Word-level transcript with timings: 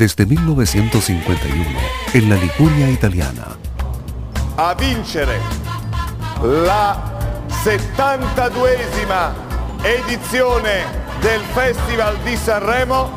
desde 0.00 0.24
1951 0.24 1.78
en 2.14 2.30
la 2.30 2.36
Liguria 2.36 2.88
italiana. 2.88 3.48
A 4.56 4.72
vincere 4.72 5.38
la 6.42 6.96
72esima 7.62 9.34
edizione 9.82 10.86
del 11.20 11.42
Festival 11.54 12.16
di 12.24 12.34
Sanremo. 12.34 13.10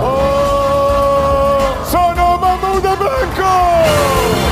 Oh, 0.00 1.84
sono 1.84 2.38
Mahmoud 2.38 2.96
Blanco! 2.96 4.51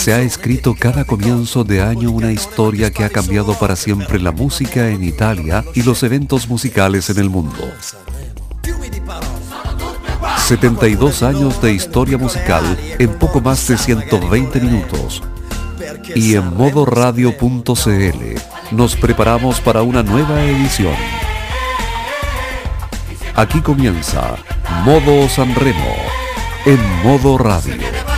Se 0.00 0.14
ha 0.14 0.20
escrito 0.22 0.74
cada 0.74 1.04
comienzo 1.04 1.62
de 1.62 1.82
año 1.82 2.10
una 2.10 2.32
historia 2.32 2.90
que 2.90 3.04
ha 3.04 3.10
cambiado 3.10 3.52
para 3.52 3.76
siempre 3.76 4.18
la 4.18 4.32
música 4.32 4.88
en 4.88 5.04
Italia 5.04 5.62
y 5.74 5.82
los 5.82 6.02
eventos 6.02 6.48
musicales 6.48 7.10
en 7.10 7.18
el 7.18 7.28
mundo. 7.28 7.70
72 10.38 11.22
años 11.22 11.60
de 11.60 11.74
historia 11.74 12.16
musical 12.16 12.64
en 12.98 13.10
poco 13.18 13.42
más 13.42 13.68
de 13.68 13.76
120 13.76 14.60
minutos. 14.62 15.22
Y 16.14 16.34
en 16.34 16.56
modoradio.cl 16.56 18.40
nos 18.70 18.96
preparamos 18.96 19.60
para 19.60 19.82
una 19.82 20.02
nueva 20.02 20.42
edición. 20.42 20.94
Aquí 23.34 23.60
comienza 23.60 24.36
Modo 24.82 25.28
Sanremo 25.28 25.94
en 26.64 27.02
Modo 27.02 27.36
Radio. 27.36 28.09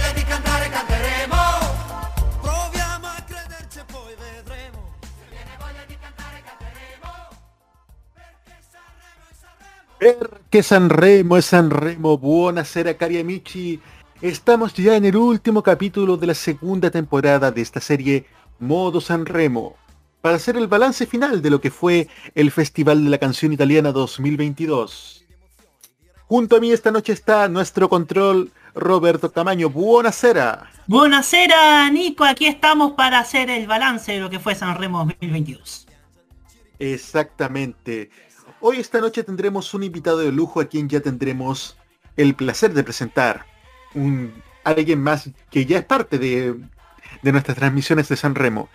Que 10.53 10.62
Sanremo 10.62 11.39
es 11.39 11.47
Sanremo, 11.47 12.19
buonasera 12.19 12.92
cari 12.98 13.19
amici. 13.19 13.81
Estamos 14.20 14.75
ya 14.75 14.97
en 14.97 15.06
el 15.06 15.17
último 15.17 15.62
capítulo 15.62 16.19
de 16.19 16.27
la 16.27 16.34
segunda 16.34 16.91
temporada 16.91 17.50
de 17.50 17.62
esta 17.62 17.81
serie 17.81 18.27
Modo 18.59 19.00
Sanremo, 19.00 19.77
para 20.20 20.36
hacer 20.36 20.59
el 20.59 20.69
balance 20.69 21.06
final 21.06 21.41
de 21.41 21.48
lo 21.48 21.59
que 21.59 21.70
fue 21.70 22.06
el 22.34 22.50
Festival 22.50 23.03
de 23.03 23.09
la 23.09 23.17
Canción 23.17 23.55
Italiana 23.55 23.92
2022. 23.92 25.25
Junto 26.27 26.56
a 26.56 26.61
mí 26.61 26.70
esta 26.70 26.91
noche 26.91 27.14
está 27.14 27.48
nuestro 27.48 27.89
control 27.89 28.53
Roberto 28.75 29.33
Camaño. 29.33 29.70
Buonasera. 29.70 30.70
Buonasera, 30.87 31.89
Nico. 31.89 32.25
Aquí 32.25 32.47
estamos 32.47 32.92
para 32.92 33.20
hacer 33.20 33.48
el 33.48 33.66
balance 33.66 34.12
de 34.12 34.20
lo 34.20 34.28
que 34.28 34.39
fue 34.39 34.55
Sanremo 34.55 34.98
2022. 34.98 35.87
Exactamente. 36.78 38.11
Hoy 38.64 38.77
esta 38.77 39.00
noche 39.00 39.24
tendremos 39.24 39.74
un 39.74 39.82
invitado 39.82 40.18
de 40.18 40.30
lujo 40.30 40.60
a 40.60 40.66
quien 40.66 40.88
ya 40.88 41.00
tendremos 41.00 41.77
el 42.16 42.36
placer 42.36 42.72
de 42.72 42.84
presentar. 42.84 43.44
Un, 43.92 44.32
alguien 44.62 45.02
más 45.02 45.28
que 45.50 45.66
ya 45.66 45.78
es 45.78 45.84
parte 45.84 46.16
de, 46.16 46.54
de 47.22 47.32
nuestras 47.32 47.56
transmisiones 47.56 48.08
de 48.08 48.14
San 48.14 48.36
Remo. 48.36 48.69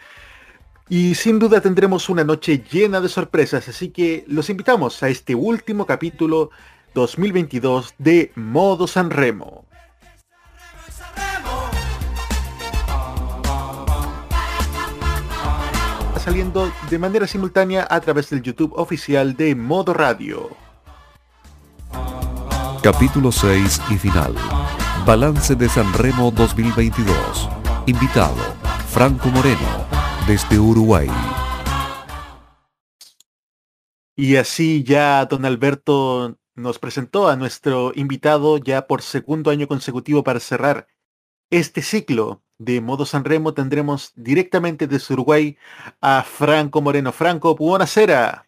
Y 0.90 1.16
sin 1.16 1.40
duda 1.40 1.62
tendremos 1.62 2.10
una 2.10 2.26
noche 2.26 2.66
llena 2.70 3.00
de 3.00 3.08
sorpresas, 3.08 3.70
así 3.70 3.88
que 3.88 4.26
los 4.28 4.50
invitamos 4.50 5.02
a 5.04 5.08
este 5.08 5.36
último 5.36 5.86
capítulo 5.86 6.50
2022 6.94 7.96
de 7.98 8.34
Modo 8.36 8.88
San 8.88 9.10
Remo. 9.10 9.67
Saliendo 16.28 16.70
de 16.90 17.00
manera 17.00 17.26
simultánea 17.26 17.88
a 17.90 18.02
través 18.02 18.30
del 18.30 18.42
YouTube 18.42 18.74
oficial 18.76 19.38
de 19.38 19.56
Modo 19.56 19.94
Radio. 19.94 20.50
Capítulo 22.84 23.32
6 23.32 23.82
y 23.92 23.98
final. 23.98 24.36
Balance 25.06 25.56
de 25.56 25.70
San 25.70 25.94
Remo 25.94 26.30
2022. 26.32 27.48
Invitado, 27.86 28.36
Franco 28.90 29.30
Moreno, 29.30 29.88
desde 30.28 30.60
Uruguay. 30.60 31.08
Y 34.18 34.36
así 34.36 34.84
ya 34.84 35.26
don 35.28 35.46
Alberto 35.46 36.38
nos 36.56 36.78
presentó 36.78 37.30
a 37.30 37.38
nuestro 37.38 37.94
invitado 37.96 38.58
ya 38.58 38.86
por 38.86 39.02
segundo 39.02 39.50
año 39.50 39.70
consecutivo 39.70 40.26
para 40.26 40.42
cerrar 40.42 40.90
este 41.50 41.82
ciclo 41.82 42.44
de 42.60 42.82
Modo 42.82 43.06
Sanremo 43.06 43.54
tendremos 43.54 44.12
directamente 44.16 44.88
desde 44.88 45.14
Uruguay 45.14 45.58
a 46.02 46.24
Franco 46.24 46.82
Moreno. 46.82 47.12
Franco, 47.12 47.56
buonasera. 47.56 48.46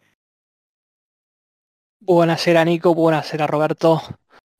Buonasera 2.00 2.64
Nico, 2.64 2.94
buonasera 2.94 3.46
Roberto. 3.46 4.00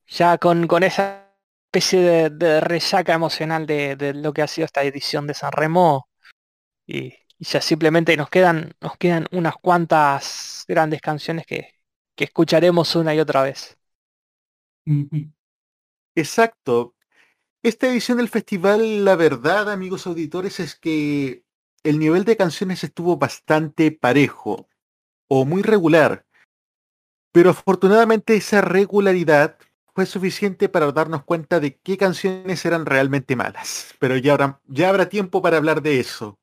Ya 0.07 0.37
con, 0.37 0.67
con 0.67 0.83
esa 0.83 1.31
especie 1.65 2.29
de, 2.29 2.61
resaca 2.61 3.13
emocional 3.13 3.65
de, 3.65 4.13
lo 4.13 4.33
que 4.33 4.41
ha 4.41 4.47
sido 4.47 4.65
esta 4.65 4.83
edición 4.83 5.27
de 5.27 5.33
Sanremo 5.33 6.07
y, 6.85 7.07
y, 7.37 7.45
ya 7.45 7.61
simplemente 7.61 8.15
nos 8.17 8.29
quedan, 8.29 8.73
nos 8.81 8.97
quedan 8.97 9.27
unas 9.31 9.55
cuantas 9.55 10.65
grandes 10.67 11.01
canciones 11.01 11.45
que, 11.45 11.81
que 12.15 12.25
escucharemos 12.25 12.95
una 12.95 13.15
y 13.15 13.19
otra 13.19 13.41
vez. 13.43 13.77
Exacto, 16.15 16.95
esta 17.63 17.87
edición 17.87 18.17
del 18.17 18.29
festival, 18.29 19.05
la 19.05 19.15
verdad, 19.15 19.69
amigos 19.69 20.07
auditores, 20.07 20.59
es 20.59 20.75
que 20.75 21.43
el 21.83 21.99
nivel 21.99 22.25
de 22.25 22.37
canciones 22.37 22.83
estuvo 22.83 23.17
bastante 23.17 23.91
parejo 23.91 24.67
o 25.27 25.45
muy 25.45 25.61
regular. 25.61 26.25
Pero 27.31 27.51
afortunadamente 27.51 28.35
esa 28.35 28.61
regularidad 28.61 29.57
fue 29.93 30.05
suficiente 30.05 30.69
para 30.69 30.91
darnos 30.91 31.23
cuenta 31.23 31.59
de 31.59 31.77
qué 31.77 31.97
canciones 31.97 32.65
eran 32.65 32.85
realmente 32.85 33.35
malas. 33.35 33.93
Pero 33.99 34.17
ya 34.17 34.33
habrá, 34.33 34.61
ya 34.67 34.89
habrá 34.89 35.09
tiempo 35.09 35.41
para 35.41 35.57
hablar 35.57 35.81
de 35.81 35.99
eso. 35.99 36.39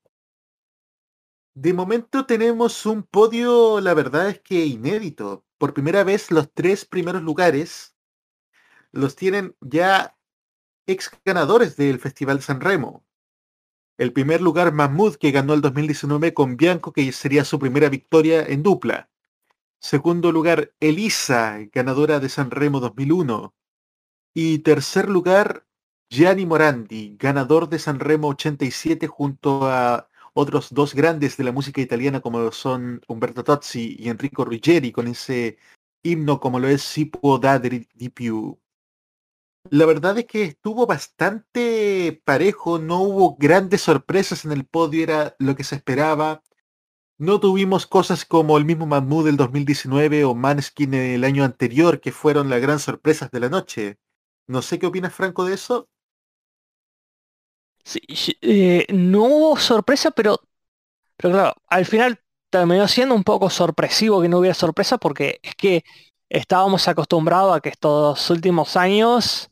De 1.54 1.72
momento 1.72 2.24
tenemos 2.26 2.86
un 2.86 3.02
podio, 3.02 3.80
la 3.80 3.92
verdad 3.94 4.28
es 4.28 4.40
que 4.40 4.64
inédito. 4.64 5.44
Por 5.58 5.74
primera 5.74 6.04
vez 6.04 6.30
los 6.30 6.52
tres 6.52 6.84
primeros 6.84 7.22
lugares 7.22 7.96
los 8.92 9.16
tienen 9.16 9.56
ya 9.60 10.17
ex 10.88 11.10
ganadores 11.24 11.76
del 11.76 12.00
Festival 12.00 12.40
San 12.42 12.60
Remo. 12.60 13.04
El 13.98 14.12
primer 14.12 14.40
lugar 14.40 14.72
Mahmoud, 14.72 15.16
que 15.16 15.30
ganó 15.30 15.54
el 15.54 15.60
2019 15.60 16.32
con 16.32 16.56
Bianco, 16.56 16.92
que 16.92 17.12
sería 17.12 17.44
su 17.44 17.58
primera 17.58 17.88
victoria 17.88 18.42
en 18.42 18.62
dupla. 18.62 19.10
Segundo 19.80 20.32
lugar, 20.32 20.72
Elisa, 20.80 21.58
ganadora 21.72 22.20
de 22.20 22.28
San 22.28 22.50
Remo 22.50 22.80
2001. 22.80 23.54
Y 24.34 24.60
tercer 24.60 25.08
lugar, 25.08 25.66
Gianni 26.10 26.46
Morandi, 26.46 27.16
ganador 27.18 27.68
de 27.68 27.78
San 27.78 28.00
Remo 28.00 28.28
87 28.28 29.06
junto 29.08 29.66
a 29.66 30.08
otros 30.32 30.72
dos 30.72 30.94
grandes 30.94 31.36
de 31.36 31.44
la 31.44 31.52
música 31.52 31.80
italiana 31.80 32.20
como 32.20 32.50
son 32.52 33.02
Umberto 33.08 33.44
Tozzi 33.44 33.96
y 33.98 34.08
Enrico 34.08 34.44
Ruggeri 34.44 34.92
con 34.92 35.08
ese 35.08 35.58
himno 36.02 36.40
como 36.40 36.60
lo 36.60 36.68
es 36.68 36.82
Si 36.82 37.06
può 37.06 37.38
dare 37.38 37.86
di 37.94 38.10
più. 38.10 38.58
La 39.70 39.84
verdad 39.86 40.18
es 40.18 40.26
que 40.26 40.44
estuvo 40.44 40.86
bastante 40.86 42.22
parejo, 42.24 42.78
no 42.78 43.02
hubo 43.02 43.36
grandes 43.36 43.82
sorpresas 43.82 44.44
en 44.44 44.52
el 44.52 44.64
podio, 44.66 45.02
era 45.02 45.36
lo 45.38 45.56
que 45.56 45.64
se 45.64 45.74
esperaba. 45.76 46.42
No 47.18 47.40
tuvimos 47.40 47.86
cosas 47.86 48.24
como 48.24 48.58
el 48.58 48.64
mismo 48.66 48.86
Mahmoud 48.86 49.26
del 49.26 49.36
2019 49.38 50.24
o 50.24 50.34
Manskin 50.34 50.94
el 50.94 51.24
año 51.24 51.44
anterior, 51.44 52.00
que 52.00 52.12
fueron 52.12 52.50
las 52.50 52.62
gran 52.62 52.80
sorpresas 52.80 53.30
de 53.30 53.40
la 53.40 53.50
noche. 53.50 53.98
No 54.48 54.62
sé 54.62 54.78
qué 54.78 54.86
opinas, 54.86 55.14
Franco, 55.14 55.44
de 55.44 55.54
eso. 55.54 55.88
Sí, 57.84 58.00
eh, 58.42 58.86
no 58.90 59.22
hubo 59.24 59.56
sorpresa, 59.56 60.10
pero, 60.10 60.40
pero 61.16 61.34
claro, 61.34 61.54
al 61.68 61.86
final 61.86 62.20
terminó 62.50 62.88
siendo 62.88 63.14
un 63.14 63.24
poco 63.24 63.50
sorpresivo 63.50 64.22
que 64.22 64.28
no 64.28 64.38
hubiera 64.38 64.54
sorpresa 64.54 64.98
porque 64.98 65.40
es 65.42 65.54
que 65.56 65.84
estábamos 66.28 66.88
acostumbrados 66.88 67.56
a 67.56 67.60
que 67.60 67.70
estos 67.70 68.30
últimos 68.30 68.76
años 68.76 69.50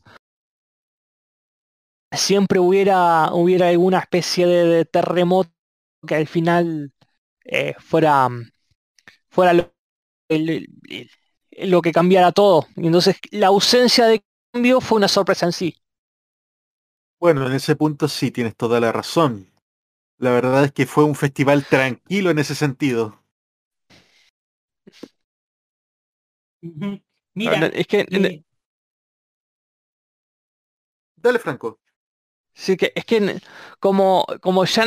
siempre 2.11 2.59
hubiera, 2.59 3.33
hubiera 3.33 3.69
alguna 3.69 3.99
especie 3.99 4.47
de, 4.47 4.85
terremoto 4.85 5.51
que 6.05 6.15
al 6.15 6.27
final 6.27 6.93
eh, 7.45 7.75
fuera, 7.79 8.29
fuera 9.29 9.53
lo, 9.53 9.73
lo 10.29 11.81
que 11.81 11.91
cambiara 11.91 12.31
todo. 12.31 12.67
Y 12.75 12.87
entonces 12.87 13.17
la 13.31 13.47
ausencia 13.47 14.05
de 14.05 14.23
cambio 14.51 14.81
fue 14.81 14.97
una 14.97 15.07
sorpresa 15.07 15.45
en 15.45 15.53
sí. 15.53 15.75
Bueno, 17.19 17.47
en 17.47 17.53
ese 17.53 17.75
punto 17.75 18.07
sí 18.07 18.31
tienes 18.31 18.55
toda 18.55 18.79
la 18.79 18.91
razón. 18.91 19.51
La 20.19 20.31
verdad 20.31 20.65
es 20.65 20.71
que 20.71 20.85
fue 20.85 21.03
un 21.03 21.15
festival 21.15 21.65
tranquilo 21.65 22.29
en 22.29 22.39
ese 22.39 22.55
sentido. 22.55 23.23
Mira, 27.33 27.67
es 27.67 27.87
que... 27.87 28.05
Eh, 28.09 28.43
Dale, 31.15 31.39
Franco. 31.39 31.79
Sí, 32.57 32.75
que 32.75 32.91
es 32.95 33.05
que 33.05 33.39
como, 33.79 34.25
como 34.41 34.65
ya 34.65 34.85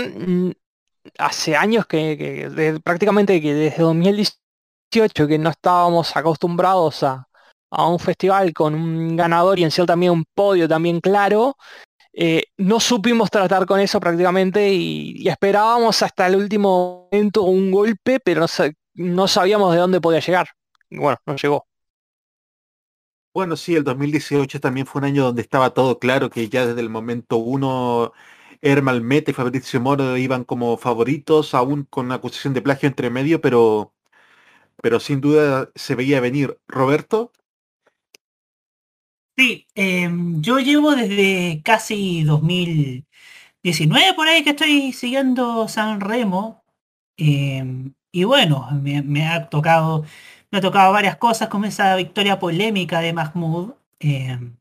hace 1.19 1.57
años 1.57 1.87
que, 1.87 2.81
prácticamente 2.83 3.41
que 3.41 3.55
desde 3.55 3.83
2010 3.83 4.41
2018 4.91 5.29
que 5.29 5.39
no 5.39 5.51
estábamos 5.51 6.17
acostumbrados 6.17 7.05
a, 7.05 7.29
a 7.71 7.87
un 7.87 8.01
festival 8.01 8.53
con 8.53 8.75
un 8.75 9.17
ganador 9.17 9.59
y 9.59 9.63
en 9.63 9.71
cierta 9.71 9.95
medida 9.95 10.11
un 10.13 10.25
podio 10.35 10.69
también 10.69 11.01
claro, 11.01 11.57
eh, 12.13 12.43
no 12.57 12.81
supimos 12.81 13.31
tratar 13.31 13.67
con 13.67 13.79
eso 13.79 14.01
prácticamente 14.01 14.73
y, 14.73 15.29
esperábamos 15.29 16.03
hasta 16.03 16.27
el 16.27 16.37
último 16.37 17.09
momento 17.13 17.43
un 17.43 17.71
golpe, 17.71 18.19
pero 18.19 18.47
no, 18.95 19.29
sabíamos 19.29 19.73
de 19.73 19.79
dónde 19.79 20.01
podía 20.01 20.19
llegar. 20.19 20.49
bueno, 20.91 21.19
no 21.25 21.37
llegó. 21.37 21.70
Bueno, 23.33 23.57
sí, 23.57 23.77
el 23.77 23.85
2018 23.85 24.61
también 24.61 24.87
fue 24.87 25.01
un 25.01 25.05
año 25.05 25.25
donde 25.25 25.43
estaba 25.43 25.73
todo 25.73 25.99
claro 26.01 26.31
que 26.31 26.49
ya 26.49 26.67
desde 26.67 26.81
el 26.81 26.89
momento 26.91 27.37
uno 27.37 28.13
Hermal 28.61 29.03
Mete 29.03 29.31
y 29.31 29.35
Fabrizio 29.35 29.81
Moro 29.81 30.17
iban 30.17 30.45
como 30.45 30.77
favoritos, 30.77 31.55
aún 31.55 31.85
con 31.85 32.07
una 32.07 32.17
acusación 32.17 32.55
de 32.55 32.63
plagio 32.63 32.89
entre 32.89 33.09
medio, 33.11 33.41
pero, 33.41 33.95
pero 34.83 35.01
sin 35.01 35.21
duda 35.21 35.71
se 35.75 35.95
veía 35.95 36.21
venir. 36.21 36.59
Roberto. 36.69 37.33
Sí, 39.37 39.67
em, 39.75 40.43
yo 40.43 40.59
llevo 40.59 40.95
desde 40.95 41.63
casi 41.65 42.25
2019 42.25 44.15
por 44.15 44.29
ahí 44.29 44.45
que 44.45 44.51
estoy 44.51 44.93
siguiendo 44.93 45.69
San 45.69 46.01
Remo. 46.01 46.63
Em, 47.17 47.95
y 48.13 48.25
bueno, 48.25 48.69
me, 48.83 49.27
ha 49.27 49.49
tocado, 49.49 50.05
ha 50.53 50.61
tocado 50.61 50.93
varias 50.93 51.17
cosas 51.17 51.49
como 51.49 51.67
esa 51.67 51.95
victoria 51.97 52.39
polémica 52.39 53.01
de 53.01 53.13
Mahmoud. 53.13 53.73
Em, 53.99 54.57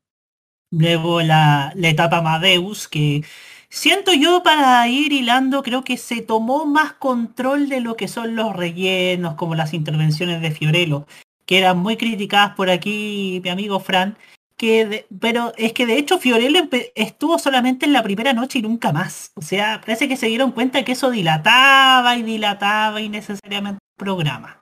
luego 0.72 1.22
la, 1.22 1.74
etapa 1.76 2.18
Amadeus, 2.18 2.88
que 2.88 3.24
siento 3.70 4.14
yo 4.14 4.44
para 4.44 4.88
ir 4.88 5.14
hilando, 5.14 5.64
creo 5.64 5.84
que 5.84 5.98
se 5.98 6.22
tomó 6.22 6.66
más 6.66 6.94
control 6.94 7.70
de 7.70 7.82
lo 7.82 7.96
que 7.96 8.08
son 8.08 8.36
los 8.36 8.56
rellenos, 8.56 9.36
como 9.36 9.56
las 9.56 9.74
intervenciones 9.74 10.42
de 10.42 10.52
Fiorello, 10.52 11.08
que 11.46 11.58
eran 11.60 11.78
muy 11.80 11.98
criticadas 11.98 12.56
por 12.56 12.70
aquí 12.70 13.42
mi 13.44 13.50
amigo 13.50 13.80
Fran 13.80 14.18
pero 15.20 15.54
es 15.58 15.74
que 15.74 15.86
de 15.86 15.98
hecho 15.98 16.20
Fiorello 16.20 16.68
estuvo 16.96 17.40
solamente 17.40 17.86
en 17.86 17.94
la 17.94 18.04
primera 18.04 18.34
noche 18.34 18.60
y 18.60 18.62
nunca 18.62 18.92
más. 18.92 19.32
O 19.36 19.42
sea, 19.42 19.80
parece 19.80 20.08
que 20.10 20.18
se 20.18 20.28
dieron 20.28 20.52
cuenta 20.52 20.84
que 20.84 20.92
eso 20.92 21.12
dilataba 21.12 22.16
y 22.18 22.24
dilataba 22.24 23.00
innecesariamente 23.00 23.80
el 23.82 24.06
programa. 24.06 24.62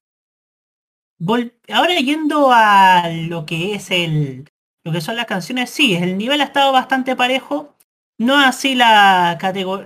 Ahora 1.70 1.96
yendo 1.96 2.52
a 2.52 3.10
lo 3.10 3.46
que 3.46 3.74
es 3.74 3.92
el 3.92 4.50
lo 4.88 4.94
que 4.94 5.02
son 5.02 5.18
las 5.18 5.26
canciones, 5.26 5.70
sí, 5.70 5.96
el 5.96 6.18
nivel 6.18 6.40
ha 6.40 6.46
estado 6.46 6.72
bastante 6.72 7.16
parejo. 7.18 7.76
No 8.18 8.40
así 8.40 8.74
la 8.74 9.38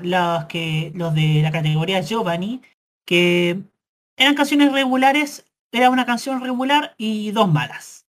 los, 0.04 0.46
que, 0.46 0.92
los 0.94 1.16
de 1.16 1.42
la 1.42 1.52
categoría 1.52 2.02
Giovanni, 2.02 2.62
que 3.04 3.64
eran 4.16 4.36
canciones 4.36 4.72
regulares, 4.72 5.52
era 5.72 5.90
una 5.90 6.06
canción 6.06 6.40
regular 6.40 6.94
y 7.00 7.32
dos 7.32 7.52
malas. 7.52 8.06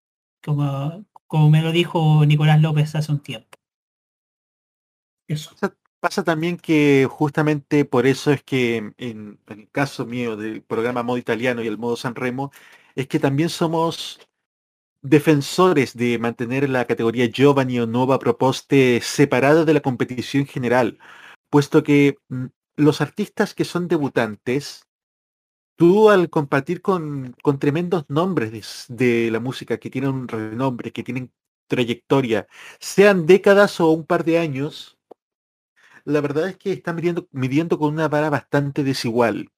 Como, 0.41 1.03
como 1.27 1.49
me 1.49 1.61
lo 1.61 1.73
dijo 1.73 2.25
Nicolás 2.25 2.61
López 2.61 2.95
hace 2.95 3.11
un 3.11 3.19
tiempo. 3.19 3.57
Eso. 5.27 5.55
Pasa 5.99 6.23
también 6.23 6.57
que 6.57 7.05
justamente 7.09 7.83
por 7.83 8.05
eso 8.05 8.31
es 8.31 8.43
que 8.43 8.93
en, 8.97 9.39
el 9.47 9.69
caso 9.71 10.05
mío 10.05 10.37
del 10.37 10.61
programa 10.61 11.03
modo 11.03 11.17
italiano 11.17 11.61
y 11.61 11.67
el 11.67 11.77
modo 11.77 11.97
San 11.97 12.15
Remo, 12.15 12.51
es 12.97 13.07
que 13.07 13.19
también 13.19 13.49
somos 13.49 14.19
defensores 15.03 15.95
de 15.95 16.17
mantener 16.19 16.67
la 16.69 16.85
categoría 16.85 17.27
Giovanni 17.27 17.79
o 17.79 17.85
Nueva 17.87 18.19
Proposte 18.19 18.99
separada 19.01 19.65
de 19.65 19.73
la 19.75 19.81
competición 19.81 20.47
general, 20.47 20.97
puesto 21.51 21.83
que 21.83 22.17
mm, 22.29 22.47
los 22.77 22.99
artistas 23.01 23.53
que 23.53 23.65
son 23.65 23.87
debutantes 23.87 24.87
tú 25.77 26.09
al 26.09 26.29
compartir 26.31 26.81
con, 26.81 27.35
tremendos 27.59 28.05
nombres 28.09 28.85
de, 28.89 29.29
la 29.31 29.39
música 29.39 29.77
que 29.77 29.91
tienen 29.91 30.11
un 30.11 30.27
renombre, 30.27 30.91
que 30.91 31.03
tienen 31.03 31.31
trayectoria, 31.67 32.47
sean 32.79 33.27
décadas 33.27 33.79
o 33.79 33.91
un 33.91 34.05
par 34.05 34.23
de 34.23 34.39
años, 34.39 34.97
la 36.03 36.21
verdad 36.21 36.49
es 36.49 36.57
que 36.57 36.73
están 36.73 36.99
midiendo 37.31 37.77
con 37.77 37.93
una 37.93 38.07
vara 38.07 38.29
bastante 38.31 38.83
desigual. 38.83 39.51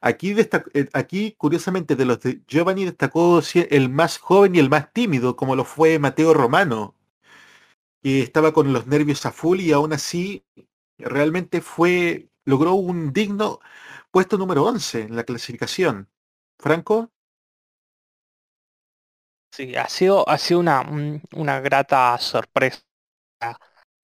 Aquí, 0.00 0.34
eh, 0.38 0.88
aquí, 0.92 1.34
curiosamente, 1.36 1.96
de 1.96 2.04
los 2.04 2.20
de 2.20 2.42
Giovanni 2.46 2.84
destacó 2.84 3.40
el 3.54 3.88
más 3.88 4.18
joven 4.18 4.54
y 4.54 4.58
el 4.58 4.70
más 4.70 4.92
tímido, 4.92 5.36
como 5.36 5.56
lo 5.56 5.64
fue 5.64 5.98
Mateo 5.98 6.34
Romano, 6.34 6.94
que 8.02 8.22
estaba 8.22 8.52
con 8.52 8.72
los 8.72 8.86
nervios 8.86 9.26
a 9.26 9.32
full 9.32 9.60
y 9.60 9.72
aún 9.72 9.92
así 9.92 10.44
realmente 10.98 11.60
fue, 11.60 12.28
logró 12.44 12.74
un 12.74 13.12
digno 13.12 13.60
puesto 14.10 14.38
número 14.38 14.64
11 14.64 15.02
en 15.02 15.16
la 15.16 15.24
clasificación. 15.24 16.08
Franco. 16.58 17.10
Sí, 19.52 19.74
ha 19.74 19.88
sido, 19.88 20.28
ha 20.28 20.38
sido 20.38 20.60
una, 20.60 20.82
una 21.34 21.60
grata 21.60 22.16
sorpresa. 22.18 22.80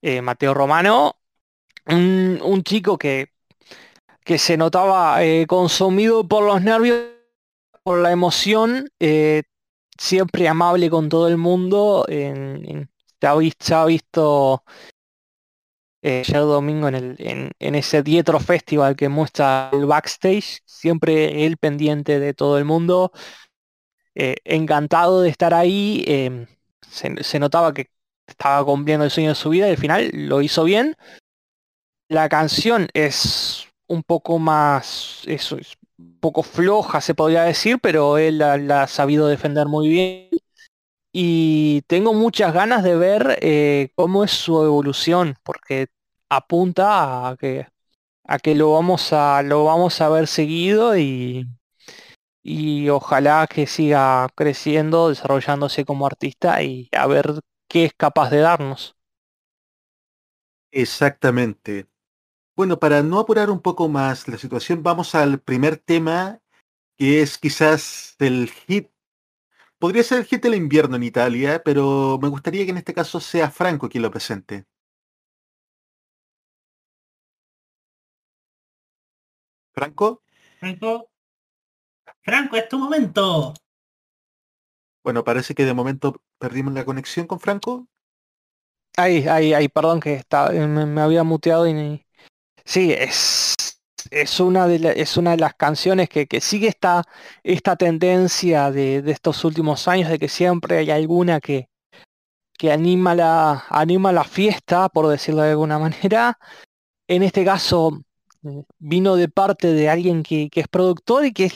Eh, 0.02 0.22
Mateo 0.22 0.54
Romano, 0.54 1.16
un, 1.86 2.62
chico 2.64 2.98
que, 2.98 3.32
que 4.26 4.38
se 4.38 4.56
notaba 4.56 5.24
eh, 5.24 5.46
consumido 5.46 6.26
por 6.26 6.44
los 6.44 6.60
nervios, 6.60 7.00
por 7.84 7.98
la 8.00 8.10
emoción, 8.10 8.88
eh, 9.00 9.44
siempre 9.96 10.48
amable 10.48 10.90
con 10.90 11.08
todo 11.08 11.28
el 11.28 11.36
mundo. 11.38 12.04
En, 12.08 12.90
se 13.58 13.74
ha 13.74 13.84
visto 13.84 14.64
eh, 16.02 16.22
ya 16.24 16.40
domingo 16.40 16.88
en, 16.88 17.52
ese 17.58 18.02
Dietro 18.02 18.40
Festival 18.40 18.96
que 18.96 19.08
muestra 19.08 19.70
el 19.72 19.86
backstage, 19.86 20.60
siempre 20.64 21.46
él 21.46 21.56
pendiente 21.56 22.18
de 22.18 22.34
todo 22.34 22.58
el 22.58 22.64
mundo, 22.64 23.12
eh, 24.14 24.36
encantado 24.44 25.22
de 25.22 25.30
estar 25.30 25.54
ahí, 25.54 26.04
em, 26.06 26.46
se, 26.90 27.38
notaba 27.38 27.72
que 27.72 27.90
estaba 28.26 28.64
cumpliendo 28.64 29.04
el 29.04 29.10
sueño 29.10 29.30
de 29.30 29.34
su 29.36 29.50
vida 29.50 29.68
y 29.68 29.70
al 29.70 29.76
final 29.78 30.10
lo 30.12 30.42
hizo 30.42 30.64
bien. 30.64 30.96
La 32.08 32.28
canción 32.28 32.88
es 32.92 33.55
un 33.88 34.02
poco 34.02 34.38
más, 34.38 35.22
es, 35.26 35.52
un 35.52 36.18
poco 36.20 36.42
floja 36.42 37.00
se 37.00 37.14
podría 37.14 37.44
decir, 37.44 37.78
pero 37.80 38.18
él 38.18 38.38
la, 38.38 38.82
ha 38.82 38.88
sabido 38.88 39.26
defender 39.28 39.66
muy 39.66 39.88
bien 39.88 40.30
y 41.12 41.82
tengo 41.88 42.14
muchas 42.14 42.52
ganas 42.54 42.84
de 42.84 42.96
ver 42.96 43.38
eh, 43.42 43.90
cómo 43.96 44.24
es 44.24 44.32
su 44.32 44.62
evolución, 44.62 45.36
porque 45.44 45.88
apunta 46.30 47.28
a 47.30 47.36
que 47.36 47.68
a 48.24 48.38
que 48.38 48.54
lo 48.56 48.72
vamos 48.72 49.12
a 49.12 49.42
lo 49.42 49.64
vamos 49.64 50.00
a 50.00 50.08
ver 50.08 50.26
seguido 50.26 50.96
y 50.98 51.46
y 52.42 52.88
ojalá 52.90 53.48
que 53.48 53.66
siga 53.66 54.28
creciendo, 54.36 55.08
desarrollándose 55.08 55.84
como 55.84 56.06
artista 56.06 56.62
y 56.62 56.88
a 56.92 57.06
ver 57.08 57.40
qué 57.68 57.86
es 57.86 57.92
capaz 57.94 58.30
de 58.30 58.38
darnos. 58.38 58.94
Exactamente. 60.70 61.88
Bueno, 62.56 62.78
para 62.78 63.02
no 63.02 63.18
apurar 63.18 63.50
un 63.50 63.60
poco 63.60 63.86
más 63.88 64.28
la 64.28 64.38
situación, 64.38 64.82
vamos 64.82 65.14
al 65.14 65.40
primer 65.40 65.76
tema, 65.76 66.40
que 66.96 67.20
es 67.20 67.36
quizás 67.36 68.16
el 68.18 68.48
hit. 68.48 68.90
Podría 69.78 70.02
ser 70.02 70.20
el 70.20 70.24
hit 70.24 70.42
del 70.42 70.54
invierno 70.54 70.96
en 70.96 71.02
Italia, 71.02 71.62
pero 71.62 72.18
me 72.20 72.28
gustaría 72.28 72.64
que 72.64 72.70
en 72.70 72.78
este 72.78 72.94
caso 72.94 73.20
sea 73.20 73.50
Franco 73.50 73.90
quien 73.90 74.02
lo 74.02 74.10
presente. 74.10 74.64
Franco. 79.74 80.22
Franco. 80.58 81.10
Franco, 82.22 82.56
es 82.56 82.68
tu 82.68 82.78
momento. 82.78 83.52
Bueno, 85.04 85.24
parece 85.24 85.54
que 85.54 85.66
de 85.66 85.74
momento 85.74 86.22
perdimos 86.38 86.72
la 86.72 86.86
conexión 86.86 87.26
con 87.26 87.38
Franco. 87.38 87.86
Ay, 88.96 89.26
ay, 89.28 89.52
ay, 89.52 89.68
perdón 89.68 90.00
que 90.00 90.14
está, 90.14 90.54
eh, 90.54 90.66
me, 90.66 91.02
había 91.02 91.22
muteado 91.22 91.68
y 91.68 92.05
sí, 92.66 92.92
es, 92.92 93.54
es 94.10 94.40
una 94.40 94.66
de 94.68 94.94
es 95.00 95.16
una 95.16 95.32
de 95.32 95.38
las 95.38 95.54
canciones 95.54 96.08
que, 96.08 96.26
sigue 96.40 96.68
esta, 96.68 97.04
esta 97.42 97.76
tendencia 97.76 98.70
de, 98.70 98.98
estos 99.06 99.44
últimos 99.44 99.88
años 99.88 100.10
de 100.10 100.18
que 100.18 100.28
siempre 100.28 100.78
hay 100.78 100.90
alguna 100.90 101.40
que, 101.40 101.68
que 102.58 102.72
anima 102.72 103.14
la, 103.14 103.64
anima 103.70 104.12
la 104.12 104.24
fiesta, 104.24 104.88
por 104.88 105.08
decirlo 105.08 105.42
de 105.42 105.50
alguna 105.50 105.78
manera. 105.78 106.38
En 107.08 107.22
este 107.22 107.44
caso, 107.44 108.00
vino 108.78 109.16
de 109.16 109.28
parte 109.28 109.72
de 109.72 109.88
alguien 109.88 110.22
que, 110.22 110.48
es 110.52 110.68
productor 110.68 111.24
y 111.26 111.32
que 111.32 111.52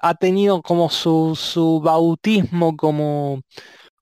ha 0.00 0.14
tenido 0.14 0.62
como 0.62 0.90
su, 0.90 1.80
bautismo 1.82 2.76
como, 2.76 3.40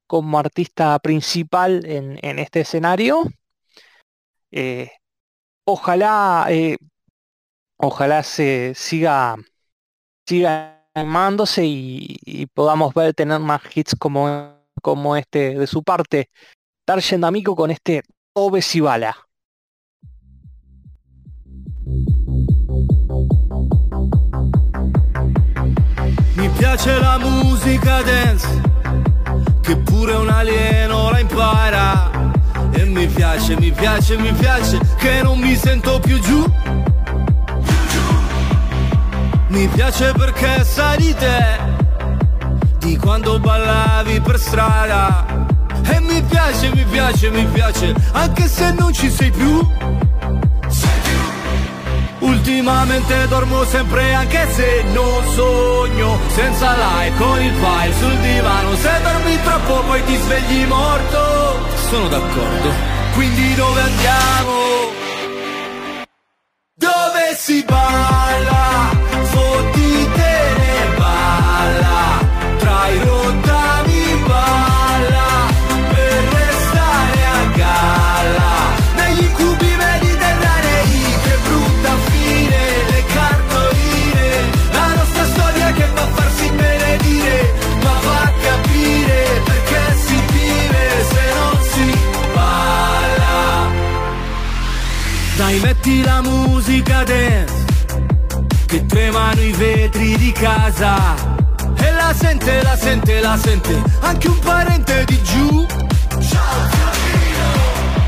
como 0.06 0.38
artista 0.38 0.98
principal 1.00 1.84
en, 1.86 2.38
este 2.38 2.60
escenario. 2.60 3.24
Eh, 4.50 4.90
ojalá, 5.66 6.46
eh, 6.48 6.78
ojalá 7.76 8.22
se 8.22 8.72
siga, 8.74 9.36
siga 10.26 10.88
animándose 10.94 11.64
y, 11.66 12.46
podamos 12.54 12.94
ver 12.94 13.12
tener 13.12 13.40
más 13.40 13.60
hits 13.74 13.94
como, 13.94 14.56
como 14.82 15.16
este 15.16 15.58
de 15.58 15.66
su 15.66 15.82
parte. 15.82 16.30
Targen 16.86 17.24
Amico 17.24 17.54
con 17.54 17.70
este 17.70 18.02
Obesibala. 18.32 19.26
piace 26.58 26.98
la 27.00 27.18
musica 27.18 28.02
dance, 28.02 28.46
che 29.62 29.76
pure 29.76 30.14
un 30.14 30.28
alieno 30.28 31.10
la 31.10 31.20
impara. 31.20 32.35
E 32.72 32.84
mi 32.84 33.06
piace, 33.06 33.56
mi 33.58 33.70
piace, 33.70 34.16
mi 34.16 34.32
piace, 34.32 34.78
che 34.98 35.22
non 35.22 35.38
mi 35.38 35.56
sento 35.56 35.98
più 36.00 36.18
giù. 36.20 36.44
Mi 39.48 39.68
piace 39.68 40.12
perché 40.12 40.64
sai 40.64 40.96
di 40.98 41.14
te, 41.14 41.58
di 42.78 42.96
quando 42.96 43.38
ballavi 43.38 44.20
per 44.20 44.38
strada. 44.38 45.24
E 45.84 46.00
mi 46.00 46.20
piace, 46.22 46.70
mi 46.74 46.84
piace, 46.84 47.30
mi 47.30 47.44
piace, 47.46 47.94
anche 48.12 48.48
se 48.48 48.72
non 48.72 48.92
ci 48.92 49.10
sei 49.10 49.30
più. 49.30 49.66
Ultimamente 52.18 53.28
dormo 53.28 53.64
sempre 53.64 54.14
anche 54.14 54.48
se 54.52 54.84
Senza 56.28 56.74
like 56.76 57.16
con 57.16 57.40
il 57.40 57.54
file 57.54 57.94
sul 57.94 58.16
divano 58.18 58.74
Se 58.76 58.90
dormi 59.02 59.42
troppo 59.42 59.82
poi 59.86 60.04
ti 60.04 60.16
svegli 60.16 60.66
morto 60.66 61.66
Sono 61.88 62.08
d'accordo 62.08 62.72
Quindi 63.14 63.54
dove 63.54 63.80
andiamo? 63.80 64.52
Dove 66.74 67.34
si 67.36 67.64
balla? 67.64 68.75
Metti 95.86 96.02
la 96.02 96.20
musica 96.20 97.04
dance 97.04 97.64
Che 98.66 98.86
tremano 98.86 99.40
i 99.40 99.52
vetri 99.52 100.16
di 100.16 100.32
casa. 100.32 101.14
E 101.76 101.92
la 101.92 102.12
sente, 102.12 102.62
la 102.62 102.76
sente, 102.76 103.20
la 103.20 103.36
sente 103.36 103.82
Anche 104.00 104.28
un 104.28 104.38
parente 104.40 105.04
di 105.04 105.22
giù. 105.22 105.66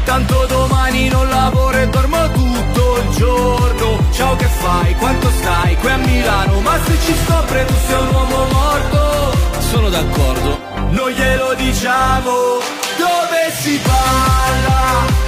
Tanto 0.04 0.46
domani 0.46 1.08
non 1.08 1.28
lavoro 1.28 1.78
e 1.78 1.88
dormo 1.88 2.30
tutto 2.32 3.02
il 3.02 3.16
giorno. 3.16 4.04
Ciao 4.10 4.34
che 4.36 4.46
fai? 4.46 4.94
Quanto 4.96 5.30
stai? 5.30 5.76
Qui 5.76 5.90
a 5.90 5.96
Milano. 5.98 6.60
Ma 6.60 6.78
se 6.84 6.98
ci 7.04 7.14
scopre 7.24 7.64
tu 7.64 7.74
sei 7.86 8.00
un 8.00 8.08
uomo 8.14 8.46
morto. 8.50 9.36
Sono 9.70 9.88
d'accordo. 9.90 10.58
Non 10.90 11.10
glielo 11.10 11.54
diciamo. 11.54 12.32
Dove 12.96 13.52
si 13.60 13.78
balla? 13.84 15.27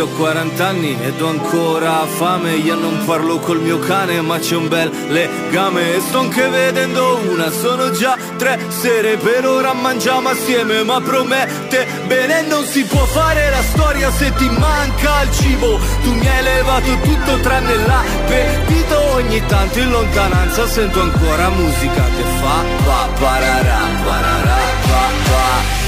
Ho 0.00 0.06
40 0.06 0.66
anni 0.66 0.96
ed 0.98 1.20
ho 1.20 1.28
ancora 1.28 2.06
fame. 2.06 2.54
Io 2.54 2.74
non 2.74 3.04
parlo 3.04 3.38
col 3.38 3.60
mio 3.60 3.78
cane 3.78 4.22
ma 4.22 4.38
c'è 4.38 4.56
un 4.56 4.66
bel 4.68 4.90
legame. 5.08 5.96
E 5.96 6.00
sto 6.00 6.20
anche 6.20 6.48
vedendo 6.48 7.20
una, 7.28 7.50
sono 7.50 7.90
già 7.90 8.16
tre 8.38 8.58
sere. 8.68 9.18
Per 9.18 9.46
ora 9.46 9.74
mangiamo 9.74 10.30
assieme 10.30 10.82
ma 10.84 11.00
promette 11.02 11.86
bene 12.06 12.42
Non 12.42 12.64
si 12.64 12.82
può 12.84 13.04
fare 13.04 13.50
la 13.50 13.62
storia 13.62 14.10
se 14.10 14.32
ti 14.34 14.48
manca 14.48 15.22
il 15.22 15.32
cibo. 15.32 15.78
Tu 16.02 16.14
mi 16.14 16.26
hai 16.26 16.42
levato 16.44 16.98
tutto 17.02 17.40
tranne 17.40 17.76
l'appetito. 17.76 18.98
Ogni 19.12 19.44
tanto 19.46 19.78
in 19.80 19.90
lontananza 19.90 20.66
sento 20.66 21.02
ancora 21.02 21.50
musica 21.50 22.04
che 22.04 22.22
fa 22.40 22.64
Pa 22.84 23.08
pararà, 23.18 23.78
pararà, 24.02 24.58
pa 24.86 25.08
pa 25.30 25.80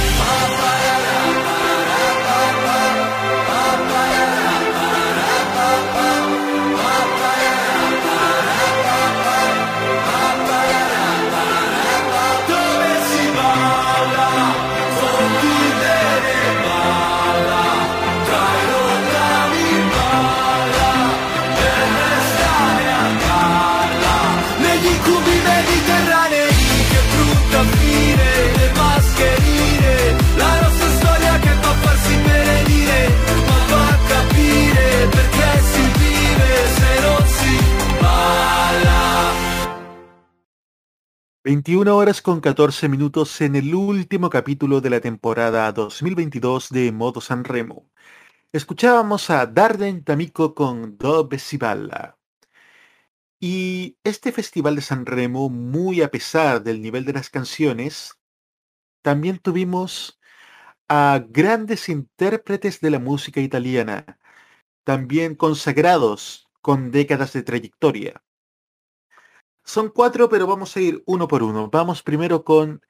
Dove 0.53 0.82
21 41.45 41.97
horas 41.97 42.23
con 42.23 42.41
14 42.41 42.89
minutos 42.89 43.41
en 43.41 43.57
el 43.57 43.75
último 43.75 44.31
capítulo 44.31 44.81
de 44.81 44.91
la 44.91 45.01
temporada 45.01 45.73
2022 45.73 46.69
de 46.71 46.93
Modo 46.93 47.21
San 47.21 47.43
Remo. 47.43 47.91
Escuchábamos 48.53 49.29
a 49.29 49.47
Darden 49.47 50.05
Tamiko 50.05 50.55
con 50.55 50.97
Dove 50.99 51.41
si 51.41 51.57
balla. 51.57 52.17
Y 53.41 53.97
este 54.05 54.31
festival 54.31 54.77
de 54.77 54.83
San 54.83 55.05
Remo, 55.05 55.51
muy 55.51 56.03
a 56.03 56.13
pesar 56.13 56.63
del 56.63 56.81
nivel 56.81 57.05
de 57.05 57.15
las 57.15 57.29
canciones, 57.29 58.21
también 59.03 59.39
tuvimos 59.41 60.21
a 60.89 61.25
grandes 61.29 61.89
intérpretes 61.89 62.81
de 62.81 62.91
la 62.91 63.01
música 63.01 63.41
italiana, 63.41 64.21
también 64.85 65.35
consagrados 65.35 66.49
con 66.61 66.93
décadas 66.93 67.33
de 67.33 67.43
trayectoria. 67.43 68.23
Son 69.65 69.91
cuatro, 69.91 70.29
pero 70.29 70.47
vamos 70.47 70.77
a 70.77 70.81
ir 70.81 71.03
uno 71.07 71.29
por 71.29 71.43
uno. 71.43 71.71
Vamos 71.71 72.03
primero 72.03 72.45
con 72.45 72.83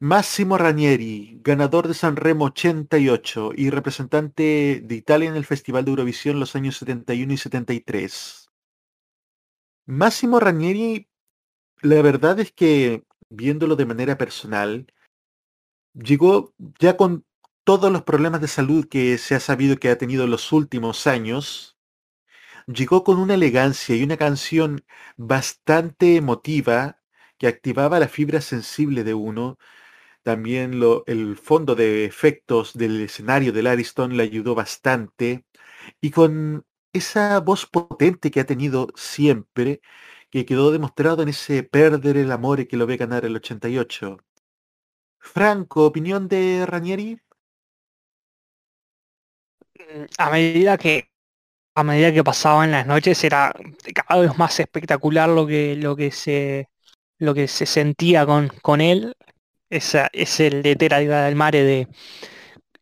Massimo 0.00 0.56
Ranieri, 0.56 1.40
ganador 1.42 1.88
de 1.88 1.94
San 1.94 2.16
Remo 2.16 2.46
88 2.46 3.50
y 3.56 3.70
representante 3.70 4.80
de 4.84 4.94
Italia 4.94 5.28
en 5.28 5.36
el 5.36 5.44
Festival 5.44 5.84
de 5.84 5.90
Eurovisión 5.90 6.38
los 6.38 6.54
años 6.54 6.76
71 6.76 7.32
y 7.32 7.36
73. 7.36 8.48
Massimo 9.86 10.38
Ranieri, 10.38 11.08
la 11.80 12.00
verdad 12.02 12.38
es 12.40 12.52
que, 12.52 13.04
viéndolo 13.30 13.74
de 13.74 13.86
manera 13.86 14.18
personal, 14.18 14.86
llegó 15.94 16.54
ya 16.78 16.96
con 16.96 17.24
todos 17.64 17.90
los 17.90 18.02
problemas 18.02 18.40
de 18.40 18.48
salud 18.48 18.86
que 18.88 19.18
se 19.18 19.34
ha 19.34 19.40
sabido 19.40 19.78
que 19.78 19.90
ha 19.90 19.98
tenido 19.98 20.24
en 20.24 20.30
los 20.30 20.52
últimos 20.52 21.06
años, 21.06 21.77
llegó 22.68 23.04
con 23.04 23.18
una 23.18 23.34
elegancia 23.34 23.96
y 23.96 24.02
una 24.04 24.16
canción 24.16 24.84
bastante 25.16 26.16
emotiva 26.16 27.00
que 27.38 27.48
activaba 27.48 28.00
la 28.00 28.08
fibra 28.08 28.40
sensible 28.40 29.04
de 29.04 29.14
uno. 29.14 29.58
También 30.22 30.74
el 31.06 31.36
fondo 31.38 31.74
de 31.76 32.04
efectos 32.06 32.74
del 32.74 33.00
escenario 33.02 33.52
del 33.52 33.66
Ariston 33.68 34.16
le 34.16 34.24
ayudó 34.24 34.54
bastante. 34.54 35.46
Y 36.00 36.10
con 36.12 36.66
esa 36.92 37.40
voz 37.40 37.66
potente 37.66 38.30
que 38.30 38.40
ha 38.40 38.46
tenido 38.46 38.88
siempre, 38.96 39.80
que 40.30 40.46
quedó 40.46 40.72
demostrado 40.72 41.22
en 41.22 41.30
ese 41.30 41.62
Perder 41.64 42.16
el 42.18 42.32
amor 42.32 42.66
que 42.68 42.76
lo 42.78 42.86
ve 42.86 42.96
ganar 42.98 43.24
el 43.26 43.36
88. 43.36 44.18
Franco, 45.20 45.84
opinión 45.86 46.28
de 46.28 46.66
Ranieri. 46.66 47.20
Mm, 49.78 50.06
A 50.18 50.30
medida 50.30 50.76
que 50.78 51.10
a 51.80 51.84
medida 51.84 52.12
que 52.12 52.24
pasaban 52.24 52.70
las 52.72 52.86
noches 52.86 53.22
era 53.24 53.52
cada 53.94 54.20
vez 54.22 54.36
más 54.38 54.58
espectacular 54.60 55.28
lo 55.28 55.46
que 55.46 55.76
lo 55.76 55.96
que 55.96 56.10
se 56.10 56.68
lo 57.18 57.34
que 57.34 57.48
se 57.48 57.66
sentía 57.66 58.26
con, 58.26 58.48
con 58.62 58.80
él. 58.80 59.14
Esa, 59.70 60.08
es 60.12 60.40
el 60.40 60.62
de 60.62 60.76
Tera 60.76 60.98
del 61.00 61.36
Mare 61.36 61.62
de 61.64 61.88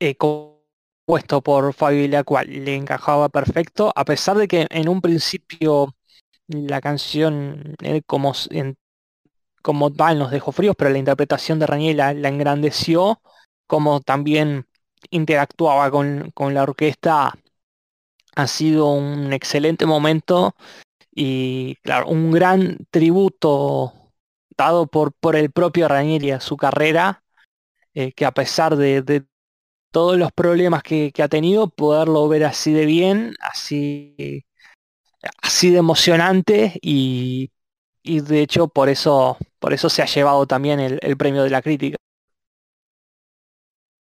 eh, 0.00 0.16
compuesto 0.16 1.42
por 1.42 1.72
Fabio 1.74 2.08
la 2.08 2.24
cual 2.24 2.48
le 2.64 2.74
encajaba 2.76 3.28
perfecto, 3.28 3.92
a 3.94 4.04
pesar 4.04 4.36
de 4.36 4.48
que 4.48 4.66
en 4.70 4.88
un 4.88 5.00
principio 5.00 5.94
la 6.48 6.80
canción 6.80 7.74
eh, 7.82 8.02
como, 8.06 8.32
en- 8.50 8.76
como 9.62 9.92
tal 9.92 10.18
nos 10.18 10.30
dejó 10.30 10.52
fríos, 10.52 10.76
pero 10.78 10.90
la 10.90 10.98
interpretación 10.98 11.58
de 11.58 11.66
Ranieri 11.66 11.96
la, 11.96 12.14
la 12.14 12.28
engrandeció, 12.28 13.20
como 13.66 14.00
también 14.00 14.66
interactuaba 15.10 15.90
con, 15.90 16.30
con 16.34 16.54
la 16.54 16.62
orquesta. 16.62 17.34
Ha 18.36 18.46
sido 18.46 18.90
un 18.90 19.32
excelente 19.32 19.86
momento 19.86 20.54
y 21.10 21.76
claro, 21.76 22.08
un 22.08 22.30
gran 22.30 22.78
tributo 22.90 24.12
dado 24.56 24.86
por, 24.86 25.12
por 25.14 25.36
el 25.36 25.50
propio 25.50 25.88
Ranieri 25.88 26.30
a 26.30 26.40
su 26.40 26.56
carrera, 26.56 27.24
eh, 27.94 28.12
que 28.12 28.24
a 28.26 28.32
pesar 28.32 28.76
de, 28.76 29.24
todos 29.90 30.18
los 30.18 30.30
problemas 30.32 30.82
que, 30.82 31.10
que 31.12 31.22
ha 31.22 31.28
tenido, 31.28 31.70
poderlo 31.70 32.28
ver 32.28 32.44
así 32.44 32.72
de 32.72 32.84
bien, 32.84 33.34
así, 33.40 34.44
así 35.40 35.70
de 35.70 35.78
emocionante 35.78 36.78
y, 36.82 37.50
y 38.02 38.20
de 38.20 38.42
hecho 38.42 38.68
por 38.68 38.90
eso, 38.90 39.38
por 39.58 39.72
eso 39.72 39.88
se 39.88 40.02
ha 40.02 40.06
llevado 40.06 40.46
también 40.46 40.80
el, 40.80 40.98
el 41.02 41.16
premio 41.16 41.44
de 41.44 41.50
la 41.50 41.62
crítica. 41.62 41.96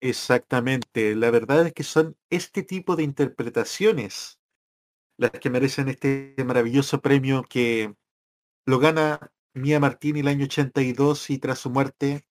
Exactamente. 0.05 1.15
La 1.15 1.31
verdad 1.31 1.65
es 1.65 1.73
que 1.73 1.81
son 1.81 2.15
este 2.29 2.61
tipo 2.61 2.95
de 2.95 3.01
interpretaciones 3.01 4.39
las 5.17 5.31
que 5.31 5.49
merecen 5.49 5.87
este 5.87 6.35
maravilloso 6.45 7.01
premio 7.01 7.41
que 7.41 7.95
lo 8.67 8.77
gana 8.77 9.31
Mia 9.55 9.79
Martini 9.79 10.19
el 10.19 10.27
año 10.27 10.45
82 10.45 11.31
y 11.31 11.39
tras 11.39 11.57
su 11.57 11.71
muerte 11.71 12.27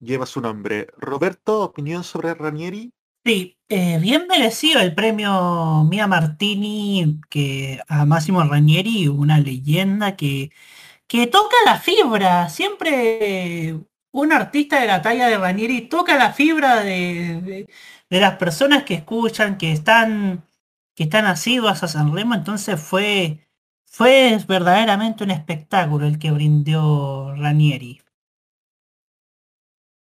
lleva 0.00 0.26
su 0.26 0.40
nombre. 0.40 0.88
Roberto, 0.96 1.62
opinión 1.62 2.02
sobre 2.02 2.34
Ranieri. 2.34 2.92
Sí, 3.24 3.56
eh, 3.68 4.00
bien 4.00 4.26
merecido 4.26 4.80
el 4.80 4.92
premio 4.92 5.84
Mia 5.84 6.08
Martini 6.08 7.20
que 7.30 7.80
a 7.86 8.04
Máximo 8.04 8.42
Ranieri, 8.42 9.06
una 9.06 9.38
leyenda 9.38 10.16
que, 10.16 10.50
que 11.06 11.28
toca 11.28 11.54
la 11.66 11.78
fibra. 11.78 12.48
Siempre 12.48 13.76
un 14.22 14.32
artista 14.32 14.80
de 14.80 14.86
la 14.86 15.02
talla 15.02 15.28
de 15.28 15.38
Ranieri 15.38 15.82
toca 15.88 16.16
la 16.16 16.32
fibra 16.32 16.82
de, 16.82 17.40
de- 18.10 18.20
las 18.20 18.36
personas 18.38 18.84
que 18.84 18.94
escuchan, 18.94 19.58
que 19.58 19.72
están, 19.72 20.44
que 20.94 21.04
están 21.04 21.26
asiduas 21.26 21.82
a 21.82 21.88
San 21.88 22.14
Remo. 22.14 22.34
Entonces 22.34 22.80
fue, 22.80 23.40
fue 23.86 24.38
verdaderamente 24.48 25.24
un 25.24 25.30
espectáculo 25.32 26.06
el 26.06 26.18
que 26.18 26.30
brindó 26.30 27.34
Ranieri. 27.36 28.00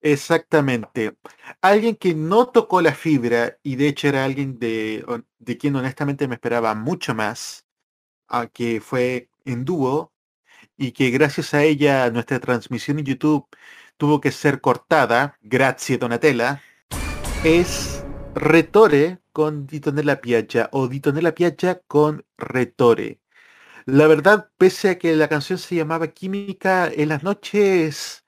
Exactamente. 0.01 1.17
Alguien 1.61 1.95
que 1.97 2.15
no 2.15 2.49
tocó 2.49 2.83
la 2.83 2.93
fibra 2.95 3.59
y 3.63 3.77
de 3.77 3.87
hecho 3.89 4.09
era 4.09 4.25
alguien 4.25 4.59
de, 4.59 5.05
de 5.39 5.59
quien 5.59 5.77
honestamente 5.77 6.27
me 6.27 6.35
esperaba 6.35 6.75
mucho 6.75 7.15
más, 7.15 7.67
a 8.29 8.49
que 8.49 8.81
fue 8.81 9.31
en 9.47 9.65
dúo 9.65 10.13
y 10.77 10.93
que 10.93 11.11
gracias 11.11 11.55
a 11.55 11.65
ella 11.65 12.11
nuestra 12.11 12.41
transmisión 12.41 12.99
en 13.01 13.07
YouTube 13.07 13.47
tuvo 13.97 14.21
que 14.21 14.33
ser 14.33 14.61
cortada, 14.61 15.37
grazie 15.43 15.99
Donatella, 15.99 16.63
es 17.45 18.05
Retore 18.35 19.21
con 19.33 19.67
Ditonella 19.67 20.21
Piaggia 20.21 20.69
o 20.73 20.89
Ditonella 20.89 21.35
Piaggia 21.35 21.81
con 21.87 22.25
Retore. 22.37 23.21
La 23.85 24.07
verdad, 24.07 24.51
pese 24.59 24.91
a 24.91 24.99
que 24.99 25.17
la 25.17 25.29
canción 25.29 25.59
se 25.59 25.75
llamaba 25.75 26.09
Química 26.09 26.89
en 26.89 27.09
las 27.09 27.23
noches, 27.23 28.25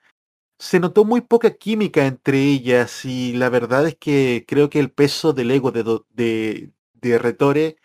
se 0.59 0.79
notó 0.79 1.05
muy 1.05 1.21
poca 1.21 1.51
química 1.51 2.05
entre 2.05 2.41
ellas 2.41 3.05
y 3.05 3.33
la 3.33 3.49
verdad 3.49 3.87
es 3.87 3.95
que 3.95 4.45
creo 4.47 4.69
que 4.69 4.79
el 4.79 4.91
peso 4.91 5.33
del 5.33 5.51
ego 5.51 5.71
de, 5.71 5.83
de, 6.11 6.71
de 6.93 7.17
Retore 7.19 7.77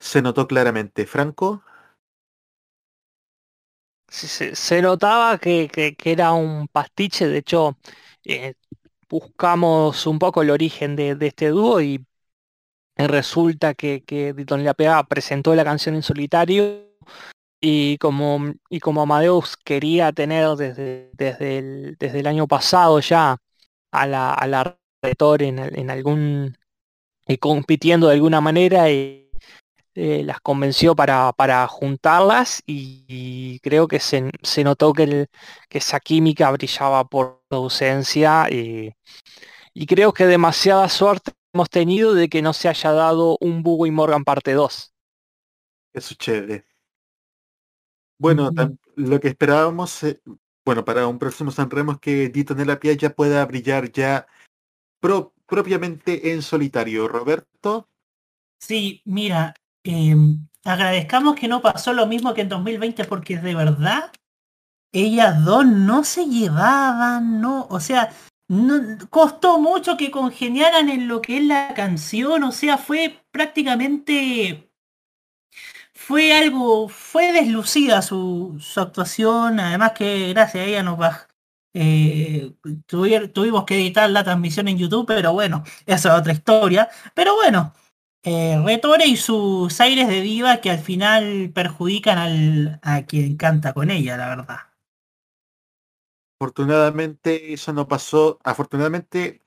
se 0.00 0.22
notó 0.22 0.46
claramente. 0.46 1.06
Franco, 1.06 1.62
Se, 4.08 4.54
notaba 4.82 5.38
que, 5.38 5.68
que- 5.68 5.96
era 6.12 6.32
un 6.32 6.68
pastiche, 6.68 7.26
de 7.28 7.38
hecho 7.38 7.76
eh, 8.24 8.54
buscamos 9.08 10.06
un 10.06 10.18
poco 10.18 10.42
el 10.42 10.50
origen 10.50 10.96
de, 10.96 11.14
de 11.16 11.26
este 11.28 11.48
dúo 11.50 11.80
y 11.80 12.04
resulta 12.96 13.74
que, 13.74 14.04
que 14.04 14.32
Ditton 14.32 14.64
Lapea 14.64 15.04
presentó 15.04 15.54
la 15.54 15.64
canción 15.64 15.94
en 15.96 16.02
solitario 16.02 16.88
y 17.60 17.98
como, 17.98 18.54
y 18.70 18.80
como 18.80 19.02
Amadeus 19.02 19.56
quería 19.58 20.12
tener 20.12 20.48
desde, 20.56 21.10
desde, 21.14 21.58
el, 21.58 21.96
desde 21.98 22.20
el 22.20 22.26
año 22.28 22.46
pasado 22.48 23.00
ya 23.00 23.38
a 23.92 24.06
la, 24.06 24.34
a 24.34 24.46
la 24.46 24.78
en, 25.40 25.58
en 25.60 25.90
algún 25.90 26.56
y 27.26 27.38
compitiendo 27.38 28.08
de 28.08 28.14
alguna 28.14 28.40
manera 28.40 28.90
y 28.90 29.25
eh, 29.96 30.22
las 30.24 30.40
convenció 30.40 30.96
para, 30.96 31.32
para 31.34 31.66
juntarlas 31.68 32.62
y, 32.66 33.04
y 33.08 33.60
creo 33.60 33.88
que 33.88 34.00
se, 34.00 34.30
se 34.42 34.64
notó 34.64 34.92
que, 34.94 35.04
el- 35.04 35.28
que 35.70 35.78
esa 35.78 36.00
química 36.00 36.50
brillaba 36.52 37.04
por 37.08 37.42
su 37.50 37.56
ausencia 37.56 38.48
y, 38.50 38.92
y 39.74 39.86
creo 39.86 40.12
que 40.12 40.26
demasiada 40.26 40.88
suerte 40.88 41.32
hemos 41.54 41.70
tenido 41.70 42.14
de 42.14 42.28
que 42.28 42.42
no 42.42 42.52
se 42.52 42.68
haya 42.68 42.92
dado 42.92 43.38
un 43.40 43.62
Bugo 43.62 43.86
y 43.86 43.90
Morgan 43.92 44.24
parte 44.24 44.52
2. 44.54 44.92
eso 45.92 46.12
es 46.14 46.18
chévere. 46.18 46.64
Bueno, 48.18 48.52
lo 48.96 49.20
que 49.20 49.28
esperábamos, 49.28 50.02
eh, 50.04 50.20
bueno, 50.64 50.84
para 50.84 51.06
un 51.06 51.18
próximo 51.18 51.50
San 51.50 51.70
Remo 51.70 51.92
es 51.92 51.98
que 51.98 52.28
Ditonella 52.28 52.80
Piaggia 52.80 53.14
pueda 53.14 53.44
brillar 53.46 53.90
ya 53.92 54.26
pro- 55.00 55.34
propiamente 55.46 56.32
en 56.32 56.42
solitario. 56.42 57.08
Roberto, 57.08 57.88
Sí, 58.60 59.02
mira, 59.04 59.54
eh, 59.86 60.16
agradezcamos 60.64 61.36
que 61.36 61.48
no 61.48 61.62
pasó 61.62 61.92
lo 61.92 62.06
mismo 62.06 62.34
que 62.34 62.42
en 62.42 62.48
2020 62.48 63.04
porque 63.04 63.38
de 63.38 63.54
verdad 63.54 64.12
ellas 64.92 65.44
dos 65.44 65.66
no 65.66 66.04
se 66.04 66.26
llevaban, 66.26 67.40
no, 67.40 67.66
o 67.70 67.80
sea, 67.80 68.10
no, 68.48 68.98
costó 69.10 69.58
mucho 69.60 69.96
que 69.96 70.10
congeniaran 70.10 70.88
en 70.88 71.08
lo 71.08 71.20
que 71.20 71.38
es 71.38 71.44
la 71.44 71.74
canción, 71.74 72.44
o 72.44 72.52
sea, 72.52 72.78
fue 72.78 73.20
prácticamente, 73.30 74.70
fue 75.94 76.32
algo, 76.32 76.88
fue 76.88 77.32
deslucida 77.32 78.02
su, 78.02 78.58
actuación, 78.76 79.60
además 79.60 79.92
que 79.92 80.30
gracias 80.32 80.64
a 80.64 80.66
ella 80.66 80.82
nos 80.82 80.98
baj- 80.98 81.26
eh, 81.74 82.52
tuvimos 83.32 83.64
que 83.64 83.74
editar 83.76 84.08
la 84.10 84.24
transmisión 84.24 84.68
en 84.68 84.78
YouTube, 84.78 85.06
pero 85.06 85.32
bueno, 85.32 85.62
esa 85.84 86.14
es 86.14 86.20
otra 86.20 86.32
historia, 86.32 86.88
pero 87.14 87.34
bueno. 87.34 87.74
Eh, 88.26 88.60
Retore 88.62 89.06
y 89.06 89.16
sus 89.16 89.80
aires 89.80 90.06
de 90.08 90.20
diva 90.20 90.60
que 90.60 90.70
al 90.70 90.80
final 90.80 91.50
perjudican 91.54 92.18
al, 92.18 92.78
a 92.82 93.06
quien 93.06 93.36
canta 93.38 93.72
con 93.72 93.90
ella, 93.90 94.16
la 94.18 94.28
verdad. 94.28 94.58
afortunadamente 96.38 97.52
eso 97.52 97.72
no 97.72 97.88
pasó. 97.88 98.38
Afortunadamente 98.44 99.42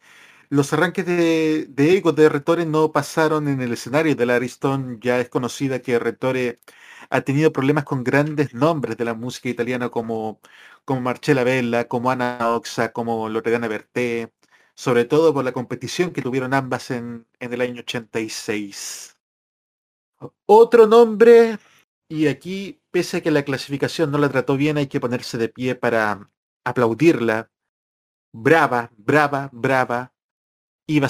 los 0.50 0.74
arranques 0.74 1.06
de, 1.06 1.68
de 1.70 1.98
ego 1.98 2.14
de 2.14 2.30
Retore 2.30 2.66
no 2.68 2.92
pasaron 2.92 3.48
en 3.48 3.62
el 3.62 3.74
escenario 3.74 4.16
de 4.16 4.26
la 4.26 4.36
Ariston. 4.38 5.00
Ya 5.02 5.20
es 5.20 5.30
conocida 5.30 5.82
que 5.82 6.00
Retore 6.00 6.62
ha 7.10 7.22
tenido 7.22 7.54
problemas 7.54 7.86
con 7.86 8.04
grandes 8.04 8.54
nombres 8.54 8.98
de 8.98 9.06
la 9.06 9.14
música 9.16 9.50
italiana 9.50 9.90
como, 9.90 10.42
como 10.86 11.02
Marcella 11.02 11.44
Bella, 11.44 11.88
como 11.88 12.12
Anna 12.12 12.40
Oxa, 12.56 12.92
como 12.94 13.30
Loredana 13.30 13.68
Berté, 13.68 14.34
sobre 14.86 15.04
todo 15.04 15.34
por 15.34 15.44
la 15.44 15.52
competición 15.52 16.12
que 16.14 16.22
tuvieron 16.22 16.54
ambas 16.54 16.90
en, 16.92 17.28
en 17.42 17.54
el 17.54 17.60
año 17.60 17.82
86. 17.82 19.18
Otro 20.46 20.88
nombre, 20.88 21.60
y 22.10 22.28
aquí, 22.28 22.82
pese 22.92 23.18
a 23.18 23.22
que 23.22 23.32
la 23.32 23.44
clasificación 23.44 24.10
no 24.12 24.18
la 24.18 24.30
trató 24.30 24.56
bien, 24.56 24.78
hay 24.78 24.88
que 24.88 25.02
ponerse 25.02 25.38
de 25.38 25.50
pie 25.50 25.76
para 25.76 26.32
aplaudirla. 26.66 27.52
Brava, 28.34 28.92
brava, 28.98 29.50
brava, 29.52 30.14
Iva. 30.88 31.10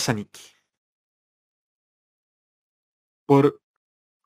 Por 3.26 3.62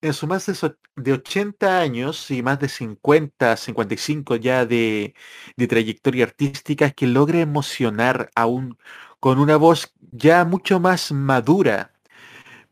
en 0.01 0.13
su 0.13 0.27
más 0.27 0.45
de, 0.47 0.55
so- 0.55 0.77
de 0.95 1.13
80 1.13 1.79
años 1.81 2.31
y 2.31 2.43
más 2.43 2.59
de 2.59 2.69
50, 2.69 3.57
55 3.57 4.35
ya 4.37 4.65
de, 4.65 5.15
de 5.57 5.67
trayectoria 5.67 6.25
artística, 6.25 6.91
que 6.91 7.07
logra 7.07 7.39
emocionar 7.41 8.31
aún 8.35 8.77
con 9.23 9.39
una 9.39 9.57
voz 9.57 9.93
ya 10.11 10.45
mucho 10.45 10.79
más 10.79 11.11
madura, 11.13 11.93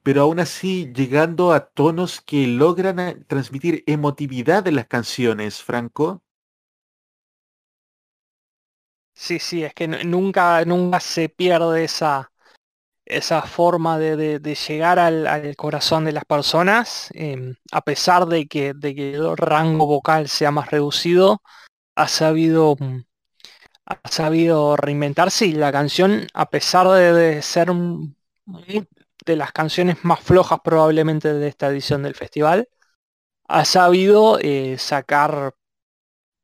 pero 0.03 0.23
aún 0.23 0.39
así 0.39 0.91
llegando 0.93 1.53
a 1.53 1.69
tonos 1.71 2.21
que 2.21 2.47
logran 2.47 2.99
eh, 2.99 3.15
transmitir 3.27 3.83
emotividad 3.87 4.67
en 4.67 4.75
las 4.77 4.87
canciones, 4.87 5.63
Franco. 5.63 6.23
Sí, 9.13 9.39
sí, 9.39 9.63
es 9.63 9.73
que 9.73 9.87
nu- 9.87 9.97
nunca, 10.05 10.63
nunca 10.65 10.99
se 10.99 11.29
pierde 11.29 11.83
esa, 11.83 12.31
esa 13.05 13.41
forma 13.43 13.99
de, 13.99 14.15
de- 14.17 14.39
de 14.39 14.55
llegar 14.55 14.99
al, 14.99 15.27
al 15.27 15.55
corazón 15.57 16.05
de 16.05 16.13
las 16.13 16.25
personas, 16.25 17.09
em, 17.13 17.55
a 17.73 17.81
pesar 17.81 18.27
de 18.27 18.47
que, 18.47 18.73
de 18.75 18.95
que 18.95 19.13
el 19.15 19.37
rango 19.37 19.87
vocal 19.87 20.29
sea 20.29 20.51
más 20.51 20.71
reducido, 20.71 21.41
ha 21.95 22.07
sabido, 22.09 22.75
mm, 22.79 22.99
ha 24.03 24.09
sabido 24.09 24.75
reinventarse 24.77 25.45
y 25.45 25.53
la 25.53 25.71
canción, 25.71 26.27
a 26.33 26.49
pesar 26.49 26.87
de, 26.89 27.41
ser 27.41 27.69
de 29.25 29.35
las 29.35 29.51
canciones 29.51 29.97
más 30.03 30.19
flojas 30.21 30.59
probablemente 30.63 31.33
de 31.33 31.47
esta 31.47 31.67
edición 31.69 32.03
del 32.03 32.15
festival, 32.15 32.69
ha 33.47 33.65
sabido 33.65 34.39
eh, 34.41 34.77
sacar 34.77 35.53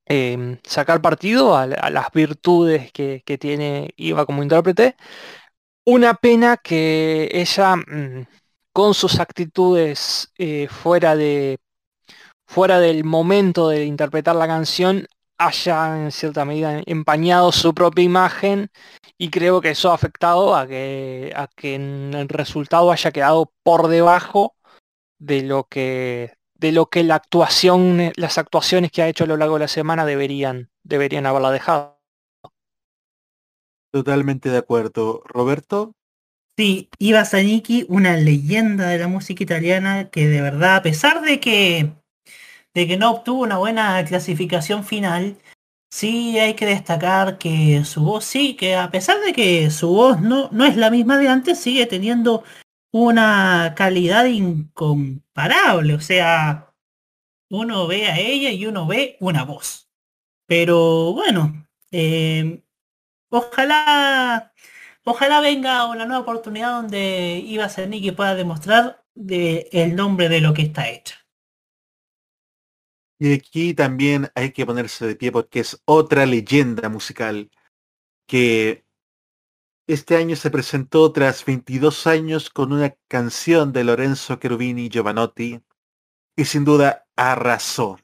em, 0.05 0.59
sacar 0.63 1.01
partido 1.01 1.55
a, 1.57 1.67
las 1.67 2.11
virtudes 2.13 2.91
que, 2.91 3.23
que 3.25 3.37
tiene 3.37 3.93
Iva 3.97 4.25
como 4.25 4.43
intérprete. 4.43 4.95
Una 5.85 6.15
pena 6.15 6.57
que 6.57 7.29
ella, 7.33 7.75
mm, 7.77 8.25
con 8.73 8.93
sus 8.93 9.19
actitudes 9.19 10.31
eh, 10.37 10.67
fuera 10.69 11.15
de 11.15 11.59
fuera 12.47 12.79
del 12.79 13.03
momento 13.03 13.69
de 13.69 13.85
interpretar 13.85 14.35
la 14.35 14.47
canción, 14.47 15.07
haya 15.37 16.03
en 16.03 16.11
cierta 16.11 16.45
medida 16.45 16.81
empañado 16.85 17.51
su 17.51 17.73
propia 17.73 18.03
imagen 18.03 18.69
y 19.17 19.29
creo 19.29 19.61
que 19.61 19.71
eso 19.71 19.91
ha 19.91 19.95
afectado 19.95 20.55
a 20.55 20.67
que, 20.67 21.33
a 21.35 21.47
que 21.47 21.75
el 21.75 22.29
resultado 22.29 22.91
haya 22.91 23.11
quedado 23.11 23.51
por 23.63 23.87
debajo 23.87 24.55
de 25.19 25.43
lo 25.43 25.65
que 25.65 26.33
de 26.55 26.71
lo 26.71 26.87
que 26.87 27.03
la 27.03 27.15
actuación, 27.15 28.11
las 28.15 28.37
actuaciones 28.39 28.91
que 28.91 29.03
ha 29.03 29.07
hecho 29.07 29.25
a 29.25 29.27
lo 29.27 29.37
largo 29.37 29.55
de 29.55 29.61
la 29.61 29.67
semana 29.67 30.05
deberían, 30.05 30.71
deberían 30.83 31.27
haberla 31.27 31.51
dejado. 31.51 31.99
Totalmente 33.91 34.49
de 34.49 34.57
acuerdo. 34.57 35.21
Roberto, 35.25 35.93
Sí, 36.57 36.89
Iva 36.97 37.23
Zanicki, 37.23 37.85
una 37.87 38.17
leyenda 38.17 38.87
de 38.87 38.97
la 38.97 39.07
música 39.07 39.43
italiana 39.43 40.09
que 40.09 40.27
de 40.27 40.41
verdad, 40.41 40.77
a 40.77 40.81
pesar 40.81 41.21
de 41.21 41.39
que, 41.39 41.93
de 42.77 42.87
que 42.87 42.97
no 42.97 43.09
obtuvo 43.11 43.41
una 43.41 43.57
buena 43.57 44.05
clasificación 44.05 44.83
final, 44.85 45.37
sí 45.89 46.37
hay 46.37 46.53
que 46.53 46.67
destacar 46.67 47.39
que 47.39 47.83
su 47.85 48.03
voz 48.03 48.23
sí, 48.25 48.55
que 48.55 48.75
a 48.75 48.91
pesar 48.91 49.19
de 49.21 49.33
que 49.33 49.71
su 49.71 49.89
voz 49.89 50.21
no, 50.21 50.49
no 50.51 50.63
es 50.63 50.77
la 50.77 50.91
misma 50.91 51.17
de 51.17 51.27
antes, 51.27 51.59
sigue 51.59 51.87
teniendo 51.87 52.43
una 52.91 53.73
calidad 53.75 54.25
incomparable. 54.25 55.95
O 55.95 55.99
sea, 56.01 56.71
uno 57.49 57.87
ve 57.87 58.05
a 58.07 58.19
ella 58.19 58.51
y 58.51 58.67
uno 58.67 58.85
ve 58.85 59.17
una 59.21 59.43
voz. 59.43 59.89
Pero 60.45 61.13
bueno, 61.13 61.67
eh, 61.91 62.63
ojalá 63.29 64.53
Ojalá 65.09 65.39
venga 65.39 65.85
una 65.85 66.05
nueva 66.05 66.23
oportunidad 66.23 66.81
donde 66.81 67.41
Iva 67.45 67.69
Cernicki 67.69 68.11
pueda 68.11 68.35
demostrar 68.35 69.05
de 69.15 69.69
el 69.71 69.95
nombre 69.95 70.27
de 70.27 70.41
lo 70.41 70.53
que 70.53 70.63
está 70.63 70.89
hecha. 70.89 71.15
Y 73.19 73.33
aquí 73.33 73.73
también 73.73 74.31
hay 74.35 74.51
que 74.51 74.65
ponerse 74.65 75.07
de 75.07 75.15
pie 75.15 75.31
porque 75.31 75.59
es 75.61 75.81
otra 75.85 76.25
leyenda 76.25 76.89
musical 76.89 77.49
que 78.27 78.85
este 79.87 80.17
año 80.17 80.35
se 80.35 80.51
presentó 80.51 81.11
tras 81.13 81.45
22 81.45 82.07
años 82.07 82.49
con 82.49 82.73
una 82.73 82.95
canción 83.07 83.71
de 83.73 83.83
Lorenzo 83.85 84.35
Cherubini 84.35 84.89
Giovanotti 84.89 85.61
y 86.35 86.45
sin 86.45 86.65
duda 86.65 87.07
arrasó. 87.15 87.99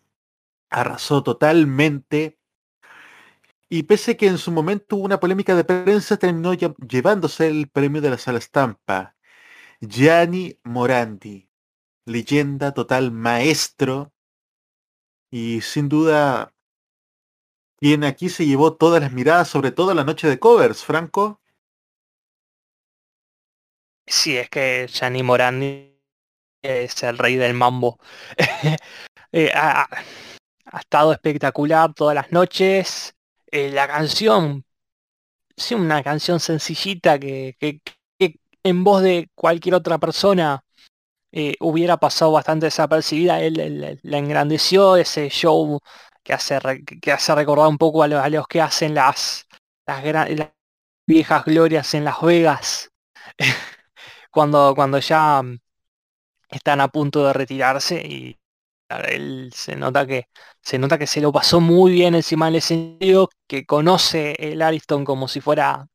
Arrasó 0.69 1.23
totalmente 1.23 2.39
y 3.69 3.83
pese 3.83 4.15
que 4.17 4.27
en 4.27 4.37
su 4.37 4.51
momento 4.51 4.95
hubo 4.95 5.05
una 5.05 5.19
polémica 5.19 5.55
de 5.55 5.63
prensa, 5.63 6.17
terminó 6.17 6.53
lle- 6.53 6.75
llevándose 6.87 7.47
el 7.47 7.69
premio 7.69 8.01
de 8.01 8.11
la 8.11 8.17
sala 8.17 8.37
estampa. 8.37 9.15
Gianni 9.81 10.59
Morandi, 10.63 11.49
leyenda 12.05 12.73
total, 12.73 13.11
maestro, 13.11 14.12
y 15.33 15.61
sin 15.61 15.89
duda 15.89 16.53
quien 17.77 18.03
aquí 18.03 18.29
se 18.29 18.45
llevó 18.45 18.75
todas 18.75 19.01
las 19.01 19.11
miradas, 19.11 19.47
sobre 19.47 19.71
todo 19.71 19.95
la 19.95 20.03
noche 20.03 20.27
de 20.27 20.37
covers, 20.37 20.83
Franco. 20.83 21.41
Sí, 24.05 24.37
es 24.37 24.47
que 24.51 24.85
Gianni 24.87 25.23
Morandi 25.23 25.99
es 26.61 27.01
el 27.01 27.17
rey 27.17 27.35
del 27.35 27.55
mambo. 27.55 27.99
Eh, 29.35 29.49
ha, 29.55 29.89
estado 30.79 31.11
espectacular 31.11 31.91
todas 31.95 32.13
las 32.13 32.31
noches. 32.31 33.15
Eh, 33.49 33.71
la 33.71 33.87
canción, 33.87 34.63
sí, 35.57 35.73
una 35.73 36.03
canción 36.03 36.39
sencillita 36.39 37.17
que- 37.17 37.55
que 37.59 37.81
en 38.63 38.83
voz 38.83 39.01
de 39.01 39.31
cualquier 39.33 39.73
otra 39.73 39.97
persona 39.97 40.63
eh, 41.33 41.55
hubiera 41.61 41.97
pasado 41.97 42.33
bastante 42.33 42.67
desapercibida. 42.67 43.41
Él, 43.41 43.99
la 44.03 44.19
engrandeció, 44.19 44.97
ese 44.97 45.29
show 45.29 45.79
que 46.23 46.33
hace, 46.33 46.59
que 47.01 47.13
hace 47.13 47.35
recordar 47.35 47.67
un 47.69 47.79
poco 47.79 48.03
a, 48.03 48.09
lo- 48.09 48.21
a 48.21 48.29
los 48.29 48.47
que 48.47 48.61
hacen 48.61 48.95
las, 48.95 49.47
las, 49.87 50.03
viejas 51.07 51.45
glorias 51.45 51.93
en 51.93 52.05
Las 52.05 52.21
Vegas. 52.21 52.91
cuando, 54.31 54.73
cuando 54.75 54.99
ya 54.99 55.43
están 56.49 56.81
a 56.81 56.87
punto 56.87 57.25
de 57.25 57.33
retirarse 57.33 58.01
y 58.01 58.37
él 59.09 59.51
se 59.55 59.75
nota 59.75 60.05
que 60.05 60.25
se 60.61 60.77
nota 60.77 60.97
que 60.99 61.07
se 61.07 61.21
lo 61.21 61.31
pasó 61.31 61.59
muy 61.59 61.91
bien 61.93 62.15
encima 62.15 62.45
del 62.47 62.55
escenario, 62.57 63.29
que 63.47 63.65
conoce 63.65 64.35
el 64.39 64.61
Ariston 64.61 65.03
como 65.05 65.27
si 65.27 65.41
fuera 65.41 65.87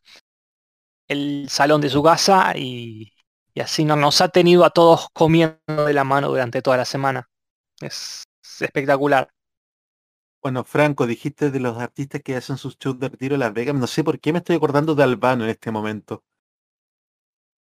el 1.08 1.48
salón 1.50 1.80
de 1.80 1.88
su 1.90 2.02
casa 2.02 2.52
y, 2.56 3.12
y 3.58 3.60
así 3.60 3.84
no, 3.84 3.96
nos 3.96 4.20
ha 4.20 4.28
tenido 4.28 4.64
a 4.64 4.70
todos 4.70 5.08
comiendo 5.12 5.58
de 5.66 5.92
la 5.92 6.04
mano 6.04 6.28
durante 6.28 6.62
toda 6.62 6.76
la 6.76 6.84
semana. 6.84 7.28
Es, 7.80 8.22
es 8.40 8.62
espectacular. 8.62 9.30
Bueno, 10.40 10.62
Franco, 10.62 11.08
dijiste 11.08 11.50
de 11.50 11.58
los 11.58 11.76
artistas 11.76 12.22
que 12.22 12.36
hacen 12.36 12.56
sus 12.56 12.78
shows 12.78 13.00
de 13.00 13.08
retiro 13.08 13.34
en 13.34 13.40
Las 13.40 13.52
Vegas. 13.52 13.74
No 13.74 13.88
sé 13.88 14.04
por 14.04 14.20
qué 14.20 14.32
me 14.32 14.38
estoy 14.38 14.54
acordando 14.54 14.94
de 14.94 15.02
Albano 15.02 15.42
en 15.42 15.50
este 15.50 15.72
momento. 15.72 16.22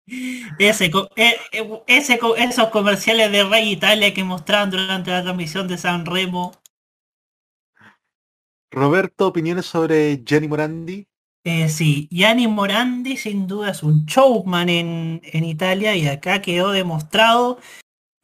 Ese, 0.59 0.85
eh, 1.17 1.35
eh, 1.51 1.83
ese, 1.87 2.19
esos 2.37 2.69
comerciales 2.69 3.29
de 3.29 3.43
Rey 3.43 3.73
Italia 3.73 4.13
que 4.13 4.23
mostraban 4.23 4.71
durante 4.71 5.11
la 5.11 5.23
transmisión 5.23 5.67
de 5.67 5.77
San 5.77 6.05
Remo. 6.05 6.53
Roberto, 8.71 9.27
opiniones 9.27 9.65
sobre 9.65 10.23
Gianni 10.23 10.47
Morandi. 10.47 11.10
Eh, 11.43 11.69
sí, 11.69 12.07
Gianni 12.11 12.47
Morandi 12.47 13.17
sin 13.17 13.47
duda 13.47 13.71
es 13.71 13.81
un 13.81 14.05
showman 14.05 14.69
en, 14.69 15.21
en 15.23 15.43
Italia 15.43 15.95
y 15.95 16.07
acá 16.07 16.39
quedó 16.41 16.71
demostrado, 16.71 17.59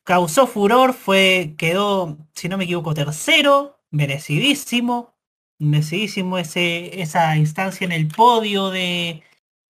causó 0.03 0.47
furor, 0.47 0.93
fue, 0.93 1.56
quedó, 1.58 2.17
si 2.36 2.49
no 2.49 2.58
me 2.58 2.65
equivoco, 2.65 2.93
tercero, 2.93 3.80
merecidísimo, 3.89 5.15
merecidísimo 5.60 6.38
ese, 6.38 7.01
esa 7.01 7.36
instancia 7.38 7.86
en 7.86 7.91
el 7.91 8.08
podio 8.08 8.69
de, 8.69 9.23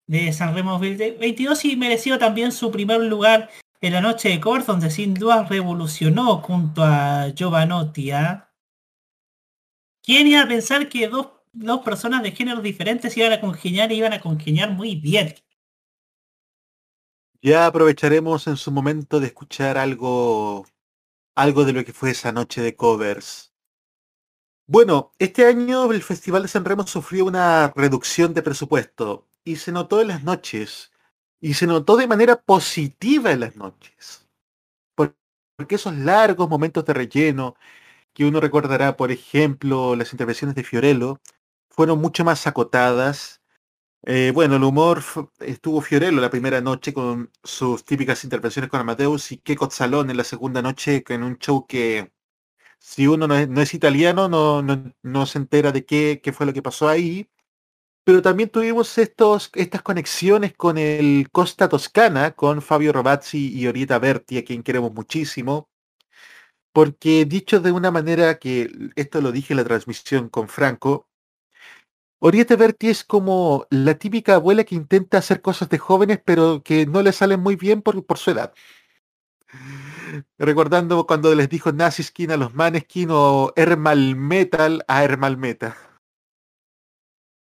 de 0.07 0.33
San 0.33 0.53
Remo 0.53 0.79
22 0.79 1.65
y 1.65 1.75
mereció 1.77 2.19
también 2.19 2.51
su 2.51 2.71
primer 2.71 3.01
lugar 3.01 3.49
en 3.81 3.93
la 3.93 4.01
noche 4.01 4.29
de 4.29 4.41
covers 4.41 4.65
donde 4.65 4.89
sin 4.91 5.13
duda 5.13 5.43
revolucionó 5.45 6.38
junto 6.41 6.83
a 6.83 7.29
Giovanotti. 7.36 8.12
¿ah? 8.12 8.51
¿Quién 10.03 10.27
iba 10.27 10.41
a 10.41 10.47
pensar 10.47 10.89
que 10.89 11.07
dos, 11.07 11.27
dos 11.60 11.82
personas 11.84 12.24
de 12.24 12.32
géneros 12.32 12.63
diferentes 12.63 13.15
iban 13.17 13.34
a 13.34 13.41
congeniar 13.41 13.91
y 13.91 13.96
iban 13.98 14.13
a 14.13 14.22
congeniar 14.22 14.72
muy 14.72 14.96
bien? 14.96 15.36
Ya 17.41 17.65
aprovecharemos 17.65 18.46
en 18.46 18.58
su 18.58 18.72
momento 18.72 19.20
de 19.20 19.26
escuchar 19.26 19.76
algo, 19.80 20.67
algo 21.36 21.65
de 21.65 21.74
lo 21.74 21.86
que 21.86 21.93
fue 21.93 22.12
esa 22.12 22.32
noche 22.32 22.62
de 22.62 22.76
covers. 22.76 23.54
Bueno, 24.67 25.12
este 25.20 25.46
año 25.46 25.91
el 25.91 26.04
Festival 26.04 26.41
de 26.43 26.48
San 26.50 26.65
Remo 26.65 26.86
sufrió 26.86 27.26
una 27.26 27.72
reducción 27.76 28.34
de 28.34 28.43
presupuesto 28.43 29.28
y 29.46 29.56
se 29.58 29.72
notó 29.72 30.02
en 30.02 30.10
las 30.10 30.24
noches 30.24 30.91
y 31.39 31.54
se 31.54 31.67
notó 31.67 31.96
de 31.96 32.08
manera 32.08 32.41
positiva 32.41 33.32
en 33.32 33.39
las 33.41 33.56
noches. 33.56 34.28
Por- 34.96 35.17
Porque 35.58 35.76
esos 35.76 35.96
largos 35.96 36.50
momentos 36.50 36.86
de 36.86 36.93
relleno 36.93 37.56
que 38.13 38.26
uno 38.26 38.41
recordará, 38.41 38.98
por 38.98 39.12
ejemplo, 39.12 39.96
las 39.96 40.13
intervenciones 40.13 40.56
de 40.56 40.63
Fiorello, 40.63 41.22
fueron 41.78 42.02
mucho 42.02 42.26
más 42.26 42.48
acotadas. 42.48 43.42
Eh, 44.04 44.32
bueno, 44.34 44.58
el 44.58 44.63
humor 44.63 45.04
estuvo 45.40 45.82
Fiorello 45.82 46.22
la 46.22 46.32
primera 46.32 46.62
noche 46.62 46.94
con 46.94 47.32
sus 47.44 47.86
típicas 47.86 48.24
intervenciones 48.24 48.70
con 48.72 48.80
Amadeus 48.82 49.32
y 49.32 49.40
Keiko 49.40 49.70
Salón 49.72 50.10
en 50.10 50.18
la 50.18 50.24
segunda 50.24 50.62
noche 50.62 51.04
en 51.10 51.24
un 51.24 51.38
show 51.40 51.68
que 51.68 52.13
si 52.80 53.08
uno 53.08 53.28
no 53.28 53.36
es, 53.38 53.50
no 53.50 53.62
es 53.62 53.74
italiano 53.74 54.30
no, 54.30 54.62
no, 54.63 54.94
no 55.04 55.26
se 55.28 55.40
entera 55.40 55.72
de 55.72 55.86
qué, 55.86 56.22
qué 56.24 56.34
fue 56.34 56.46
lo 56.48 56.54
que 56.54 56.63
pasó 56.63 56.90
ahí. 56.90 57.30
Pero 58.06 58.22
también 58.22 58.50
tuvimos 58.50 58.98
estos, 58.98 59.52
estas 59.56 59.84
conexiones 59.84 60.54
con 60.56 60.78
el 60.78 61.30
Costa 61.32 61.70
Toscana, 61.70 62.32
con 62.32 62.62
Fabio 62.62 62.94
Rovazzi 62.94 63.50
y 63.58 63.68
Orieta 63.68 64.00
Berti, 64.00 64.38
a 64.40 64.46
quien 64.46 64.63
queremos 64.63 64.94
muchísimo. 64.94 65.70
Porque 66.74 67.26
dicho 67.26 67.60
de 67.60 67.72
una 67.72 67.92
manera 67.92 68.40
que 68.40 68.72
esto 68.96 69.22
lo 69.22 69.32
dije 69.32 69.54
en 69.54 69.58
la 69.58 69.63
transmisión 69.66 70.30
con 70.30 70.48
Franco, 70.48 71.08
Orieta 72.19 72.56
Berti 72.56 72.89
es 72.89 73.03
como 73.03 73.67
la 73.69 73.95
típica 73.97 74.36
abuela 74.36 74.63
que 74.63 74.75
intenta 74.75 75.19
hacer 75.19 75.41
cosas 75.41 75.69
de 75.69 75.77
jóvenes, 75.77 76.19
pero 76.25 76.63
que 76.63 76.86
no 76.86 77.01
le 77.03 77.12
salen 77.12 77.39
muy 77.39 77.56
bien 77.56 77.82
por, 77.82 78.17
su 78.17 78.32
edad. 78.32 78.53
Recordando 80.39 81.06
cuando 81.06 81.34
les 81.36 81.49
dijo 81.49 81.71
Naziskin 81.71 82.32
a 82.32 82.38
los 82.38 82.53
Maneskin 82.53 83.10
o 83.12 83.53
Hermal 83.56 84.15
Metal 84.15 84.84
a 84.88 85.03
Hermal 85.03 85.38
Meta. 85.38 85.77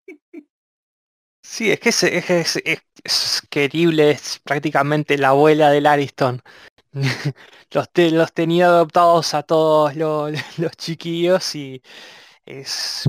Sí, 1.42 1.70
es 1.70 1.80
que 1.80 1.90
es, 1.90 2.02
es, 2.04 2.56
es- 3.04 3.42
querible, 3.50 4.10
es 4.12 4.40
prácticamente 4.44 5.18
la 5.18 5.28
abuela 5.28 5.70
del 5.70 5.87
Ariston. 5.87 6.42
Los, 7.72 7.88
los 8.12 8.32
tenía 8.32 8.66
adoptados 8.68 9.34
a 9.34 9.42
todos 9.44 9.96
los, 9.96 10.32
los 10.58 10.72
chiquillos 10.76 11.54
y 11.56 11.82
es 12.46 13.08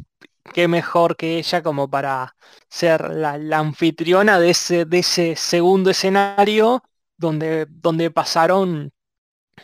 qué 0.54 0.68
mejor 0.68 1.16
que 1.16 1.38
ella 1.38 1.62
como 1.64 1.90
para 1.90 2.36
ser 2.70 3.10
la, 3.12 3.34
anfitriona 3.58 4.40
de 4.40 4.52
ese, 4.52 4.86
de 4.86 5.00
ese 5.00 5.36
segundo 5.36 5.90
escenario 5.90 6.84
donde, 7.18 7.66
donde 7.70 8.12
pasaron 8.12 8.92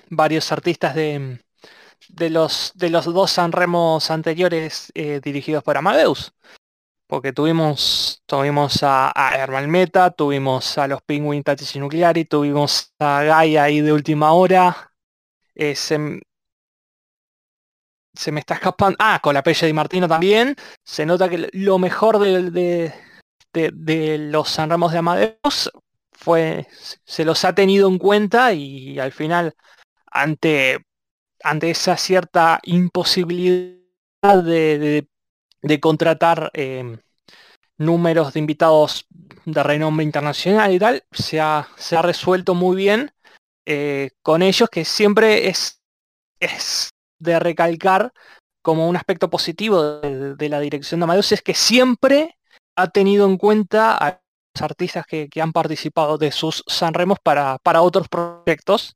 varios 0.09 0.51
artistas 0.51 0.95
de, 0.95 1.43
de, 2.09 2.29
los, 2.29 2.71
de 2.75 2.89
los 2.89 3.05
dos 3.05 3.31
Sanremos 3.31 4.11
anteriores 4.11 4.91
eh, 4.95 5.21
dirigidos 5.23 5.63
por 5.63 5.77
Amadeus. 5.77 6.33
Porque 7.07 7.33
tuvimos, 7.33 8.23
tuvimos 8.25 8.83
a, 8.83 9.11
a 9.13 9.35
Hermal 9.35 9.67
Meta, 9.67 10.11
tuvimos 10.11 10.77
a 10.77 10.87
los 10.87 11.01
Penguin 11.01 11.43
Tattici 11.43 11.77
Nucleari, 11.77 12.23
tuvimos 12.23 12.93
a 12.99 13.23
Gaia 13.23 13.63
ahí 13.63 13.81
de 13.81 13.91
última 13.91 14.31
hora. 14.31 14.93
Eh, 15.55 15.75
se 18.13 18.31
me 18.31 18.39
está 18.39 18.55
escapando. 18.55 18.97
Ah, 18.99 19.19
con 19.21 19.33
la 19.33 19.43
Pelle 19.43 19.67
Di 19.67 19.73
Martino 19.73 20.07
también. 20.07 20.55
Se 20.83 21.05
nota 21.05 21.29
que 21.29 21.49
lo 21.53 21.77
mejor 21.79 22.19
de, 22.19 22.51
de, 22.51 22.93
de- 23.53 23.71
de 23.73 24.17
los 24.17 24.49
Sanremos 24.49 24.91
de 24.91 24.97
Amadeus 24.99 25.71
fue. 26.11 26.67
se 27.05 27.25
los 27.25 27.43
ha 27.45 27.55
tenido 27.55 27.87
en 27.87 27.97
cuenta 27.97 28.53
y 28.53 28.99
al 28.99 29.11
final, 29.11 29.53
ante, 30.07 30.85
ante 31.43 31.71
esa 31.71 31.97
cierta 31.97 32.59
imposibilidad 32.63 33.77
de, 34.43 34.79
de- 34.79 35.07
de 35.63 35.79
contratar 35.79 36.51
eh, 36.53 36.97
números 37.77 38.33
de 38.33 38.39
invitados 38.39 39.05
de 39.45 39.63
renombre 39.63 40.03
internacional 40.05 40.73
y 40.73 40.79
tal, 40.79 41.03
se 41.11 41.39
ha, 41.39 41.67
se 41.77 41.97
ha 41.97 42.01
resuelto 42.01 42.53
muy 42.53 42.75
bien 42.75 43.11
eh, 43.65 44.11
con 44.21 44.41
ellos, 44.41 44.69
que 44.69 44.85
siempre 44.85 45.47
es, 45.49 45.81
es 46.39 46.91
de 47.21 47.39
recalcar 47.39 48.11
como 48.61 48.87
un 48.87 48.95
aspecto 48.95 49.29
positivo 49.29 49.99
de, 50.01 50.49
la 50.49 50.59
dirección 50.59 50.99
de 50.99 51.05
Amadeus, 51.05 51.31
es 51.31 51.41
que 51.41 51.53
siempre 51.53 52.37
ha 52.75 52.87
tenido 52.87 53.25
en 53.25 53.37
cuenta 53.37 53.95
a 53.95 54.21
los 54.55 54.61
artistas 54.61 55.05
que, 55.05 55.29
que 55.29 55.41
han 55.41 55.51
participado 55.51 56.17
de 56.17 56.31
sus 56.31 56.63
Sanremos 56.67 57.17
para, 57.23 57.57
para 57.63 57.81
otros 57.81 58.07
proyectos, 58.07 58.95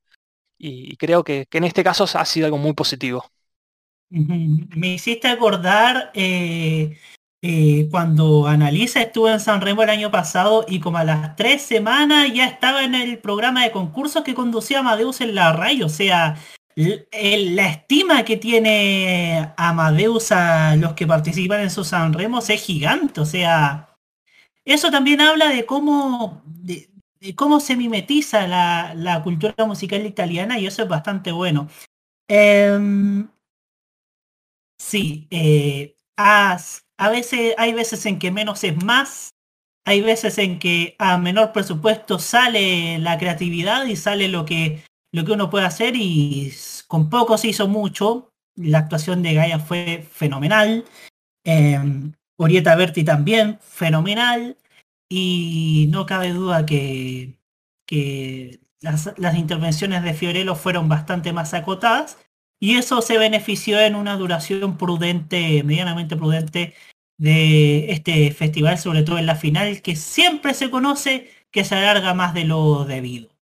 y, 0.57 0.95
creo 0.97 1.23
que, 1.23 1.47
en 1.51 1.63
este 1.63 1.83
caso 1.83 2.05
ha 2.13 2.25
sido 2.25 2.45
algo 2.45 2.57
muy 2.57 2.73
positivo. 2.73 3.25
Me 4.09 4.93
hiciste 4.93 5.27
acordar 5.27 6.11
eh, 6.13 6.97
eh, 7.41 7.87
cuando 7.91 8.47
Analisa 8.47 9.01
estuvo 9.01 9.29
en 9.29 9.39
San 9.39 9.61
Remo 9.61 9.83
el 9.83 9.89
año 9.89 10.11
pasado 10.11 10.65
y 10.67 10.79
como 10.79 10.97
a 10.97 11.03
las 11.03 11.35
tres 11.35 11.63
semanas 11.63 12.31
ya 12.33 12.45
estaba 12.45 12.83
en 12.83 12.95
el 12.95 13.17
programa 13.17 13.63
de 13.63 13.71
concursos 13.71 14.23
que 14.23 14.35
conducía 14.35 14.79
Amadeus 14.79 15.21
en 15.21 15.35
la 15.35 15.53
radio. 15.53 15.87
O 15.87 15.89
sea, 15.89 16.37
la 16.75 17.69
estima 17.69 18.23
que 18.25 18.37
tiene 18.37 19.53
Amadeus 19.57 20.31
a 20.31 20.75
los 20.75 20.93
que 20.93 21.07
participan 21.07 21.61
en 21.61 21.69
sus 21.71 21.87
San 21.87 22.13
Remos 22.13 22.49
es 22.49 22.61
gigante. 22.61 23.21
O 23.21 23.25
sea, 23.25 23.95
eso 24.65 24.91
también 24.91 25.21
habla 25.21 25.49
de 25.49 25.65
cómo, 25.65 26.43
de, 26.45 26.89
cómo 27.35 27.59
se 27.61 27.77
mimetiza 27.77 28.47
la, 28.47 28.93
la 28.95 29.23
cultura 29.23 29.65
musical 29.65 30.05
italiana 30.05 30.59
y 30.59 30.67
eso 30.67 30.83
es 30.83 30.89
bastante 30.89 31.31
bueno. 31.31 31.69
Em, 32.29 33.27
Sí, 34.77 35.27
eh, 35.31 35.95
as- 36.17 36.85
a 36.97 37.09
veces 37.09 37.53
hay 37.57 37.73
veces 37.73 38.05
en 38.05 38.19
que 38.19 38.31
menos 38.31 38.63
es 38.63 38.81
más, 38.83 39.31
hay 39.85 40.01
veces 40.01 40.37
en 40.37 40.59
que 40.59 40.95
a 40.99 41.17
menor 41.17 41.51
presupuesto 41.51 42.19
sale 42.19 42.99
la 42.99 43.17
creatividad 43.17 43.85
y 43.85 43.95
sale 43.95 44.27
lo 44.27 44.45
que, 44.45 44.83
lo 45.15 45.25
que 45.25 45.31
uno 45.31 45.49
puede 45.49 45.65
hacer 45.65 45.95
y 45.95 46.53
con 46.87 47.09
poco 47.09 47.37
se 47.37 47.47
hizo 47.49 47.67
mucho. 47.67 48.33
La 48.55 48.79
actuación 48.79 49.23
de 49.23 49.33
Gaia 49.33 49.59
fue 49.59 50.05
fenomenal. 50.11 50.85
em, 51.43 52.13
Orieta 52.37 52.75
Berti 52.75 53.03
también, 53.03 53.59
fenomenal. 53.61 54.57
Y 55.09 55.87
no 55.91 56.05
cabe 56.05 56.31
duda 56.33 56.65
que, 56.65 57.39
que 57.87 58.59
las, 58.81 59.13
las 59.17 59.35
intervenciones 59.37 60.03
de 60.03 60.13
Fiorello 60.13 60.55
fueron 60.55 60.89
bastante 60.89 61.33
más 61.33 61.53
acotadas. 61.53 62.17
Y 62.59 62.77
eso 62.77 63.01
se 63.01 63.17
benefició 63.17 63.79
en 63.79 63.95
una 63.95 64.17
duración 64.17 64.77
prudente, 64.77 65.63
medianamente 65.63 66.15
prudente, 66.17 66.73
de 67.17 67.91
este 67.91 68.31
festival, 68.31 68.77
sobre 68.77 69.03
todo 69.03 69.17
en 69.17 69.25
la 69.25 69.35
final, 69.35 69.81
que 69.81 69.95
siempre 69.95 70.53
se 70.53 70.69
conoce 70.69 71.29
que 71.51 71.63
se 71.63 71.75
alarga 71.75 72.13
más 72.13 72.33
de 72.33 72.45
lo 72.45 72.85
debido. 72.85 73.34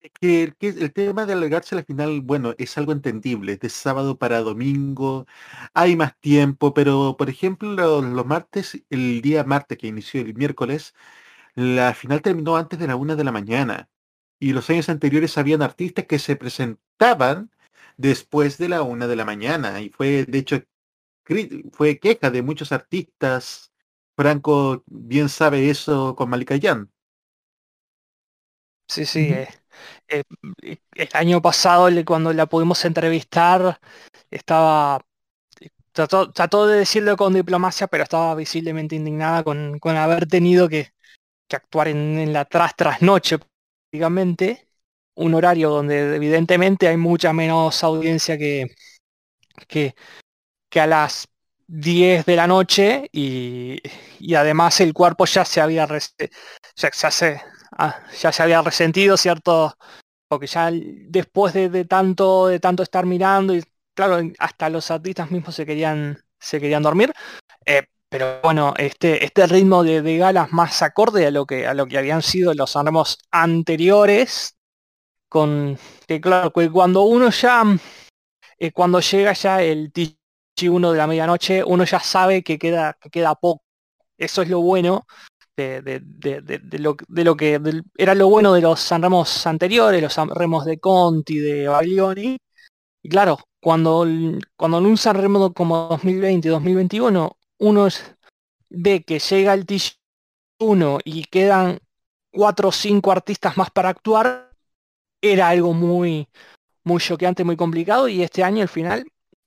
Es 0.00 0.12
que 0.20 0.42
el, 0.44 0.56
que 0.56 0.68
el 0.68 0.92
tema 0.92 1.26
de 1.26 1.32
alargarse 1.32 1.74
a 1.74 1.78
la 1.78 1.84
final, 1.84 2.20
bueno, 2.20 2.54
es 2.58 2.78
algo 2.78 2.92
entendible, 2.92 3.52
es 3.54 3.60
de 3.60 3.68
sábado 3.68 4.16
para 4.16 4.40
domingo, 4.40 5.26
hay 5.74 5.96
más 5.96 6.16
tiempo, 6.20 6.72
pero 6.72 7.16
por 7.18 7.28
ejemplo 7.28 7.72
los, 7.72 8.04
los 8.04 8.24
martes, 8.26 8.80
el 8.90 9.20
día 9.22 9.42
martes 9.44 9.76
que 9.78 9.88
inició 9.88 10.20
el 10.20 10.34
miércoles, 10.34 10.94
la 11.54 11.94
final 11.94 12.22
terminó 12.22 12.56
antes 12.56 12.78
de 12.78 12.88
la 12.88 12.96
una 12.96 13.16
de 13.16 13.24
la 13.24 13.32
mañana. 13.32 13.90
Y 14.40 14.52
los 14.54 14.70
años 14.70 14.88
anteriores 14.90 15.38
habían 15.38 15.62
artistas 15.62 16.06
que 16.06 16.18
se 16.20 16.36
presentaban 16.36 17.50
después 17.98 18.58
de 18.58 18.68
la 18.70 18.82
una 18.82 19.06
de 19.08 19.16
la 19.16 19.24
mañana. 19.26 19.80
Y 19.82 19.90
fue, 19.90 20.24
de 20.26 20.38
hecho, 20.38 20.62
fue 21.72 21.98
queja 21.98 22.30
de 22.30 22.42
muchos 22.42 22.72
artistas. 22.72 23.72
Franco 24.16 24.82
bien 24.86 25.28
sabe 25.28 25.70
eso 25.70 26.14
con 26.16 26.30
Malika 26.30 26.56
Yan. 26.56 26.90
Sí, 28.88 29.04
sí. 29.06 29.32
Ujú. 29.32 29.57
Eh, 30.08 30.22
eh, 30.62 30.72
eh, 30.72 30.78
el 30.94 31.08
año 31.12 31.42
pasado, 31.42 31.88
cuando 32.04 32.32
la 32.32 32.46
pudimos 32.46 32.84
entrevistar, 32.84 33.80
estaba. 34.30 35.00
Trató, 35.92 36.66
de 36.68 36.78
decirlo 36.78 37.16
con 37.16 37.34
diplomacia, 37.34 37.88
pero 37.88 38.04
estaba 38.04 38.34
visiblemente 38.36 38.94
indignada 38.94 39.42
con, 39.42 39.80
con 39.80 39.96
haber 39.96 40.26
tenido 40.28 40.68
que, 40.68 40.92
que 41.48 41.56
actuar 41.56 41.88
en, 41.88 42.32
la 42.32 42.44
tras 42.44 42.76
tras 42.76 43.02
noche, 43.02 43.38
prácticamente. 43.38 44.68
Un 45.16 45.34
horario 45.34 45.70
donde 45.70 46.14
evidentemente 46.16 46.88
hay 46.88 46.96
mucha 46.96 47.32
menos 47.32 47.82
audiencia 47.82 48.38
que, 48.38 48.66
que, 49.66 49.94
que 50.70 50.80
a 50.80 50.86
las 50.86 51.28
10 51.68 52.24
de 52.26 52.36
la 52.36 52.46
noche 52.46 53.08
y, 53.12 53.80
y 54.18 54.34
además 54.34 54.80
el 54.80 54.94
cuerpo 54.94 55.26
ya 55.26 55.44
se 55.44 55.60
había 55.60 55.86
ya, 55.86 56.90
ya 56.90 57.10
se, 57.10 57.40
ah, 57.72 58.00
ya 58.20 58.32
se 58.32 58.42
había 58.42 58.62
resentido, 58.62 59.16
¿cierto? 59.16 59.74
Porque 60.28 60.46
ya 60.46 60.70
después 60.72 61.54
de, 61.54 61.84
tanto 61.84 62.48
de 62.48 62.60
tanto 62.60 62.82
estar 62.82 63.06
mirando 63.06 63.54
y 63.54 63.62
claro, 63.94 64.20
hasta 64.38 64.68
los 64.70 64.90
artistas 64.90 65.30
mismos 65.30 65.54
se 65.54 65.66
querían 65.66 66.18
se 66.38 66.60
querían 66.60 66.82
dormir. 66.82 67.12
eh, 67.66 67.84
pero 68.08 68.40
bueno, 68.42 68.74
este, 68.78 69.24
este 69.24 69.46
ritmo 69.46 69.84
de, 69.84 70.02
de 70.02 70.16
galas 70.18 70.52
más 70.52 70.82
acorde 70.82 71.26
a 71.26 71.30
lo 71.30 71.46
que 71.46 71.66
a 71.66 71.74
lo 71.74 71.86
que 71.86 71.98
habían 71.98 72.22
sido 72.22 72.54
los 72.54 72.72
Sanremos 72.72 73.18
anteriores, 73.30 74.56
con 75.28 75.78
que 76.06 76.20
claro, 76.20 76.52
que 76.52 76.70
cuando 76.70 77.02
uno 77.02 77.30
ya 77.30 77.64
eh, 78.58 78.72
cuando 78.72 79.00
llega 79.00 79.32
ya 79.32 79.62
el 79.62 79.92
TG1 79.92 80.92
de 80.92 80.98
la 80.98 81.06
medianoche, 81.06 81.62
uno 81.64 81.84
ya 81.84 82.00
sabe 82.00 82.42
que 82.42 82.58
queda, 82.58 82.94
que 83.00 83.10
queda 83.10 83.34
poco. 83.34 83.64
Eso 84.18 84.42
es 84.42 84.48
lo 84.48 84.60
bueno 84.60 85.06
de, 85.58 86.78
lo, 86.78 87.36
que 87.36 87.60
era 87.96 88.14
lo 88.14 88.28
bueno 88.28 88.52
de 88.52 88.60
los 88.60 88.80
Sanremos 88.80 89.46
anteriores, 89.46 90.00
los 90.00 90.12
Sanremos 90.12 90.64
de 90.64 90.78
Conti, 90.78 91.38
de 91.38 91.68
Baglioni. 91.68 92.38
Y 93.02 93.08
claro, 93.08 93.38
cuando, 93.60 94.06
cuando 94.56 94.78
en 94.78 94.86
un 94.86 94.96
Sanremo 94.96 95.52
como 95.52 95.88
2020 95.88 96.48
2021 96.48 97.36
uno 97.58 97.88
ve 98.70 99.02
que 99.02 99.18
llega 99.18 99.54
el 99.54 99.66
TG1 99.66 101.00
y 101.04 101.24
quedan 101.24 101.78
cuatro 102.30 102.68
o 102.68 102.72
cinco 102.72 103.10
artistas 103.10 103.56
más 103.56 103.70
para 103.70 103.88
actuar, 103.88 104.52
era 105.20 105.48
algo 105.48 105.74
muy, 105.74 106.28
muy 106.84 107.00
choqueante, 107.00 107.44
muy 107.44 107.56
complicado 107.56 108.08
y 108.08 108.22
este 108.22 108.44
año 108.44 108.62
al 108.62 108.68
final 108.68 109.04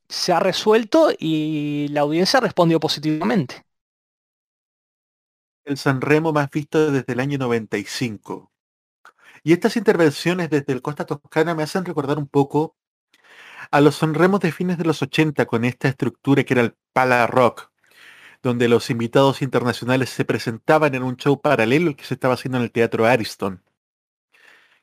se 0.09 0.33
ha 0.33 0.39
resuelto 0.39 1.09
y 1.17 1.87
la 1.89 2.01
audiencia 2.01 2.39
respondió 2.41 2.79
positivamente. 2.79 3.63
El 5.65 5.77
Sanremo 5.77 6.33
más 6.33 6.49
visto 6.49 6.91
desde 6.91 7.13
el 7.13 7.19
año 7.19 7.37
95. 7.37 8.51
Y 9.43 9.53
estas 9.53 9.77
intervenciones 9.77 10.49
desde 10.49 10.73
el 10.73 10.81
Costa 10.81 11.05
Toscana 11.05 11.55
me 11.55 11.63
hacen 11.63 11.85
recordar 11.85 12.17
un 12.17 12.27
poco 12.27 12.75
a 13.71 13.81
los 13.81 13.95
Sanremos 13.97 14.39
de 14.41 14.51
fines 14.51 14.77
de 14.77 14.85
los 14.85 15.01
80 15.01 15.45
con 15.45 15.65
esta 15.65 15.87
estructura 15.87 16.43
que 16.43 16.53
era 16.53 16.63
el 16.63 16.75
Pala 16.93 17.27
Rock, 17.27 17.71
donde 18.43 18.67
los 18.69 18.89
invitados 18.89 19.41
internacionales 19.41 20.09
se 20.09 20.25
presentaban 20.25 20.95
en 20.95 21.03
un 21.03 21.17
show 21.17 21.41
paralelo 21.41 21.89
al 21.89 21.95
que 21.95 22.05
se 22.05 22.15
estaba 22.15 22.35
haciendo 22.35 22.57
en 22.57 22.65
el 22.65 22.71
Teatro 22.71 23.05
Ariston. 23.05 23.63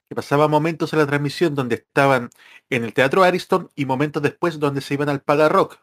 Que 0.09 0.15
pasaba 0.15 0.49
momentos 0.49 0.93
en 0.93 1.01
la 1.01 1.07
transmisión 1.07 1.55
donde 1.55 1.77
estaban 1.77 2.31
en 2.71 2.85
el 2.85 2.95
Teatro 2.95 3.25
Ariston 3.25 3.71
y 3.75 3.85
momentos 3.87 4.23
después 4.23 4.59
donde 4.59 4.81
se 4.81 4.95
iban 4.95 5.09
al 5.09 5.23
Pala 5.23 5.49
Rock. 5.49 5.81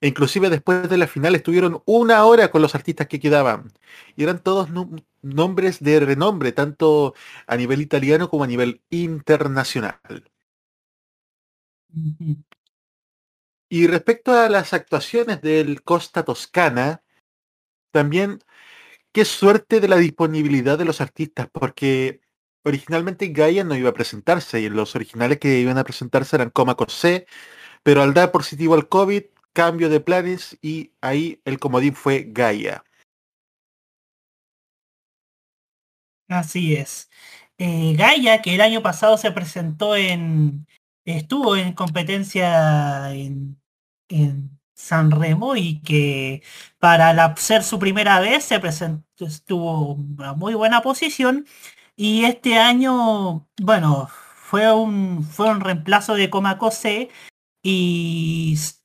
E 0.00 0.08
inclusive 0.08 0.50
después 0.50 0.88
de 0.88 0.96
la 0.96 1.06
final 1.06 1.34
estuvieron 1.34 1.82
una 1.86 2.24
hora 2.24 2.50
con 2.50 2.62
los 2.62 2.74
artistas 2.74 3.08
que 3.08 3.20
quedaban. 3.20 3.72
Y 4.16 4.22
eran 4.22 4.42
todos 4.42 4.70
nom- 4.70 5.04
nombres 5.22 5.80
de 5.80 6.00
renombre, 6.00 6.52
tanto 6.52 7.14
a 7.46 7.56
nivel 7.56 7.80
italiano 7.80 8.28
como 8.30 8.44
a 8.44 8.46
nivel 8.46 8.80
internacional. 8.90 9.98
Y 13.68 13.86
respecto 13.86 14.32
a 14.32 14.48
las 14.48 14.72
actuaciones 14.72 15.40
del 15.42 15.82
Costa 15.82 16.24
Toscana, 16.24 17.02
también 17.90 18.40
qué 19.12 19.24
suerte 19.24 19.80
de 19.80 19.88
la 19.88 19.96
disponibilidad 19.96 20.78
de 20.78 20.84
los 20.84 21.00
artistas, 21.00 21.48
porque 21.50 22.20
originalmente 22.62 23.28
Gaia 23.28 23.64
no 23.64 23.74
iba 23.76 23.90
a 23.90 23.94
presentarse 23.94 24.60
y 24.60 24.68
los 24.68 24.94
originales 24.94 25.38
que 25.38 25.58
iban 25.58 25.78
a 25.78 25.84
presentarse 25.84 26.36
eran 26.36 26.50
Coma 26.50 26.76
Cosé, 26.76 27.26
pero 27.82 28.02
al 28.02 28.14
dar 28.14 28.30
positivo 28.30 28.74
al 28.74 28.88
COVID, 28.88 29.24
cambio 29.52 29.88
de 29.88 30.00
planes 30.00 30.56
y 30.62 30.92
ahí 31.00 31.40
el 31.44 31.58
comodín 31.58 31.94
fue 31.94 32.24
Gaia. 32.28 32.84
Así 36.28 36.74
es. 36.74 37.10
Eh, 37.58 37.94
Gaia, 37.96 38.42
que 38.42 38.54
el 38.54 38.60
año 38.60 38.82
pasado 38.82 39.16
se 39.16 39.32
presentó 39.32 39.96
en. 39.96 40.66
estuvo 41.04 41.56
en 41.56 41.72
competencia 41.72 43.12
en, 43.14 43.60
en 44.08 44.60
San 44.74 45.10
Remo 45.10 45.56
y 45.56 45.80
que 45.82 46.42
para 46.78 47.12
la- 47.14 47.34
ser 47.36 47.64
su 47.64 47.78
primera 47.78 48.20
vez 48.20 48.44
se 48.44 48.60
presentó, 48.60 49.24
estuvo 49.26 49.94
una 49.94 50.34
muy 50.34 50.54
buena 50.54 50.82
posición. 50.82 51.46
Y 51.96 52.24
este 52.24 52.58
año, 52.58 53.48
bueno, 53.60 54.08
fue 54.36 54.72
un, 54.72 55.24
fue 55.24 55.50
un 55.50 55.60
reemplazo 55.60 56.14
de 56.14 56.30
Comacose 56.30 57.10
y, 57.62 58.52
s- 58.54 58.77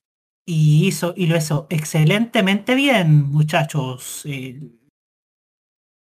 y 0.46 0.88
hizo, 0.88 1.14
y 1.16 1.28
lo 1.28 1.38
hizo 1.38 1.68
excelentemente 1.70 2.76
bien, 2.76 3.32
muchachos. 3.32 4.24
Eh, 4.26 4.60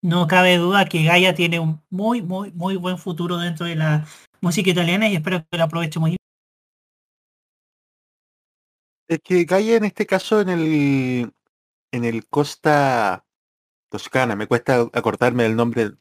no 0.02 0.26
cabe 0.26 0.56
duda 0.56 0.84
que 0.84 1.04
Gaia 1.04 1.34
tiene 1.34 1.58
un 1.58 1.82
muy, 1.90 2.22
muy, 2.22 2.52
muy 2.52 2.76
buen 2.76 2.98
futuro 2.98 3.38
dentro 3.38 3.66
de 3.66 3.76
la 3.76 4.06
música 4.40 4.70
italiana 4.70 5.08
y 5.08 5.16
espero 5.16 5.44
que 5.50 5.58
lo 5.58 5.64
aproveche 5.64 5.98
muy 5.98 6.10
bien. 6.10 6.18
Es 9.08 9.20
que 9.22 9.44
Gaia 9.44 9.76
en 9.76 9.84
este 9.84 10.06
caso 10.06 10.40
en 10.40 10.48
el 10.48 11.32
en 11.92 12.04
el 12.04 12.26
Costa 12.28 13.24
Toscana, 13.88 14.36
me 14.36 14.46
cuesta 14.46 14.88
acordarme 14.92 15.44
del 15.44 15.56
nombre. 15.56 15.92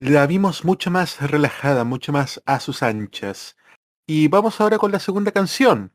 La 0.00 0.26
vimos 0.26 0.64
mucho 0.64 0.90
más 0.90 1.20
relajada, 1.20 1.84
mucho 1.84 2.12
más 2.12 2.42
a 2.46 2.60
sus 2.60 2.82
anchas. 2.82 3.56
Y 4.06 4.28
vamos 4.28 4.60
ahora 4.60 4.78
con 4.78 4.92
la 4.92 4.98
segunda 4.98 5.32
canción. 5.32 5.92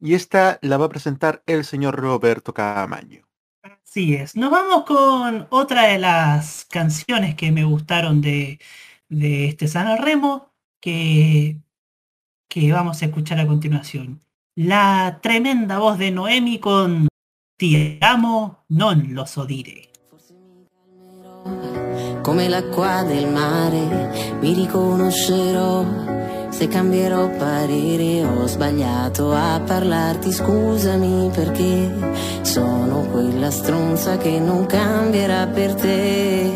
Y 0.00 0.14
esta 0.14 0.58
la 0.62 0.78
va 0.78 0.86
a 0.86 0.88
presentar 0.88 1.42
el 1.46 1.64
señor 1.64 1.96
Roberto 1.96 2.54
Camaño. 2.54 3.28
Así 3.62 4.14
es. 4.14 4.34
Nos 4.36 4.50
vamos 4.50 4.84
con 4.84 5.46
otra 5.50 5.84
de 5.88 5.98
las 5.98 6.64
canciones 6.64 7.34
que 7.34 7.52
me 7.52 7.64
gustaron 7.64 8.20
de, 8.20 8.58
de 9.08 9.46
este 9.46 9.68
San 9.68 9.98
Remo 9.98 10.52
que, 10.80 11.58
que 12.48 12.72
vamos 12.72 13.02
a 13.02 13.06
escuchar 13.06 13.38
a 13.38 13.46
continuación. 13.46 14.20
La 14.54 15.20
tremenda 15.22 15.78
voz 15.78 15.98
de 15.98 16.10
Noemi 16.10 16.58
con 16.58 17.08
Ti 17.56 17.98
amo, 18.00 18.64
non 18.68 19.08
lo 19.10 19.26
so 19.26 19.44
dire. 19.44 19.90
come 22.22 22.48
l'acqua 22.48 23.02
del 23.02 23.28
mare, 23.28 24.38
mi 24.40 24.52
riconoscerò 24.52 25.84
se 26.50 26.68
cambierò 26.68 27.28
parere. 27.30 28.24
Ho 28.24 28.46
sbagliato 28.46 29.32
a 29.32 29.60
parlarti, 29.64 30.32
scusami 30.32 31.30
perché 31.32 31.90
sono 32.42 33.06
quella 33.10 33.50
stronza 33.50 34.16
che 34.16 34.38
non 34.38 34.66
cambierà 34.66 35.46
per 35.46 35.74
te. 35.74 36.50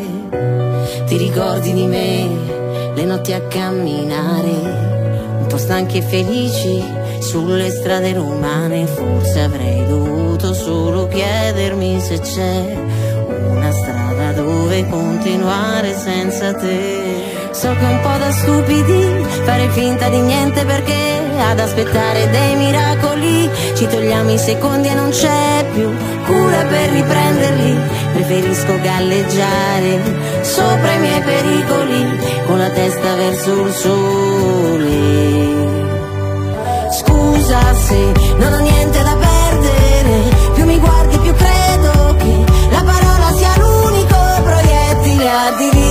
Ti 1.07 1.17
ricordi 1.17 1.73
di 1.73 1.87
me, 1.87 2.93
le 2.95 3.05
notti 3.05 3.33
a 3.33 3.41
camminare, 3.43 4.51
un 5.41 5.47
po' 5.49 5.57
stanchi 5.57 5.99
e 5.99 6.03
felici 6.03 6.83
sulle 7.21 7.71
strade 7.71 8.13
romane. 8.13 8.87
Forse 8.87 9.41
avrei 9.41 9.87
dovuto 9.87 10.53
solo 10.53 11.07
chiedermi 11.09 12.01
se 12.01 12.21
c'è 12.21 12.77
una 13.49 13.71
strada 13.71 14.33
dove 14.33 14.89
continuare 14.89 15.95
senza 15.95 16.53
te. 16.53 17.24
So 17.55 17.71
che 17.71 17.87
è 17.87 17.89
un 17.89 18.01
po' 18.01 18.19
da 18.19 18.33
stupidi 18.33 19.25
fare 19.45 19.69
finta 19.71 20.09
di 20.09 20.19
niente 20.19 20.65
perché 20.65 21.23
ad 21.39 21.61
aspettare 21.61 22.29
dei 22.29 22.57
miracoli 22.57 23.49
ci 23.77 23.87
togliamo 23.87 24.33
i 24.33 24.39
secondi 24.39 24.89
e 24.89 24.95
non 24.95 25.11
c'è 25.11 25.65
più 25.73 25.89
cura 26.27 26.65
per 26.65 26.91
riprenderli. 26.91 27.79
Preferisco 28.13 28.81
galleggiare 28.81 30.43
sopra 30.43 30.93
i 30.95 30.99
miei 30.99 31.21
pericoli 31.23 32.19
con 32.47 32.59
la 32.59 32.71
testa 32.71 33.15
verso 33.15 33.67
il 33.67 33.73
sole. 33.73 34.93
Scusa 36.91 37.75
se 37.75 38.13
non 38.37 38.53
ho 38.53 38.59
niente 38.59 39.01
da 39.01 39.17
perdere, 39.17 40.23
più 40.55 40.65
mi 40.65 40.79
guardi 40.81 41.19
più 41.19 41.33
credo 41.35 42.17
che 42.19 42.45
la 42.71 42.83
parola 42.83 43.33
sia 43.37 43.55
l'unico 43.59 44.17
proiettile 44.43 45.31
a 45.31 45.57
dividere. 45.57 45.84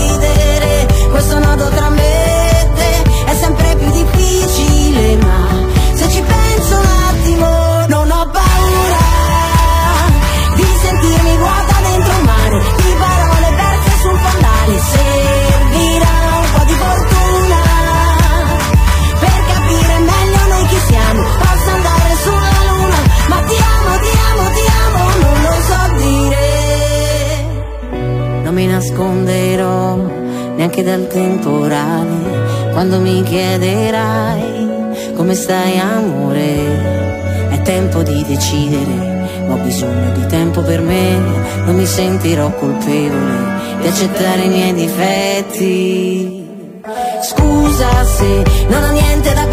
Questo 1.14 1.38
nodo 1.38 1.70
tra 1.70 1.90
me 1.90 2.50
e 2.60 2.72
te 2.74 3.04
è 3.26 3.36
sempre 3.36 3.76
più 3.76 3.90
difficile, 3.92 5.16
ma 5.18 5.48
se 5.94 6.10
ci 6.10 6.22
penso 6.22 6.76
un 6.76 6.86
attimo 7.08 7.86
non 7.88 8.10
ho 8.10 8.30
paura 8.32 9.06
di 10.56 10.66
sentirmi 10.82 11.38
vuota 11.38 11.76
dentro 11.84 12.14
un 12.18 12.24
mare, 12.24 12.58
di 12.58 12.94
parole 12.98 13.48
perse 13.56 13.92
sul 14.02 14.18
fondale. 14.18 14.80
Servirà 14.80 16.16
un 16.42 16.48
po' 16.54 16.64
di 16.66 16.76
fortuna 16.84 17.62
per 19.20 19.40
capire 19.54 19.94
meglio 20.00 20.42
noi 20.50 20.66
chi 20.66 20.80
siamo. 20.88 21.22
Posso 21.22 21.70
andare 21.78 22.10
sulla 22.24 22.62
luna, 22.72 23.00
ma 23.30 23.38
ti 23.50 23.58
amo, 23.78 23.92
ti 24.02 24.14
amo, 24.30 24.44
ti 24.58 24.66
amo, 24.84 25.02
non 25.22 25.36
lo 25.46 25.56
so 25.70 25.80
dire. 26.02 26.46
Non 28.44 28.54
mi 28.56 28.66
nasconderò 28.66 29.43
neanche 30.74 30.84
dal 30.84 31.08
temporale 31.08 32.72
quando 32.72 33.00
mi 33.00 33.22
chiederai 33.22 35.12
come 35.16 35.36
stai 35.36 35.78
amore. 35.78 37.52
È 37.52 37.62
tempo 37.62 38.02
di 38.02 38.26
decidere, 38.26 39.46
ho 39.50 39.58
bisogno 39.58 40.12
di 40.14 40.26
tempo 40.26 40.62
per 40.62 40.82
me. 40.82 41.20
Non 41.66 41.76
mi 41.76 41.86
sentirò 41.86 42.52
colpevole 42.56 43.78
di 43.82 43.88
accettare 43.88 44.42
i 44.42 44.50
miei 44.50 44.74
difetti. 44.74 46.42
Scusa 47.22 48.04
se 48.04 48.44
non 48.68 48.84
ho 48.84 48.92
niente 48.92 49.34
da 49.34 49.53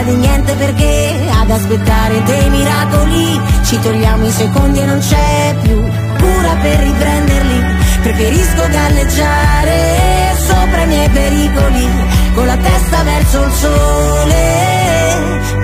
finta 0.00 0.02
di 0.02 0.14
niente 0.14 0.54
perché 0.54 1.28
ad 1.40 1.50
aspettare 1.50 2.22
dei 2.22 2.50
miracoli 2.50 3.40
ci 3.64 3.78
togliamo 3.80 4.26
i 4.26 4.30
secondi 4.30 4.80
e 4.80 4.84
non 4.84 4.98
c'è 4.98 5.56
più 5.62 5.76
cura 5.76 6.54
per 6.62 6.78
riprenderli. 6.78 7.78
Preferisco 8.02 8.68
galleggiare 8.68 10.34
sopra 10.38 10.82
i 10.82 10.86
miei 10.86 11.08
pericoli 11.10 11.88
con 12.34 12.46
la 12.46 12.56
testa 12.56 13.02
verso 13.02 13.42
il 13.42 13.52
sole 13.52 14.68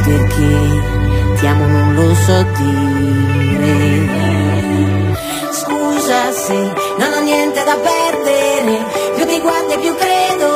perché 0.04 1.38
ti 1.38 1.46
amo 1.46 1.66
non 1.66 1.94
lo 1.94 2.14
so 2.14 2.42
dire. 2.56 4.14
Scusa 5.52 6.32
se 6.32 6.72
non 6.98 7.12
ho 7.14 7.20
niente 7.22 7.64
da 7.64 7.76
perdere, 7.76 8.84
più 9.16 9.26
ti 9.26 9.40
guardi 9.40 9.72
e 9.72 9.78
più 9.78 9.94
credo 9.96 10.55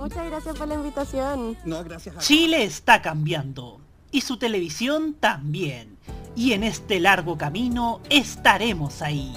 Muchas 0.00 0.26
gracias 0.26 0.56
por 0.56 0.66
la 0.66 0.74
invitación. 0.74 1.58
No, 1.64 1.84
gracias 1.84 2.16
a 2.16 2.18
Chile 2.20 2.64
está 2.64 3.02
cambiando 3.02 3.80
y 4.10 4.22
su 4.22 4.38
televisión 4.38 5.14
también. 5.14 5.98
Y 6.34 6.52
en 6.52 6.62
este 6.62 7.00
largo 7.00 7.36
camino 7.36 8.00
estaremos 8.08 9.02
ahí. 9.02 9.36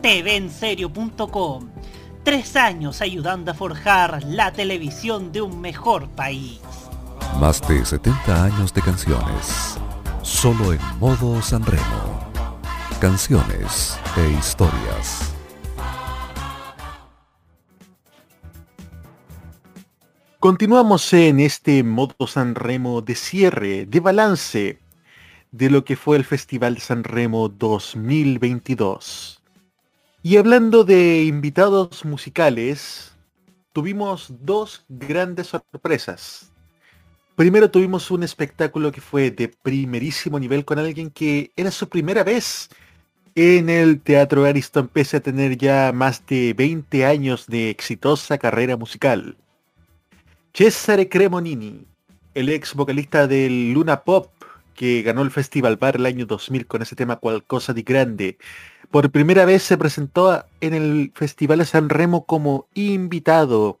TVenserio.com. 0.00 1.68
Tres 2.22 2.54
años 2.56 3.00
ayudando 3.00 3.50
a 3.50 3.54
forjar 3.54 4.22
la 4.22 4.52
televisión 4.52 5.32
de 5.32 5.42
un 5.42 5.60
mejor 5.60 6.08
país. 6.10 6.60
Más 7.40 7.66
de 7.66 7.84
70 7.84 8.44
años 8.44 8.72
de 8.72 8.82
canciones. 8.82 9.78
Solo 10.22 10.72
en 10.72 10.80
modo 11.00 11.42
Sanremo. 11.42 12.30
Canciones 13.00 13.98
e 14.16 14.30
historias. 14.38 15.37
Continuamos 20.40 21.12
en 21.14 21.40
este 21.40 21.82
modo 21.82 22.28
San 22.28 22.54
Remo 22.54 23.02
de 23.02 23.16
cierre, 23.16 23.86
de 23.86 23.98
balance 23.98 24.78
de 25.50 25.68
lo 25.68 25.84
que 25.84 25.96
fue 25.96 26.16
el 26.16 26.24
Festival 26.24 26.78
San 26.78 27.02
Remo 27.02 27.48
2022. 27.48 29.42
Y 30.22 30.36
hablando 30.36 30.84
de 30.84 31.24
invitados 31.24 32.04
musicales, 32.04 33.16
tuvimos 33.72 34.32
dos 34.42 34.84
grandes 34.88 35.48
sorpresas. 35.48 36.52
Primero 37.34 37.68
tuvimos 37.68 38.08
un 38.12 38.22
espectáculo 38.22 38.92
que 38.92 39.00
fue 39.00 39.32
de 39.32 39.48
primerísimo 39.48 40.38
nivel 40.38 40.64
con 40.64 40.78
alguien 40.78 41.10
que 41.10 41.50
era 41.56 41.72
su 41.72 41.88
primera 41.88 42.22
vez 42.22 42.68
en 43.34 43.68
el 43.68 44.00
Teatro 44.00 44.44
Ariston, 44.44 44.86
pese 44.86 45.16
a 45.16 45.20
tener 45.20 45.58
ya 45.58 45.90
más 45.92 46.24
de 46.28 46.54
20 46.56 47.04
años 47.06 47.48
de 47.48 47.70
exitosa 47.70 48.38
carrera 48.38 48.76
musical. 48.76 49.36
Cesare 50.58 51.08
Cremonini, 51.08 51.86
el 52.34 52.48
ex 52.48 52.74
vocalista 52.74 53.28
del 53.28 53.72
Luna 53.72 54.02
Pop, 54.02 54.32
que 54.74 55.02
ganó 55.02 55.22
el 55.22 55.30
Festival 55.30 55.76
Bar 55.76 55.94
el 55.94 56.04
año 56.04 56.26
2000 56.26 56.66
con 56.66 56.82
ese 56.82 56.96
tema 56.96 57.20
Qualcosa 57.20 57.72
di 57.72 57.84
Grande, 57.84 58.38
por 58.90 59.08
primera 59.12 59.44
vez 59.44 59.62
se 59.62 59.78
presentó 59.78 60.44
en 60.60 60.74
el 60.74 61.12
Festival 61.14 61.60
de 61.60 61.64
San 61.64 61.88
Remo 61.88 62.26
como 62.26 62.66
invitado 62.74 63.78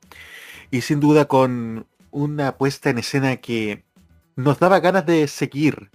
y 0.70 0.82
sin 0.82 1.00
duda 1.00 1.24
con 1.24 1.84
una 2.12 2.56
puesta 2.56 2.90
en 2.90 2.98
escena 2.98 3.38
que 3.38 3.82
nos 4.36 4.60
daba 4.60 4.78
ganas 4.78 5.04
de 5.04 5.26
seguir. 5.26 5.90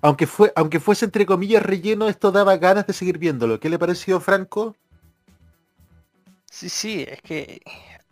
Aunque, 0.00 0.26
fue, 0.26 0.52
aunque 0.56 0.80
fuese 0.80 1.04
entre 1.04 1.24
comillas 1.24 1.62
relleno, 1.62 2.08
esto 2.08 2.32
daba 2.32 2.56
ganas 2.56 2.88
de 2.88 2.94
seguir 2.94 3.18
viéndolo. 3.18 3.60
¿Qué 3.60 3.70
le 3.70 3.78
pareció, 3.78 4.18
Franco? 4.18 4.74
Sí, 6.50 6.68
sí, 6.68 7.06
es 7.08 7.22
que 7.22 7.60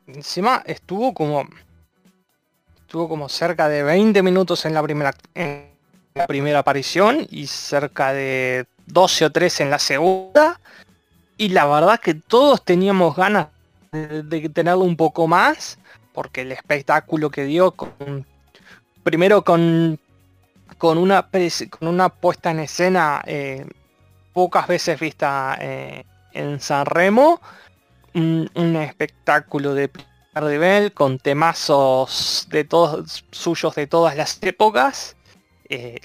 encima 0.07 0.63
estuvo 0.65 1.13
como 1.13 1.49
estuvo 2.95 3.09
como 3.09 3.29
cerca 3.29 3.69
de 3.69 3.83
20 3.83 4.23
minutos 4.23 4.65
en 4.67 4.73
la 4.73 4.81
primera 4.81 5.13
en 5.35 5.67
la 6.15 6.29
primera 6.29 6.61
aparición 6.61 7.27
y 7.29 7.49
cerca 7.49 8.13
de 8.13 8.67
12 8.87 9.25
o 9.25 9.33
13 9.33 9.65
en 9.65 9.71
la 9.71 9.81
segunda. 9.81 10.61
Y 11.37 11.49
la 11.49 11.67
verdad 11.67 11.99
que 11.99 12.15
todos 12.15 12.65
teníamos 12.65 13.17
ganas 13.17 13.49
de, 13.91 14.49
tenerlo 14.49 14.85
un 14.85 14.97
poco 14.97 15.27
más 15.27 15.77
porque 16.13 16.43
el 16.43 16.53
espectáculo 16.53 17.31
que 17.31 17.43
dio 17.43 17.73
con 17.73 18.25
primero 19.03 19.43
con 19.43 19.99
con 20.79 20.97
una 20.97 21.29
con 21.71 21.89
una 21.89 22.11
puesta 22.11 22.53
en 22.53 22.61
escena 22.61 23.23
eh, 23.27 23.67
pocas 24.33 24.69
veces 24.69 25.01
vista 25.01 25.59
eh, 25.61 26.05
en 26.33 26.61
San 26.61 26.87
Remo 26.87 27.41
un 28.15 28.77
espectáculo 28.77 29.75
de 29.75 29.91
con 30.95 31.19
temazos 31.19 32.47
de 32.51 32.65
todos 32.65 33.25
suyos 33.31 33.75
de 33.75 33.87
todas 33.87 34.17
las 34.17 34.39
épocas 34.43 35.17
eh, 35.69 36.01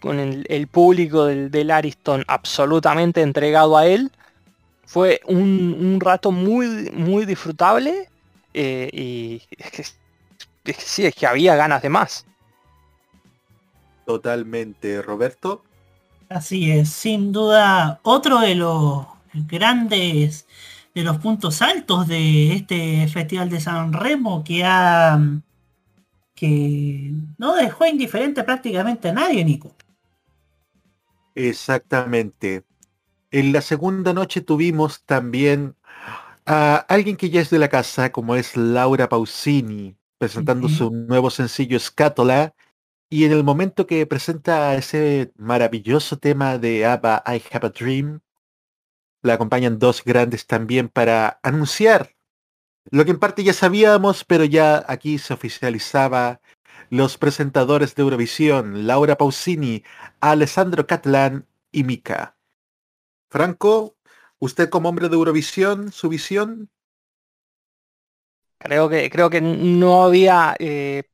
con 0.00 0.18
el, 0.18 0.44
el 0.48 0.66
público 0.66 1.26
del, 1.26 1.50
del 1.50 1.70
Ariston 1.70 2.24
absolutamente 2.26 3.22
entregado 3.22 3.76
a 3.76 3.86
él 3.86 4.10
fue 4.84 5.20
un, 5.26 5.76
un 5.80 6.00
rato 6.00 6.32
muy 6.32 6.90
muy 6.92 7.24
disfrutable 7.24 8.08
eh, 8.52 8.90
y 8.92 9.42
es 9.56 9.70
que, 9.70 9.82
es 9.82 9.96
que 10.64 10.74
sí 10.74 11.06
es 11.06 11.14
que 11.14 11.26
había 11.26 11.54
ganas 11.56 11.82
de 11.82 11.88
más 11.88 12.26
Totalmente, 14.04 15.00
Roberto. 15.00 15.62
Así 16.28 16.70
es, 16.70 16.90
sin 16.90 17.32
duda 17.32 18.00
otro 18.02 18.40
de 18.40 18.54
los 18.54 19.06
grandes, 19.32 20.46
de 20.94 21.02
los 21.02 21.18
puntos 21.18 21.62
altos 21.62 22.08
de 22.08 22.54
este 22.54 23.08
Festival 23.08 23.48
de 23.48 23.60
San 23.60 23.92
Remo 23.92 24.44
que 24.44 24.64
ha 24.64 25.20
que 26.34 27.12
no 27.38 27.54
dejó 27.54 27.86
indiferente 27.86 28.42
prácticamente 28.42 29.10
a 29.10 29.12
nadie, 29.12 29.44
Nico. 29.44 29.76
Exactamente. 31.34 32.64
En 33.30 33.52
la 33.52 33.60
segunda 33.60 34.12
noche 34.12 34.40
tuvimos 34.40 35.04
también 35.04 35.76
a 36.44 36.76
alguien 36.88 37.16
que 37.16 37.30
ya 37.30 37.40
es 37.40 37.50
de 37.50 37.58
la 37.58 37.68
casa, 37.68 38.10
como 38.10 38.34
es 38.34 38.56
Laura 38.56 39.08
Pausini, 39.08 39.96
presentando 40.18 40.68
su 40.68 40.90
nuevo 40.90 41.30
sencillo 41.30 41.78
Scatola. 41.78 42.54
Y 43.08 43.24
en 43.24 43.32
el 43.32 43.44
momento 43.44 43.86
que 43.86 44.06
presenta 44.06 44.74
ese 44.74 45.32
maravilloso 45.36 46.18
tema 46.18 46.58
de 46.58 46.86
ABBA, 46.86 47.22
I 47.26 47.42
Have 47.52 47.66
a 47.66 47.70
Dream, 47.70 48.20
la 49.22 49.34
acompañan 49.34 49.78
dos 49.78 50.04
grandes 50.04 50.46
también 50.46 50.88
para 50.88 51.40
anunciar 51.42 52.14
lo 52.90 53.04
que 53.04 53.12
en 53.12 53.18
parte 53.18 53.44
ya 53.44 53.52
sabíamos, 53.52 54.24
pero 54.24 54.44
ya 54.44 54.84
aquí 54.88 55.18
se 55.18 55.32
oficializaba 55.32 56.40
los 56.90 57.16
presentadores 57.16 57.94
de 57.94 58.02
Eurovisión, 58.02 58.86
Laura 58.86 59.16
Pausini, 59.16 59.84
Alessandro 60.20 60.86
Catalán 60.86 61.46
y 61.70 61.84
Mika. 61.84 62.36
Franco, 63.30 63.96
usted 64.38 64.68
como 64.68 64.88
hombre 64.88 65.08
de 65.08 65.14
Eurovisión, 65.14 65.92
su 65.92 66.08
visión. 66.08 66.70
Creo 68.58 68.88
que, 68.88 69.08
creo 69.10 69.30
que 69.30 69.40
no 69.40 70.04
había 70.04 70.54
eh, 70.58 71.04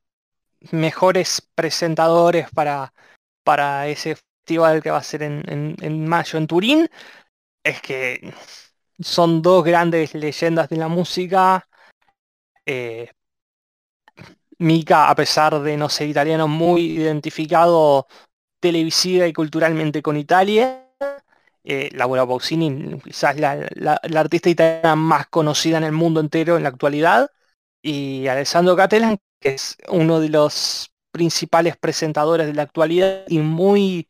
mejores 0.72 1.48
presentadores 1.54 2.50
para, 2.50 2.92
para 3.44 3.86
ese 3.88 4.16
festival 4.16 4.82
que 4.82 4.90
va 4.90 4.98
a 4.98 5.02
ser 5.02 5.22
en, 5.22 6.08
mayo 6.08 6.38
en 6.38 6.46
Turín. 6.46 6.88
Es 7.62 7.80
que 7.82 8.32
son 8.98 9.42
dos 9.42 9.64
grandes 9.64 10.14
leyendas 10.14 10.68
de 10.68 10.76
la 10.76 10.88
música. 10.88 11.68
Eh, 12.66 13.10
Mika, 14.58 15.08
a 15.08 15.14
pesar 15.14 15.60
de 15.60 15.76
no 15.76 15.88
ser 15.88 16.08
italiano, 16.08 16.48
muy 16.48 16.82
identificado 16.82 18.06
televisiva 18.60 19.26
y 19.26 19.32
culturalmente 19.32 20.02
con 20.02 20.16
Italia. 20.16 20.84
Eh, 21.64 21.90
Laura 21.92 22.26
Pausini, 22.26 22.98
quizás 23.04 23.38
la, 23.38 24.00
artista 24.16 24.48
italiana 24.48 24.96
más 24.96 25.28
conocida 25.28 25.78
en 25.78 25.84
el 25.84 25.92
mundo 25.92 26.20
entero 26.20 26.56
en 26.56 26.64
la 26.64 26.70
actualidad. 26.70 27.30
Y 27.82 28.26
Alessandro 28.26 28.74
Catalan, 28.74 29.18
que 29.40 29.50
es 29.50 29.76
uno 29.88 30.18
de 30.20 30.30
los 30.30 30.92
principales 31.12 31.76
presentadores 31.76 32.46
de 32.46 32.54
la 32.54 32.62
actualidad 32.62 33.24
y 33.28 33.38
muy 33.38 34.08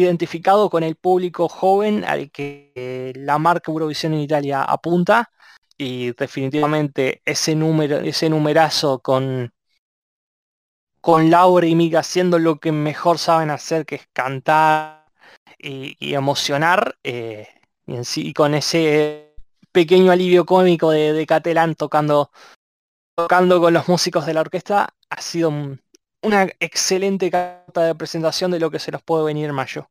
identificado 0.00 0.70
con 0.70 0.82
el 0.82 0.96
público 0.96 1.48
joven 1.48 2.04
al 2.04 2.30
que 2.30 2.72
eh, 2.74 3.12
la 3.16 3.38
marca 3.38 3.70
Eurovisión 3.70 4.14
en 4.14 4.20
Italia 4.20 4.62
apunta. 4.62 5.30
Y 5.78 6.12
definitivamente 6.12 7.22
ese 7.24 7.54
número, 7.54 7.98
ese 7.98 8.28
numerazo 8.28 8.98
con 9.00 9.52
con 11.00 11.30
Laura 11.30 11.66
y 11.66 11.74
Mika 11.74 12.00
haciendo 12.00 12.38
lo 12.38 12.60
que 12.60 12.72
mejor 12.72 13.18
saben 13.18 13.50
hacer, 13.50 13.86
que 13.86 13.94
es 13.96 14.08
cantar 14.12 15.06
y, 15.58 15.96
emocionar, 16.14 16.96
eh, 17.04 17.48
y 17.86 17.94
en 17.94 18.04
sí 18.04 18.32
con 18.34 18.54
ese 18.54 19.34
pequeño 19.72 20.12
alivio 20.12 20.44
cómico 20.44 20.90
de, 20.90 21.12
de 21.12 21.26
tocando, 21.76 22.30
tocando 23.16 23.60
con 23.60 23.72
los 23.72 23.88
músicos 23.88 24.26
de 24.26 24.34
la 24.34 24.40
orquesta, 24.42 24.94
ha 25.08 25.20
sido 25.20 25.48
un- 25.50 25.80
una 26.22 26.48
excelente 26.60 27.30
carta 27.30 27.84
de 27.84 27.94
presentación 27.94 28.50
de 28.50 28.60
lo 28.60 28.70
que 28.70 28.78
se 28.78 28.90
nos 28.90 29.02
puede 29.02 29.24
venir 29.24 29.48
en 29.48 29.54
mayo. 29.54 29.90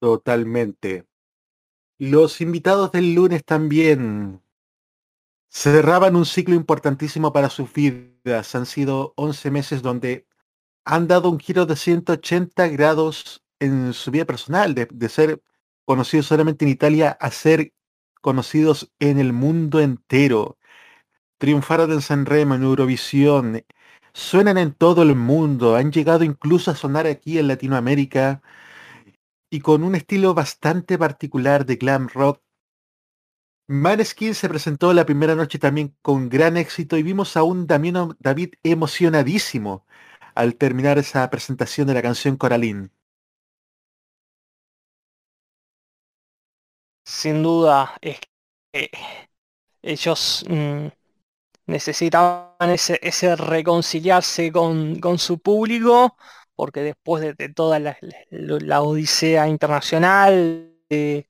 Totalmente. 0.00 1.06
Los 1.98 2.40
invitados 2.40 2.92
del 2.92 3.14
lunes 3.14 3.44
también 3.44 4.42
cerraban 5.50 6.16
un 6.16 6.24
ciclo 6.24 6.54
importantísimo 6.54 7.32
para 7.32 7.50
sus 7.50 7.72
vidas. 7.72 8.54
Han 8.54 8.66
sido 8.66 9.12
11 9.16 9.50
meses 9.50 9.82
donde 9.82 10.26
han 10.84 11.08
dado 11.08 11.28
un 11.30 11.38
giro 11.38 11.66
de 11.66 11.76
180 11.76 12.68
grados 12.68 13.44
en 13.58 13.92
su 13.92 14.10
vida 14.10 14.24
personal, 14.24 14.74
de, 14.74 14.88
de 14.90 15.08
ser 15.08 15.42
conocidos 15.84 16.26
solamente 16.26 16.64
en 16.64 16.70
Italia 16.70 17.10
a 17.20 17.30
ser 17.30 17.74
conocidos 18.22 18.90
en 18.98 19.18
el 19.18 19.32
mundo 19.32 19.80
entero. 19.80 20.58
Triunfaron 21.38 21.92
en 21.92 22.00
Sanremo, 22.02 22.54
en 22.54 22.62
Eurovisión, 22.62 23.64
suenan 24.20 24.58
en 24.58 24.74
todo 24.74 25.02
el 25.02 25.16
mundo, 25.16 25.76
han 25.76 25.90
llegado 25.92 26.24
incluso 26.24 26.70
a 26.70 26.76
sonar 26.76 27.06
aquí 27.06 27.38
en 27.38 27.48
Latinoamérica 27.48 28.42
y 29.50 29.60
con 29.60 29.82
un 29.82 29.94
estilo 29.94 30.34
bastante 30.34 30.98
particular 30.98 31.64
de 31.66 31.76
glam 31.76 32.08
rock. 32.08 32.42
Maneskin 33.68 34.34
se 34.34 34.48
presentó 34.48 34.92
la 34.92 35.06
primera 35.06 35.34
noche 35.34 35.58
también 35.58 35.96
con 36.02 36.28
gran 36.28 36.56
éxito 36.56 36.96
y 36.98 37.02
vimos 37.02 37.36
a 37.36 37.44
un 37.44 37.66
David 37.66 38.54
emocionadísimo 38.62 39.86
al 40.34 40.56
terminar 40.56 40.98
esa 40.98 41.28
presentación 41.30 41.86
de 41.86 41.94
la 41.94 42.02
canción 42.02 42.36
Coraline. 42.36 42.90
Sin 47.04 47.42
duda, 47.42 47.96
es 48.02 48.20
que 48.72 48.90
ellos 49.82 50.44
mm, 50.48 50.88
necesitaban 51.70 52.70
ese, 52.70 52.98
ese 53.02 53.36
reconciliarse 53.36 54.52
con, 54.52 55.00
con 55.00 55.18
su 55.18 55.38
público, 55.40 56.16
porque 56.54 56.80
después 56.82 57.36
de, 57.36 57.48
toda 57.50 57.78
la, 57.78 57.96
odisea 58.82 59.48
internacional, 59.48 60.74
de, 60.90 61.28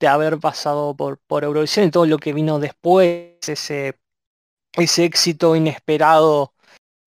de 0.00 0.06
haber 0.08 0.38
pasado 0.40 0.96
por, 0.96 1.18
por 1.20 1.44
Eurovisión 1.44 1.86
y 1.86 1.90
todo 1.90 2.06
lo 2.06 2.18
que 2.18 2.32
vino 2.32 2.58
después, 2.58 3.36
ese, 3.48 3.98
ese 4.74 5.04
éxito 5.04 5.56
inesperado 5.56 6.54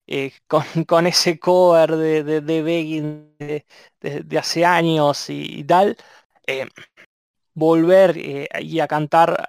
eh, 0.06 0.32
con, 0.46 0.64
con 0.86 1.06
ese 1.06 1.38
cover 1.38 1.96
de, 1.96 2.24
de, 2.24 2.40
de 2.40 2.62
Begging 2.62 3.36
de, 3.38 3.66
de- 4.00 4.38
hace 4.38 4.64
años 4.64 5.30
y, 5.30 5.64
tal, 5.64 5.96
eh, 6.46 6.66
volver 7.54 8.16
eh, 8.18 8.48
y 8.60 8.80
a 8.80 8.88
cantar, 8.88 9.48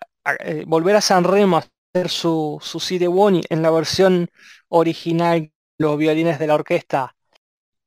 volver 0.68 0.98
a 0.98 1.02
San 1.02 1.24
Remo 1.24 1.62
su, 2.08 2.60
su 2.62 2.80
Bonnie 3.12 3.44
en 3.50 3.62
la 3.62 3.72
versión 3.72 4.30
original, 4.70 5.52
los 5.78 5.98
violines 5.98 6.40
de 6.40 6.48
la 6.48 6.56
orquesta, 6.56 7.16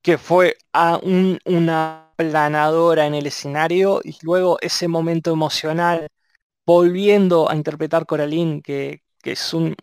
que 0.03 0.19
fue 0.19 0.57
a 0.73 0.99
un- 1.03 1.39
una 1.47 2.13
planadora 2.17 3.07
en 3.07 3.15
el 3.15 3.27
escenario 3.27 4.01
y 4.05 4.17
luego 4.23 4.59
ese 4.63 4.89
momento 4.89 5.33
emocional 5.33 6.09
volviendo 6.67 7.51
a 7.51 7.57
interpretar 7.57 8.07
Coraline, 8.07 8.63
que, 8.63 9.03
que 9.23 9.33
es 9.33 9.55
un 9.55 9.77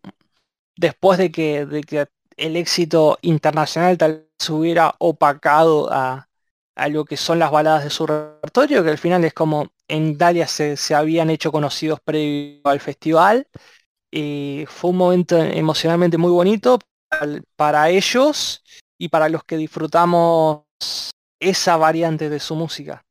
después 0.76 1.18
de 1.18 1.32
que, 1.32 1.66
de 1.66 1.82
que 1.84 2.08
el 2.38 2.56
éxito 2.56 3.18
internacional 3.22 3.98
tal 3.98 4.28
vez 4.40 4.50
hubiera 4.50 4.96
opacado 5.00 5.92
a, 5.92 6.28
a 6.76 6.88
lo 6.90 7.06
que 7.06 7.18
son 7.18 7.40
las 7.40 7.52
baladas 7.52 7.84
de 7.84 7.90
su 7.90 8.08
repertorio, 8.08 8.84
que 8.84 8.90
al 8.92 8.98
final 8.98 9.24
es 9.26 9.34
como 9.34 9.70
en 9.88 10.10
Italia 10.10 10.48
se, 10.48 10.78
se 10.78 10.96
habían 10.96 11.30
hecho 11.30 11.52
conocidos 11.52 12.00
previo 12.02 12.62
al 12.66 12.80
festival. 12.80 13.48
Y 14.12 14.66
fue 14.68 14.92
un 14.92 14.98
momento 14.98 15.38
emocionalmente 15.38 16.18
muy 16.18 16.32
bonito 16.32 16.80
para, 17.56 17.90
ellos 17.90 18.64
y 18.98 19.10
para 19.10 19.30
los 19.30 19.44
que 19.44 19.58
disfrutamos 19.58 20.62
esa 21.40 21.78
variante 21.78 22.30
de 22.30 22.40
su 22.40 22.56
música. 22.56 23.06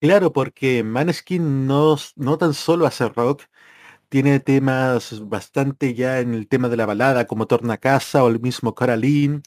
Claro, 0.00 0.32
porque 0.32 0.82
Maneskin 0.82 1.66
no, 1.66 1.96
no 2.16 2.38
tan 2.38 2.54
solo 2.54 2.86
hace 2.86 3.08
rock, 3.08 3.44
tiene 4.08 4.40
temas 4.40 5.26
bastante 5.28 5.94
ya 5.94 6.20
en 6.20 6.34
el 6.34 6.48
tema 6.48 6.68
de 6.68 6.76
la 6.76 6.86
balada, 6.86 7.26
como 7.26 7.46
Torna 7.46 7.78
Casa 7.78 8.24
o 8.24 8.28
el 8.28 8.40
mismo 8.40 8.74
Coraline, 8.74 9.42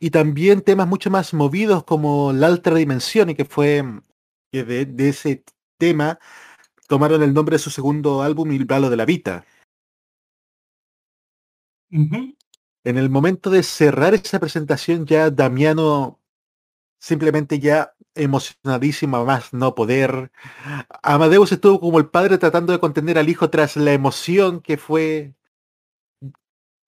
y 0.00 0.10
también 0.10 0.62
temas 0.62 0.88
mucho 0.88 1.10
más 1.10 1.34
movidos 1.34 1.84
como 1.84 2.32
La 2.32 2.46
Altra 2.46 2.74
Dimensión, 2.74 3.30
y 3.30 3.34
que 3.34 3.44
fue 3.44 3.84
que 4.50 4.64
de 4.64 5.08
ese 5.08 5.44
tema 5.78 6.18
tomaron 6.90 7.22
el 7.22 7.32
nombre 7.32 7.54
de 7.54 7.60
su 7.60 7.70
segundo 7.70 8.20
álbum, 8.20 8.50
Il 8.50 8.64
Ballo 8.64 8.90
de 8.90 8.96
la 8.96 9.04
Vita. 9.04 9.46
En 11.88 12.98
el 12.98 13.08
momento 13.08 13.48
de 13.48 13.62
cerrar 13.62 14.14
esa 14.14 14.40
presentación 14.40 15.06
ya 15.06 15.30
Damiano 15.30 16.18
simplemente 16.98 17.60
ya 17.60 17.94
emocionadísimo 18.16 19.18
a 19.18 19.24
más 19.24 19.52
no 19.52 19.76
poder. 19.76 20.32
Amadeus 21.00 21.52
estuvo 21.52 21.78
como 21.78 22.00
el 22.00 22.08
padre 22.08 22.38
tratando 22.38 22.72
de 22.72 22.80
contener 22.80 23.18
al 23.18 23.28
hijo 23.28 23.50
tras 23.50 23.76
la 23.76 23.92
emoción 23.92 24.60
que 24.60 24.76
fue, 24.76 25.36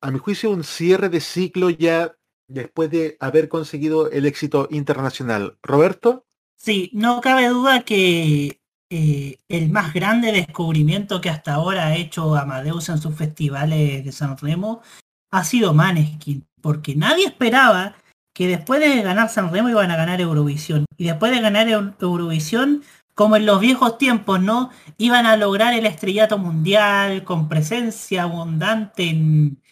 a 0.00 0.11
mi 0.11 0.18
juicio, 0.18 0.50
un 0.50 0.64
cierre 0.64 1.11
de 1.11 1.20
ciclo 1.20 1.70
ya 1.70 2.18
después 2.48 2.90
de 2.90 3.16
haber 3.20 3.48
conseguido 3.48 4.11
el 4.11 4.26
éxito 4.26 4.66
internacional. 4.72 5.59
Roberto, 5.62 6.26
Sí, 6.57 6.90
no 6.92 7.20
cabe 7.20 7.48
duda 7.48 7.82
que 7.82 8.62
eh, 8.95 9.38
el 9.49 9.70
más 9.70 9.95
grande 9.95 10.32
descubrimiento 10.32 11.20
que 11.22 11.30
hasta 11.30 11.55
ahora 11.55 11.86
ha 11.86 11.97
hecho 11.97 12.36
Amadeus 12.36 12.90
en 12.90 12.99
sus 12.99 13.14
festivales 13.14 14.05
de 14.05 14.12
San 14.12 14.36
Remo 14.36 14.82
ha 15.30 15.45
sido 15.45 15.72
Maneskin, 15.72 16.47
porque 16.61 16.95
nadie 16.95 17.24
esperaba 17.24 17.97
que 18.34 18.47
después 18.49 18.80
de 18.80 19.01
ganar 19.03 19.30
San 19.30 19.51
Remo 19.51 19.70
iban 19.70 19.90
a 19.90 19.97
ganar 19.97 20.20
Eurovisión. 20.20 20.84
Y 20.99 21.05
después 21.05 21.32
de 21.32 21.40
ganar 21.40 21.68
Eu- 21.68 21.95
Eurovisión, 22.01 22.82
como 23.14 23.36
en 23.36 23.47
los 23.47 23.61
viejos 23.61 23.97
tiempos, 23.97 24.40
¿no? 24.43 24.70
Iban 24.99 25.24
a 25.24 25.36
lograr 25.38 25.72
el 25.72 25.86
estrellato 25.86 26.36
mundial 26.36 27.24
con 27.24 27.49
presencia 27.49 28.24
abundante 28.24 29.09
en, 29.09 29.62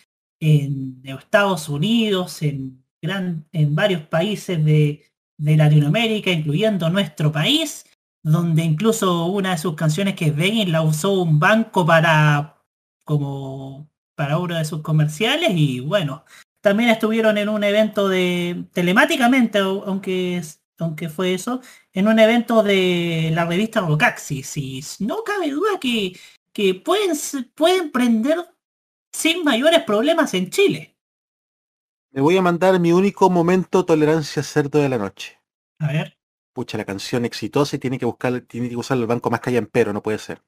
en 0.41 1.03
Estados 1.05 1.69
Unidos, 1.69 2.41
en, 2.43 2.83
gran, 3.03 3.45
en 3.53 3.75
varios 3.75 4.03
países 4.03 4.65
de 4.65 5.05
Latinoamérica, 5.39 6.31
incluyendo 6.31 6.89
nuestro 6.89 7.31
país, 7.33 7.85
donde 8.23 8.63
incluso 8.65 9.27
una 9.27 9.53
de 9.53 9.59
sus 9.59 9.75
canciones 9.75 10.15
que 10.15 10.27
es 10.27 10.37
la 10.69 10.83
usó 10.83 11.13
un 11.23 11.39
banco 11.39 11.87
para 11.87 12.57
como 13.05 13.89
para 14.15 14.39
uno 14.39 14.57
de 14.59 14.65
sus 14.65 14.83
comerciales 14.83 15.51
y 15.55 15.81
bueno, 15.81 16.25
también 16.61 16.91
estuvieron 16.91 17.39
en 17.39 17.49
un 17.49 17.65
evento 17.65 18.09
de 18.09 18.67
telemáticamente, 18.73 19.61
au- 19.61 19.83
aunque 19.87 20.43
aunque 20.79 21.09
fue 21.11 21.35
eso, 21.35 21.61
en 21.93 22.09
un 22.09 22.19
evento 22.19 22.63
de 22.63 23.31
la 23.35 23.45
revista 23.45 23.81
Rocaxis 23.83 24.57
y 24.57 24.83
no 25.01 25.23
cabe 25.25 25.51
duda 25.51 25.79
que, 25.81 26.19
que 26.55 26.75
pueden, 26.75 27.15
pueden 27.55 27.91
prender 27.93 28.39
sin 29.13 29.45
mayores 29.45 29.83
problemas 29.85 30.35
en 30.35 30.51
Chile. 30.51 30.97
me 32.13 32.21
voy 32.21 32.37
a 32.37 32.43
mandar 32.43 32.79
mi 32.79 32.93
único 32.93 33.29
momento 33.31 33.85
tolerancia 33.85 34.45
cerdo 34.45 34.79
de 34.79 34.89
la 34.89 34.99
noche. 34.99 35.41
A 35.81 35.89
ver. 35.93 36.17
Pucha, 36.61 36.77
la 36.77 36.85
canción 36.85 37.25
exitosa 37.25 37.77
y 37.77 37.79
tiene 37.79 37.99
que 37.99 38.05
buscar, 38.05 38.43
tiene 38.43 38.69
que 38.69 38.77
usar 38.77 38.99
el 38.99 39.07
banco 39.07 39.31
más 39.31 39.41
pero 39.73 39.95
no 39.95 40.03
puede 40.03 40.19
ser. 40.19 40.43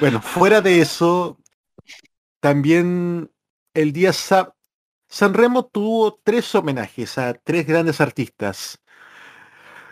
Bueno, 0.00 0.20
fuera 0.20 0.60
de 0.60 0.80
eso, 0.80 1.38
también 2.40 3.30
el 3.74 3.92
día 3.92 4.12
Sa 4.12 4.56
Sanremo 5.06 5.66
tuvo 5.66 6.18
tres 6.24 6.52
homenajes 6.56 7.16
a 7.16 7.34
tres 7.34 7.64
grandes 7.64 8.00
artistas. 8.00 8.80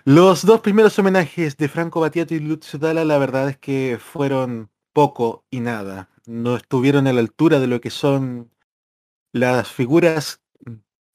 Los 0.03 0.45
dos 0.45 0.61
primeros 0.61 0.99
homenajes 0.99 1.57
de 1.57 1.69
Franco 1.69 2.01
Battiato 2.01 2.35
y 2.35 2.41
Lucio 2.41 2.81
Dalla, 2.81 3.05
la 3.05 3.19
verdad 3.19 3.49
es 3.49 3.59
que 3.59 4.01
fueron 4.01 4.73
poco 4.93 5.45
y 5.51 5.61
nada. 5.61 6.09
No 6.27 6.57
estuvieron 6.57 7.07
a 7.07 7.13
la 7.13 7.21
altura 7.21 7.61
de 7.61 7.69
lo 7.69 7.81
que 7.81 7.91
son 7.91 8.51
las 9.31 9.71
figuras 9.71 10.41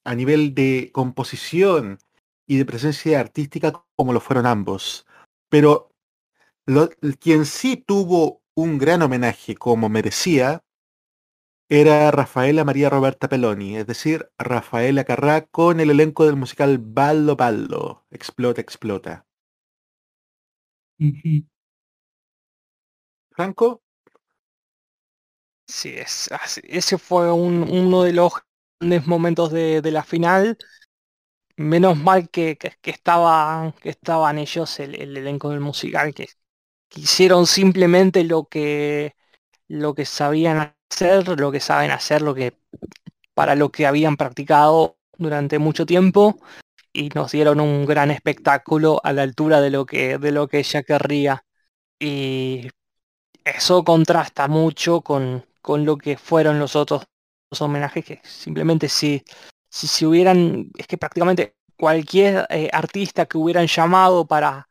a 0.05 0.15
nivel 0.15 0.53
de 0.55 0.91
composición 0.93 1.99
y 2.47 2.57
de 2.57 2.65
presencia 2.65 3.19
artística 3.19 3.83
como 3.95 4.13
lo 4.13 4.19
fueron 4.19 4.45
ambos. 4.45 5.05
Pero 5.49 5.91
lo- 6.65 6.89
quien 7.19 7.45
sí 7.45 7.77
tuvo 7.77 8.41
un 8.55 8.77
gran 8.77 9.01
homenaje 9.01 9.55
como 9.55 9.89
merecía 9.89 10.63
era 11.69 12.09
Rafaela 12.11 12.63
María 12.63 12.89
Roberta 12.89 13.27
Peloni, 13.27 13.75
es 13.75 13.85
decir, 13.85 14.29
Rafaela 14.37 15.03
Carrá 15.03 15.45
con 15.47 15.81
el 15.81 15.89
elenco 15.91 16.25
del 16.25 16.37
musical 16.37 16.77
Ballo 16.77 17.35
Ballo, 17.35 18.05
Explota, 18.11 18.61
Explota. 18.61 19.25
Franco, 23.35 23.81
Sí, 25.67 25.89
es, 25.97 26.31
así- 26.31 26.61
ese 26.63 26.97
fue 26.97 27.31
un- 27.31 27.63
uno 27.69 28.03
de 28.03 28.13
los 28.13 28.33
momentos 29.05 29.51
de, 29.51 29.81
la 29.91 30.03
final. 30.03 30.57
Menos 31.55 31.97
mal 31.97 32.29
que, 32.29 32.57
que, 32.57 32.73
que 32.81 32.91
estaban, 32.91 33.73
que 33.73 33.89
estaban 33.89 34.37
ellos, 34.39 34.79
el, 34.79 34.95
el 34.95 35.17
elenco 35.17 35.49
del 35.51 35.59
musical, 35.59 36.13
que, 36.13 36.27
que 36.89 37.01
hicieron 37.01 37.47
simplemente 37.47 38.23
lo 38.23 38.45
que, 38.45 39.15
lo 39.67 39.93
que 39.95 40.05
sabían 40.05 40.75
hacer, 40.91 41.27
lo 41.39 41.51
que 41.51 41.59
saben 41.59 41.91
hacer, 41.91 42.21
lo 42.21 42.35
que, 42.35 42.57
para 43.33 43.55
lo 43.55 43.71
que 43.71 43.87
habían 43.87 44.17
practicado 44.17 44.97
durante 45.17 45.59
mucho 45.59 45.85
tiempo 45.85 46.39
y 46.93 47.09
nos 47.15 47.31
dieron 47.31 47.59
un 47.59 47.85
gran 47.85 48.11
espectáculo 48.11 49.01
a 49.03 49.13
la 49.13 49.23
altura 49.23 49.61
de 49.61 49.71
lo 49.71 49.85
que, 49.85 50.17
de 50.19 50.31
lo 50.31 50.47
que 50.47 50.59
ella 50.59 50.83
querría. 50.83 51.45
Y 51.99 52.69
eso 53.45 53.83
contrasta 53.83 54.47
mucho 54.47 55.01
con, 55.01 55.45
con 55.61 55.85
lo 55.85 55.97
que 55.97 56.17
fueron 56.17 56.59
los 56.59 56.75
otros 56.75 57.05
dos 57.53 57.61
homenajes 57.61 58.03
que 58.05 58.21
simplemente 58.23 58.89
si, 58.89 59.23
si 59.69 59.87
se 59.87 60.07
hubieran, 60.07 60.71
es 60.77 60.87
que 60.87 60.97
prácticamente 60.97 61.55
cualquier 61.77 62.47
eh, 62.49 62.69
artista 62.73 63.25
que 63.25 63.37
hubieran 63.37 63.67
llamado 63.67 64.25
para, 64.27 64.69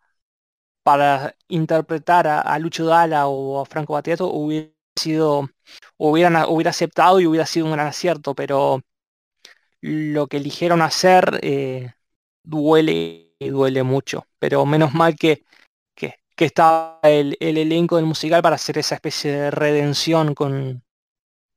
para 0.82 1.36
interpretar 1.48 2.26
a, 2.26 2.58
Lucho 2.58 2.86
Dalla 2.86 3.26
o 3.28 3.60
a 3.60 3.66
Franco 3.66 3.94
Battiato 3.94 4.28
hubiera 4.28 4.70
sido, 4.96 5.48
hubieran, 5.96 6.44
hubiera 6.48 6.70
aceptado 6.70 7.20
y 7.20 7.26
hubiera 7.26 7.46
sido 7.46 7.66
un 7.66 7.72
gran 7.72 7.86
acierto, 7.88 8.34
pero 8.34 8.82
lo 9.80 10.26
que 10.28 10.38
eligieron 10.38 10.82
hacer 10.82 11.40
eh, 11.42 11.92
duele, 12.42 13.36
duele 13.40 13.82
mucho. 13.82 14.26
Pero 14.38 14.66
menos 14.66 14.94
mal 14.94 15.16
que, 15.16 15.44
que, 15.94 16.16
que 16.36 16.44
estaba 16.46 17.00
el, 17.04 17.36
el 17.40 17.58
elenco 17.58 17.96
del 17.96 18.06
musical 18.06 18.42
para 18.42 18.56
hacer 18.56 18.78
esa 18.78 18.96
especie 18.96 19.32
de 19.32 19.50
redención 19.50 20.34
con, 20.34 20.82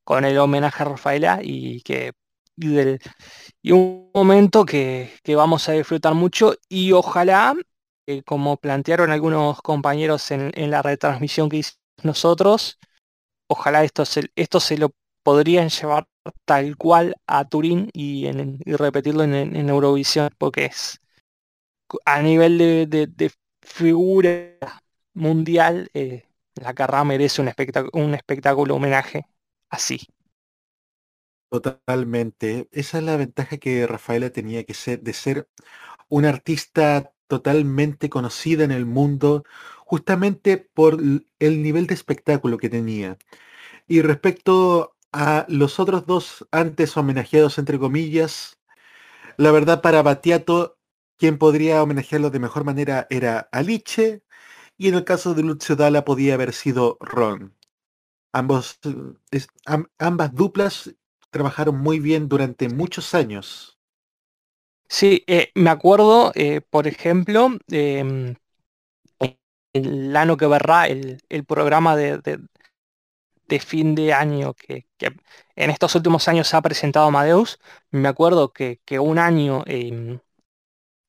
con 0.06 0.26
el 0.26 0.38
homenaje 0.40 0.84
a 0.84 0.88
Rafaela 0.88 1.42
y 1.44 1.82
que 1.84 2.14
y, 2.58 3.72
un 3.72 4.12
momento 4.14 4.66
que, 4.66 5.12
que 5.24 5.36
vamos 5.36 5.68
a 5.70 5.74
disfrutar 5.74 6.14
mucho 6.14 6.56
y 6.70 6.92
ojalá, 6.94 7.56
eh, 8.08 8.24
como 8.24 8.58
plantearon 8.58 9.12
algunos 9.12 9.62
compañeros 9.62 10.32
en, 10.32 10.52
la 10.72 10.82
retransmisión 10.82 11.50
que 11.50 11.58
hicimos 11.58 11.80
nosotros, 12.04 12.80
ojalá 13.48 13.84
esto 13.84 14.06
se, 14.06 14.30
esto 14.36 14.60
se 14.60 14.78
lo 14.78 14.92
podrían 15.24 15.70
llevar 15.70 16.08
tal 16.46 16.78
cual 16.78 17.16
a 17.28 17.46
Turín 17.48 17.90
y, 17.94 18.28
en- 18.28 18.60
repetirlo 18.66 19.24
en, 19.24 19.34
Eurovisión, 19.70 20.30
porque 20.38 20.66
es 20.66 21.00
a 22.06 22.22
nivel 22.22 22.58
de, 22.58 22.86
de- 22.88 23.08
figura 23.62 24.58
mundial, 25.14 25.90
eh, 25.94 26.24
la 26.56 26.74
carrera 26.76 27.04
merece 27.04 27.42
un 27.42 27.52
un 27.94 28.14
espectáculo 28.14 28.76
homenaje 28.76 29.26
así. 29.70 30.00
Totalmente. 31.52 32.68
Esa 32.72 32.98
es 32.98 33.04
la 33.04 33.18
ventaja 33.18 33.58
que 33.58 33.88
Rafaela 33.88 34.30
tenía 34.32 34.64
que 34.66 34.74
ser, 34.74 35.02
de 35.02 35.14
ser 35.14 35.50
una 36.10 36.30
artista 36.30 37.14
totalmente 37.28 38.10
conocida 38.10 38.64
en 38.64 38.72
el 38.72 38.86
mundo, 38.86 39.44
justamente 39.86 40.58
por 40.58 41.00
el 41.40 41.64
nivel 41.64 41.88
de 41.88 41.94
espectáculo 41.96 42.58
que 42.58 42.70
tenía. 42.70 43.18
Y 43.88 44.02
respecto 44.02 44.96
a 45.14 45.46
los 45.50 45.80
otros 45.80 46.06
dos 46.08 46.48
antes 46.52 46.98
homenajeados, 46.98 47.58
entre 47.60 47.80
comillas, 47.80 48.60
la 49.38 49.52
verdad 49.52 49.82
para 49.82 50.04
Battiato, 50.04 50.80
quien 51.18 51.38
podría 51.40 51.84
homenajearlo 51.84 52.30
de 52.32 52.40
mejor 52.40 52.66
manera 52.66 53.08
era 53.12 53.50
Alice, 53.52 54.24
y 54.78 54.90
en 54.90 54.96
el 54.96 55.06
caso 55.06 55.34
de 55.36 55.44
Lucio 55.44 55.76
Dalla 55.78 56.06
podía 56.06 56.36
haber 56.36 56.54
sido 56.54 56.98
Ron. 57.02 57.55
Ambos, 58.40 58.80
eh, 58.84 59.40
ambas 59.98 60.36
duplas 60.36 60.94
trabajaron 61.32 61.80
muy 61.80 62.00
bien 62.00 62.28
durante 62.30 62.70
muchos 62.70 63.16
años. 63.16 63.80
Sí, 64.90 65.24
eh, 65.28 65.52
me 65.56 65.70
acuerdo, 65.70 66.32
eh, 66.36 66.62
por 66.62 66.88
ejemplo, 66.88 67.50
em, 67.70 68.36
el 69.74 70.16
Ano 70.16 70.38
que 70.38 70.48
verrá, 70.48 70.88
el, 70.88 71.22
el 71.30 71.46
programa 71.46 71.96
de, 71.96 72.18
de- 72.20 72.40
fin 73.60 73.96
de 73.96 74.14
año 74.14 74.54
que, 74.54 74.88
que 74.98 75.08
en 75.56 75.70
estos 75.70 75.96
últimos 75.96 76.28
años 76.28 76.54
ha 76.54 76.62
presentado 76.62 77.08
Amadeus. 77.08 77.60
Me 77.92 78.08
acuerdo 78.10 78.52
que, 78.54 78.82
que 78.86 79.00
un 79.00 79.20
año 79.20 79.64
em, 79.68 80.20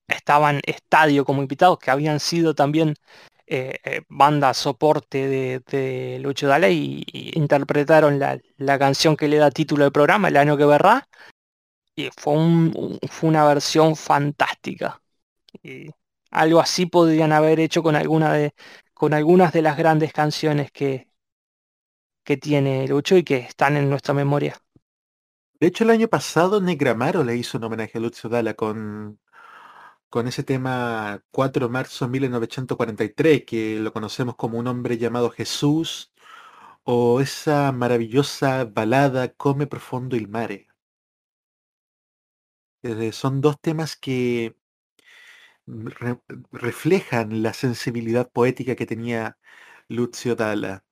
estaban 0.08 0.60
Estadio 0.66 1.24
como 1.24 1.42
invitados, 1.42 1.78
que 1.78 1.90
habían 1.90 2.20
sido 2.20 2.54
también 2.54 2.94
eh, 3.48 3.78
eh, 3.84 4.02
banda 4.08 4.52
soporte 4.54 5.28
de, 5.28 5.60
de 5.60 6.18
Lucho 6.20 6.48
Dalla 6.48 6.68
y, 6.68 7.04
interpretaron 7.34 8.18
la, 8.18 8.78
canción 8.78 9.16
que 9.16 9.28
le 9.28 9.36
da 9.36 9.50
título 9.50 9.84
al 9.84 9.92
programa, 9.92 10.28
El 10.28 10.36
año 10.36 10.56
que 10.56 10.64
verrá. 10.64 11.08
Y 11.94 12.10
fue 12.16 12.34
una 13.22 13.46
versión 13.46 13.96
fantástica. 13.96 15.00
Y 15.62 15.90
algo 16.30 16.60
así 16.60 16.86
podrían 16.86 17.32
haber 17.32 17.60
hecho 17.60 17.82
con 17.82 17.96
alguna 17.96 18.32
de, 18.34 18.54
con 18.92 19.14
algunas 19.14 19.52
de 19.52 19.62
las 19.62 19.76
grandes 19.76 20.12
canciones 20.12 20.70
que, 20.72 21.08
que 22.24 22.36
tiene 22.36 22.88
Lucho 22.88 23.16
y 23.16 23.22
que 23.22 23.36
están 23.36 23.76
en 23.76 23.88
nuestra 23.88 24.12
memoria. 24.12 24.60
De 25.58 25.68
hecho, 25.68 25.84
el 25.84 25.90
año 25.90 26.08
pasado 26.08 26.60
Negramaro 26.60 27.24
le 27.24 27.36
hizo 27.36 27.56
un 27.56 27.64
homenaje 27.64 27.96
a 27.96 28.00
Lucio 28.00 28.28
Dalla 28.28 28.54
con, 28.54 29.18
con 30.16 30.28
ese 30.28 30.42
tema 30.42 31.22
4 31.30 31.66
de 31.66 31.72
marzo 31.72 32.06
de 32.06 32.10
1943, 32.12 33.44
que 33.44 33.78
lo 33.80 33.92
conocemos 33.92 34.34
como 34.36 34.58
un 34.58 34.66
hombre 34.66 34.96
llamado 34.98 35.30
Jesús, 35.30 36.12
o 36.84 37.20
esa 37.20 37.72
maravillosa 37.72 38.64
balada 38.64 39.34
Come 39.34 39.66
profundo 39.68 40.16
il 40.16 40.28
mare. 40.28 40.68
Eh, 42.82 43.12
son 43.12 43.40
dos 43.42 43.60
temas 43.60 43.96
que 43.96 44.56
re- 45.66 46.20
reflejan 46.52 47.42
la 47.42 47.52
sensibilidad 47.52 48.30
poética 48.30 48.76
que 48.76 48.86
tenía 48.86 49.38
Lucio 49.88 50.36
Dalla. 50.36 50.84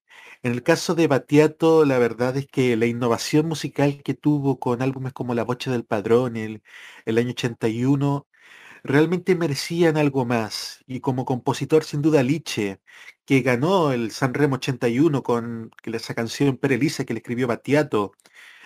En 0.42 0.52
el 0.52 0.62
caso 0.62 0.94
de 0.94 1.06
Battiato, 1.08 1.84
la 1.84 1.98
verdad 1.98 2.36
es 2.36 2.46
que 2.46 2.76
la 2.76 2.86
innovación 2.86 3.46
musical 3.48 4.02
que 4.02 4.14
tuvo 4.14 4.58
con 4.60 4.82
álbumes 4.82 5.12
como 5.12 5.34
La 5.34 5.44
Voce 5.44 5.70
del 5.70 5.84
Padrón 5.84 6.36
el, 6.36 6.62
el 7.06 7.18
año 7.18 7.30
81 7.30 8.26
realmente 8.85 9.35
merecían 9.35 9.97
algo 9.97 10.24
más. 10.24 10.85
Y 10.87 11.01
como 11.01 11.24
compositor, 11.24 11.85
sin 11.85 12.03
duda, 12.03 12.22
Liche, 12.22 12.80
que 13.24 13.41
ganó 13.41 13.93
el 13.93 14.12
Sanremo 14.12 14.57
81 14.57 15.22
con 15.22 15.72
esa 15.85 16.14
canción 16.14 16.59
Per 16.59 16.72
Elisa 16.72 17.05
que 17.05 17.14
le 17.14 17.18
escribió 17.18 17.49
Battiato, 17.49 18.12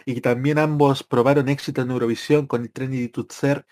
y 0.04 0.14
que 0.14 0.20
también 0.20 0.58
ambos 0.58 1.02
probaron 1.04 1.48
éxito 1.48 1.82
en 1.82 1.90
Eurovisión 1.90 2.46
con 2.46 2.70
el 2.74 2.90
di 2.90 3.08
Tutser, 3.08 3.66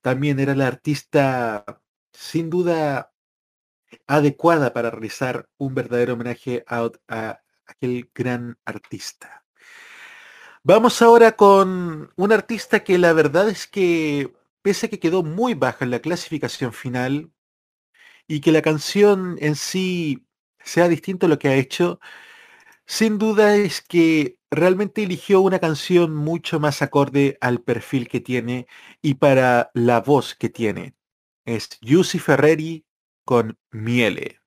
también 0.00 0.40
era 0.40 0.54
la 0.54 0.66
artista 0.66 1.64
sin 2.12 2.50
duda 2.50 3.12
adecuada 4.06 4.72
para 4.72 4.90
realizar 4.90 5.48
un 5.56 5.74
verdadero 5.74 6.14
homenaje 6.14 6.64
a 6.66 6.90
aquel 7.66 8.10
gran 8.14 8.58
artista. 8.64 9.44
Vamos 10.64 11.00
ahora 11.00 11.36
con 11.36 12.12
un 12.16 12.32
artista 12.32 12.82
que 12.82 12.98
la 12.98 13.12
verdad 13.12 13.48
es 13.48 13.66
que, 13.66 14.34
pese 14.68 14.90
que 14.90 14.98
quedó 14.98 15.22
muy 15.22 15.54
baja 15.54 15.86
en 15.86 15.90
la 15.90 16.00
clasificación 16.00 16.74
final 16.74 17.32
y 18.26 18.42
que 18.42 18.52
la 18.52 18.60
canción 18.60 19.38
en 19.40 19.56
sí 19.56 20.26
sea 20.62 20.88
distinto 20.88 21.24
a 21.24 21.30
lo 21.30 21.38
que 21.38 21.48
ha 21.48 21.54
hecho, 21.54 22.00
sin 22.84 23.16
duda 23.16 23.56
es 23.56 23.80
que 23.80 24.36
realmente 24.50 25.04
eligió 25.04 25.40
una 25.40 25.58
canción 25.58 26.14
mucho 26.14 26.60
más 26.60 26.82
acorde 26.82 27.38
al 27.40 27.62
perfil 27.62 28.08
que 28.08 28.20
tiene 28.20 28.66
y 29.00 29.14
para 29.14 29.70
la 29.72 30.02
voz 30.02 30.34
que 30.34 30.50
tiene. 30.50 30.94
Es 31.46 31.70
Giussi 31.80 32.18
Ferreri 32.18 32.84
con 33.24 33.58
Miele. 33.70 34.38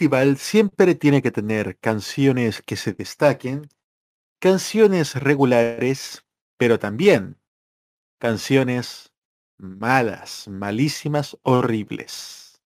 Festival 0.00 0.38
siempre 0.38 0.94
tiene 0.94 1.20
que 1.20 1.30
tener 1.30 1.76
canciones 1.78 2.62
que 2.62 2.76
se 2.76 2.94
destaquen, 2.94 3.68
canciones 4.40 5.14
regulares, 5.14 6.24
pero 6.56 6.78
también 6.78 7.36
canciones 8.18 9.12
malas, 9.58 10.48
malísimas, 10.48 11.36
horribles. 11.42 12.62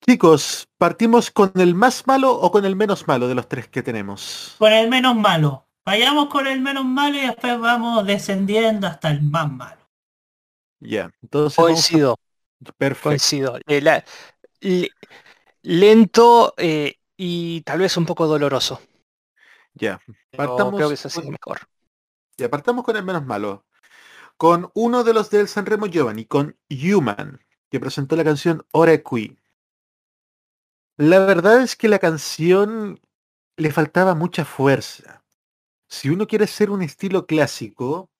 Chicos, 0.00 0.68
¿partimos 0.78 1.30
con 1.30 1.52
el 1.56 1.74
más 1.74 2.06
malo 2.06 2.32
o 2.32 2.50
con 2.50 2.64
el 2.64 2.74
menos 2.74 3.06
malo 3.06 3.28
de 3.28 3.34
los 3.34 3.46
tres 3.46 3.68
que 3.68 3.82
tenemos? 3.82 4.56
Con 4.56 4.72
el 4.72 4.88
menos 4.88 5.14
malo. 5.16 5.66
Vayamos 5.84 6.30
con 6.30 6.46
el 6.46 6.62
menos 6.62 6.86
malo 6.86 7.18
y 7.18 7.26
después 7.26 7.60
vamos 7.60 8.06
descendiendo 8.06 8.86
hasta 8.86 9.10
el 9.10 9.20
más 9.20 9.52
malo. 9.52 9.82
Ya, 10.80 11.10
entonces... 11.22 11.58
vamos 11.58 11.92
a- 11.92 11.98
Coincido, 11.98 12.16
Perfecto. 12.78 13.08
coincido. 13.10 13.58
Eh, 13.66 13.80
la- 13.80 14.04
le- 14.60 14.90
lento 15.62 16.54
eh, 16.56 16.96
y 17.16 17.62
tal 17.62 17.80
vez 17.80 17.96
un 17.96 18.06
poco 18.06 18.26
doloroso. 18.26 18.80
Ya, 19.74 20.00
partamos 20.36 20.74
creo 20.76 20.88
que 20.88 20.94
es 20.94 21.06
así 21.06 21.22
con- 21.22 21.30
mejor. 21.30 21.60
Ya, 22.36 22.50
partamos 22.50 22.84
con 22.84 22.96
el 22.96 23.04
menos 23.04 23.24
malo. 23.24 23.64
Con 24.36 24.70
uno 24.74 25.04
de 25.04 25.14
los 25.14 25.30
del 25.30 25.48
Sanremo 25.48 25.86
Giovanni, 25.86 26.24
con 26.26 26.56
Human, 26.70 27.40
que 27.70 27.80
presentó 27.80 28.16
la 28.16 28.24
canción 28.24 28.66
Ora 28.72 28.98
Qui. 28.98 29.38
La 30.96 31.18
verdad 31.20 31.62
es 31.62 31.76
que 31.76 31.88
la 31.88 31.98
canción 31.98 33.00
le 33.56 33.72
faltaba 33.72 34.14
mucha 34.14 34.44
fuerza. 34.44 35.24
Si 35.88 36.10
uno 36.10 36.26
quiere 36.26 36.46
ser 36.46 36.70
un 36.70 36.82
estilo 36.82 37.26
clásico, 37.26 38.10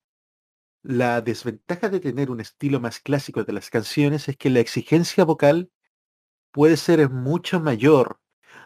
la 0.82 1.20
desventaja 1.20 1.88
de 1.88 2.00
tener 2.00 2.30
un 2.30 2.40
estilo 2.40 2.80
más 2.80 3.00
clásico 3.00 3.44
de 3.44 3.52
las 3.52 3.70
canciones 3.70 4.28
es 4.28 4.36
que 4.36 4.50
la 4.50 4.60
exigencia 4.60 5.24
vocal 5.24 5.72
puede 6.52 6.76
ser 6.76 7.10
mucho 7.10 7.60
mayor, 7.60 8.20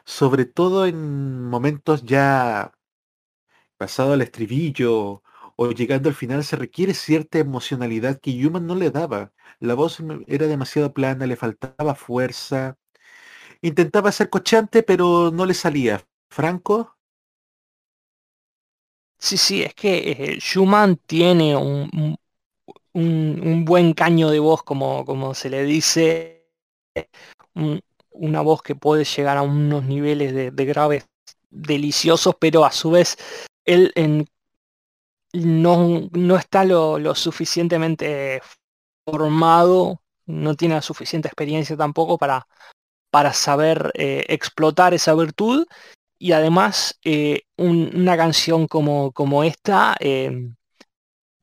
sobre 0.05 0.45
todo 0.47 0.87
en 0.87 1.45
momentos 1.49 2.05
ya 2.05 2.73
pasado 3.77 4.13
al 4.13 4.23
estribillo 4.23 5.23
o 5.57 5.71
llegando 5.71 6.09
al 6.09 6.15
final 6.15 6.45
se 6.45 6.57
requiere 6.57 6.95
cierta 6.95 7.39
emocionalidad 7.39 8.21
que 8.21 8.31
Human 8.47 8.67
no 8.67 8.75
le 8.75 8.91
daba. 8.91 9.33
La 9.61 9.75
voz 9.75 9.99
era 10.27 10.47
demasiado 10.47 10.93
plana, 10.93 11.27
le 11.27 11.37
faltaba 11.37 11.95
fuerza. 11.95 12.77
Intentaba 13.63 14.13
ser 14.13 14.31
cochante, 14.31 14.83
pero 14.85 15.31
no 15.33 15.47
le 15.47 15.55
salía. 15.55 16.03
Franco, 16.31 16.97
Sí, 19.19 19.37
sí, 19.37 19.63
es 19.63 19.75
que 19.75 20.11
eh, 20.13 20.39
Schumann 20.41 20.97
tiene 21.07 21.57
un- 21.57 22.17
un- 22.95 23.41
un 23.45 23.65
buen 23.65 23.95
caño 23.95 24.31
de 24.31 24.41
voz, 24.41 24.63
como, 24.65 25.05
como 25.05 25.35
se 25.35 25.51
le 25.51 25.65
dice, 25.65 26.47
un- 27.57 27.81
una 28.13 28.43
voz 28.43 28.63
que 28.63 28.77
puede 28.77 29.05
llegar 29.05 29.39
a 29.39 29.43
unos 29.43 29.85
niveles 29.85 30.35
de, 30.35 30.53
de 30.53 30.67
graves 30.67 31.07
deliciosos, 31.51 32.37
pero 32.41 32.65
a 32.67 32.73
su 32.73 32.91
vez 32.93 33.19
él 33.67 33.93
en- 33.97 34.27
no, 35.33 36.09
no 36.13 36.37
está 36.37 36.65
lo, 36.65 36.99
lo 36.99 37.15
suficientemente 37.15 38.41
formado, 39.07 40.03
no 40.27 40.55
tiene 40.57 40.77
la 40.77 40.83
suficiente 40.83 41.29
experiencia 41.29 41.77
tampoco 41.77 42.19
para, 42.19 42.47
para 43.11 43.33
saber 43.33 43.93
eh, 43.97 44.25
explotar 44.29 44.95
esa 44.95 45.15
virtud 45.15 45.67
y 46.19 46.33
además 46.33 46.99
eh, 47.05 47.43
un- 47.59 47.93
una 47.95 48.17
canción 48.19 48.69
como, 48.69 49.13
como 49.13 49.45
esta 49.45 49.97
eh, 50.01 50.51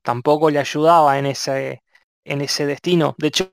tampoco 0.02 0.50
le 0.50 0.60
ayudaba 0.60 1.18
en 1.20 1.26
ese, 1.28 1.84
en 2.26 2.42
ese 2.42 2.66
destino. 2.66 3.16
De 3.18 3.28
hecho, 3.28 3.52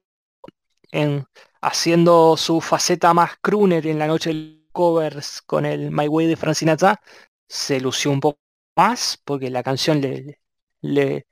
en, 0.92 1.26
haciendo 1.60 2.36
su 2.36 2.60
faceta 2.60 3.14
más 3.14 3.32
crooner 3.40 3.86
en 3.86 3.98
la 3.98 4.06
noche 4.06 4.32
de 4.34 4.66
covers 4.72 5.42
con 5.42 5.66
el 5.66 5.90
My 5.90 6.08
Way 6.08 6.26
de 6.28 6.36
Frank 6.36 6.54
Sinatra, 6.54 7.00
se 7.48 7.80
lució 7.80 8.10
un 8.10 8.20
poco 8.20 8.40
más 8.76 9.20
porque 9.24 9.50
la 9.50 9.62
canción 9.62 10.00
le, 10.00 10.40
le, 10.80 11.26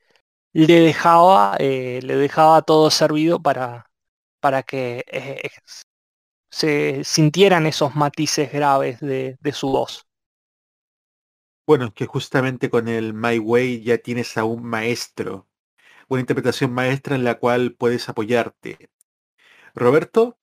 le 0.53 0.81
dejaba, 0.81 1.57
eh, 1.61 2.01
le 2.03 2.17
dejaba 2.17 2.63
todo 2.63 2.91
servido 2.91 3.41
para, 3.43 3.91
para 4.41 4.63
que 4.65 5.05
eh, 5.09 5.51
se 6.51 7.05
sintieran 7.05 7.67
esos 7.67 7.95
matices 7.97 8.53
graves 8.53 9.01
de, 9.01 9.39
de 9.41 9.53
su 9.53 9.69
voz. 9.71 10.07
bueno, 11.67 11.93
que 11.95 12.07
justamente 12.07 12.71
con 12.71 12.89
el 12.89 13.15
My 13.15 13.39
Way 13.39 13.83
ya 13.83 13.99
tienes 13.99 14.37
a 14.39 14.45
un 14.45 14.65
maestro, 14.65 15.49
una 16.09 16.21
interpretación 16.21 16.73
maestra 16.73 17.17
en 17.17 17.25
la 17.25 17.39
cual 17.39 17.75
puedes 17.77 18.09
apoyarte. 18.09 18.91
Roberto, 19.75 20.39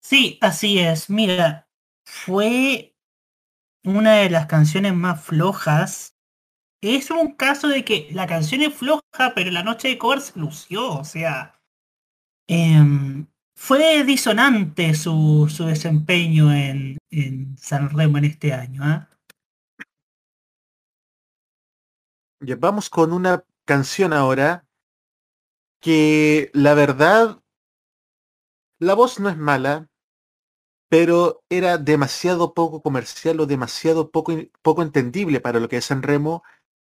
Sí, 0.00 0.38
así 0.42 0.78
es. 0.78 1.08
Mira, 1.08 1.68
fue 2.04 2.94
una 3.84 4.14
de 4.16 4.30
las 4.30 4.46
canciones 4.46 4.94
más 4.94 5.24
flojas. 5.24 6.14
Es 6.82 7.10
un 7.10 7.32
caso 7.34 7.68
de 7.68 7.84
que 7.84 8.08
la 8.12 8.26
canción 8.26 8.60
es 8.62 8.74
floja, 8.74 9.32
pero 9.34 9.50
la 9.50 9.62
noche 9.62 9.88
de 9.88 9.98
cover 9.98 10.20
se 10.20 10.38
lució. 10.38 10.92
O 10.92 11.04
sea, 11.04 11.58
em, 12.48 13.26
fue 13.56 14.04
disonante 14.04 14.94
su, 14.94 15.50
su 15.50 15.64
desempeño 15.66 16.52
en, 16.52 16.98
en 17.10 17.56
San 17.58 17.90
Remo 17.90 18.18
en 18.18 18.24
este 18.26 18.52
año. 18.52 18.82
¿ah? 18.84 19.08
ya 22.40 22.56
vamos 22.56 22.90
con 22.90 23.12
una 23.12 23.44
canción 23.64 24.12
ahora 24.12 24.66
que 25.80 26.50
la 26.52 26.74
verdad, 26.74 27.40
la 28.78 28.94
voz 28.94 29.18
no 29.20 29.28
es 29.28 29.36
mala, 29.36 29.88
pero 30.88 31.42
era 31.48 31.78
demasiado 31.78 32.54
poco 32.54 32.82
comercial 32.82 33.40
o 33.40 33.46
demasiado 33.46 34.10
poco, 34.10 34.32
poco 34.62 34.82
entendible 34.82 35.40
para 35.40 35.60
lo 35.60 35.68
que 35.68 35.78
es 35.78 35.86
San 35.86 36.02
Remo. 36.02 36.42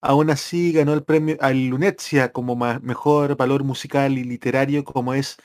Aún 0.03 0.31
así 0.31 0.73
ganó 0.73 0.95
el 0.95 1.05
premio 1.05 1.37
al 1.41 1.69
Lunezia 1.69 2.33
como 2.33 2.57
mejor 2.57 3.37
valor 3.37 3.65
musical 3.65 4.19
y 4.19 4.25
literario 4.25 4.85
como 4.85 5.15
es 5.15 5.37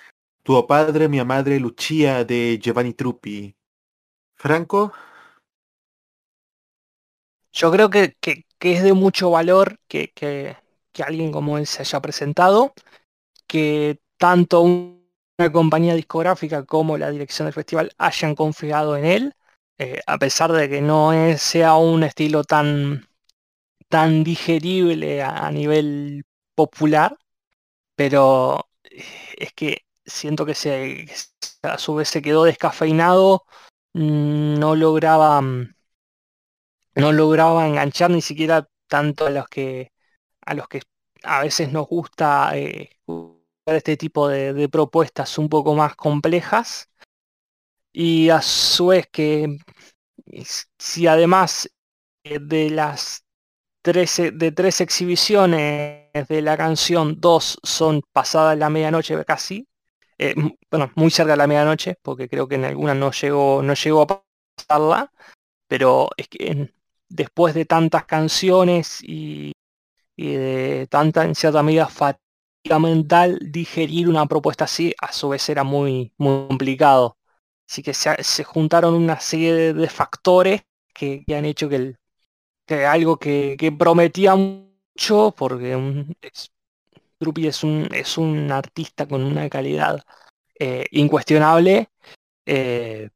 Tuo 0.43 0.67
padre, 0.67 1.09
mia 1.09 1.25
madre, 1.25 1.59
Lucia 1.59 2.25
de 2.25 2.59
Giovanni 2.61 2.93
Truppi. 2.93 3.55
Franco, 4.35 4.93
Yo 7.53 7.71
creo 7.71 7.89
que, 7.89 8.15
que- 8.19 8.43
es 8.59 8.83
de 8.83 8.93
mucho 8.93 9.29
valor 9.29 9.79
que- 9.87 10.11
que 10.91 11.03
alguien 11.03 11.31
como 11.31 11.57
él 11.57 11.67
se 11.67 11.81
haya 11.83 11.99
presentado, 12.01 12.73
que 13.47 13.99
tanto 14.17 14.61
un- 14.61 15.04
una 15.37 15.51
compañía 15.51 15.95
discográfica 15.95 16.65
como 16.65 16.97
la 16.97 17.09
dirección 17.11 17.45
del 17.47 17.53
festival 17.53 17.91
hayan 17.97 18.35
confiado 18.35 18.97
en 18.97 19.05
él, 19.05 19.35
eh, 19.77 19.99
a 20.07 20.17
pesar 20.17 20.51
de 20.51 20.69
que 20.69 20.81
no 20.81 21.11
sea 21.37 21.75
un 21.75 22.03
estilo 22.03 22.43
tan, 22.43 23.07
tan 23.89 24.23
digerible 24.23 25.23
a, 25.23 25.51
nivel 25.51 26.25
popular, 26.55 27.17
pero 27.95 28.69
eh, 28.83 29.03
es 29.37 29.53
que 29.53 29.85
siento 30.05 30.45
que 30.45 30.55
se, 30.55 31.07
a 31.63 31.77
su 31.77 31.95
vez 31.95 32.09
se 32.09 32.21
quedó 32.21 32.43
descafeinado, 32.45 33.45
mm, 33.93 34.59
no 34.59 34.75
lograba... 34.75 35.41
mm, 35.41 35.75
no 36.95 37.11
lograba 37.11 37.67
enganchar 37.67 38.09
ni 38.11 38.21
siquiera 38.21 38.67
tanto 38.87 39.25
a 39.27 39.29
los 39.29 39.47
que 39.47 39.91
a 40.41 40.53
los 40.53 40.67
que 40.67 40.81
a 41.23 41.41
veces 41.41 41.71
nos 41.71 41.87
gusta 41.87 42.57
eh, 42.57 42.89
este 43.65 43.97
tipo 43.97 44.27
de, 44.27 44.69
propuestas 44.69 45.37
un 45.37 45.49
poco 45.49 45.73
más 45.75 45.95
complejas. 45.95 46.89
Y 47.91 48.29
a 48.29 48.41
su 48.41 48.87
vez 48.87 49.07
que 49.11 49.57
si 50.77 51.07
además 51.07 51.69
eh, 52.23 52.39
de 52.41 52.69
las 52.69 53.23
tres, 53.81 54.21
de 54.33 54.51
tres 54.51 54.81
exhibiciones 54.81 56.11
de 56.27 56.41
la 56.41 56.57
canción 56.57 57.19
dos 57.19 57.59
son 57.63 58.01
pasadas 58.11 58.57
la 58.57 58.69
medianoche 58.69 59.23
casi 59.25 59.67
eh, 60.17 60.33
bueno 60.71 60.91
muy 60.95 61.11
cerca 61.11 61.33
de 61.33 61.37
la 61.37 61.47
medianoche 61.47 61.97
porque 62.01 62.27
creo 62.27 62.47
que 62.47 62.55
en 62.55 62.65
alguna 62.65 62.95
no 62.95 63.11
llegó 63.11 63.61
no 63.61 63.73
llegó 63.75 64.01
a 64.01 64.23
pasarla 64.57 65.11
pero 65.67 66.09
es 66.17 66.27
que 66.27 66.71
después 67.09 67.53
de 67.53 67.65
tantas 67.65 68.05
canciones 68.05 68.99
y, 69.01 69.53
y 70.15 70.33
de 70.33 70.87
tanta, 70.89 71.23
en 71.25 71.35
cierta 71.35 71.63
medida, 71.63 71.87
fatiga 71.87 72.24
mental, 72.79 73.39
digerir 73.41 74.09
una 74.09 74.25
propuesta 74.25 74.65
así 74.65 74.93
a 74.99 75.11
su 75.13 75.29
vez 75.29 75.47
era 75.49 75.63
muy, 75.63 76.13
muy 76.17 76.47
complicado. 76.47 77.17
Así 77.67 77.83
que 77.83 77.93
se, 77.93 78.23
se 78.23 78.43
juntaron 78.43 78.93
una 78.95 79.19
serie 79.19 79.73
de, 79.73 79.89
factores 79.89 80.63
que, 80.93 81.23
que 81.25 81.35
han 81.35 81.45
hecho 81.45 81.69
que, 81.69 81.75
el, 81.77 81.97
que 82.65 82.85
algo 82.85 83.17
que, 83.17 83.55
que 83.59 83.71
prometía 83.71 84.35
mucho, 84.35 85.33
porque 85.37 85.75
un, 85.75 86.15
es, 86.21 86.51
es 87.19 87.63
un, 87.63 87.89
es 87.93 88.17
un 88.17 88.51
artista 88.51 89.07
con 89.07 89.23
una 89.23 89.49
calidad 89.49 90.03
eh, 90.59 90.85
incuestionable, 90.91 91.89
eh, 92.45 93.09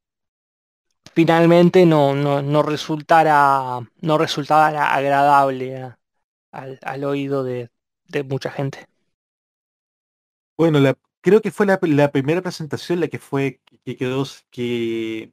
finalmente 1.14 1.86
no, 1.86 2.16
no, 2.16 2.42
no 2.42 2.64
resultara 2.64 3.80
no 4.02 4.18
resultara 4.18 4.94
agradable 4.94 5.94
al, 6.52 6.80
al 6.82 7.04
oído 7.04 7.44
de, 7.44 7.70
de 8.08 8.24
mucha 8.24 8.52
gente. 8.52 8.88
Bueno, 10.60 10.82
la, 10.82 10.98
creo 11.22 11.42
que 11.42 11.52
fue 11.52 11.66
la, 11.66 11.80
la 11.84 12.12
primera 12.12 12.42
presentación 12.42 13.00
la 13.00 13.08
que 13.08 13.18
fue 13.18 13.62
que 13.86 13.96
quedó 13.96 14.26
que, 14.52 15.32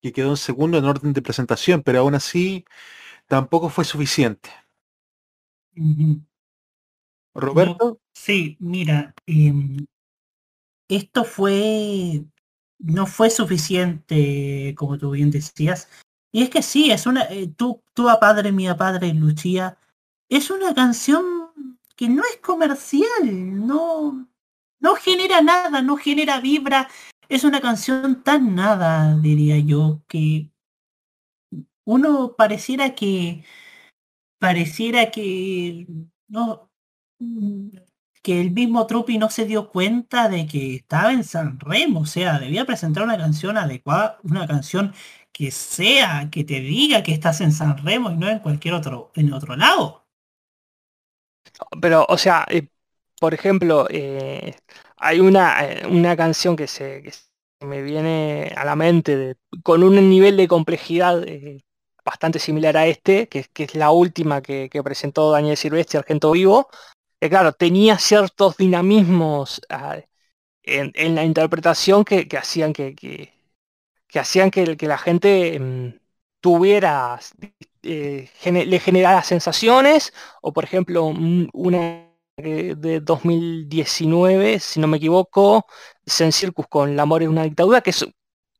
que 0.00 0.12
quedó 0.12 0.30
en 0.30 0.36
segundo 0.36 0.78
en 0.78 0.84
orden 0.84 1.12
de 1.12 1.20
presentación, 1.20 1.82
pero 1.82 1.98
aún 1.98 2.14
así 2.14 2.64
tampoco 3.26 3.70
fue 3.70 3.84
suficiente. 3.84 4.50
Roberto, 7.34 8.00
Sí, 8.14 8.56
mira, 8.60 9.16
em, 9.26 9.84
esto 10.88 11.24
fue, 11.24 12.24
no 12.78 13.08
fue 13.08 13.30
suficiente, 13.30 14.76
como 14.78 14.96
tú 14.96 15.10
bien 15.10 15.32
decías. 15.32 15.88
Y 16.30 16.44
es 16.44 16.50
que 16.50 16.62
sí, 16.62 16.92
es 16.92 17.04
una, 17.04 17.22
eh, 17.24 17.48
tú, 17.48 17.82
tú 17.94 18.08
a 18.08 18.20
padre, 18.20 18.52
mía 18.52 18.76
padre, 18.76 19.12
Lucía, 19.12 19.76
es 20.28 20.52
una 20.52 20.72
canción 20.72 21.24
que 21.96 22.08
no 22.08 22.22
es 22.22 22.36
comercial, 22.36 23.66
no, 23.66 24.28
no 24.80 24.94
genera 24.96 25.40
nada, 25.42 25.82
no 25.82 25.96
genera 25.96 26.40
vibra. 26.40 26.88
Es 27.28 27.44
una 27.44 27.60
canción 27.60 28.22
tan 28.22 28.54
nada, 28.54 29.16
diría 29.18 29.58
yo, 29.58 30.02
que 30.08 30.50
uno 31.84 32.34
pareciera 32.36 32.94
que, 32.94 33.44
pareciera 34.38 35.10
que, 35.10 35.86
no, 36.28 36.70
mm, 37.18 37.70
que 38.22 38.40
el 38.40 38.50
mismo 38.52 38.86
Trupi 38.86 39.18
no 39.18 39.30
se 39.30 39.46
dio 39.46 39.70
cuenta 39.70 40.28
de 40.28 40.46
que 40.46 40.76
estaba 40.76 41.12
en 41.12 41.24
San 41.24 41.58
Remo, 41.60 42.00
o 42.00 42.06
sea, 42.06 42.38
debía 42.38 42.66
presentar 42.66 43.04
una 43.04 43.16
canción 43.18 43.56
adecuada, 43.56 44.18
una 44.22 44.46
canción 44.46 44.92
que 45.32 45.50
sea, 45.50 46.28
que 46.30 46.44
te 46.44 46.60
diga 46.60 47.02
que 47.02 47.12
estás 47.12 47.40
en 47.40 47.52
San 47.52 47.78
Remo 47.78 48.10
y 48.10 48.16
no 48.16 48.28
en 48.28 48.40
cualquier 48.40 48.74
otro, 48.74 49.12
en 49.14 49.32
otro 49.32 49.56
lado. 49.56 50.06
Pero, 51.80 52.06
o 52.08 52.18
sea, 52.18 52.44
eh, 52.50 52.68
por 53.20 53.34
ejemplo, 53.34 53.86
eh, 53.90 54.54
hay 54.96 55.20
una, 55.20 55.64
eh, 55.64 55.86
una 55.86 56.16
canción 56.16 56.56
que 56.56 56.66
se, 56.66 57.02
me 57.60 57.82
viene 57.82 58.52
a 58.56 58.64
la 58.64 58.76
mente 58.76 59.36
con 59.62 59.82
un 59.82 60.08
nivel 60.08 60.36
de 60.36 60.48
complejidad 60.48 61.24
eh, 61.26 61.60
bastante 62.04 62.38
similar 62.38 62.76
a 62.76 62.86
este, 62.86 63.28
que, 63.28 63.46
es- 63.54 63.74
la 63.74 63.90
última 63.90 64.40
que, 64.42 64.70
presentó 64.84 65.30
Daniel 65.32 65.56
Silvestre, 65.56 65.98
Argento 65.98 66.30
Vivo, 66.32 66.68
que 67.20 67.28
claro, 67.28 67.52
tenía 67.52 67.98
ciertos 67.98 68.56
dinamismos 68.56 69.60
ah, 69.70 69.98
en, 70.62 71.14
la 71.14 71.24
interpretación 71.24 72.04
que, 72.04 72.28
que 72.28 72.38
hacían 72.38 72.72
que, 72.72 72.94
que, 72.94 73.32
hacían 74.20 74.50
que, 74.50 74.76
la 74.86 74.98
gente 74.98 75.58
mm, 75.58 75.94
tuviera, 76.40 77.18
le 77.82 78.80
generara 78.80 79.22
sensaciones, 79.22 80.12
o 80.42 80.52
por 80.52 80.64
ejemplo, 80.64 81.04
un- 81.04 81.50
una 81.52 82.07
eh, 82.38 82.74
de 82.76 83.00
2019, 83.00 84.60
si 84.60 84.80
no 84.80 84.86
me 84.86 84.98
equivoco, 84.98 85.66
Circus 86.06 86.66
con 86.68 86.90
El 86.90 87.00
amor 87.00 87.22
es 87.22 87.28
una 87.28 87.44
dictadura, 87.44 87.80
que 87.80 87.90
es, 87.90 88.06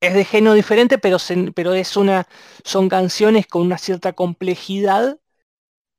es 0.00 0.14
de 0.14 0.24
género 0.24 0.54
diferente, 0.54 0.98
pero, 0.98 1.18
pero 1.54 1.74
es 1.74 1.96
una, 1.96 2.26
son 2.64 2.88
canciones 2.88 3.46
con 3.46 3.62
una 3.62 3.78
cierta 3.78 4.12
complejidad, 4.12 5.18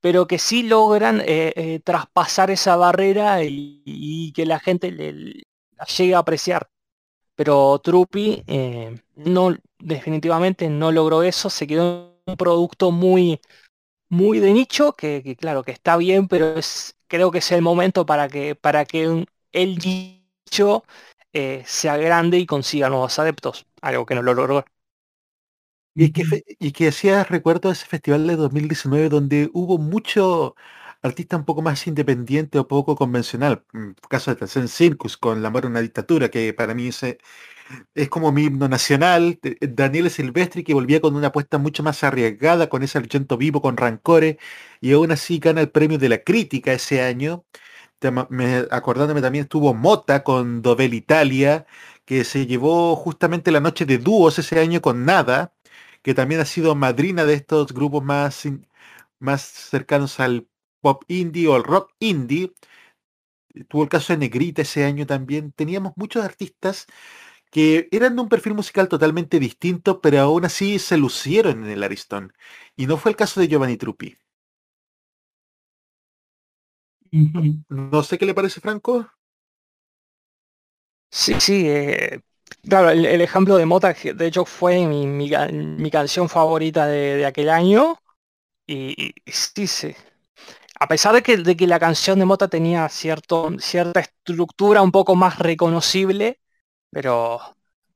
pero 0.02 0.28
que 0.28 0.40
sí 0.40 0.64
logran 0.64 1.22
eh, 1.22 1.54
eh, 1.56 1.82
traspasar 1.84 2.52
esa 2.52 2.76
barrera 2.78 3.44
y, 3.44 4.32
que 4.36 4.46
la 4.46 4.60
gente 4.60 4.92
le, 4.92 5.14
la 5.74 5.86
llegue 5.86 6.16
a 6.16 6.20
apreciar. 6.20 6.70
Pero 7.36 7.80
Trupi 7.80 8.44
eh, 8.48 9.00
no, 9.16 9.56
definitivamente 9.80 10.70
no 10.70 10.92
logró 10.92 11.24
eso, 11.24 11.50
se 11.50 11.68
quedó 11.68 12.22
un 12.26 12.38
producto 12.38 12.92
muy, 12.92 13.42
muy 14.10 14.40
de 14.40 14.54
nicho, 14.54 14.94
que, 14.96 15.24
que 15.24 15.36
claro 15.36 15.64
que 15.64 15.72
está 15.72 15.98
bien, 15.98 16.28
pero 16.28 16.58
es, 16.58 16.96
creo 17.10 17.32
que 17.32 17.40
es 17.40 17.52
el 17.54 17.64
momento 17.64 18.06
para 18.08 18.30
que, 18.30 18.56
para 18.56 18.86
que 18.86 19.26
el 19.54 19.78
nicho 19.80 20.86
eh, 21.34 21.64
sea 21.68 21.98
grande 21.98 22.40
y 22.40 22.48
consiga 22.48 22.90
nuevos 22.90 23.20
adeptos, 23.20 23.68
algo 23.82 24.06
que 24.08 24.16
no 24.16 24.24
lo 24.24 24.36
logró. 24.36 24.66
y 25.96 26.12
que, 26.14 26.24
y 26.60 26.72
que 26.72 26.88
hacías 26.90 27.30
recuerdo 27.30 27.72
ese 27.72 27.86
festival 27.86 28.28
de 28.28 28.36
2019 28.36 29.10
donde 29.10 29.50
hubo 29.54 29.78
mucho 29.78 30.56
artista 31.02 31.38
un 31.38 31.46
poco 31.46 31.62
más 31.62 31.86
independiente 31.88 32.60
o 32.60 32.68
poco 32.68 32.96
convencional. 32.96 33.66
Mm, 33.74 33.92
Caso 34.10 34.34
de 34.36 34.48
Zen 34.48 34.68
Circus 34.68 35.18
con 35.18 35.42
La 35.42 35.50
en 35.50 35.66
una 35.68 35.82
dictadura, 35.82 36.30
que 36.30 36.54
para 36.54 36.74
mí 36.76 36.88
ese 36.88 37.20
es 37.96 38.10
como 38.10 38.32
mi 38.32 38.46
himno 38.46 38.68
nacional. 38.70 39.40
de- 39.42 39.58
Daniel 39.62 40.10
Silvestri 40.12 40.64
que 40.64 40.74
volvía 40.74 41.02
con 41.02 41.16
una 41.16 41.28
apuesta 41.28 41.58
mucho 41.60 41.84
más 41.84 42.04
arriesgada, 42.04 42.70
con 42.70 42.84
ese 42.84 42.98
Argento 43.00 43.38
vivo, 43.38 43.62
con 43.62 43.78
Rancore, 43.78 44.40
y 44.82 44.94
aún 44.94 45.12
así 45.12 45.40
gana 45.40 45.62
el 45.62 45.72
premio 45.72 45.98
de 46.00 46.10
la 46.10 46.20
crítica 46.24 46.74
ese 46.74 47.02
año. 47.04 47.46
Acordándome 48.72 49.22
también 49.22 49.44
estuvo 49.44 49.74
Mota 49.74 50.24
con 50.24 50.62
Dovel 50.62 50.94
Italia, 50.94 51.66
que 52.06 52.24
se 52.24 52.46
llevó 52.48 52.96
justamente 52.96 53.52
la 53.52 53.60
noche 53.60 53.86
de 53.86 53.98
dúos 53.98 54.40
ese 54.40 54.60
año 54.60 54.82
con 54.82 55.06
Nada, 55.06 55.54
que 56.02 56.14
también 56.14 56.42
ha 56.42 56.46
sido 56.46 56.76
madrina 56.76 57.26
de 57.26 57.34
estos 57.36 57.74
grupos 57.74 58.04
más, 58.04 58.44
más 59.20 59.42
cercanos 59.44 60.20
al 60.22 60.48
pop 60.82 61.04
indie 61.08 61.48
o 61.48 61.56
al 61.56 61.64
rock 61.64 61.94
indie. 62.00 62.54
Tuvo 63.68 63.84
el 63.84 63.90
caso 63.90 64.14
de 64.14 64.18
Negrita 64.20 64.62
ese 64.62 64.86
año 64.86 65.06
también. 65.06 65.52
Teníamos 65.52 65.94
muchos 65.96 66.24
artistas 66.24 66.86
que 67.52 67.90
eran 67.92 68.16
de 68.16 68.22
un 68.24 68.30
perfil 68.30 68.54
musical 68.56 68.90
totalmente 68.90 69.40
distinto, 69.40 70.02
pero 70.02 70.20
aún 70.22 70.46
así 70.46 70.80
se 70.80 70.98
lucieron 70.98 71.66
en 71.66 71.72
el 71.72 71.84
Aristón. 71.84 72.34
Y 72.78 72.88
no 72.88 72.98
fue 72.98 73.12
el 73.12 73.18
caso 73.18 73.40
de 73.42 73.48
Giovanni 73.50 73.78
Truppi. 73.78 74.18
No 77.70 78.04
sé 78.04 78.18
qué 78.18 78.26
le 78.26 78.34
parece, 78.34 78.62
Franco. 78.62 79.10
Sí, 81.12 81.34
sí, 81.40 81.64
eh, 81.68 82.22
claro, 82.68 82.90
el, 82.92 83.06
el 83.06 83.22
ejemplo 83.22 83.58
de 83.58 83.66
Mota, 83.66 83.94
de 83.94 84.28
hecho 84.28 84.46
fue 84.46 84.86
mi, 84.86 85.08
mi, 85.08 85.30
mi 85.52 85.92
canción 85.92 86.30
favorita 86.30 86.86
de, 86.88 87.18
de 87.18 87.26
aquel 87.26 87.50
año, 87.50 87.98
y, 88.68 88.94
y- 89.08 89.14
y 89.26 89.32
sí, 89.34 89.68
sí. 89.68 89.96
A 90.82 90.88
pesar 90.88 91.14
de 91.14 91.22
que, 91.22 91.38
de 91.38 91.58
que 91.58 91.68
la 91.68 91.80
canción 91.80 92.20
de 92.20 92.26
Mota 92.26 92.48
tenía 92.48 92.88
cierto, 92.88 93.50
cierta 93.60 94.00
estructura 94.00 94.82
un 94.82 94.92
poco 94.92 95.16
más 95.16 95.38
reconocible, 95.38 96.40
pero, 96.90 97.40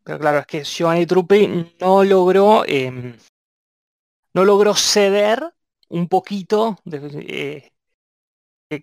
pero 0.04 0.20
claro, 0.20 0.40
es 0.40 0.46
que 0.46 0.64
Giovanni 0.66 1.06
Truppi 1.06 1.74
no 1.80 2.04
logró, 2.04 2.66
em, 2.68 3.18
no 4.34 4.44
logró 4.44 4.76
ceder 4.76 5.54
un 5.90 6.10
poquito, 6.10 6.78
eh, 6.92 7.72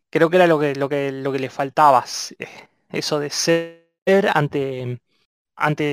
creo 0.09 0.30
que 0.30 0.36
era 0.36 0.46
lo 0.46 0.59
que, 0.59 0.74
lo 0.74 0.88
que, 0.88 1.12
lo 1.12 1.30
que 1.32 1.38
le 1.38 1.51
faltaba, 1.51 2.05
eh, 2.38 2.68
eso 2.88 3.18
de 3.18 3.28
ser 3.28 3.84
ante, 4.32 4.98
ante 5.57 5.92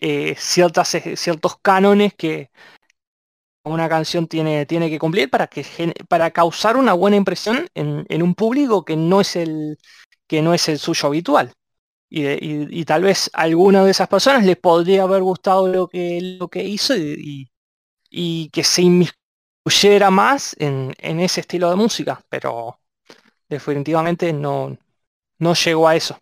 eh, 0.00 0.34
ciertas, 0.36 0.88
ciertos 1.16 1.58
cánones 1.62 2.14
que 2.14 2.50
una 3.64 3.88
canción 3.88 4.26
tiene, 4.26 4.66
tiene 4.66 4.90
que 4.90 4.98
cumplir 4.98 5.30
para, 5.30 5.46
que, 5.48 5.64
para 6.08 6.30
causar 6.30 6.76
una 6.76 6.92
buena 6.94 7.16
impresión 7.16 7.66
en, 7.74 8.06
en 8.08 8.22
un 8.22 8.34
público 8.34 8.84
que 8.84 8.96
no 8.96 9.20
es 9.20 9.36
el, 9.36 9.78
que 10.26 10.42
no 10.42 10.54
es 10.54 10.68
el 10.68 10.78
suyo 10.78 11.08
habitual. 11.08 11.52
Y, 12.10 12.26
y- 12.80 12.84
tal 12.84 13.02
vez 13.04 13.30
a 13.34 13.42
alguna 13.42 13.84
de 13.84 13.90
esas 13.92 14.08
personas 14.08 14.44
les 14.46 14.56
podría 14.58 15.04
haber 15.04 15.22
gustado 15.22 15.68
lo 15.68 15.88
que, 15.88 16.20
lo 16.40 16.48
que 16.48 16.64
hizo 16.64 16.96
y, 16.96 17.14
y- 17.18 17.50
y 18.10 18.50
que 18.50 18.64
se 18.64 18.82
inmiscuyera 18.82 20.10
más 20.10 20.56
en, 20.60 20.94
en 20.98 21.20
ese 21.20 21.40
estilo 21.42 21.70
de 21.70 21.76
música, 21.76 22.22
pero 22.28 22.80
definitivamente 23.48 24.32
no, 24.32 24.76
no 25.38 25.54
llegó 25.54 25.88
a 25.88 25.96
eso. 25.96 26.18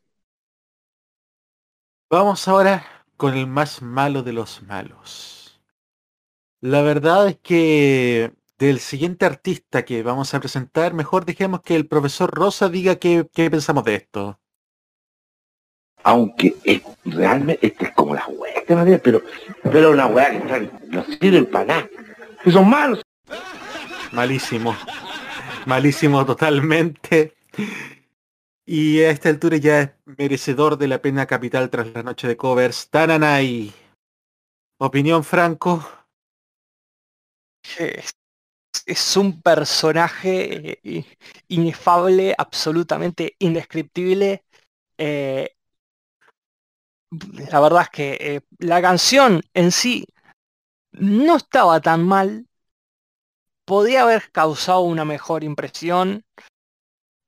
Vamos 2.11 2.47
ahora 2.49 2.85
con 3.17 3.35
el 3.35 3.47
más 3.47 3.81
malo 3.81 4.23
de 4.23 4.35
los 4.35 4.63
malos. 4.63 5.38
La 6.61 6.83
verdad 6.83 7.29
es 7.29 7.39
que 7.39 8.33
del 8.59 8.81
siguiente 8.81 9.25
artista 9.25 9.85
que 9.85 10.03
vamos 10.03 10.35
a 10.35 10.41
presentar, 10.41 10.93
mejor 10.93 11.25
dejemos 11.25 11.63
que 11.63 11.77
el 11.77 11.87
profesor 11.87 12.31
Rosa 12.33 12.69
diga 12.69 12.97
qué, 12.97 13.29
qué 13.33 13.49
pensamos 13.51 13.85
de 13.85 13.95
esto. 13.95 14.41
Aunque 16.03 16.57
es, 16.65 16.83
realmente 17.05 17.65
esta 17.65 17.87
es 17.87 17.95
como 17.95 18.15
la 18.15 18.27
weá, 18.27 18.55
esta 18.55 18.75
manera, 18.75 19.01
pero, 19.03 19.23
pero 19.63 19.91
una 19.93 20.07
weá 20.07 20.31
que 20.31 20.39
están, 20.39 20.81
no 20.89 21.05
sirven 21.05 21.47
para 21.47 21.65
nada. 21.65 21.89
Que 22.43 22.51
son 22.51 22.69
malos. 22.69 23.03
Malísimo. 24.13 24.77
Malísimo 25.67 26.25
totalmente. 26.25 27.37
Y 28.65 29.01
a 29.03 29.11
esta 29.11 29.29
altura 29.29 29.57
ya 29.59 29.81
es 29.81 29.91
merecedor 30.05 30.77
de 30.77 30.89
la 30.89 31.01
pena 31.01 31.27
capital 31.27 31.71
tras 31.71 31.87
la 31.89 32.03
noche 32.03 32.27
de 32.27 32.37
covers. 32.37 32.89
Tananay. 32.91 33.73
Opinión 34.79 35.25
Franco. 35.25 35.98
Es, 37.79 38.13
es 38.87 39.17
un 39.17 39.41
personaje 39.43 40.81
eh, 40.83 41.05
inefable, 41.49 42.35
absolutamente 42.37 43.37
indescriptible. 43.39 44.45
eh, 44.99 45.51
la 47.51 47.61
verdad 47.61 47.83
es 47.83 47.89
que 47.91 48.19
eh, 48.21 48.41
la 48.59 48.83
canción 48.83 49.43
en 49.55 49.73
sí 49.73 50.07
no 50.93 51.37
estaba 51.37 51.81
tan 51.81 52.07
mal. 52.07 52.47
Podía 53.65 54.03
haber 54.03 54.31
causado 54.31 54.81
una 54.81 55.05
mejor 55.05 55.45
impresión. 55.45 56.25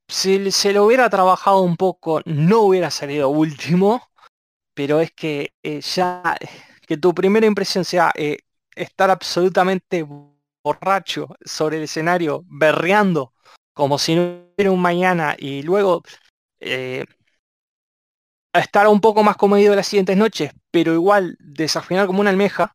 Si 0.09 0.51
se 0.51 0.73
lo 0.73 0.85
hubiera 0.85 1.09
trabajado 1.09 1.61
un 1.61 1.77
poco, 1.77 2.21
no 2.25 2.61
hubiera 2.61 2.91
salido 2.91 3.29
último. 3.29 4.03
Pero 4.75 5.01
es 5.01 5.13
que 5.13 5.53
ya 5.63 6.37
que 6.87 6.97
tu 6.97 7.15
primera 7.15 7.47
impresión 7.47 7.85
sea 7.85 8.13
estar 8.83 9.11
absolutamente 9.11 10.07
borracho 10.63 11.29
sobre 11.45 11.79
el 11.79 11.85
escenario, 11.85 12.45
berreando, 12.47 13.33
como 13.75 13.99
si 13.99 14.15
no 14.15 14.45
hubiera 14.55 14.73
un 14.73 14.81
mañana, 14.81 15.37
y 15.39 15.63
luego 15.63 16.03
eh, 16.61 17.05
estar 18.53 18.89
un 18.89 19.01
poco 19.01 19.23
más 19.23 19.37
comedido 19.37 19.75
las 19.75 19.87
siguientes 19.87 20.17
noches, 20.17 20.53
pero 20.71 20.95
igual 20.95 21.37
desafinar 21.41 22.07
como 22.07 22.21
una 22.21 22.31
almeja, 22.31 22.75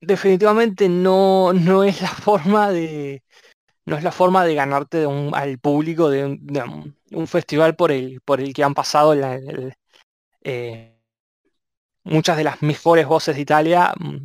definitivamente 0.00 0.88
no, 0.88 1.52
no 1.52 1.84
es 1.84 2.02
la 2.02 2.08
forma 2.26 2.70
de 2.70 3.22
no 3.86 3.96
es 3.96 4.04
la 4.04 4.12
forma 4.12 4.44
de 4.44 4.54
ganarte 4.54 5.06
al 5.32 5.58
público 5.58 6.10
de 6.10 6.26
un, 6.26 7.26
festival 7.26 7.74
por 7.74 7.90
el 7.90 8.20
por 8.20 8.40
el 8.40 8.52
que 8.52 8.62
han 8.62 8.74
pasado 8.74 9.14
eh, 10.44 10.98
muchas 12.04 12.36
de 12.36 12.44
las 12.44 12.62
mejores 12.62 13.06
voces 13.06 13.36
de 13.36 13.42
Italia, 13.42 13.94
mm, 13.98 14.16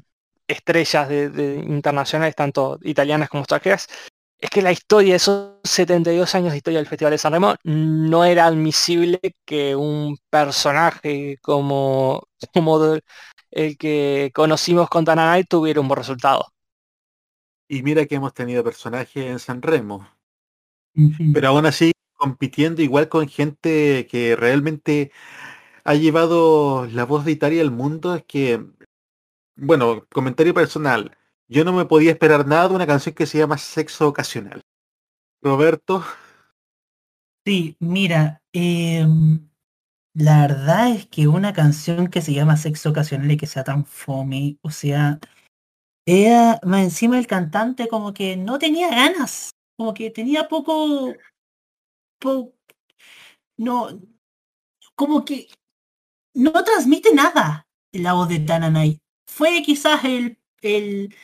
estrellas 0.48 1.10
de, 1.10 1.30
de 1.30 1.56
internacionales, 1.56 2.36
tanto 2.36 2.80
italianas 2.84 3.30
como 3.30 3.44
extranjeras, 3.44 3.88
es 4.44 4.50
que 4.50 4.62
la 4.62 4.74
historia, 4.74 5.16
esos 5.16 5.54
72 5.64 6.36
años 6.36 6.52
de 6.52 6.58
historia 6.58 6.80
del 6.80 6.88
Festival 6.88 7.12
de 7.12 7.18
San 7.18 7.32
Remo, 7.32 7.56
no 7.64 8.26
era 8.26 8.46
admisible 8.46 9.22
que 9.46 9.74
un 9.74 10.18
personaje 10.30 11.38
como, 11.42 12.28
como 12.54 12.98
el 13.52 13.78
que 13.78 14.32
conocimos 14.34 14.90
con 14.90 15.06
Tananay 15.06 15.46
tuviera 15.46 15.80
un 15.80 15.88
buen 15.88 16.00
resultado. 16.00 16.48
Y 17.70 17.84
mira 17.84 18.06
que 18.06 18.16
hemos 18.16 18.34
tenido 18.34 18.66
personajes 18.66 19.26
en 19.26 19.40
San 19.40 19.62
Remo. 19.62 20.10
Pero 21.34 21.48
aún 21.48 21.66
así 21.66 21.94
compitiendo 22.14 22.82
igual 22.82 23.10
con 23.10 23.28
gente 23.28 24.08
que 24.10 24.36
realmente 24.36 25.12
ha 25.84 25.96
llevado 25.96 26.86
la 26.88 27.06
voz 27.06 27.26
de 27.26 27.32
Italia 27.32 27.62
al 27.62 27.72
mundo. 27.72 28.16
Es 28.16 28.24
que, 28.26 28.62
bueno, 29.56 30.06
comentario 30.12 30.54
personal. 30.54 31.18
Yo 31.48 31.64
no 31.66 31.74
me 31.74 31.86
podía 31.86 32.12
esperar 32.12 32.48
nada 32.48 32.70
de 32.70 32.76
una 32.76 32.88
canción 32.88 33.16
que 33.16 33.26
se 33.26 33.38
llama 33.38 33.58
Sexo 33.58 34.08
Ocasional. 34.08 34.62
Roberto, 35.42 36.04
Sí, 37.46 37.76
mira, 37.80 38.42
em, 38.54 39.50
la 40.16 40.42
verdad 40.48 40.92
es 40.92 41.08
que 41.08 41.28
una 41.28 41.54
canción 41.54 42.08
que 42.10 42.22
se 42.22 42.34
llama 42.34 42.58
Sexo 42.58 42.92
Ocasional 42.92 43.32
y 43.32 43.38
que 43.38 43.48
sea 43.48 43.64
tan 43.64 43.86
fome, 43.86 44.58
o 44.62 44.72
sea, 44.72 45.20
era 46.06 46.60
más 46.64 46.84
encima 46.84 47.20
el 47.20 47.28
cantante 47.28 47.88
como 47.90 48.14
que 48.14 48.38
no 48.38 48.60
tenía 48.60 48.90
ganas, 48.90 49.52
como 49.78 49.94
que 49.94 50.12
tenía 50.12 50.48
poco, 50.50 51.14
po- 52.20 52.54
no, 53.58 54.00
como 54.96 55.26
que 55.26 55.48
no 56.36 56.52
transmite 56.64 57.14
nada 57.16 57.68
la 57.94 58.14
voz 58.14 58.30
de 58.30 58.40
Tananay. 58.40 59.00
Fue 59.36 59.64
quizás 59.64 60.06
el, 60.06 60.38
el, 60.62 61.16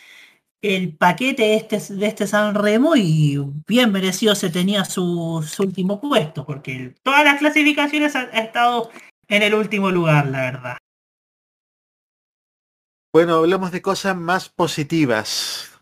el 0.64 0.98
paquete 0.98 1.56
este, 1.56 1.80
de 1.94 2.08
este 2.08 2.26
San 2.26 2.56
Remo 2.56 2.96
y 2.96 3.38
bien 3.68 3.92
merecido 3.92 4.34
se 4.34 4.50
tenía 4.50 4.84
su, 4.84 5.46
su 5.48 5.64
último 5.64 6.02
puesto, 6.02 6.44
porque 6.46 6.96
todas 7.04 7.24
las 7.24 7.38
clasificaciones 7.38 8.16
ha, 8.16 8.22
ha 8.22 8.40
estado 8.40 8.90
en 9.28 9.44
el 9.44 9.54
último 9.54 9.92
lugar, 9.92 10.28
la 10.28 10.42
verdad. 10.42 10.78
bueno, 13.14 13.36
hablamos 13.36 13.72
de 13.72 13.82
cosas 13.82 14.16
más 14.16 14.50
positivas. 14.50 15.80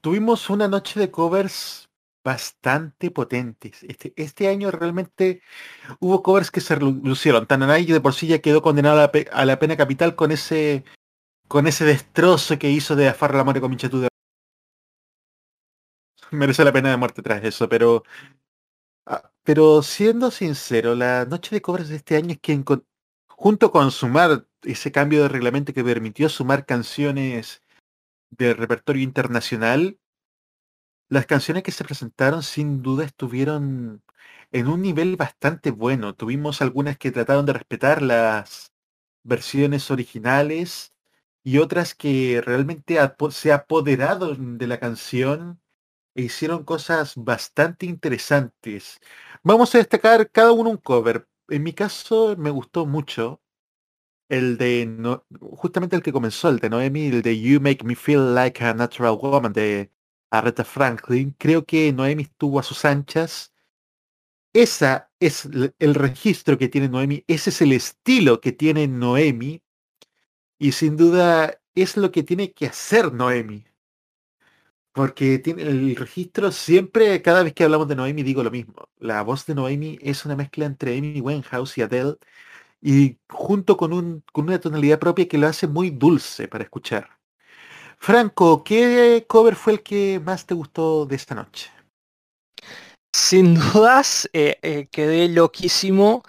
Tuvimos 0.00 0.50
una 0.50 0.68
noche 0.68 1.00
de 1.00 1.10
covers 1.10 1.88
bastante 2.24 3.10
potentes. 3.10 3.82
Este, 3.84 4.12
este 4.16 4.48
año 4.48 4.70
realmente 4.70 5.42
hubo 6.00 6.22
covers 6.22 6.50
que 6.50 6.60
se 6.60 6.76
lu- 6.76 7.00
lucieron. 7.04 7.46
Tananay 7.46 7.84
de 7.86 8.00
por 8.00 8.14
sí 8.14 8.26
ya 8.26 8.40
quedó 8.40 8.62
condenado 8.62 9.10
a 9.32 9.44
la 9.44 9.58
pena 9.58 9.76
capital 9.76 10.16
con 10.16 10.32
ese 10.32 10.84
con 11.48 11.66
ese 11.66 11.84
destrozo 11.84 12.58
que 12.58 12.70
hizo 12.70 12.96
de 12.96 13.08
Afar 13.08 13.34
la 13.34 13.44
muerte 13.44 13.60
con 13.60 13.70
Minchatuda. 13.70 14.08
Merece 16.32 16.64
la 16.64 16.72
pena 16.72 16.90
de 16.90 16.96
muerte 16.96 17.22
tras 17.22 17.44
eso, 17.44 17.68
pero 17.68 18.02
ah, 19.06 19.30
pero 19.42 19.82
siendo 19.82 20.30
sincero, 20.30 20.94
la 20.94 21.24
noche 21.26 21.54
de 21.54 21.62
covers 21.62 21.88
de 21.88 21.96
este 21.96 22.16
año 22.16 22.32
es 22.32 22.40
que 22.40 22.54
encon- 22.54 22.84
junto 23.28 23.70
con 23.70 23.90
sumar 23.90 24.46
ese 24.62 24.92
cambio 24.92 25.22
de 25.22 25.28
reglamento 25.28 25.72
que 25.74 25.84
permitió 25.84 26.28
sumar 26.28 26.66
canciones 26.66 27.62
del 28.30 28.56
repertorio 28.56 29.02
internacional, 29.02 29.98
las 31.08 31.26
canciones 31.26 31.62
que 31.62 31.72
se 31.72 31.84
presentaron 31.84 32.42
sin 32.42 32.82
duda 32.82 33.04
estuvieron 33.04 34.02
en 34.52 34.68
un 34.68 34.82
nivel 34.82 35.16
bastante 35.16 35.70
bueno. 35.70 36.14
Tuvimos 36.14 36.62
algunas 36.62 36.98
que 36.98 37.12
trataron 37.12 37.46
de 37.46 37.52
respetar 37.52 38.02
las 38.02 38.72
versiones 39.24 39.90
originales 39.90 40.93
y 41.44 41.58
otras 41.58 41.94
que 41.94 42.42
realmente 42.44 42.98
se 43.30 43.52
apoderaron 43.52 44.58
de 44.58 44.66
la 44.66 44.80
canción 44.80 45.60
e 46.14 46.22
hicieron 46.22 46.64
cosas 46.64 47.14
bastante 47.16 47.86
interesantes. 47.86 48.98
Vamos 49.42 49.74
a 49.74 49.78
destacar 49.78 50.30
cada 50.30 50.52
uno 50.52 50.70
un 50.70 50.78
cover. 50.78 51.28
En 51.48 51.62
mi 51.62 51.74
caso 51.74 52.34
me 52.38 52.50
gustó 52.50 52.86
mucho 52.86 53.42
el 54.30 54.56
de, 54.58 55.20
justamente 55.40 55.96
el 55.96 56.02
que 56.02 56.12
comenzó, 56.12 56.48
el 56.48 56.58
de 56.60 56.70
Noemi, 56.70 57.08
el 57.08 57.22
de 57.22 57.38
You 57.38 57.60
Make 57.60 57.84
Me 57.84 57.94
Feel 57.94 58.34
Like 58.34 58.64
a 58.64 58.74
Natural 58.74 59.18
Woman 59.20 59.52
de 59.52 59.90
Aretha 60.30 60.64
Franklin. 60.64 61.34
Creo 61.38 61.66
que 61.66 61.92
Noemi 61.92 62.22
estuvo 62.24 62.58
a 62.58 62.62
sus 62.62 62.84
anchas. 62.86 63.52
Esa 64.54 65.10
es 65.20 65.46
el 65.78 65.94
registro 65.94 66.56
que 66.56 66.68
tiene 66.68 66.88
Noemi, 66.88 67.24
ese 67.26 67.50
es 67.50 67.60
el 67.60 67.72
estilo 67.72 68.40
que 68.40 68.52
tiene 68.52 68.86
Noemi 68.86 69.63
y 70.64 70.72
sin 70.72 70.96
duda 70.96 71.60
es 71.74 71.98
lo 71.98 72.10
que 72.10 72.22
tiene 72.22 72.52
que 72.54 72.64
hacer 72.64 73.12
Noemi. 73.12 73.66
Porque 74.92 75.38
tiene 75.38 75.60
el 75.64 75.94
registro 75.94 76.50
siempre, 76.52 77.20
cada 77.20 77.42
vez 77.42 77.52
que 77.52 77.64
hablamos 77.64 77.86
de 77.86 77.96
Noemi 77.96 78.22
digo 78.22 78.42
lo 78.42 78.50
mismo. 78.50 78.88
La 78.96 79.20
voz 79.20 79.44
de 79.44 79.54
Noemi 79.54 79.98
es 80.00 80.24
una 80.24 80.36
mezcla 80.36 80.64
entre 80.64 80.96
Amy 80.96 81.20
Winehouse 81.20 81.76
y 81.76 81.82
Adele 81.82 82.16
y 82.80 83.18
junto 83.28 83.76
con, 83.76 83.92
un, 83.92 84.24
con 84.32 84.46
una 84.46 84.58
tonalidad 84.58 84.98
propia 84.98 85.28
que 85.28 85.36
lo 85.36 85.48
hace 85.48 85.66
muy 85.66 85.90
dulce 85.90 86.48
para 86.48 86.64
escuchar. 86.64 87.10
Franco, 87.98 88.64
¿qué 88.64 89.26
cover 89.28 89.56
fue 89.56 89.74
el 89.74 89.82
que 89.82 90.18
más 90.24 90.46
te 90.46 90.54
gustó 90.54 91.04
de 91.04 91.16
esta 91.16 91.34
noche? 91.34 91.70
Sin 93.14 93.54
dudas, 93.54 94.30
eh, 94.32 94.58
eh, 94.62 94.88
quedé 94.90 95.28
loquísimo 95.28 96.22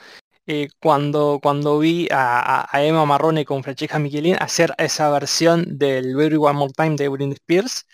eh, 0.48 0.70
cuando, 0.82 1.40
cuando 1.42 1.80
vi 1.80 2.08
a, 2.12 2.68
Emma 2.84 3.06
Marrone 3.06 3.46
con 3.46 3.64
Francesca 3.64 4.00
Michelin 4.00 4.36
hacer 4.40 4.74
esa 4.78 5.10
versión 5.10 5.78
del 5.78 6.16
Baby 6.16 6.36
One 6.38 6.54
More 6.54 6.74
Time 6.76 6.96
de 6.96 7.08
Britney 7.10 7.34
Spears. 7.36 7.86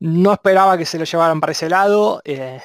No 0.00 0.32
esperaba 0.32 0.78
que 0.78 0.86
se 0.86 0.98
lo 0.98 1.04
llevaran 1.04 1.40
para 1.40 1.52
ese 1.52 1.68
lado. 1.68 2.20
eh, 2.24 2.60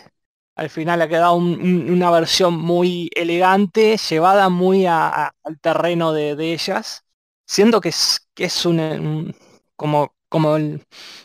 al 0.55 0.70
final 0.70 1.01
ha 1.01 1.07
quedado 1.07 1.36
un- 1.36 1.59
un- 1.61 1.91
una 1.91 2.11
versión 2.11 2.55
muy 2.59 3.09
elegante, 3.15 3.97
llevada 3.97 4.49
muy 4.49 4.86
al 4.88 5.32
terreno 5.61 6.13
de, 6.13 6.36
de 6.36 6.53
ellas. 6.53 7.03
Siento 7.47 7.82
que 7.82 7.89
es, 7.89 8.28
que 8.36 8.45
es 8.45 8.65
un, 8.65 9.36
como, 9.76 10.15
como 10.30 10.57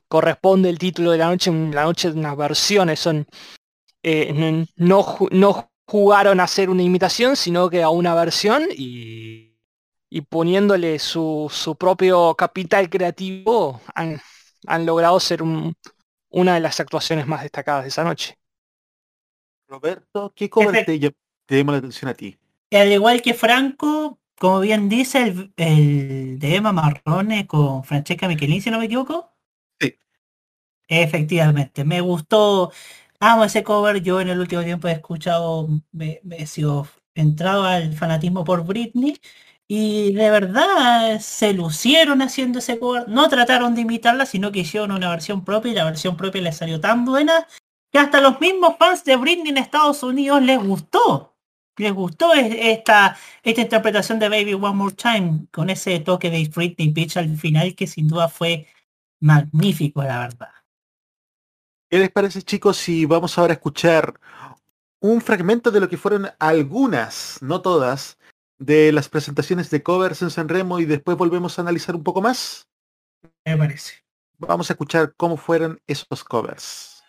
corresponde 0.08 0.68
el 0.70 0.78
título 0.78 1.10
de 1.12 1.18
la 1.18 1.28
noche, 1.28 1.50
la 1.52 1.84
noche 1.84 2.12
de 2.12 2.18
unas 2.18 2.36
versiones, 2.36 3.00
son 3.00 3.26
eh, 4.02 4.66
no, 4.76 5.16
no 5.30 5.71
jugaron 5.92 6.40
a 6.40 6.44
hacer 6.44 6.70
una 6.70 6.82
imitación, 6.82 7.36
sino 7.36 7.70
que 7.70 7.82
a 7.82 7.90
una 7.90 8.14
versión 8.14 8.64
y, 8.76 9.56
y 10.10 10.22
poniéndole 10.22 10.98
su, 10.98 11.48
su 11.52 11.76
propio 11.76 12.34
capital 12.36 12.90
creativo 12.90 13.80
han, 13.94 14.20
han 14.66 14.86
logrado 14.86 15.20
ser 15.20 15.42
un- 15.42 15.74
una 16.30 16.54
de 16.54 16.60
las 16.60 16.80
actuaciones 16.80 17.26
más 17.26 17.42
destacadas 17.42 17.84
de 17.84 17.88
esa 17.90 18.04
noche. 18.04 18.38
Roberto, 19.68 20.32
¿qué 20.36 20.48
cover 20.48 20.78
te, 20.78 21.00
te 21.46 21.56
llamó 21.56 21.72
la 21.72 21.78
atención 21.78 22.08
a 22.08 22.14
ti? 22.14 22.38
Al 22.72 22.90
igual 22.92 23.22
que 23.22 23.34
Franco, 23.34 24.18
como 24.38 24.58
bien 24.60 24.88
dice, 24.88 25.22
el, 25.22 25.52
el 25.56 26.38
de 26.40 26.56
Emma 26.56 26.72
Marrone 26.72 27.46
con 27.46 27.84
Francesca 27.84 28.26
Michelin, 28.28 28.60
si 28.62 28.70
no 28.70 28.78
me 28.80 28.86
equivoco. 28.86 29.32
Sí. 29.80 29.98
Efectivamente, 30.88 31.84
me 31.84 32.00
gustó. 32.00 32.70
Amo 33.24 33.44
ese 33.44 33.62
cover. 33.62 34.02
Yo 34.02 34.20
en 34.20 34.28
el 34.28 34.40
último 34.40 34.62
tiempo 34.64 34.88
he 34.88 34.92
escuchado, 34.92 35.68
me, 35.92 36.20
me 36.24 36.38
he 36.42 36.46
sido 36.46 36.88
entrado 37.14 37.64
al 37.64 37.94
fanatismo 37.94 38.42
por 38.44 38.64
Britney. 38.64 39.16
Y 39.68 40.12
de 40.14 40.28
verdad 40.30 41.20
se 41.20 41.52
lucieron 41.54 42.20
haciendo 42.20 42.58
ese 42.58 42.78
cover. 42.80 43.08
No 43.08 43.28
trataron 43.28 43.74
de 43.74 43.82
imitarla, 43.82 44.26
sino 44.26 44.50
que 44.50 44.60
hicieron 44.60 44.90
una 44.90 45.08
versión 45.10 45.44
propia 45.44 45.70
y 45.72 45.74
la 45.76 45.84
versión 45.84 46.16
propia 46.16 46.42
les 46.42 46.56
salió 46.56 46.80
tan 46.80 47.04
buena 47.04 47.46
que 47.92 47.98
hasta 48.00 48.20
los 48.20 48.40
mismos 48.40 48.76
fans 48.78 49.04
de 49.04 49.16
Britney 49.16 49.50
en 49.50 49.58
Estados 49.58 50.02
Unidos 50.02 50.42
les 50.42 50.58
gustó. 50.58 51.36
Les 51.78 51.92
gustó 51.92 52.34
es- 52.34 52.54
esta, 52.58 53.16
esta 53.44 53.60
interpretación 53.62 54.18
de 54.18 54.28
Baby 54.28 54.54
One 54.54 54.74
More 54.74 54.94
Time 54.96 55.46
con 55.52 55.70
ese 55.70 56.00
toque 56.00 56.30
de 56.30 56.50
Britney 56.54 56.90
Beach 56.90 57.16
al 57.16 57.36
final 57.38 57.74
que 57.76 57.86
sin 57.86 58.08
duda 58.08 58.28
fue 58.28 58.66
magnífico, 59.20 60.02
la 60.02 60.18
verdad. 60.20 60.50
¿Qué 61.92 61.98
les 61.98 62.10
parece, 62.10 62.40
chicos, 62.40 62.78
si 62.78 63.04
vamos 63.04 63.36
ahora 63.36 63.52
a 63.52 63.56
escuchar 63.56 64.18
un 64.98 65.20
fragmento 65.20 65.70
de 65.70 65.78
lo 65.78 65.90
que 65.90 65.98
fueron 65.98 66.30
algunas, 66.38 67.36
no 67.42 67.60
todas, 67.60 68.16
de 68.56 68.92
las 68.92 69.10
presentaciones 69.10 69.68
de 69.68 69.82
covers 69.82 70.22
en 70.22 70.30
Sanremo 70.30 70.80
y 70.80 70.86
después 70.86 71.18
volvemos 71.18 71.58
a 71.58 71.60
analizar 71.60 71.94
un 71.94 72.02
poco 72.02 72.22
más? 72.22 72.66
Me 73.44 73.58
parece. 73.58 73.92
Vamos 74.38 74.70
a 74.70 74.72
escuchar 74.72 75.12
cómo 75.18 75.36
fueron 75.36 75.82
esos 75.86 76.24
covers. 76.24 77.02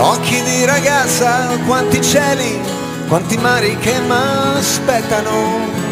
Occhi 0.00 0.42
di 0.42 0.66
ragazza, 0.66 1.56
quanti 1.64 2.02
cieli, 2.02 2.60
quanti 3.08 3.38
mari 3.38 3.76
che 3.76 4.00
m'aspettano. 4.00 5.85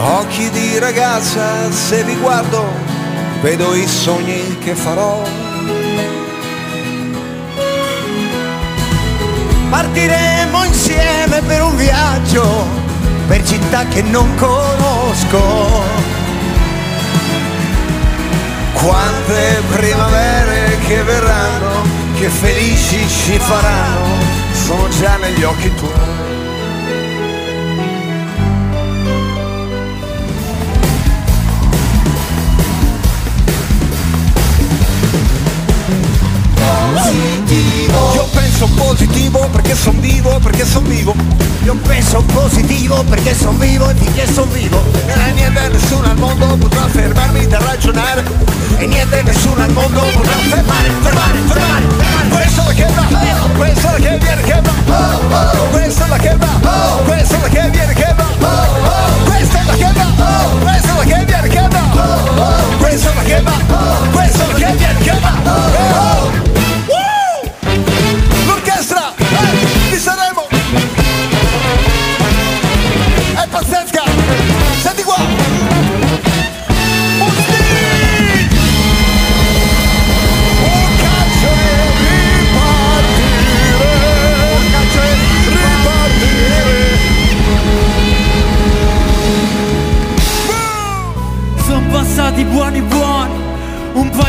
Occhi 0.00 0.48
di 0.50 0.78
ragazza, 0.78 1.70
se 1.72 2.02
li 2.04 2.14
guardo, 2.16 2.64
vedo 3.40 3.74
i 3.74 3.84
sogni 3.86 4.56
che 4.58 4.74
farò. 4.76 5.22
Partiremo 9.68 10.64
insieme 10.64 11.42
per 11.42 11.62
un 11.62 11.76
viaggio, 11.76 12.64
per 13.26 13.44
città 13.44 13.86
che 13.86 14.02
non 14.02 14.32
conosco. 14.36 15.82
Quante 18.74 19.62
primavere 19.72 20.78
che 20.86 21.02
verranno, 21.02 21.82
che 22.14 22.28
felici 22.28 23.08
ci 23.08 23.36
faranno, 23.38 24.06
sono 24.52 24.88
già 25.00 25.16
negli 25.16 25.42
occhi 25.42 25.74
tuoi. 25.74 26.37
Io 38.14 38.24
penso 38.32 38.66
positivo 38.74 39.48
perché 39.52 39.74
son 39.74 40.00
vivo, 40.00 40.38
perché 40.38 40.64
son 40.64 40.84
vivo. 40.84 41.14
Io 41.64 41.74
penso 41.86 42.22
positivo 42.22 43.02
perché 43.04 43.34
son 43.34 43.58
vivo 43.58 43.88
e 43.90 43.94
finché 43.94 44.26
son 44.32 44.50
vivo. 44.52 44.82
E 45.06 45.32
niente 45.32 45.68
nessuno 45.68 46.08
al 46.08 46.16
mondo 46.16 46.46
potrà 46.56 46.86
fermarmi 46.88 47.46
da 47.46 47.58
ragionare. 47.58 48.24
E 48.78 48.86
niente 48.86 49.22
nessuno 49.22 49.62
al 49.62 49.72
mondo 49.72 50.00
potrà 50.00 50.32
fermare, 50.48 50.90
fermare, 51.02 51.38
fermare, 51.46 51.86
fermare. 51.98 52.28
Questa 52.28 52.62
è 52.62 52.66
la 52.66 52.72
che 52.72 52.86
va, 52.94 53.02
questa 53.56 53.88
è 53.88 53.98
la 53.98 54.08
che 54.08 54.18
viene 54.18 54.42
che 54.42 54.60
va. 54.62 54.72
Questa 55.70 56.04
è 56.04 56.08
la 56.08 56.16
che 56.16 56.36
va, 56.36 57.00
questa 57.04 57.36
è 57.36 57.40
la 57.40 57.48
che 57.48 57.70
viene 57.70 57.94
che 57.94 58.14
va. 58.16 58.26
Questa 59.24 59.58
è 59.58 59.64
la 59.64 59.72
che 59.72 59.92
va, 59.92 60.48
questa 60.60 60.88
è 60.88 60.96
la 60.96 61.04
che 61.04 61.24
viene 61.24 61.48
che 61.48 61.68
va. 61.68 61.86
Questa 62.78 63.10
è 63.10 63.14
la 63.14 63.22
che 63.22 63.42
va, 63.42 63.52
questa 64.10 64.44
è 64.44 64.46
la 64.46 64.54
che 64.54 64.76
viene 64.76 64.98
che 65.00 65.18
va. 65.20 65.87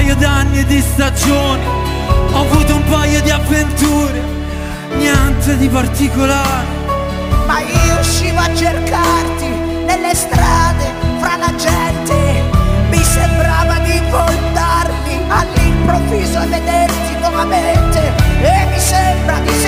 Paio 0.09 0.15
d'anni 0.15 0.65
di 0.65 0.81
stagioni, 0.81 1.63
ho 2.31 2.41
avuto 2.41 2.75
un 2.75 2.83
paio 2.85 3.21
di 3.21 3.29
avventure, 3.29 4.19
niente 4.95 5.55
di 5.57 5.67
particolare. 5.67 6.65
Ma 7.45 7.59
io 7.59 7.99
uscivo 7.99 8.39
a 8.39 8.51
cercarti 8.55 9.47
nelle 9.85 10.15
strade, 10.15 10.85
fra 11.19 11.35
la 11.37 11.53
gente. 11.55 12.41
Mi 12.89 13.03
sembrava 13.03 13.77
di 13.79 14.01
voltarmi 14.09 15.19
all'improvviso 15.27 16.41
e 16.41 16.47
vederti 16.47 17.19
nuovamente. 17.19 18.11
E 18.41 18.65
mi 18.65 18.79
sembra 18.79 19.37
di 19.41 19.58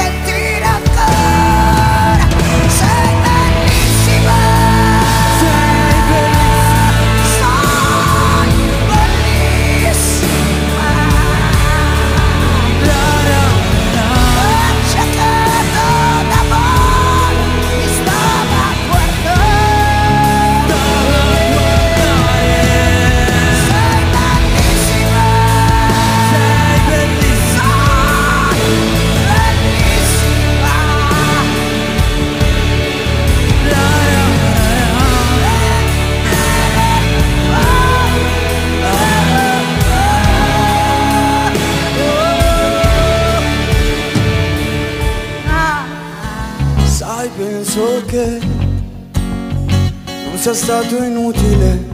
sia 50.42 50.56
stato 50.56 50.98
inutile 51.04 51.86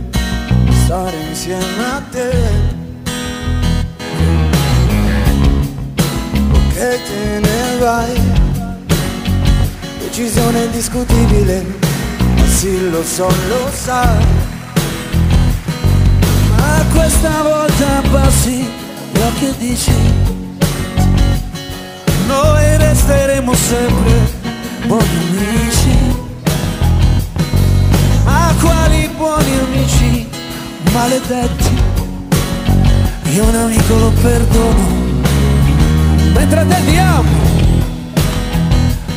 stare 0.86 1.18
insieme 1.28 1.84
a 1.84 2.02
te. 2.10 2.30
Che 6.74 7.00
te 7.08 7.40
ne 7.42 7.78
vai 7.78 8.22
decisione 10.00 10.64
indiscutibile, 10.64 11.66
ma 12.38 12.46
sì 12.46 12.90
lo 12.90 13.04
so, 13.04 13.28
lo 13.28 13.70
sai. 13.70 14.26
Ma 16.56 16.86
questa 16.94 17.42
volta 17.42 17.98
abbassi 17.98 18.66
gli 19.12 19.20
occhi 19.20 19.46
e 19.46 19.54
dici 19.58 19.92
Noi 22.28 22.78
resteremo 22.78 23.54
sempre 23.54 24.32
buoni 24.86 25.18
amici 25.28 25.97
quali 28.60 29.10
buoni 29.16 29.60
amici 29.60 30.30
maledetti. 30.92 31.82
Io 33.34 33.44
un 33.44 33.56
amico 33.56 33.96
lo 33.96 34.12
perdono. 34.22 35.06
Mentre 36.34 36.66
te 36.68 36.86
ti 36.86 36.98
amo. 36.98 37.46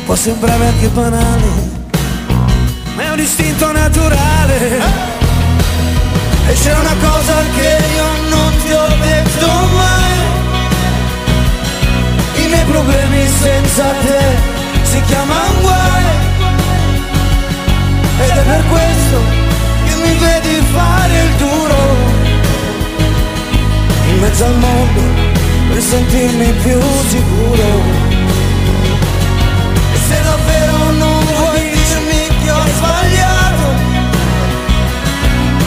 Può 0.05 0.15
sembrare 0.15 0.65
anche 0.65 0.87
banale 0.87 1.69
Ma 2.95 3.03
è 3.03 3.11
un 3.11 3.19
istinto 3.19 3.71
naturale. 3.71 4.81
E 6.47 6.53
c'è 6.53 6.73
una 6.77 6.95
cosa 6.99 7.33
che 7.55 7.77
io 7.95 8.29
non 8.29 8.51
ti 8.63 8.71
ho 8.71 8.87
detto 9.01 9.47
mai. 9.77 10.19
I 12.43 12.47
miei 12.47 12.65
problemi 12.65 13.27
senza 13.41 13.85
te 14.03 14.19
si 14.83 15.01
chiamano 15.07 15.61
guai 15.61 16.20
per 18.43 18.63
questo 18.67 19.17
che 19.85 19.95
mi 19.95 20.13
vedi 20.17 20.65
fare 20.73 21.21
il 21.23 21.31
duro. 21.35 21.79
In 24.09 24.19
mezzo 24.19 24.45
al 24.45 24.57
mondo 24.57 25.01
per 25.69 25.81
sentirmi 25.81 26.51
più 26.63 26.79
sicuro. 27.07 27.69
E 29.93 29.97
se 30.07 30.17
davvero 30.23 30.91
non 30.91 31.25
vuoi 31.25 31.61
dirmi 31.69 32.21
che 32.43 32.51
ho 32.51 32.65
sbagliato 32.75 33.67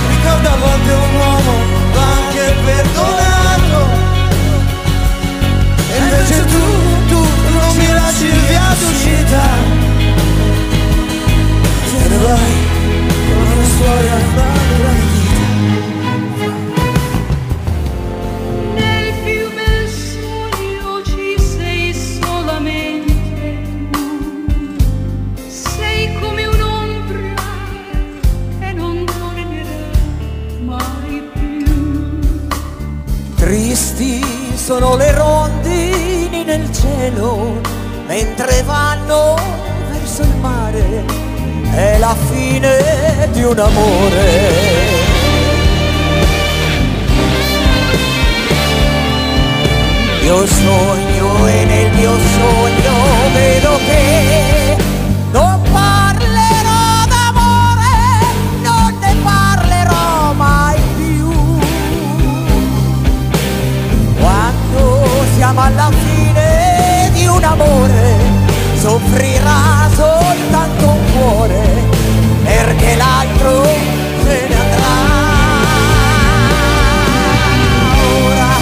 ricorda 0.09 0.53
a 0.53 0.57
volte 0.57 0.93
un 0.93 1.15
uomo 1.15 1.53
va 1.93 2.07
anche 2.21 2.55
perdonato. 2.65 3.79
E 5.93 5.97
invece 5.99 6.45
tu, 6.47 6.65
tu 7.09 7.27
non 7.59 7.77
mi 7.77 7.89
lasci 7.93 8.31
via 8.49 8.77
d'uscita. 8.79 9.93
Vai 12.25 12.64
storia 13.75 14.19
da 14.37 14.53
Nel 18.75 19.13
più 19.25 19.53
bel 19.55 19.89
sogno 19.89 21.03
ci 21.05 21.35
sei 21.39 21.93
solamente 21.93 23.59
tu, 23.91 24.77
sei 25.49 26.15
come 26.21 26.47
un'ombra 26.47 27.35
che 28.61 28.73
non 28.73 29.05
tornerà 29.05 29.91
mai 30.65 31.23
più. 31.33 32.21
Tristi 33.35 34.25
sono 34.55 34.97
le 34.97 35.13
rondini 35.13 36.45
nel 36.45 36.73
cielo 36.73 37.61
mentre 38.07 38.63
vanno. 38.63 39.54
È 41.75 41.99
la 41.99 42.15
fine 42.31 43.29
di 43.33 43.43
un 43.43 43.59
amore. 43.59 45.13
Io 50.23 50.47
sogno 50.47 51.47
e 51.49 51.65
nel 51.65 51.93
mio 51.95 52.13
sogno 52.13 52.95
vedo 53.33 53.79
che 53.87 54.77
non 55.33 55.61
parlerò 55.73 57.05
d'amore, 57.09 57.93
non 58.63 58.97
ne 59.01 59.17
parlerò 59.23 60.33
mai 60.35 60.81
più. 60.97 61.59
Quando 64.21 65.25
siamo 65.35 65.61
alla 65.61 65.91
fine 65.91 67.11
di 67.13 67.27
un 67.27 67.43
amore, 67.43 68.34
soffrirà 68.85 69.89
soltanto 69.94 70.89
un 70.89 70.98
cuore, 71.12 71.62
perché 72.43 72.97
l'altro 72.97 73.65
se 74.27 74.47
ne 74.47 74.55
andrà. 74.61 74.97
Ora 78.27 78.52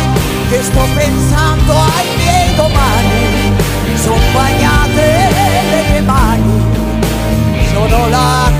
che 0.48 0.62
sto 0.62 0.86
pensando 0.94 1.72
ai 1.72 2.06
miei 2.18 2.54
domani, 2.54 3.52
sono 3.96 4.22
bagnate 4.32 5.28
le 5.70 5.90
mie 5.90 6.00
mani, 6.02 6.62
sono 7.72 8.08
lacrime 8.08 8.51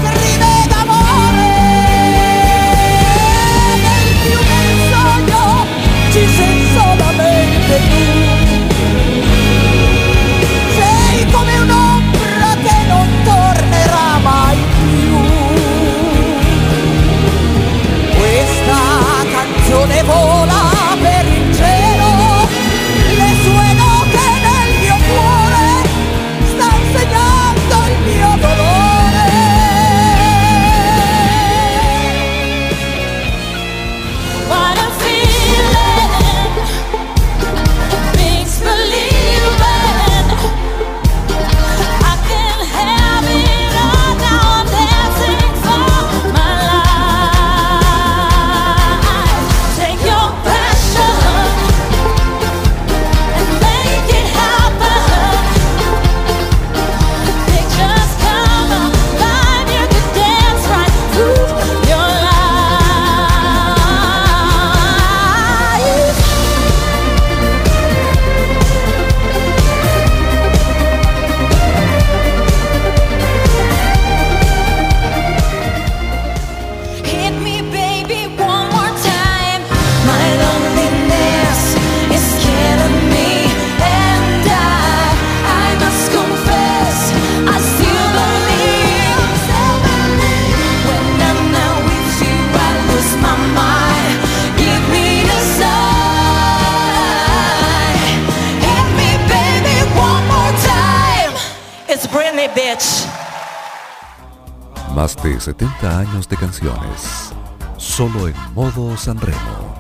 70 105.43 105.99
años 105.99 106.29
de 106.29 106.37
canciones. 106.37 107.33
Solo 107.77 108.29
en 108.29 108.35
modo 108.55 108.97
Sanremo. 108.97 109.75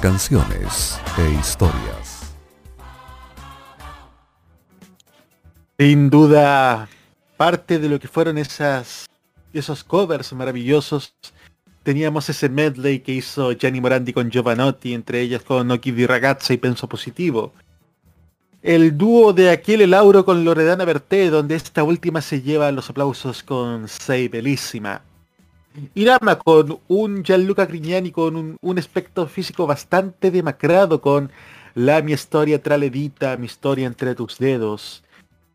Canciones 0.00 0.98
e 1.18 1.30
historias. 1.38 2.32
Sin 5.78 6.08
duda, 6.08 6.88
parte 7.36 7.78
de 7.78 7.90
lo 7.90 8.00
que 8.00 8.08
fueron 8.08 8.38
esas, 8.38 9.06
esos 9.52 9.84
covers 9.84 10.32
maravillosos. 10.32 11.14
Teníamos 11.82 12.30
ese 12.30 12.48
medley 12.48 13.00
que 13.00 13.12
hizo 13.12 13.52
Gianni 13.52 13.82
Morandi 13.82 14.14
con 14.14 14.30
Giovanotti, 14.30 14.94
entre 14.94 15.20
ellas 15.20 15.42
con 15.42 15.70
Occhi 15.70 15.92
di 15.92 16.06
Ragazza 16.06 16.54
y 16.54 16.56
Penso 16.56 16.88
Positivo. 16.88 17.52
El 18.62 18.98
dúo 18.98 19.32
de 19.32 19.50
Achille 19.50 19.86
Lauro 19.86 20.24
con 20.24 20.44
Loredana 20.44 20.84
Berté, 20.84 21.30
donde 21.30 21.54
esta 21.54 21.84
última 21.84 22.20
se 22.20 22.42
lleva 22.42 22.72
los 22.72 22.90
aplausos 22.90 23.44
con 23.44 23.86
Sei 23.86 24.26
Bellissima. 24.26 25.00
Irama 25.94 26.36
con 26.36 26.80
un 26.88 27.22
Gianluca 27.22 27.66
Grignani 27.66 28.10
con 28.10 28.58
un, 28.60 28.78
aspecto 28.78 29.28
físico 29.28 29.64
bastante 29.64 30.32
demacrado 30.32 31.00
con 31.00 31.30
La 31.76 32.02
mi 32.02 32.12
historia 32.12 32.60
traledita, 32.60 33.36
mi 33.36 33.46
historia 33.46 33.86
entre 33.86 34.16
tus 34.16 34.38
dedos. 34.38 35.04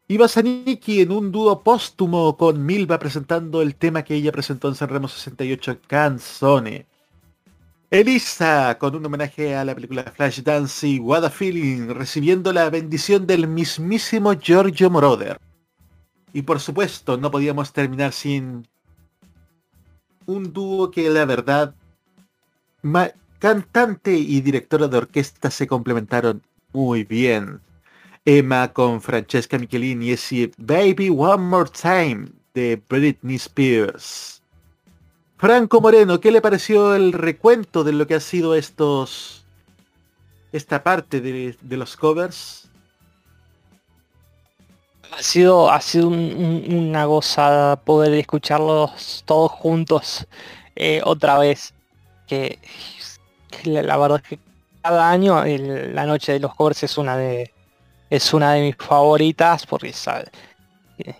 Iba 0.07 0.29
Zanicki 0.29 1.01
en 1.01 1.11
un 1.11 1.33
dúo 1.33 1.61
póstumo 1.61 2.37
con 2.37 2.65
Milva 2.65 2.99
presentando 2.99 3.61
el 3.61 3.75
tema 3.75 4.03
que 4.03 4.15
ella 4.15 4.31
presentó 4.31 4.69
en 4.69 4.75
Sanremo 4.75 5.09
68, 5.09 5.79
Canzone. 5.87 6.85
Elisa, 7.93 8.79
con 8.79 8.95
un 8.95 9.05
homenaje 9.05 9.55
a 9.55 9.63
la 9.63 9.75
película 9.75 10.01
Flashdance 10.01 10.87
y 10.87 10.97
What 10.97 11.25
a 11.25 11.29
Feeling, 11.29 11.89
recibiendo 11.89 12.51
la 12.51 12.67
bendición 12.71 13.27
del 13.27 13.47
mismísimo 13.47 14.33
Giorgio 14.33 14.89
Moroder. 14.89 15.37
Y 16.33 16.41
por 16.41 16.59
supuesto, 16.59 17.17
no 17.17 17.29
podíamos 17.29 17.71
terminar 17.71 18.11
sin 18.11 18.67
un 20.25 20.51
dúo 20.51 20.89
que 20.89 21.07
la 21.07 21.25
verdad, 21.25 21.75
cantante 23.37 24.17
y 24.17 24.41
directora 24.41 24.87
de 24.87 24.97
orquesta 24.97 25.51
se 25.51 25.67
complementaron 25.67 26.41
muy 26.71 27.03
bien. 27.03 27.61
Emma 28.25 28.73
con 28.73 29.03
Francesca 29.03 29.59
Michelini 29.59 30.07
y 30.07 30.11
ese 30.13 30.51
Baby 30.57 31.09
One 31.09 31.43
More 31.43 31.69
Time 31.69 32.29
de 32.55 32.81
Britney 32.89 33.35
Spears. 33.35 34.42
Franco 35.37 35.81
Moreno, 35.81 36.19
¿qué 36.19 36.31
le 36.31 36.41
pareció 36.41 36.95
el 36.95 37.13
recuento 37.13 37.83
de 37.83 37.91
lo 37.91 38.07
que 38.07 38.15
ha 38.15 38.19
sido 38.19 38.55
estos 38.55 39.45
esta 40.51 40.83
parte 40.83 41.19
de, 41.21 41.57
de 41.61 41.77
los 41.77 41.97
covers? 41.97 42.69
Ha 45.11 45.21
sido, 45.21 45.69
ha 45.69 45.79
sido 45.81 46.07
un- 46.07 46.15
un- 46.69 46.73
una 46.89 47.05
gozada 47.05 47.75
poder 47.77 48.13
escucharlos 48.13 49.23
todos 49.25 49.51
juntos 49.51 50.27
eh, 50.75 51.01
otra 51.05 51.37
vez. 51.37 51.73
Que, 52.27 52.59
la, 53.65 53.97
verdad 53.97 54.21
es 54.23 54.29
que 54.29 54.39
cada 54.81 55.09
año 55.09 55.43
la 55.45 56.05
noche 56.05 56.33
de 56.33 56.39
los 56.39 56.55
covers 56.55 56.83
es 56.83 56.97
una 56.97 57.17
de 57.17 57.51
es 58.09 58.33
una 58.33 58.53
de 58.53 58.61
mis 58.61 58.75
favoritas 58.77 59.65
porque 59.65 59.93
eh, 60.99 61.15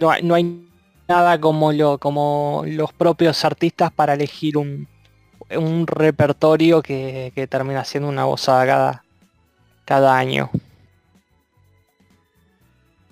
no, 0.00 0.10
hay, 0.10 0.22
no 0.22 0.34
hay 0.34 0.65
nada 1.08 1.40
como 1.40 1.72
lo 1.72 1.98
como 1.98 2.64
los 2.66 2.92
propios 2.92 3.44
artistas 3.44 3.92
para 3.92 4.14
elegir 4.14 4.56
un, 4.56 4.88
un 5.50 5.86
repertorio 5.86 6.82
que, 6.82 7.32
que 7.34 7.46
termina 7.46 7.84
siendo 7.84 8.08
una 8.08 8.24
gozada 8.24 8.66
cada, 8.66 9.04
cada 9.84 10.16
año. 10.16 10.50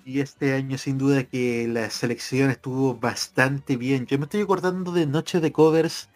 Y 0.05 0.19
este 0.19 0.53
año 0.53 0.77
sin 0.77 0.99
duda 0.99 1.23
que 1.23 1.67
la 1.67 1.89
selección 1.89 2.51
estuvo 2.51 2.95
bastante 2.95 3.75
bien. 3.75 4.05
Yo 4.05 4.19
me 4.19 4.25
estoy 4.25 4.41
acordando 4.41 4.91
de 4.91 5.07
noches 5.07 5.41
de 5.41 5.51
covers 5.51 6.09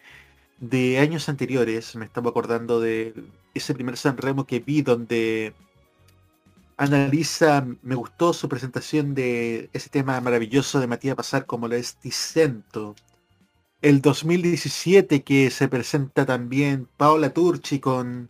de 0.59 0.99
años 0.99 1.27
anteriores. 1.27 1.95
Me 1.95 2.05
estaba 2.05 2.29
acordando 2.29 2.79
de 2.79 3.15
ese 3.55 3.73
primer 3.73 3.97
San 3.97 4.17
Remo 4.17 4.45
que 4.45 4.59
vi 4.59 4.83
donde 4.83 5.53
Analisa, 6.79 7.67
me 7.81 7.93
gustó 7.95 8.31
su 8.31 8.47
presentación 8.47 9.13
de 9.13 9.69
ese 9.73 9.89
tema 9.89 10.21
maravilloso 10.21 10.79
de 10.79 10.87
Matías 10.87 11.15
Pasar 11.17 11.45
como 11.45 11.67
lo 11.67 11.75
es 11.75 11.97
Ticento. 11.97 12.95
El 13.81 14.01
2017 14.01 15.23
que 15.23 15.49
se 15.51 15.67
presenta 15.67 16.25
también 16.25 16.87
Paola 16.95 17.33
Turchi 17.33 17.79
con 17.81 18.29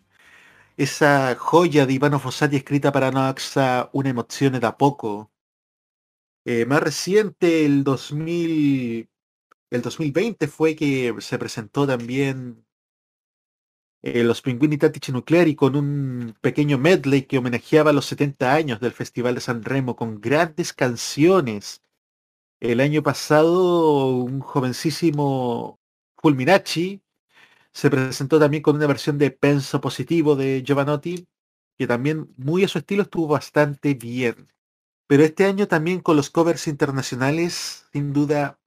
esa 0.78 1.36
joya 1.36 1.86
de 1.86 1.94
Ivano 1.94 2.20
Fossati 2.20 2.56
escrita 2.56 2.92
para 2.92 3.12
Noaxa, 3.12 3.92
Una 3.94 4.10
emoción 4.10 4.60
da 4.60 4.78
poco. 4.78 5.32
Eh, 6.44 6.66
más 6.66 6.82
reciente, 6.82 7.66
el 7.68 7.84
2000, 7.84 9.10
el 9.70 9.82
2020 9.84 10.48
fue 10.48 10.76
que 10.76 11.14
se 11.20 11.38
presentó 11.38 11.86
también 11.86 12.66
eh, 14.02 14.24
los 14.24 14.42
Pinguini 14.42 14.78
Tattici 14.78 15.12
Nucleari 15.12 15.56
con 15.56 15.76
un 15.76 16.36
pequeño 16.42 16.78
medley 16.78 17.24
que 17.24 17.38
homenajeaba 17.38 17.94
los 17.94 18.06
70 18.06 18.54
años 18.54 18.80
del 18.80 18.94
Festival 18.94 19.36
de 19.36 19.42
San 19.42 19.64
Remo 19.64 19.96
con 19.96 20.22
grandes 20.22 20.74
canciones. 20.74 21.82
El 22.60 22.82
año 22.82 23.04
pasado, 23.04 24.16
un 24.16 24.42
jovencísimo 24.42 25.80
Fulminacci 26.18 27.02
se 27.74 27.90
presentó 27.90 28.40
también 28.40 28.64
con 28.64 28.76
una 28.76 28.88
versión 28.88 29.18
de 29.18 29.32
Penso 29.32 29.80
Positivo 29.82 30.36
de 30.36 30.64
Giovanotti, 30.66 31.28
que 31.78 31.88
también 31.88 32.34
muy 32.38 32.64
a 32.64 32.68
su 32.68 32.80
estilo 32.80 33.04
estuvo 33.04 33.28
bastante 33.28 33.94
bien. 33.94 34.48
Pero 35.08 35.24
este 35.24 35.46
año 35.46 35.68
también 35.68 36.02
con 36.02 36.16
los 36.18 36.30
covers 36.30 36.68
internacionales, 36.68 37.88
sin 37.94 38.14
duda, 38.14 38.59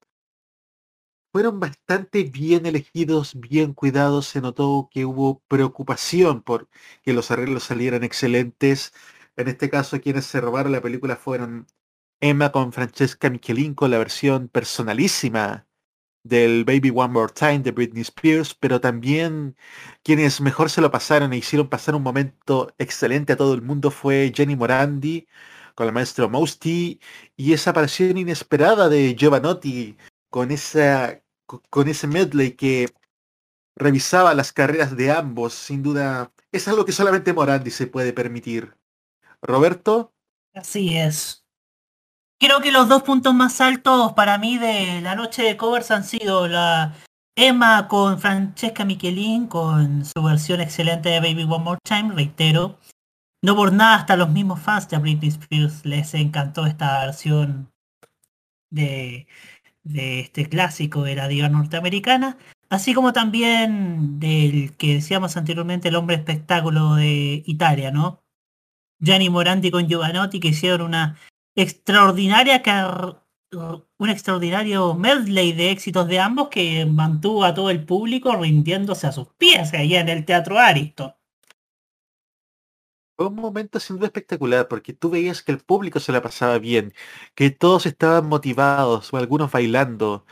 fueron 1.33 1.59
bastante 1.59 2.23
bien 2.23 2.65
elegidos, 2.67 3.33
bien 3.39 3.73
cuidados. 3.73 4.27
Se 4.27 4.41
notó 4.41 4.89
que 4.91 5.05
hubo 5.05 5.41
preocupación 5.47 6.43
por 6.43 6.69
que 7.03 7.13
los 7.13 7.31
arreglos 7.31 7.63
salieran 7.63 8.03
excelentes. 8.03 8.93
En 9.35 9.47
este 9.49 9.69
caso, 9.69 9.99
quienes 10.01 10.25
se 10.27 10.41
robaron 10.41 10.71
la 10.71 10.81
película 10.81 11.15
fueron 11.17 11.67
Emma 12.21 12.51
con 12.51 12.73
Francesca 12.73 13.29
Michelin 13.31 13.75
con 13.75 13.91
la 13.91 13.97
versión 13.99 14.47
personalísima 14.49 15.67
del 16.23 16.65
Baby 16.65 16.91
One 16.95 17.13
More 17.13 17.33
Time 17.33 17.59
de 17.61 17.71
Britney 17.71 18.03
Spears, 18.03 18.55
pero 18.55 18.81
también 18.81 19.57
quienes 20.03 20.41
mejor 20.41 20.69
se 20.69 20.81
lo 20.81 20.91
pasaron 20.91 21.33
e 21.33 21.37
hicieron 21.37 21.69
pasar 21.69 21.95
un 21.95 22.03
momento 22.03 22.73
excelente 22.79 23.33
a 23.33 23.37
todo 23.37 23.53
el 23.55 23.61
mundo 23.63 23.91
fue 23.91 24.31
Jenny 24.35 24.55
Morandi 24.55 25.27
con 25.75 25.87
el 25.87 25.93
maestro 25.93 26.29
Mousty 26.29 26.99
y 27.35 27.53
esa 27.53 27.71
aparición 27.71 28.17
inesperada 28.17 28.89
de 28.89 29.15
Giovanotti 29.17 29.97
con 30.29 30.51
esa 30.51 31.22
con 31.69 31.87
ese 31.87 32.07
medley 32.07 32.51
que 32.51 32.93
revisaba 33.75 34.33
las 34.33 34.51
carreras 34.53 34.95
de 34.95 35.11
ambos, 35.11 35.53
sin 35.53 35.83
duda 35.83 36.31
es 36.51 36.67
algo 36.67 36.85
que 36.85 36.91
solamente 36.91 37.33
Morandi 37.33 37.71
se 37.71 37.87
puede 37.87 38.13
permitir. 38.13 38.75
Roberto, 39.41 40.13
Así 40.53 40.95
es. 40.97 41.43
Creo 42.39 42.61
que 42.61 42.71
los 42.71 42.87
dos 42.87 43.03
puntos 43.03 43.33
más 43.33 43.59
altos 43.61 44.13
para 44.13 44.37
mí 44.37 44.57
de 44.57 45.01
la 45.01 45.15
noche 45.15 45.43
de 45.43 45.57
covers 45.57 45.91
han 45.91 46.03
sido 46.03 46.47
la 46.47 46.93
Emma 47.35 47.87
con 47.87 48.19
Francesca 48.19 48.85
Michelin 48.85 49.47
con 49.47 50.05
su 50.05 50.21
versión 50.21 50.61
excelente 50.61 51.09
de 51.09 51.19
Baby 51.19 51.43
One 51.43 51.63
More 51.63 51.79
Time, 51.83 52.13
reitero. 52.13 52.77
No 53.41 53.55
por 53.55 53.73
nada 53.73 53.95
hasta 53.95 54.15
los 54.15 54.29
mismos 54.29 54.59
fans 54.61 54.87
de 54.89 54.97
Britney 54.97 55.29
Spears 55.29 55.85
les 55.85 56.13
encantó 56.13 56.65
esta 56.65 57.05
versión 57.05 57.71
de, 58.69 59.27
de 59.83 60.21
este 60.21 60.47
clásico 60.47 61.03
de 61.03 61.15
la 61.15 61.27
diva 61.27 61.49
norteamericana, 61.49 62.37
así 62.69 62.93
como 62.93 63.13
también 63.13 64.19
del 64.19 64.75
que 64.77 64.95
decíamos 64.95 65.37
anteriormente 65.37 65.89
el 65.89 65.95
hombre 65.95 66.15
espectáculo 66.15 66.95
de 66.95 67.43
Italia, 67.45 67.91
¿no? 67.91 68.23
Gianni 68.99 69.29
Morandi 69.29 69.69
con 69.71 69.87
Giovanotti 69.87 70.39
que 70.39 70.49
hicieron 70.49 70.81
una 70.87 71.17
extraordinaria 71.55 72.61
car- 72.61 73.21
un 73.99 74.09
extraordinario 74.09 74.95
medley 74.95 75.53
de 75.53 75.69
éxitos 75.69 76.07
de 76.07 76.19
ambos 76.19 76.49
que 76.49 76.85
mantuvo 76.87 77.43
a 77.43 77.53
todo 77.53 77.69
el 77.69 77.85
público 77.85 78.35
rindiéndose 78.35 79.05
a 79.05 79.11
sus 79.11 79.27
pies 79.37 79.73
allá 79.73 79.99
en 79.99 80.09
el 80.09 80.25
Teatro 80.25 80.57
Ariston. 80.57 81.13
Fue 83.15 83.27
un 83.27 83.35
momento 83.35 83.79
sin 83.79 83.97
duda 83.97 84.07
espectacular 84.07 84.67
porque 84.67 84.93
tú 84.93 85.09
veías 85.11 85.43
que 85.43 85.51
el 85.51 85.59
público 85.59 85.99
se 85.99 86.11
la 86.11 86.21
pasaba 86.21 86.57
bien, 86.57 86.93
que 87.35 87.51
todos 87.51 87.85
estaban 87.85 88.25
motivados 88.27 89.13
o 89.13 89.17
algunos 89.17 89.51
bailando. 89.51 90.25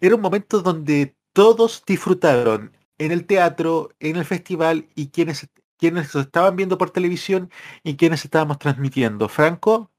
Era 0.00 0.16
un 0.16 0.22
momento 0.22 0.62
donde 0.62 1.16
todos 1.34 1.84
disfrutaron 1.86 2.76
en 2.98 3.12
el 3.12 3.26
teatro, 3.26 3.90
en 4.00 4.16
el 4.16 4.24
festival 4.26 4.88
y 4.96 5.10
quienes, 5.10 5.48
quienes 5.78 6.14
estaban 6.14 6.56
viendo 6.56 6.78
por 6.78 6.90
televisión 6.90 7.50
y 7.84 7.96
quienes 7.96 8.24
estábamos 8.24 8.58
transmitiendo. 8.58 9.28
Franco, 9.28 9.92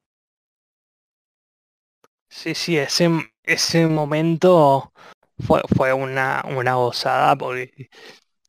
Sí, 2.29 2.55
sí, 2.55 2.77
ese, 2.77 3.09
ese 3.43 3.87
momento 3.87 4.93
fue, 5.39 5.61
fue 5.75 5.93
una, 5.93 6.43
una 6.47 6.75
gozada 6.75 7.35
porque 7.37 7.89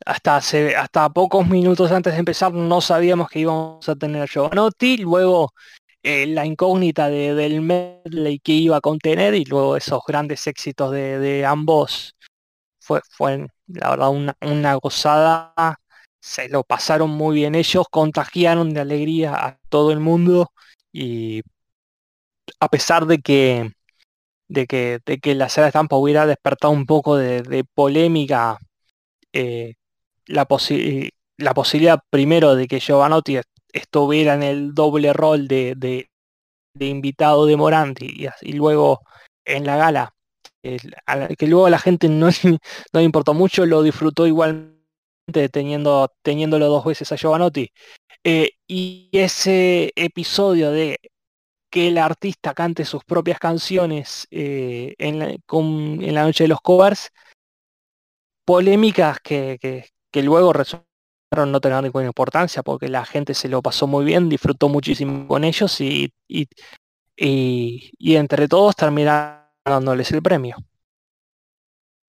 hasta 0.06 0.36
hasta 0.38 1.10
pocos 1.10 1.48
minutos 1.48 1.92
antes 1.92 2.14
de 2.14 2.20
empezar 2.20 2.52
no 2.54 2.80
sabíamos 2.82 3.28
que 3.30 3.40
íbamos 3.40 3.88
a 3.88 3.96
tener 3.96 4.22
a 4.22 4.26
Giovanotti, 4.28 4.98
luego 4.98 5.52
eh, 6.04 6.26
la 6.28 6.46
incógnita 6.46 7.08
de- 7.10 7.34
del 7.34 7.62
medley 7.62 8.38
que 8.40 8.52
iba 8.52 8.78
a 8.78 8.82
contener 8.82 9.34
y 9.34 9.44
luego 9.46 9.76
esos 9.76 10.02
grandes 10.06 10.46
éxitos 10.48 10.92
de, 10.92 11.18
de 11.20 11.46
ambos 11.46 12.14
fue, 12.80 13.00
fue 13.10 13.46
la 13.68 13.90
verdad 13.90 14.10
una, 14.10 14.36
una 14.42 14.74
gozada, 14.76 15.54
se 16.20 16.48
lo 16.48 16.64
pasaron 16.64 17.10
muy 17.10 17.36
bien 17.36 17.54
ellos, 17.54 17.86
contagiaron 17.90 18.74
de 18.74 18.80
alegría 18.80 19.34
a 19.34 19.58
todo 19.70 19.92
el 19.92 20.00
mundo 20.00 20.52
y 20.92 21.42
a 22.60 22.68
pesar 22.68 23.06
de 23.06 23.18
que 23.18 23.70
de 24.48 24.66
que, 24.66 25.00
de 25.06 25.18
que 25.18 25.34
la 25.34 25.48
sala 25.48 25.66
de 25.66 25.70
estampa 25.70 25.96
hubiera 25.96 26.26
despertado 26.26 26.72
un 26.72 26.86
poco 26.86 27.16
de, 27.16 27.42
de 27.42 27.64
polémica 27.64 28.58
eh, 29.32 29.74
la, 30.27 30.47
posi- 30.47 31.11
la 31.39 31.55
posibilidad 31.55 32.01
primero 32.11 32.55
de 32.55 32.66
que 32.69 32.81
Giovanotti 32.81 33.36
est- 33.36 33.48
estuviera 33.73 34.35
en 34.35 34.43
el 34.43 34.74
doble 34.74 35.12
rol 35.12 35.48
de, 35.48 35.74
de- 35.77 36.09
invitado 36.78 37.47
de 37.47 37.57
Morandi 37.57 38.28
y, 38.43 38.53
luego 38.53 39.01
en 39.44 39.65
la 39.65 39.77
gala, 39.77 40.15
que 40.62 41.47
luego 41.47 41.66
a 41.66 41.70
la 41.70 41.78
gente 41.78 42.09
no, 42.09 42.28
no 42.93 43.01
le 43.01 43.03
importó 43.03 43.35
mucho, 43.35 43.65
lo 43.66 43.82
disfrutó 43.82 44.27
igualmente 44.27 44.77
teniendo, 45.51 46.12
teniéndolo 46.23 46.69
dos 46.69 46.85
veces 46.85 47.11
a 47.12 47.16
Giovanotti. 47.16 47.70
Eh, 48.24 48.51
y 48.66 49.09
ese 49.12 49.93
episodio 49.94 50.70
de 50.70 50.98
que 51.70 51.89
el 51.89 51.98
artista 51.98 52.55
cante 52.55 52.85
sus 52.85 53.05
propias 53.05 53.39
canciones 53.39 54.27
eh, 54.31 54.94
en, 54.98 55.19
la, 56.15 56.24
noche 56.24 56.44
de 56.44 56.48
los 56.48 56.61
covers, 56.61 57.11
polémicas 58.44 59.19
que- 59.20 59.59
que 60.16 60.22
luego 60.24 60.52
resultaron 60.55 61.52
no 61.52 61.60
tener 61.60 61.82
ninguna 61.82 62.06
importancia 62.06 62.62
porque 62.62 62.88
la 62.88 63.05
gente 63.05 63.34
se 63.34 63.48
lo 63.51 63.62
pasó 63.62 63.86
muy 63.86 64.05
bien, 64.06 64.28
disfrutó 64.30 64.68
muchísimo 64.70 65.28
con 65.28 65.44
ellos 65.44 65.80
y, 65.82 66.12
y, 66.28 66.48
y- 67.98 68.16
entre 68.16 68.48
todos 68.48 68.76
terminaron 68.76 69.43
dándoles 69.64 70.12
el 70.12 70.22
premio. 70.22 70.56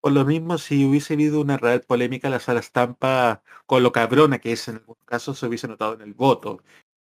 Por 0.02 0.12
lo 0.14 0.26
mismo, 0.26 0.58
si 0.58 0.86
hubiese 0.86 1.14
habido 1.16 1.42
una 1.42 1.58
real 1.58 1.82
polémica, 1.82 2.30
la 2.30 2.40
sala 2.40 2.60
estampa, 2.62 3.44
con 3.66 3.84
lo 3.84 3.92
cabrona 3.92 4.40
que 4.40 4.52
es 4.54 4.68
en 4.68 4.78
algunos 4.78 5.04
casos, 5.06 5.40
se 5.40 5.48
hubiese 5.48 5.68
notado 5.68 5.94
en 5.96 6.02
el 6.02 6.14
voto. 6.14 6.64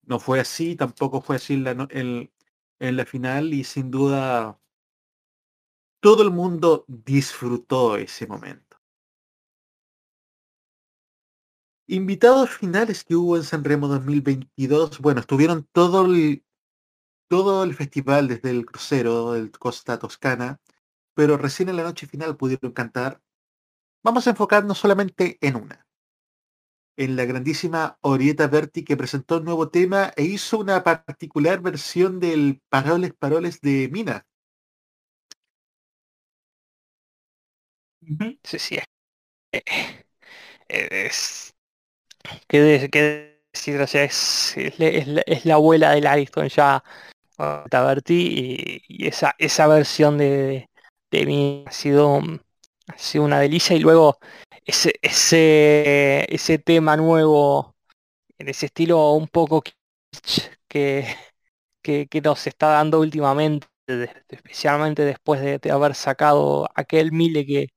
No 0.03 0.19
fue 0.19 0.39
así, 0.41 0.75
tampoco 0.77 1.21
fue 1.21 1.37
así 1.37 1.55
en 1.55 1.63
la, 1.65 1.87
en 2.79 2.97
la 2.97 3.05
final 3.05 3.53
y 3.53 3.63
sin 3.65 3.91
duda 3.91 4.59
todo 5.99 6.23
el 6.23 6.31
mundo 6.31 6.85
disfrutó 6.87 7.97
ese 7.97 8.27
momento. 8.27 8.64
Invitados 11.87 12.51
finales 12.51 13.03
que 13.03 13.15
hubo 13.15 13.37
en 13.37 13.43
Sanremo 13.43 13.87
2022, 13.87 14.99
bueno, 14.99 15.19
estuvieron 15.21 15.67
todo 15.71 16.05
el, 16.05 16.43
todo 17.29 17.63
el 17.63 17.75
festival 17.75 18.27
desde 18.29 18.51
el 18.51 18.65
crucero 18.65 19.33
del 19.33 19.51
Costa 19.51 19.99
Toscana, 19.99 20.59
pero 21.15 21.37
recién 21.37 21.69
en 21.69 21.77
la 21.77 21.83
noche 21.83 22.07
final 22.07 22.37
pudieron 22.37 22.71
cantar. 22.73 23.21
Vamos 24.03 24.27
a 24.27 24.31
enfocarnos 24.31 24.77
solamente 24.79 25.37
en 25.41 25.57
una. 25.57 25.87
En 26.97 27.15
la 27.15 27.23
grandísima 27.23 27.97
Orieta 28.01 28.47
Berti 28.47 28.83
que 28.83 28.97
presentó 28.97 29.37
un 29.37 29.45
nuevo 29.45 29.69
tema 29.69 30.11
e 30.17 30.23
hizo 30.25 30.57
una 30.59 30.83
particular 30.83 31.61
versión 31.61 32.19
del 32.19 32.61
Paroles 32.67 33.13
Paroles 33.13 33.61
de 33.61 33.87
Mina. 33.89 34.25
Sí, 38.43 38.59
sí, 38.59 38.75
es, 38.77 38.85
eh, 40.69 40.89
es- 41.07 41.54
¿qué, 42.47 42.61
de- 42.61 42.89
qué 42.89 43.39
decir? 43.53 43.79
Es, 43.81 44.57
es, 44.57 44.79
la- 44.79 45.23
la, 45.43 45.53
abuela 45.55 45.91
del 45.91 46.07
Ariston 46.07 46.47
ya, 46.49 46.83
Taberti, 47.69 48.81
y, 48.87 49.03
y 49.05 49.07
esa, 49.07 49.35
esa 49.37 49.67
versión 49.67 50.17
de, 50.17 50.69
de 51.11 51.25
mí 51.25 51.63
ha 51.67 51.71
sido, 51.71 52.21
ha 52.87 52.97
sido 52.97 53.25
una 53.25 53.39
delicia, 53.39 53.75
y 53.75 53.79
luego 53.79 54.19
ese, 54.65 54.93
ese, 55.01 56.25
ese 56.33 56.57
tema 56.59 56.97
nuevo, 56.97 57.75
en 58.39 58.49
ese 58.49 58.67
estilo 58.67 59.13
un 59.13 59.27
poco 59.27 59.63
que, 60.67 61.05
que, 61.81 62.07
que 62.07 62.21
nos 62.21 62.47
está 62.47 62.67
dando 62.69 62.99
últimamente, 62.99 63.67
especialmente 64.29 65.03
después 65.05 65.41
de, 65.41 65.59
de 65.59 65.71
haber 65.71 65.95
sacado 65.95 66.69
aquel 66.75 67.11
Mile 67.11 67.45
que, 67.45 67.69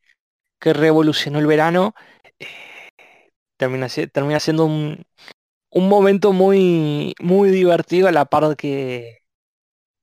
que 0.61 0.73
revolucionó 0.75 1.39
el 1.39 1.47
verano, 1.49 1.95
eh, 2.41 2.47
termina, 3.59 3.89
termina 4.13 4.41
siendo 4.41 4.67
un, 4.67 5.05
un 5.71 5.89
momento 5.91 6.33
muy, 6.33 7.15
muy 7.21 7.51
divertido 7.51 8.09
a 8.09 8.13
la 8.13 8.27
par 8.27 8.57
que, 8.57 9.19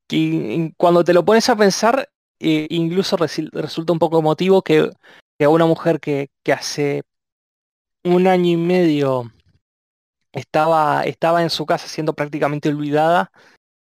que 0.08 0.74
cuando 0.78 1.04
te 1.04 1.14
lo 1.14 1.26
pones 1.26 1.50
a 1.50 1.56
pensar, 1.56 2.10
eh, 2.40 2.68
incluso 2.70 3.18
resulta 3.18 3.94
un 3.94 4.00
poco 4.00 4.20
emotivo 4.20 4.62
que, 4.64 4.90
que 5.40 5.48
una 5.48 5.66
mujer 5.66 6.00
que, 6.00 6.30
que 6.44 6.54
hace 6.54 7.04
un 8.06 8.26
año 8.28 8.52
y 8.52 8.56
medio 8.56 9.30
estaba, 10.34 11.04
estaba 11.04 11.42
en 11.44 11.50
su 11.50 11.66
casa 11.66 11.88
siendo 11.88 12.14
prácticamente 12.14 12.70
olvidada, 12.70 13.32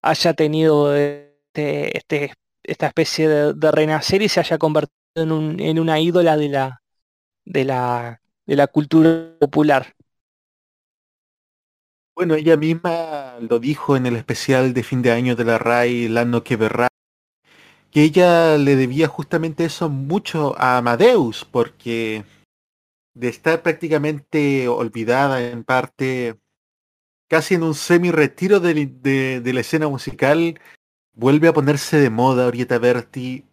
haya 0.03 0.35
tenido 0.35 0.97
este, 0.97 1.97
este- 1.99 2.35
esta 2.65 2.89
especie 2.89 3.29
de, 3.29 3.55
de 3.55 3.73
renacer 3.73 4.23
y 4.23 4.31
se 4.31 4.41
haya 4.41 4.59
convertido 4.59 4.95
en, 5.17 5.33
un- 5.33 5.61
en 5.61 5.81
una 5.81 6.01
ídola 6.01 6.37
de 6.39 6.51
la, 6.51 6.83
de 7.47 7.67
la, 7.67 8.22
de 8.47 8.57
la 8.57 8.67
cultura 8.67 9.37
popular. 9.39 9.95
Bueno, 12.15 12.35
ella 12.35 12.57
misma 12.57 13.39
lo 13.41 13.59
dijo 13.59 13.97
en 13.97 14.07
el 14.07 14.17
especial 14.17 14.75
de 14.75 14.83
fin 14.83 15.03
de 15.03 15.13
año 15.13 15.35
de 15.35 15.45
la 15.45 15.59
RAI, 15.59 16.05
el 16.07 16.19
año 16.19 16.45
que 16.45 16.57
verá, 16.57 16.89
que 17.91 18.03
ella 18.03 18.57
le 18.59 18.77
debía 18.77 19.09
justamente 19.09 19.65
eso 19.65 19.89
mucho 19.89 20.55
a 20.59 20.79
Amadeus, 20.79 21.45
porque 21.45 22.25
de 23.15 23.29
estar 23.29 23.63
prácticamente 23.63 24.69
olvidada 24.69 25.43
en 25.51 25.65
parte, 25.65 26.39
casi 27.29 27.55
en 27.55 27.63
un 27.65 27.75
semi-retiro 27.75 28.61
de, 28.61 28.87
de- 28.87 29.41
de 29.41 29.53
la 29.53 29.61
escena 29.61 29.89
musical, 29.89 30.61
vuelve 31.15 31.49
a 31.49 31.53
ponerse 31.55 31.99
de 31.99 32.11
moda 32.11 32.47
Orieta 32.47 32.79
Berti, 32.79 33.45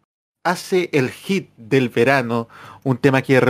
hace 0.44 0.90
el 0.94 1.10
hit 1.10 1.52
del 1.58 1.90
verano, 1.90 2.48
un 2.84 2.98
tema 2.98 3.22
que 3.22 3.38
es 3.38 3.44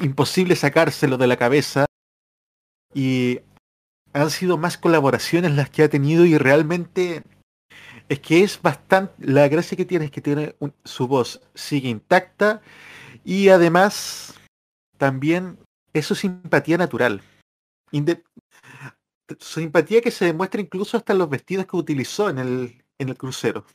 imposible 0.00 0.56
sacárselo 0.56 1.16
de 1.18 1.26
la 1.26 1.36
cabeza, 1.36 1.86
y 2.94 3.40
han 4.12 4.30
sido 4.30 4.56
más 4.56 4.78
colaboraciones 4.78 5.52
las 5.52 5.68
que 5.68 5.82
ha 5.82 5.90
tenido 5.90 6.24
y 6.24 6.38
realmente 6.38 7.22
es 8.08 8.20
que 8.20 8.42
es 8.42 8.62
bastante 8.62 9.12
la 9.18 9.48
gracia 9.48 9.76
que 9.76 9.84
tiene 9.84 10.06
es 10.06 10.10
que 10.10 10.22
tiene 10.22 10.56
su 10.84 11.06
voz 11.06 11.42
sigue 11.54 11.88
intacta 11.88 12.62
y 13.24 13.48
además 13.48 14.34
también 14.96 15.58
es 15.92 16.06
su 16.06 16.14
simpatía 16.14 16.78
natural. 16.78 17.20
Simpatía 19.40 20.00
que 20.00 20.10
se 20.10 20.24
demuestra 20.24 20.60
incluso 20.60 20.96
hasta 20.96 21.12
los 21.12 21.28
vestidos 21.28 21.66
que 21.66 21.76
utilizó 21.76 22.30
en 22.30 22.38
el 22.38 22.84
en 22.98 23.10
el 23.10 23.16
crucero 23.18 23.66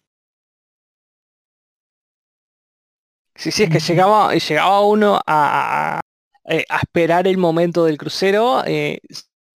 Sí, 3.36 3.52
sí, 3.52 3.64
es 3.64 3.70
que 3.70 3.80
llegaba, 3.80 4.34
llegaba 4.36 4.82
uno 4.86 5.16
a, 5.26 5.98
a- 5.98 6.02
eh, 6.46 6.66
a 6.70 6.78
esperar 6.80 7.28
el 7.28 7.38
momento 7.38 7.86
del 7.86 7.98
crucero 7.98 8.64
eh, 8.66 9.00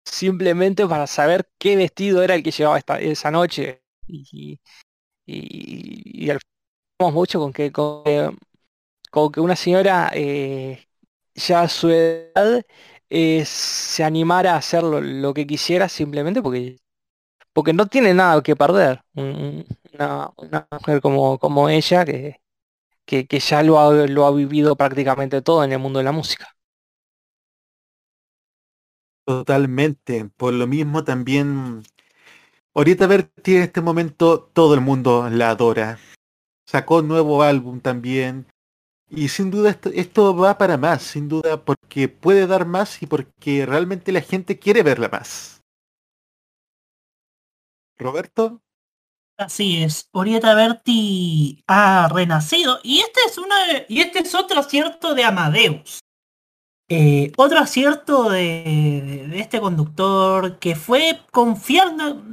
simplemente 0.05 0.85
para 0.87 1.07
saber 1.07 1.47
qué 1.57 1.75
vestido 1.75 2.21
era 2.23 2.35
el 2.35 2.43
que 2.43 2.51
llevaba 2.51 2.77
esta, 2.77 2.99
esa 2.99 3.31
noche. 3.31 3.83
Y, 4.07 4.59
y, 5.25 6.25
y 6.27 6.29
al 6.31 6.39
final 6.99 7.13
mucho 7.13 7.39
con 7.39 7.53
que, 7.53 7.71
con 7.71 8.03
que, 8.05 8.31
con 9.11 9.31
que 9.31 9.41
una 9.41 9.55
señora 9.55 10.11
eh, 10.13 10.87
ya 11.35 11.63
a 11.63 11.69
su 11.69 11.89
edad 11.91 12.63
eh, 13.09 13.43
se 13.45 14.03
animara 14.03 14.53
a 14.55 14.57
hacer 14.57 14.83
lo, 14.83 15.01
lo 15.01 15.33
que 15.33 15.47
quisiera 15.47 15.89
simplemente 15.89 16.41
porque, 16.41 16.77
porque 17.53 17.73
no 17.73 17.87
tiene 17.87 18.13
nada 18.13 18.41
que 18.43 18.55
perder. 18.55 19.01
Un- 19.15 19.25
un- 19.25 19.67
Una, 19.93 20.31
una 20.37 20.67
mujer 20.71 21.01
como, 21.01 21.39
como 21.39 21.69
ella 21.69 22.05
que, 22.05 22.41
que, 23.05 23.27
que 23.27 23.39
ya 23.39 23.63
lo 23.63 23.79
ha, 23.79 23.91
lo 24.07 24.25
ha 24.25 24.31
vivido 24.31 24.75
prácticamente 24.75 25.41
todo 25.41 25.63
en 25.63 25.71
el 25.73 25.79
mundo 25.79 25.99
de 25.99 26.05
la 26.05 26.11
música. 26.11 26.47
totalmente 29.25 30.25
por 30.37 30.53
lo 30.53 30.67
mismo 30.67 31.03
también 31.03 31.83
Orieta 32.73 33.07
Berti 33.07 33.55
en 33.55 33.63
este 33.63 33.81
momento 33.81 34.49
todo 34.53 34.73
el 34.73 34.81
mundo 34.81 35.29
la 35.29 35.51
adora. 35.51 35.99
Sacó 36.67 37.01
nuevo 37.01 37.43
álbum 37.43 37.79
también 37.81 38.47
y 39.09 39.29
sin 39.29 39.51
duda 39.51 39.77
esto 39.93 40.35
va 40.35 40.57
para 40.57 40.77
más 40.77 41.03
sin 41.03 41.29
duda 41.29 41.63
porque 41.63 42.09
puede 42.09 42.47
dar 42.47 42.65
más 42.65 43.01
y 43.03 43.07
porque 43.07 43.65
realmente 43.65 44.11
la 44.11 44.21
gente 44.21 44.59
quiere 44.59 44.83
verla 44.83 45.09
más. 45.09 45.61
Roberto 47.97 48.62
Así 49.43 49.83
es, 49.83 50.07
Orieta 50.13 50.55
Berti 50.55 51.63
ha 51.67 52.07
renacido 52.09 52.79
y 52.81 52.99
este 52.99 53.19
es 53.27 53.37
una 53.37 53.55
y 53.89 53.99
este 53.99 54.19
es 54.19 54.33
otro 54.35 54.61
acierto 54.61 55.13
de 55.15 55.25
Amadeus. 55.25 55.99
Eh, 56.87 57.33
otro 57.35 57.59
acierto 57.59 58.29
de, 58.29 59.27
de 59.29 59.39
este 59.39 59.59
conductor 59.59 60.59
que 60.59 60.75
fue 60.75 61.19
confiando, 61.31 62.23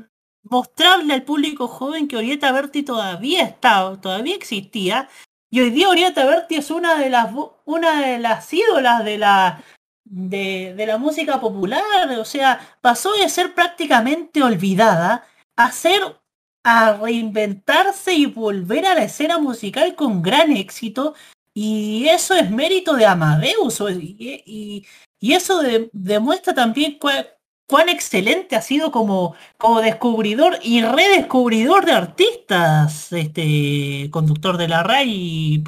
mostrarle 0.45 1.15
al 1.15 1.25
público 1.25 1.67
joven 1.67 2.07
que 2.07 2.17
Orieta 2.17 2.53
Berti 2.53 2.85
todavía 2.85 3.43
estaba, 3.43 4.01
todavía 4.01 4.37
existía. 4.37 5.09
Y 5.51 5.61
hoy 5.61 5.71
día 5.71 5.89
Orieta 5.89 6.25
Berti 6.25 6.57
es 6.57 6.71
una 6.71 6.97
de 6.97 7.11
las 7.11 7.33
una 7.65 8.07
de 8.07 8.19
las 8.21 8.53
ídolas 8.53 9.05
de 9.05 9.19
la 9.19 9.65
de, 10.05 10.75
de 10.77 10.87
la 10.87 10.97
música 10.97 11.41
popular. 11.41 11.83
O 12.21 12.25
sea, 12.25 12.61
pasó 12.81 13.13
de 13.15 13.29
ser 13.29 13.53
prácticamente 13.55 14.45
olvidada 14.45 15.27
a 15.57 15.73
ser 15.73 16.20
a 16.63 16.95
reinventarse 16.95 18.15
y 18.15 18.27
volver 18.27 18.87
a 18.87 18.95
la 18.95 19.05
escena 19.05 19.39
musical 19.39 19.95
con 19.95 20.23
gran 20.23 20.57
éxito. 20.57 21.15
Y 21.55 22.07
eso 22.09 22.35
es 22.35 22.51
mérito 22.51 22.95
de 22.95 23.07
Amadeus. 23.07 23.81
Y, 23.91 24.87
eso 25.21 25.63
de- 25.63 25.91
demuestra 25.93 26.55
también 26.55 26.99
cuán 26.99 27.89
excelente 27.89 28.57
ha 28.57 28.63
sido 28.63 28.91
como, 28.91 29.35
como 29.59 29.81
descubridor 29.81 30.59
y 30.63 30.83
redescubridor 30.83 31.85
de 31.85 31.93
artistas, 31.93 33.13
este 33.13 34.09
conductor 34.11 34.57
de 34.57 34.69
la 34.69 34.83
RAI 34.83 35.63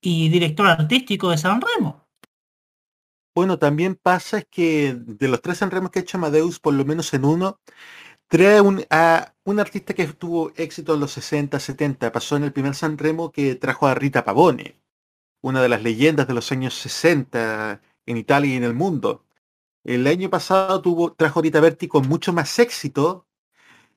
y, 0.00 0.28
director 0.28 0.66
artístico 0.66 1.30
de 1.30 1.38
San 1.38 1.60
Remo. 1.60 2.02
Bueno, 3.34 3.58
también 3.58 3.94
pasa 3.94 4.38
es 4.38 4.46
que 4.50 4.94
de 4.94 5.28
los 5.28 5.40
tres 5.40 5.62
enredos 5.62 5.90
que 5.90 6.00
ha 6.00 6.02
hecho 6.02 6.18
Amadeus, 6.18 6.60
por 6.60 6.74
lo 6.74 6.84
menos 6.84 7.14
en 7.14 7.24
uno, 7.24 7.60
trae 8.28 8.60
un, 8.60 8.84
un 9.44 9.60
artista 9.60 9.94
que 9.94 10.06
tuvo 10.06 10.52
éxito 10.56 10.94
en 10.94 11.00
los 11.00 11.12
60, 11.12 11.58
70. 11.58 12.12
Pasó 12.12 12.36
en 12.36 12.44
el 12.44 12.52
primer 12.52 12.74
San 12.74 12.98
Remo 12.98 13.32
que 13.32 13.54
trajo 13.56 13.86
a 13.86 13.94
Rita 13.94 14.24
Pavone, 14.24 14.80
una 15.40 15.62
de 15.62 15.68
las 15.68 15.82
leyendas 15.82 16.28
de 16.28 16.34
los 16.34 16.52
años 16.52 16.74
60 16.74 17.82
en 18.06 18.16
Italia 18.16 18.54
y 18.54 18.56
en 18.56 18.64
el 18.64 18.74
mundo. 18.74 19.24
El 19.84 20.06
año 20.06 20.30
pasado 20.30 20.80
tuvo, 20.82 21.12
trajo 21.14 21.40
a 21.40 21.42
Rita 21.42 21.60
Berti 21.60 21.88
con 21.88 22.08
mucho 22.08 22.32
más 22.32 22.58
éxito. 22.58 23.26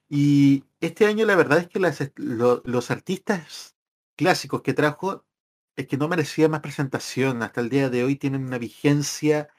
Y 0.10 0.66
este 0.82 1.06
año 1.06 1.26
la 1.26 1.36
verdad 1.36 1.60
es 1.60 1.68
que 1.68 1.80
los 1.80 2.92
artistas 2.92 3.76
clásicos 4.16 4.62
que 4.62 4.74
trajo 4.74 5.26
es 5.76 5.88
que 5.88 5.98
no 5.98 6.08
merecía 6.08 6.50
más 6.50 6.62
presentación. 6.62 7.44
Hasta 7.44 7.62
el 7.62 7.70
día 7.70 7.90
de 7.90 8.04
hoy 8.04 8.16
tienen 8.16 8.46
una 8.46 8.58
vigencia 8.58 9.50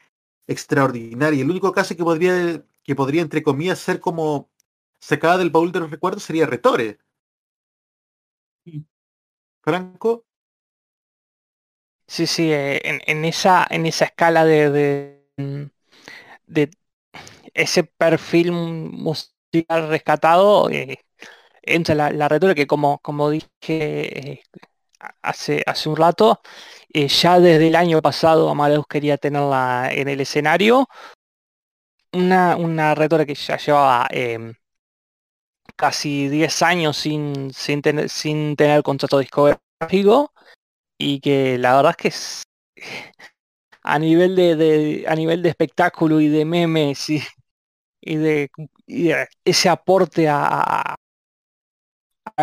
extraordinaria. 0.46 1.42
El 1.42 1.50
único 1.50 1.72
caso 1.72 1.96
que 1.96 2.04
podría, 2.04 2.64
que 2.82 2.94
podría 2.96 3.22
entre 3.22 3.42
comillas, 3.42 3.78
ser 3.80 4.00
como 4.00 4.50
sacada 5.06 5.38
del 5.38 5.50
baúl 5.50 5.72
de 5.72 5.80
los 5.80 5.90
recuerdos 5.90 6.24
sería 6.24 6.46
Retore. 6.46 6.98
Franco, 9.64 10.24
Sí, 12.08 12.26
sí, 12.26 12.52
eh, 12.52 12.80
en, 12.88 13.00
en 13.06 13.24
esa, 13.24 13.66
en 13.68 13.84
esa 13.86 14.04
escala 14.06 14.44
de, 14.44 14.70
de, 14.70 15.70
de 16.46 16.70
ese 17.54 17.84
perfil 17.84 18.52
musical 18.52 19.88
rescatado, 19.90 20.70
eh, 20.70 21.00
entra 21.62 21.94
la, 21.96 22.10
la 22.12 22.28
retórica 22.28 22.56
que 22.56 22.66
como, 22.68 22.98
como 23.00 23.30
dije 23.30 23.48
eh, 23.68 24.42
hace, 25.22 25.62
hace 25.66 25.88
un 25.90 25.96
rato, 25.96 26.40
eh, 26.92 27.08
ya 27.08 27.40
desde 27.40 27.68
el 27.68 27.76
año 27.76 28.02
pasado 28.02 28.50
Amadeus 28.50 28.86
quería 28.88 29.18
tenerla 29.18 29.90
en 29.92 30.08
el 30.08 30.20
escenario. 30.22 30.88
Una, 32.12 32.56
una 32.56 32.94
retórica 32.96 33.26
que 33.26 33.34
ya 33.34 33.56
llevaba 33.58 34.08
casi 35.76 36.28
10 36.28 36.62
años 36.62 36.96
sin, 36.96 37.52
sin, 37.52 37.82
tener, 37.82 38.08
sin 38.08 38.56
tener 38.56 38.82
contrato 38.82 39.18
discográfico 39.18 40.32
y 40.98 41.20
que 41.20 41.58
la 41.58 41.76
verdad 41.76 41.94
es 41.98 42.44
que 42.44 42.46
a 43.82 43.98
nivel 43.98 44.34
de, 44.36 45.04
a 45.08 45.14
nivel 45.14 45.42
de 45.42 45.50
espectáculo 45.50 46.20
y 46.20 46.28
de 46.28 46.44
memes 46.44 47.08
y, 47.10 47.22
y 48.00 48.16
de, 48.16 48.50
ese 49.44 49.68
aporte 49.68 50.28
a, 50.28 50.92
a- 50.92 50.96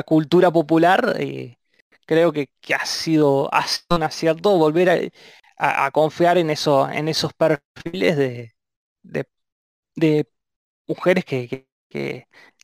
cultura 0.05 0.51
popular 0.51 1.15
eh, 1.19 1.57
creo 2.05 2.31
que, 2.31 2.49
ha 2.73 2.85
sido 2.85 3.53
ha 3.53 3.67
sido 3.67 3.97
un 3.97 4.03
acierto 4.03 4.57
volver 4.57 5.11
a, 5.57 5.91
confiar 5.91 6.37
en 6.37 6.49
eso 6.49 6.89
en 6.89 7.07
esos 7.07 7.33
perfiles 7.33 8.17
de, 8.17 8.53
de, 9.03 9.25
mujeres 10.87 11.25
que- 11.25 11.67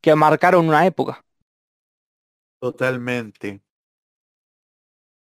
que 0.02 0.16
marcaron 0.16 0.68
una 0.68 0.86
época 0.86 1.24
totalmente. 2.60 3.62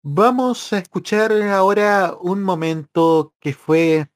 Vamos 0.02 0.72
a 0.72 0.78
escuchar 0.78 1.32
ahora 1.32 2.16
un 2.20 2.42
momento 2.42 3.34
que 3.40 3.52
fue 3.52 4.10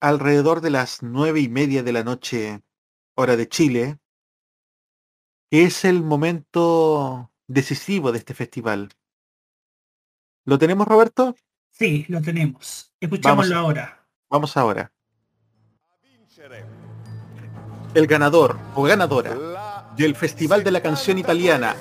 alrededor 0.00 0.60
de 0.60 0.70
las 0.70 1.02
nueve 1.02 1.40
y 1.40 1.48
media 1.48 1.82
de 1.82 1.92
la 1.92 2.04
noche, 2.04 2.60
hora 3.14 3.36
de 3.36 3.48
Chile, 3.48 3.98
que 5.50 5.64
es 5.64 5.84
el 5.84 6.02
momento 6.02 7.32
decisivo 7.46 8.12
de 8.12 8.18
este 8.18 8.34
festival. 8.34 8.90
¿Lo 10.44 10.58
tenemos, 10.58 10.86
Roberto? 10.86 11.34
Sí, 11.70 12.04
lo 12.08 12.20
tenemos. 12.20 12.92
Escuchámoslo 13.00 13.54
Vamos. 13.54 13.66
ahora. 13.66 14.08
Vamos 14.28 14.56
ahora. 14.56 14.92
El 17.94 18.06
ganador 18.06 18.58
o 18.74 18.82
ganadora 18.82 19.57
del 19.98 20.14
Festival 20.14 20.62
de 20.62 20.70
la 20.70 20.80
Canción 20.80 21.18
Italiana 21.18 21.74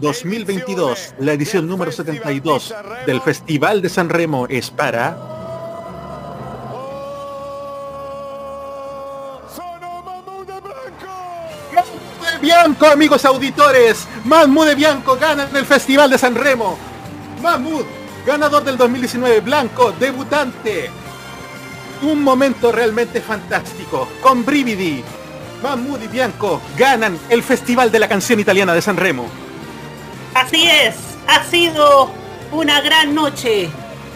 2022, 0.00 1.16
la 1.18 1.32
edición 1.32 1.66
número 1.66 1.90
72 1.90 2.72
del 3.06 3.20
Festival 3.20 3.82
de 3.82 3.88
San 3.88 4.08
Remo 4.08 4.46
es 4.48 4.70
para... 4.70 5.18
Bianco, 12.40 12.86
amigos 12.86 13.24
auditores. 13.24 14.06
Mahmoud 14.24 14.66
de 14.66 14.74
Bianco 14.74 15.16
gana 15.16 15.48
en 15.48 15.56
el 15.56 15.64
Festival 15.64 16.10
de 16.10 16.18
San 16.18 16.34
Remo. 16.34 16.76
Mahmoud, 17.42 17.84
ganador 18.26 18.62
del 18.64 18.76
2019, 18.76 19.40
Blanco, 19.40 19.92
debutante. 19.98 20.90
Un 22.02 22.22
momento 22.22 22.70
realmente 22.70 23.20
fantástico. 23.20 24.08
Con 24.20 24.44
Brividi, 24.44 25.02
Mahmoud 25.64 26.02
y 26.02 26.08
Bianco 26.08 26.60
ganan 26.76 27.18
el 27.30 27.42
Festival 27.42 27.90
de 27.90 27.98
la 27.98 28.06
Canción 28.06 28.38
Italiana 28.38 28.74
de 28.74 28.82
San 28.82 28.98
Remo. 28.98 29.26
Así 30.34 30.68
es, 30.68 30.94
ha 31.26 31.42
sido 31.44 32.10
una 32.52 32.82
gran 32.82 33.14
noche. 33.14 33.70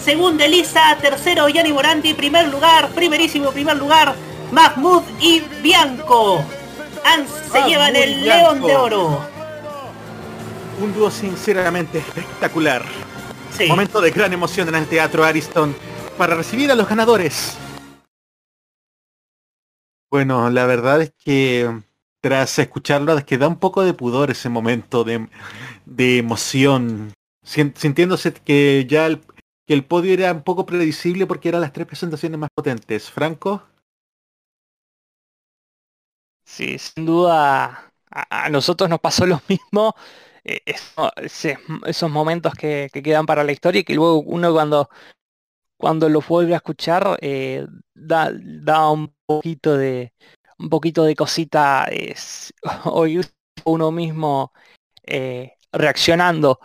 Segunda 0.05 0.45
Elisa, 0.45 0.99
tercero 1.01 1.49
Gianni 1.49 1.73
Morandi, 1.73 2.13
primer 2.13 2.49
lugar, 2.49 2.91
primerísimo 2.91 3.51
primer 3.51 3.79
lugar, 3.79 4.15
Mahmoud 4.53 5.03
y 5.21 5.41
Bianco. 5.63 6.45
Han- 7.07 7.27
se 7.27 7.49
Mahmoud 7.61 7.69
llevan 7.71 7.97
el 7.97 8.21
Bianco. 8.21 8.45
León 8.53 8.67
de 8.67 8.77
Oro. 8.77 9.21
Un 10.83 10.93
dúo 10.95 11.11
sinceramente 11.11 11.99
espectacular. 11.99 12.83
Sí. 13.57 13.67
Momento 13.69 14.03
de 14.03 14.11
gran 14.11 14.35
emoción 14.35 14.69
en 14.69 14.75
el 14.75 14.87
Teatro 14.87 15.25
Ariston 15.25 15.75
para 16.19 16.35
recibir 16.35 16.71
a 16.71 16.75
los 16.75 16.87
ganadores. 16.87 17.55
Bueno, 20.11 20.49
la 20.51 20.67
verdad 20.67 21.03
es 21.03 21.13
que 21.19 21.83
tras 22.21 22.59
escucharlo 22.59 23.17
es 23.17 23.25
que 23.25 23.39
da 23.39 23.49
un 23.49 23.59
poco 23.59 23.83
de 23.85 23.95
pudor 23.95 24.31
ese 24.31 24.49
momento 24.49 25.05
de, 25.05 25.29
de 25.87 26.19
emoción, 26.19 27.13
Sin- 27.45 27.75
sintiéndose 27.77 28.33
que 28.33 28.87
ya 28.89 29.07
el, 29.07 29.21
que 29.67 29.75
el 29.75 29.85
podio 29.85 30.13
era 30.15 30.33
un 30.33 30.43
poco 30.43 30.67
predecible 30.67 31.27
porque 31.27 31.49
eran 31.51 31.61
las 31.63 31.73
tres 31.73 31.87
presentaciones 31.87 32.39
más 32.39 32.51
potentes. 32.55 33.11
Franco, 33.11 33.65
Sí, 36.45 36.79
sin 36.79 37.07
duda 37.07 37.93
a, 38.11 38.49
nosotros 38.51 38.89
nos 38.91 39.01
pasó 39.01 39.27
lo 39.27 39.41
mismo. 39.49 39.95
ese- 41.17 41.59
esos 41.87 42.11
momentos 42.11 42.55
que, 42.55 42.89
que 42.93 43.03
quedan 43.03 43.27
para 43.27 43.45
la 43.45 43.53
historia 43.53 43.81
y 43.81 43.85
que 43.85 43.95
luego 43.95 44.21
uno 44.21 44.53
cuando, 44.53 44.89
cuando 45.79 46.09
los 46.09 46.27
vuelve 46.27 46.55
a 46.55 46.57
escuchar 46.57 47.17
eh, 47.23 47.67
da, 47.95 48.31
da 48.35 48.91
un 48.91 49.15
poquito 49.25 49.77
de 49.77 50.13
un 50.59 50.69
poquito 50.69 51.05
de 51.05 51.15
cosita 51.15 51.85
es, 51.85 52.53
uno 53.65 53.93
mismo 53.93 54.53
eh, 55.05 55.53
reaccionando. 55.73 56.59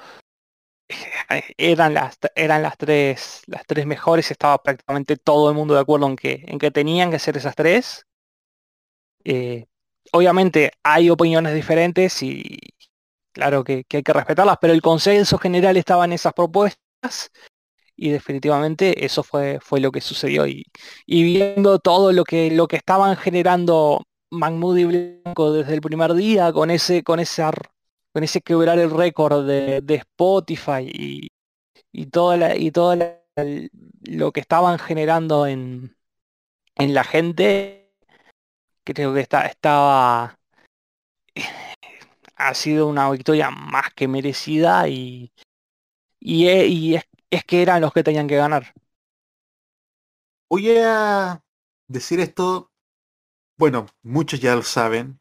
Eh, 1.29 1.43
Eran 1.57 1.93
las, 1.93 2.17
eran 2.35 2.63
las 2.63 2.77
tres 2.77 3.43
las 3.47 3.63
tres 3.65 3.85
mejores, 3.85 4.31
estaba 4.31 4.61
prácticamente 4.61 5.15
todo 5.17 5.49
el 5.49 5.55
mundo 5.55 5.75
de 5.75 5.81
acuerdo 5.81 6.07
en 6.07 6.15
que, 6.15 6.43
en 6.47 6.57
que 6.59 6.71
tenían 6.71 7.11
que 7.11 7.19
ser 7.19 7.37
esas 7.37 7.55
tres. 7.55 8.05
Obviamente 10.11 10.71
hay 10.83 11.09
opiniones 11.09 11.53
diferentes 11.53 12.21
y 12.23 12.57
claro 13.31 13.63
que 13.63 13.85
hay 13.91 14.03
que 14.03 14.13
respetarlas, 14.13 14.57
pero 14.59 14.73
el 14.73 14.81
consenso 14.81 15.37
general 15.37 15.77
estaba 15.77 16.05
en 16.05 16.13
esas 16.13 16.33
propuestas 16.33 17.31
y 17.95 18.09
definitivamente 18.11 19.05
eso 19.05 19.23
fue, 19.23 19.59
fue 19.61 19.79
lo 19.79 19.91
que 19.91 20.01
sucedió. 20.01 20.47
Y, 20.47 20.65
y 21.05 21.23
viendo 21.23 21.79
todo 21.79 22.11
lo 22.11 22.23
que, 22.23 22.51
lo 22.51 22.67
que 22.67 22.77
estaban 22.77 23.15
generando 23.17 24.03
Mahmoud 24.31 24.77
y 24.77 24.85
Blanco 24.85 25.53
desde 25.53 25.73
el 25.75 25.81
primer 25.81 26.13
día, 26.13 26.51
con 26.53 26.71
ese, 26.71 27.03
con 27.03 27.19
ese, 27.19 27.43
con 28.13 28.23
ese 28.23 28.41
quebrar 28.41 28.79
el 28.79 28.91
récord 28.91 29.45
de, 29.47 29.81
de 29.81 29.95
Spotify 29.95 30.81
y, 30.91 31.29
y 31.91 32.07
toda 32.07 32.37
la, 32.37 32.57
y 32.57 32.71
todo 32.71 32.95
la- 32.95 33.19
lo 34.03 34.31
que 34.31 34.39
estaban 34.41 34.79
generando 34.79 35.47
en, 35.47 35.95
en 36.75 36.93
la 36.93 37.03
gente, 37.03 37.93
creo 38.85 39.13
que 39.13 39.21
está, 39.21 39.45
estaba 39.47 40.39
ha 42.35 42.53
sido 42.53 42.87
una 42.87 43.09
victoria 43.11 43.49
más 43.51 43.93
que 43.93 44.07
merecida 44.07 44.87
y, 44.87 45.31
y, 46.19 46.47
e- 46.47 46.67
y 46.67 46.95
es, 46.97 47.03
es 47.33 47.43
que 47.43 47.63
eran 47.63 47.81
los 47.81 47.91
que 47.93 48.03
tenían 48.03 48.27
que 48.27 48.35
ganar. 48.35 48.73
voy 50.49 50.69
a 50.77 51.43
decir 51.87 52.19
esto, 52.19 52.71
bueno, 53.57 53.87
muchos 54.03 54.39
ya 54.39 54.55
lo 54.55 54.61
saben, 54.61 55.19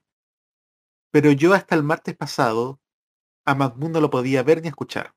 pero 1.10 1.32
yo 1.32 1.54
hasta 1.54 1.74
el 1.74 1.82
martes 1.82 2.14
pasado 2.14 2.80
a 3.46 3.54
Mahmoud 3.54 3.90
no 3.90 4.00
lo 4.00 4.10
podía 4.10 4.42
ver 4.42 4.60
ni 4.60 4.68
escuchar. 4.68 5.14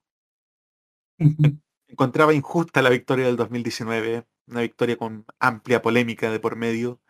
Encontraba 1.87 2.33
injusta 2.33 2.81
la 2.81 2.89
victoria 2.89 3.25
del 3.25 3.35
2019, 3.35 4.25
una 4.47 4.61
victoria 4.61 4.97
con 4.97 5.25
amplia 5.39 5.81
polémica 5.81 6.31
de 6.31 6.39
por 6.39 6.55
medio. 6.55 7.01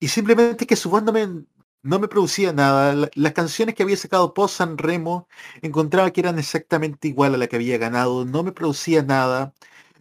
Y 0.00 0.08
simplemente 0.08 0.66
que 0.66 0.76
su 0.76 0.90
voz 0.90 1.02
no 1.02 1.12
me, 1.12 1.46
no 1.86 1.98
me 1.98 2.08
producía 2.08 2.52
nada. 2.52 2.94
La- 2.94 3.10
Las 3.14 3.32
canciones 3.32 3.74
que 3.74 3.82
había 3.82 3.96
sacado 3.96 4.34
post 4.34 4.56
San 4.58 4.78
Remo 4.78 5.28
encontraba 5.62 6.10
que 6.10 6.20
eran 6.20 6.38
exactamente 6.38 7.08
igual 7.08 7.34
a 7.34 7.38
la 7.38 7.46
que 7.48 7.56
había 7.56 7.78
ganado. 7.78 8.24
No 8.24 8.42
me 8.42 8.52
producía 8.52 9.02
nada. 9.02 9.54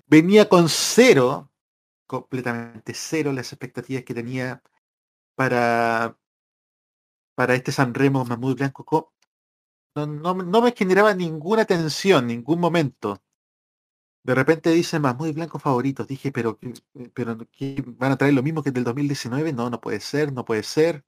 Venía 0.07 0.49
con 0.49 0.69
cero, 0.69 1.51
completamente 2.07 2.93
cero 2.95 3.33
las 3.33 3.53
expectativas 3.53 4.03
que 4.05 4.13
tenía 4.15 4.63
para 5.35 6.17
para 7.35 7.55
este 7.55 7.71
Sanremo 7.71 8.25
Mahmoud 8.25 8.55
Blanco 8.57 8.83
co- 8.83 9.13
no, 9.95 10.07
no, 10.07 10.33
no 10.35 10.61
me 10.61 10.73
generaba 10.73 11.13
ninguna 11.15 11.65
tensión, 11.65 12.27
ningún 12.27 12.59
momento. 12.61 13.21
De 14.23 14.35
repente 14.35 14.71
dicen 14.71 15.01
Mahmoud 15.03 15.33
Blanco 15.33 15.59
favoritos. 15.59 16.07
Dije, 16.07 16.31
pero, 16.31 16.57
¿qué- 16.59 16.73
pero 17.13 17.37
¿qué, 17.51 17.83
¿van 17.85 18.11
a 18.11 18.17
traer 18.17 18.33
lo 18.33 18.43
mismo 18.43 18.61
que 18.63 18.69
el 18.69 18.73
del 18.75 18.83
2019? 18.83 19.53
No, 19.53 19.69
no 19.69 19.79
puede 19.81 19.99
ser, 20.01 20.33
no 20.33 20.43
puede 20.45 20.63
ser. 20.63 21.05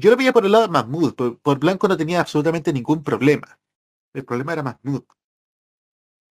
Yo 0.00 0.10
lo 0.10 0.16
veía 0.16 0.32
por 0.32 0.46
el 0.46 0.52
lado 0.52 0.66
de 0.66 0.72
Mahmoud. 0.72 1.14
Por, 1.42 1.58
Blanco 1.58 1.86
no 1.86 1.96
tenía 1.96 2.20
absolutamente 2.20 2.72
ningún 2.72 3.04
problema. 3.04 3.60
El 4.14 4.24
problema 4.24 4.54
era 4.54 4.62
Mahmoud. 4.62 5.04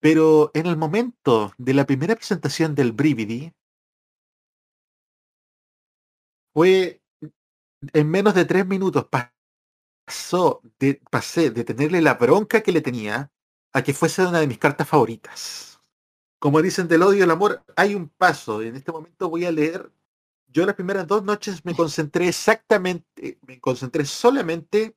Pero 0.01 0.51
en 0.53 0.65
el 0.65 0.75
momento 0.75 1.53
de 1.57 1.73
la 1.73 1.85
primera 1.85 2.15
presentación 2.15 2.73
del 2.73 2.93
Brividi, 2.93 3.53
fue 6.53 7.01
en 7.93 8.09
menos 8.09 8.33
de 8.33 8.45
tres 8.45 8.65
minutos 8.65 9.07
pasó 10.07 10.61
de, 10.79 11.01
pasé 11.11 11.51
de 11.51 11.63
tenerle 11.63 12.01
la 12.01 12.15
bronca 12.15 12.61
que 12.61 12.71
le 12.71 12.81
tenía 12.81 13.31
a 13.73 13.83
que 13.83 13.93
fuese 13.93 14.25
una 14.25 14.39
de 14.39 14.47
mis 14.47 14.57
cartas 14.57 14.87
favoritas. 14.87 15.79
Como 16.39 16.61
dicen 16.61 16.87
del 16.87 17.03
odio 17.03 17.23
el 17.23 17.31
amor, 17.31 17.63
hay 17.75 17.93
un 17.95 18.09
paso. 18.09 18.61
En 18.61 18.75
este 18.75 18.91
momento 18.91 19.29
voy 19.29 19.45
a 19.45 19.51
leer. 19.51 19.91
Yo 20.51 20.65
las 20.65 20.75
primeras 20.75 21.05
dos 21.05 21.23
noches 21.23 21.63
me 21.63 21.75
concentré 21.75 22.27
exactamente, 22.27 23.39
me 23.47 23.59
concentré 23.59 24.05
solamente 24.05 24.95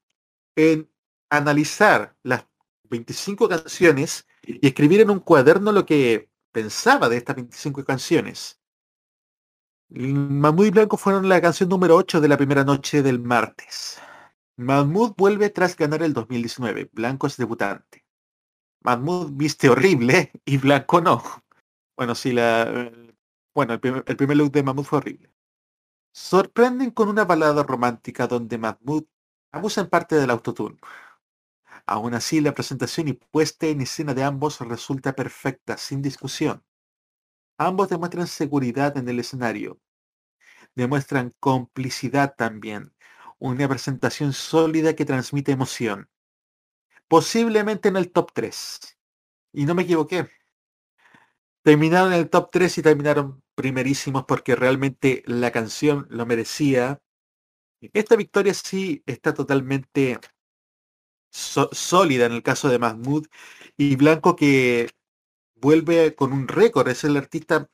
en 0.57 0.91
analizar 1.29 2.17
las 2.23 2.47
25 2.85 3.49
canciones 3.49 4.27
y 4.43 4.67
escribir 4.67 5.01
en 5.01 5.11
un 5.11 5.21
cuaderno 5.21 5.73
lo 5.73 5.85
que 5.85 6.31
pensaba 6.53 7.09
de 7.09 7.19
estas 7.19 7.37
25 7.37 7.85
canciones. 7.85 8.61
Mahmoud 9.89 10.67
y 10.67 10.71
Blanco 10.71 10.97
fueron 10.97 11.29
la 11.29 11.41
canción 11.41 11.69
número 11.69 11.97
8 11.97 12.21
de 12.21 12.29
la 12.29 12.39
primera 12.39 12.65
noche 12.65 13.03
del 13.03 13.19
martes. 13.19 14.01
Mahmoud 14.57 15.15
vuelve 15.17 15.51
tras 15.51 15.77
ganar 15.77 16.03
el 16.03 16.15
2019. 16.15 16.91
Blanco 16.93 17.27
es 17.27 17.37
debutante. 17.37 18.05
Mahmoud 18.83 19.33
viste 19.33 19.69
horrible 19.69 20.33
y 20.45 20.57
Blanco 20.57 21.01
no. 21.01 21.23
Bueno, 21.97 22.15
sí, 22.15 22.33
la, 22.33 22.91
bueno, 23.55 23.75
el 23.75 23.81
primer, 23.81 24.05
el 24.07 24.17
primer 24.17 24.37
look 24.37 24.53
de 24.53 24.63
Mahmoud 24.63 24.85
fue 24.85 24.99
horrible. 24.99 25.32
Sorprenden 26.15 26.91
con 26.91 27.09
una 27.09 27.25
balada 27.25 27.63
romántica 27.63 28.27
donde 28.27 28.59
Mahmoud 28.59 29.05
abusa 29.51 29.81
en 29.81 29.89
parte 29.89 30.17
del 30.17 30.31
autotune. 30.31 30.79
Aún 31.87 32.15
así, 32.15 32.41
la 32.41 32.55
presentación 32.55 33.09
y 33.09 33.15
puesta 33.15 33.67
en 33.67 33.81
escena 33.81 34.13
de 34.15 34.23
ambos 34.23 34.61
resulta 34.61 35.15
perfecta, 35.15 35.77
sin 35.79 36.03
discusión. 36.03 36.65
Ambos 37.59 37.89
demuestran 37.89 38.27
seguridad 38.27 38.97
en 38.99 39.09
el 39.09 39.21
escenario. 39.21 39.81
Demuestran 40.75 41.35
complicidad 41.41 42.35
también. 42.37 42.95
Una 43.39 43.69
presentación 43.69 44.33
sólida 44.33 44.95
que 44.95 45.05
transmite 45.05 45.53
emoción. 45.53 46.11
Posiblemente 47.09 47.89
en 47.89 47.97
el 47.97 48.13
top 48.13 48.33
3. 48.33 48.99
Y 49.53 49.65
no 49.65 49.75
me 49.75 49.83
equivoqué. 49.83 50.29
Terminaron 51.63 52.13
en 52.13 52.21
el 52.21 52.31
top 52.31 52.51
3 52.51 52.79
y 52.79 52.83
terminaron 52.83 53.43
primerísimos 53.55 54.25
porque 54.25 54.57
realmente 54.57 55.23
la 55.27 55.51
canción 55.53 56.07
lo 56.11 56.27
merecía. 56.27 57.01
Esta 57.93 58.17
victoria 58.17 58.55
sí 58.55 59.03
está 59.07 59.35
totalmente 59.35 60.19
sólida 61.31 62.27
en 62.27 62.33
el 62.33 62.43
caso 62.43 62.69
de 62.69 62.79
Mahmoud 62.79 63.27
y 63.77 63.97
Blanco 63.97 64.37
que 64.37 64.91
vuelve 65.57 66.15
con 66.15 66.33
un 66.33 66.49
récord, 66.49 66.89
es 66.89 67.05
el 67.05 67.17
artista 67.17 67.71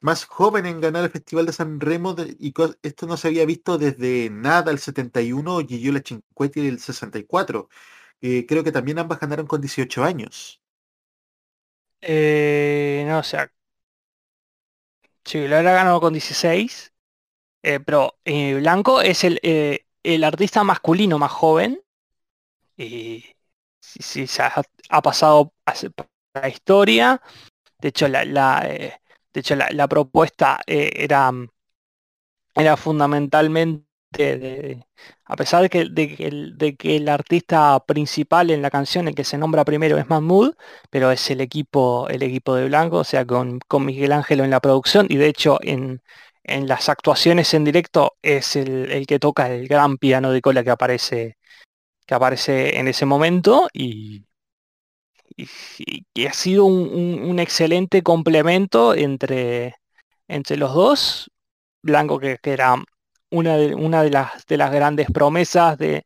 más 0.00 0.24
joven 0.24 0.66
en 0.66 0.80
ganar 0.80 1.04
el 1.04 1.10
Festival 1.10 1.46
de 1.46 1.52
San 1.52 1.80
Remo 1.80 2.16
y 2.38 2.54
esto 2.82 3.06
no 3.06 3.16
se 3.16 3.28
había 3.28 3.46
visto 3.46 3.78
desde 3.78 4.30
nada 4.30 4.70
el 4.72 4.78
71, 4.78 5.60
Gigiola 5.66 6.02
Cinquetti 6.04 6.66
el 6.68 6.80
64. 6.80 7.68
Eh, 8.20 8.46
creo 8.46 8.64
que 8.64 8.72
también 8.72 8.98
ambas 8.98 9.20
ganaron 9.20 9.46
con 9.46 9.60
18 9.60 10.04
años. 10.04 10.60
Eh, 12.00 13.04
no, 13.06 13.18
o 13.18 13.22
sea, 13.22 13.50
habrá 15.34 15.62
ganado 15.72 16.00
con 16.00 16.12
16, 16.12 16.92
eh, 17.62 17.80
pero 17.80 18.18
eh, 18.24 18.54
Blanco 18.56 19.00
es 19.02 19.24
el, 19.24 19.40
eh, 19.42 19.86
el 20.02 20.24
artista 20.24 20.64
masculino 20.64 21.18
más 21.18 21.32
joven 21.32 21.80
y 22.76 23.24
sí, 23.80 24.00
sí, 24.02 24.26
se 24.26 24.42
ha, 24.42 25.02
pasado 25.02 25.54
a 25.66 25.74
la 26.42 26.48
historia. 26.48 27.20
De 27.78 27.88
hecho, 27.88 28.08
la, 28.08 28.24
la, 28.24 28.62
eh, 28.68 29.00
de 29.32 29.40
hecho, 29.40 29.56
la, 29.56 29.68
la 29.72 29.88
propuesta 29.88 30.60
era, 30.66 31.32
era 32.56 32.76
fundamentalmente 32.76 33.85
a 35.24 35.36
pesar 35.36 35.62
de 35.62 35.68
que, 35.70 35.80
el, 36.26 36.56
de 36.58 36.76
que 36.76 36.96
el 36.96 37.08
artista 37.08 37.80
principal 37.86 38.50
en 38.50 38.62
la 38.62 38.70
canción, 38.70 39.08
el 39.08 39.14
que 39.14 39.24
se 39.24 39.38
nombra 39.38 39.64
primero 39.64 39.98
es 39.98 40.08
Mahmoud, 40.08 40.54
pero 40.90 41.10
es 41.10 41.30
el 41.30 41.40
equipo, 41.40 42.08
el 42.08 42.22
equipo 42.22 42.54
de 42.54 42.66
Blanco, 42.66 42.98
o 42.98 43.04
sea, 43.04 43.24
con, 43.26 43.58
con 43.68 43.84
Miguel 43.84 44.12
Ángelo 44.12 44.44
en 44.44 44.50
la 44.50 44.60
producción, 44.60 45.06
y 45.08 45.16
de 45.16 45.28
hecho 45.28 45.58
en, 45.62 46.02
en 46.44 46.68
las 46.68 46.88
actuaciones 46.88 47.52
en 47.54 47.64
directo 47.64 48.16
es 48.22 48.56
el, 48.56 49.06
que 49.06 49.18
toca 49.18 49.50
el 49.52 49.68
gran 49.68 49.96
piano 49.98 50.30
de 50.32 50.40
cola 50.42 50.62
que 50.64 50.70
aparece, 50.70 51.36
que 52.06 52.14
aparece 52.14 52.78
en 52.80 52.88
ese 52.88 53.06
momento, 53.06 53.68
y, 53.74 54.26
y- 55.36 56.26
ha 56.26 56.32
sido 56.32 56.64
un, 56.64 56.88
un- 56.88 57.30
un 57.30 57.38
excelente 57.38 58.02
complemento 58.02 58.94
entre, 58.94 59.74
entre 60.28 60.56
los 60.56 60.74
dos. 60.74 61.30
Blanco 61.82 62.18
que, 62.20 62.38
que 62.42 62.52
era 62.52 62.76
una 63.30 63.56
de, 63.56 63.74
una 63.74 64.02
de 64.02 64.10
las, 64.10 64.46
de 64.46 64.56
las 64.56 64.72
grandes 64.72 65.08
promesas 65.10 65.78
de 65.78 66.04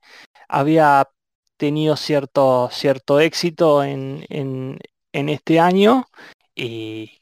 había 0.48 1.09
tenido 1.56 1.97
cierto, 1.97 2.68
cierto 2.72 3.20
éxito 3.20 3.84
en, 3.84 4.24
en, 4.28 4.78
en 5.12 5.28
este 5.28 5.60
año 5.60 6.06
y 6.55 7.20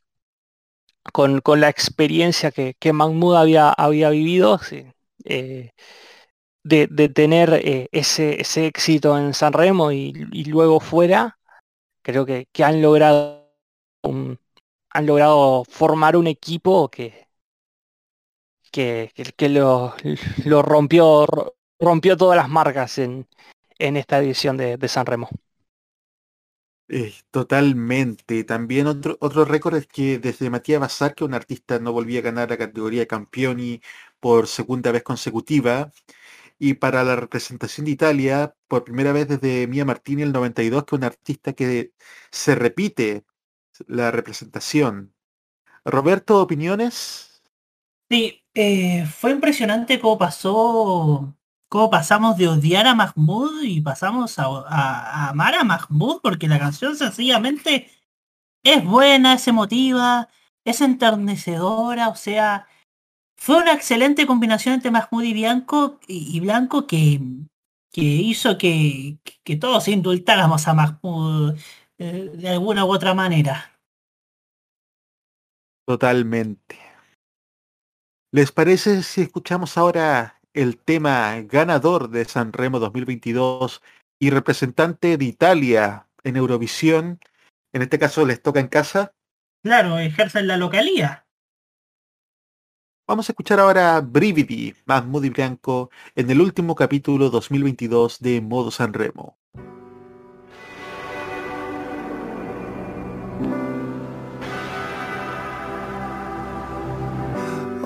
con, 1.12 1.41
con 1.41 1.61
la 1.61 1.69
experiencia 1.69 2.51
que, 2.51 2.75
que 2.79 2.93
Mahmoud 2.93 3.37
había, 3.37 3.70
había 3.70 4.11
vivido, 4.11 4.61
eh, 5.25 5.73
de, 6.62 6.87
de 6.91 7.09
tener 7.09 7.53
eh, 7.55 7.89
ese, 7.93 8.41
ese 8.41 8.66
éxito 8.66 9.16
en 9.19 9.35
San 9.35 9.53
Remo 9.53 9.93
y, 9.93 10.12
luego 10.45 10.81
fuera, 10.81 11.39
creo 12.03 12.27
que, 12.27 12.49
que 12.53 12.65
han 12.65 12.83
logrado 12.83 13.49
han 14.91 15.07
logrado 15.07 15.65
formar 15.65 16.16
un 16.16 16.27
equipo 16.27 16.89
que, 16.89 17.28
que, 18.70 19.12
que, 19.15 19.24
que 19.24 19.49
lo, 19.49 19.95
lo 20.45 20.62
rompió, 20.62 21.27
ro- 21.27 21.57
rompió 21.81 22.16
todas 22.16 22.36
las 22.36 22.49
marcas 22.49 22.99
en, 22.99 23.27
en 23.78 23.97
esta 23.97 24.19
edición 24.20 24.57
de, 24.57 24.77
de 24.78 24.89
San 24.89 25.07
Remo. 25.07 25.28
Eh, 26.90 27.12
totalmente. 27.31 28.45
También 28.45 28.86
otro, 28.86 29.19
otro 29.20 29.45
récord 29.45 29.74
es 29.77 29.86
que 29.86 30.19
desde 30.19 30.49
Matías 30.51 30.81
Bazar, 30.81 31.15
que 31.15 31.24
un 31.24 31.35
artista 31.35 31.78
no 31.78 31.93
volvía 31.93 32.20
a 32.20 32.23
ganar 32.23 32.49
la 32.51 32.57
categoría 32.57 33.01
de 33.01 33.07
campioni 33.07 33.82
por 34.20 34.47
segunda 34.47 34.90
vez 34.90 35.03
consecutiva, 35.03 35.93
y 36.59 36.74
para 36.74 37.05
la 37.05 37.16
representación 37.16 37.86
de 37.86 37.93
Italia, 37.93 38.55
por 38.69 38.85
primera 38.85 39.12
vez 39.12 39.28
desde 39.28 39.66
Mia 39.69 39.85
Martini 39.86 40.23
el 40.23 40.32
92, 40.32 40.85
que 40.86 40.97
un 40.97 41.05
artista 41.05 41.53
que 41.55 41.93
se 42.32 42.55
repite 42.57 43.24
la 43.89 44.11
representación. 44.12 45.15
Roberto, 45.85 46.40
opiniones. 46.43 47.43
Sí, 48.11 48.43
eh, 48.61 49.07
fue 49.07 49.31
impresionante 49.31 50.01
cómo 50.01 50.19
pasó, 50.19 51.33
cómo 51.69 51.91
pasamos 51.91 52.37
de 52.37 52.49
odiar 52.49 52.89
a 52.89 52.95
Mahmoud 52.97 53.63
y 53.63 53.81
pasamos 53.81 54.37
a, 54.41 55.29
amar 55.29 55.55
a 55.55 55.63
Mahmoud 55.63 56.21
porque 56.21 56.49
la 56.49 56.59
canción 56.59 56.97
sencillamente 56.97 57.89
es 58.65 58.85
buena, 58.85 59.35
es 59.35 59.47
emotiva, 59.47 60.29
es 60.65 60.81
enternecedora, 60.81 62.09
o 62.09 62.17
sea, 62.17 62.67
fue 63.37 63.59
una 63.59 63.75
excelente 63.75 64.27
combinación 64.27 64.75
entre 64.75 64.91
Mahmoud 64.91 65.23
y 65.23 65.35
Blanco 65.35 66.01
y, 66.09 66.41
Blanco 66.41 66.87
que, 66.89 67.21
hizo 67.95 68.59
que, 68.59 69.19
que 69.45 69.57
todos 69.57 69.87
indultáramos 69.87 70.67
a 70.67 70.75
Mahmoud 70.75 71.57
eh, 71.99 72.31
de 72.35 72.49
alguna 72.49 72.85
u 72.85 72.91
otra 72.93 73.15
manera. 73.15 73.79
Totalmente. 75.87 76.88
¿Les 78.31 78.53
parece 78.53 79.03
si 79.05 79.23
escuchamos 79.23 79.79
ahora 79.79 80.39
el 80.53 80.77
tema 80.77 81.41
ganador 81.45 82.11
de 82.11 82.27
San 82.27 82.53
Remo 82.53 82.79
2022 82.79 83.81
y 84.19 84.29
representante 84.29 85.17
de 85.17 85.25
Italia 85.25 86.09
en 86.25 86.37
Eurovisión? 86.37 87.21
En 87.73 87.81
este 87.81 87.99
caso 87.99 88.27
les 88.27 88.43
toca 88.43 88.61
en 88.61 88.69
casa. 88.69 89.15
Claro, 89.63 89.99
ejercen 89.99 90.47
la 90.47 90.59
localía. 90.59 91.27
Vamos 93.07 93.31
a 93.31 93.33
escuchar 93.33 93.61
ahora 93.61 93.99
Brividi, 94.03 94.75
Mahmoud 94.85 95.25
y 95.25 95.31
Blanco, 95.31 95.91
en 96.15 96.31
el 96.31 96.43
último 96.43 96.75
capítulo 96.75 97.31
2022 97.31 98.21
de 98.21 98.43
Modo 98.43 98.71
San 98.71 98.93
Remo. 98.93 99.39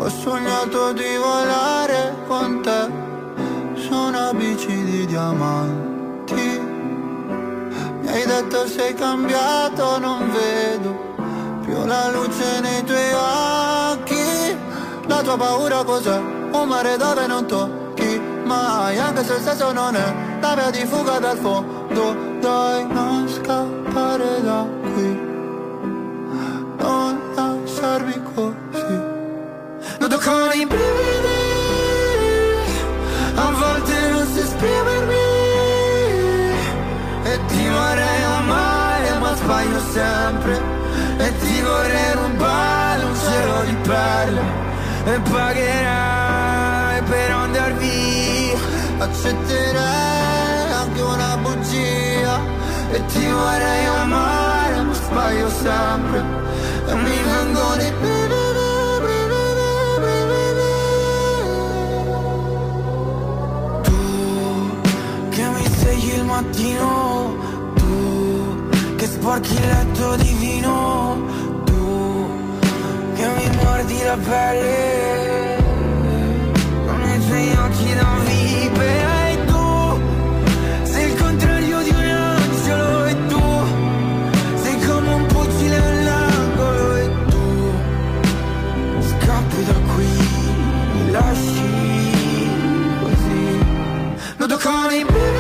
Ho 0.02 0.08
sognato 0.08 0.92
di 0.94 1.16
volare 1.16 2.12
con 2.26 2.60
te 2.60 2.90
su 3.76 3.94
una 3.94 4.34
bici 4.34 5.06
diamanti. 5.06 6.60
Mi 8.00 8.08
hai 8.08 8.26
detto 8.26 8.66
sei 8.66 8.94
cambiato, 8.94 10.00
non 10.00 10.28
vedo 10.32 11.60
più 11.62 11.86
la 11.86 12.10
luce 12.10 12.60
nei 12.62 12.82
tuoi 12.82 13.12
occhi. 13.12 14.56
La 15.06 15.22
tua 15.22 15.36
paura 15.36 15.84
cos'è? 15.84 16.18
Un 16.18 16.66
mare 16.66 16.96
dove 16.96 17.24
non 17.28 17.46
tocchi 17.46 18.20
mai, 18.42 18.98
anche 18.98 19.22
se 19.22 19.34
il 19.34 19.40
senso 19.40 19.70
non 19.70 19.94
è 19.94 20.14
la 20.40 20.54
via 20.54 20.70
di 20.70 20.84
fuga 20.84 21.20
dal 21.20 21.38
fondo. 21.38 22.16
Dai, 22.40 22.84
non 22.88 23.28
scappare 23.28 24.42
da 24.42 24.81
con 30.24 30.50
i 30.54 30.64
brividi, 30.64 31.42
a 33.34 33.50
volte 33.50 33.94
non 34.10 34.26
so 34.32 34.40
esprimermi 34.40 35.30
E 37.24 37.40
ti 37.48 37.68
vorrei 37.68 38.22
amare 38.38 39.18
ma 39.18 39.34
sbaglio 39.34 39.80
sempre. 39.92 40.60
E 41.18 41.38
ti 41.38 41.60
vorrei 41.60 42.12
rubare 42.14 43.04
un 43.04 43.16
cielo 43.24 43.62
di 43.68 43.76
perle 43.88 44.42
E 45.04 45.20
pagherai 45.30 47.02
per 47.02 47.30
andar 47.30 47.72
via. 47.74 48.58
Accetterai 48.98 50.72
anche 50.80 51.00
una 51.00 51.36
bugia 51.38 52.38
E 52.92 53.04
ti 53.06 53.26
vorrei 53.26 53.86
amare 53.86 54.82
ma 54.82 54.94
sbaglio 54.94 55.50
sempre. 55.50 56.22
E 56.86 56.94
mi 56.94 57.18
vengono 57.24 57.82
i 57.82 57.92
che 58.00 58.21
mattino, 66.32 67.36
tu 67.74 68.96
che 68.96 69.06
sporchi 69.06 69.52
il 69.52 69.66
letto 69.66 70.16
di 70.16 70.32
vino, 70.40 71.18
tu 71.64 72.30
che 73.14 73.26
mi 73.36 73.56
mordi 73.62 73.98
la 74.02 74.16
pelle, 74.16 75.56
con 76.86 77.00
i 77.02 77.26
tuoi 77.26 77.52
occhi 77.64 77.94
da 77.94 78.06
vipera 78.24 79.28
e 79.28 79.44
tu 79.44 80.00
sei 80.84 81.10
il 81.10 81.14
contrario 81.22 81.82
di 81.82 81.90
un 81.90 82.08
angelo 82.38 83.04
e 83.04 83.14
tu 83.26 83.44
sei 84.62 84.78
come 84.86 85.12
un 85.12 85.26
pugile 85.26 85.76
all'angolo 85.76 86.96
e 86.96 87.06
tu 87.32 87.46
scappi 89.10 89.64
da 89.64 89.78
qui, 89.94 90.10
mi 90.92 91.10
lasci 91.10 92.50
così. 93.02 93.44
Noto 94.38 94.58
con 94.58 94.92
i 94.92 95.04
brividi 95.04 95.31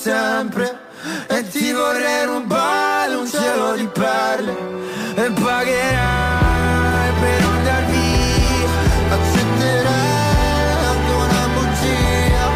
sempre. 0.00 0.78
E 1.28 1.46
ti 1.48 1.72
vorrei 1.72 2.24
rubare 2.24 3.14
un 3.14 3.26
cielo 3.26 3.76
di 3.76 3.86
perle. 3.86 4.52
E 5.14 5.30
pagherai 5.30 7.12
per 7.20 7.42
andar 7.52 7.84
via. 7.90 8.68
Accetterai 9.16 10.72
anche 10.90 11.12
una 11.24 11.44
bugia. 11.54 12.46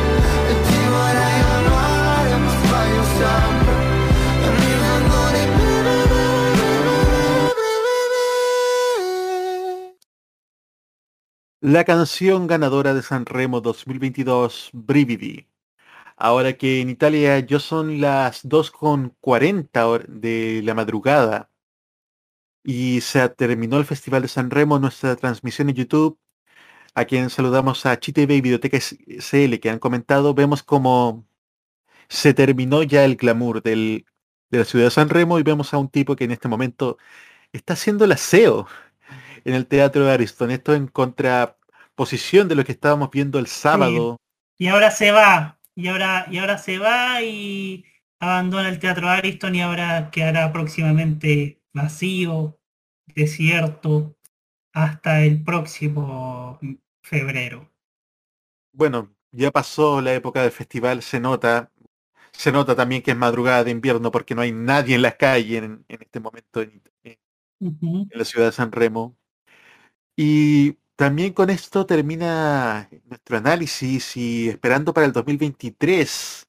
E 0.51 0.55
ti 0.67 0.79
vorrei 0.95 1.41
amare, 1.57 2.37
ma 2.37 2.51
sbaglio 2.65 3.05
sempre. 3.21 3.75
E 4.45 4.49
mi 4.59 4.73
La 11.67 11.83
canción 11.83 12.47
ganadora 12.47 12.93
de 12.93 13.01
Sanremo 13.01 13.59
2022, 13.61 14.69
Brividi. 14.73 15.54
Ahora 16.25 16.55
que 16.55 16.81
en 16.81 16.89
Italia 16.89 17.39
ya 17.41 17.59
son 17.61 18.01
las 18.01 18.49
2.40 18.49 19.87
hor- 19.87 20.07
de 20.09 20.63
la 20.65 20.73
madrugada 20.73 21.51
y 22.63 23.03
se 23.03 23.29
terminó 23.29 23.77
el 23.77 23.85
Festival 23.85 24.23
de 24.23 24.29
Sanremo, 24.29 24.79
nuestra 24.79 25.17
transmisión 25.17 25.69
en 25.69 25.75
YouTube, 25.75 26.19
a 26.95 27.05
quien 27.05 27.29
saludamos 27.29 27.85
a 27.85 27.99
ChTV 28.01 28.37
y 28.37 28.41
Videoteca 28.41 28.79
CL 28.81 29.61
que 29.61 29.69
han 29.69 29.79
comentado, 29.79 30.33
vemos 30.33 30.63
como 30.63 31.27
se 32.09 32.33
terminó 32.33 32.83
ya 32.83 33.05
el 33.05 33.17
glamour 33.17 33.63
del- 33.63 34.07
de 34.51 34.59
la 34.61 34.65
ciudad 34.65 34.87
de 34.87 34.93
Sanremo 34.93 35.39
y 35.39 35.43
vemos 35.43 35.75
a 35.75 35.79
un 35.79 35.91
tipo 35.91 36.17
que 36.17 36.25
en 36.25 36.31
este 36.31 36.49
momento 36.49 36.97
está 37.53 37.75
haciendo 37.75 38.07
el 38.07 38.13
aseo 38.13 38.67
en 39.45 39.53
el 39.53 39.67
Teatro 39.67 40.07
de 40.07 40.13
Ariston. 40.13 40.51
Esto 40.51 40.73
en 40.73 40.87
contraposición 40.87 42.49
de 42.49 42.55
lo 42.55 42.65
que 42.65 42.73
estábamos 42.73 43.11
viendo 43.11 43.39
el 43.39 43.47
sábado. 43.47 44.17
Y 44.57 44.69
ahora 44.69 44.91
se 44.91 45.11
va, 45.11 45.59
y 45.75 45.89
ahora, 45.89 46.27
y 46.31 46.39
ahora 46.39 46.59
se 46.59 46.79
va 46.79 47.23
y 47.23 47.85
abandona 48.21 48.69
el 48.69 48.79
Teatro 48.79 49.09
Ariston 49.09 49.55
y 49.55 49.63
ahora 49.63 50.11
quedará 50.11 50.53
próximamente 50.53 51.63
vacío, 51.73 52.59
desierto, 53.07 54.17
hasta 54.75 55.25
el 55.25 55.45
próximo 55.45 56.61
febrero. 57.03 57.73
Bueno, 58.73 59.15
ya 59.33 59.51
pasó 59.51 60.01
la 60.01 60.15
época 60.15 60.43
del 60.43 60.53
festival, 60.53 61.03
se 61.03 61.21
nota. 61.21 61.71
Se 62.33 62.53
nota 62.53 62.77
también 62.77 63.03
que 63.03 63.13
es 63.13 63.17
madrugada 63.17 63.65
de 63.65 63.71
invierno 63.73 64.11
porque 64.11 64.35
no 64.35 64.43
hay 64.43 64.53
nadie 64.53 64.97
en 64.97 65.03
la 65.03 65.17
calle 65.17 65.59
en, 65.59 65.85
en 65.89 66.03
este 66.03 66.21
momento 66.21 66.63
en, 66.63 66.83
en 67.05 67.19
la 68.19 68.25
ciudad 68.25 68.47
de 68.47 68.53
San 68.53 68.73
Remo. 68.73 69.17
Y 70.17 70.79
también 70.97 71.33
con 71.33 71.51
esto 71.51 71.87
termina 71.87 72.89
nuestro 73.05 73.37
análisis 73.39 74.17
y 74.17 74.49
esperando 74.49 74.95
para 74.95 75.07
el 75.07 75.13
2023. 75.13 76.47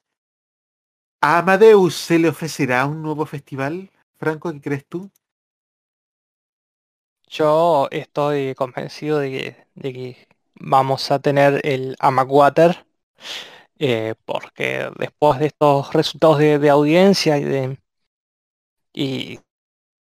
¿A 1.21 1.39
Amadeus 1.39 1.95
se 1.95 2.19
le 2.19 2.29
ofrecerá 2.29 2.85
un 2.85 3.01
nuevo 3.01 3.25
festival? 3.25 3.89
Franco, 4.17 4.51
¿qué 4.53 4.61
crees 4.61 4.85
tú? 4.87 5.11
Yo 7.27 7.87
estoy 7.91 8.53
convencido 8.55 9.19
de 9.19 9.55
que, 9.81 10.27
vamos 10.55 11.11
a 11.11 11.19
tener 11.19 11.59
el 11.65 11.95
Amaguater, 11.99 12.85
eh, 13.79 14.15
porque 14.25 14.89
después 14.97 15.39
de 15.39 15.47
estos 15.47 15.93
resultados 15.93 16.39
de, 16.39 16.69
audiencia 16.69 17.37
y, 17.37 17.43
de, 17.43 17.77
y, 18.93 19.39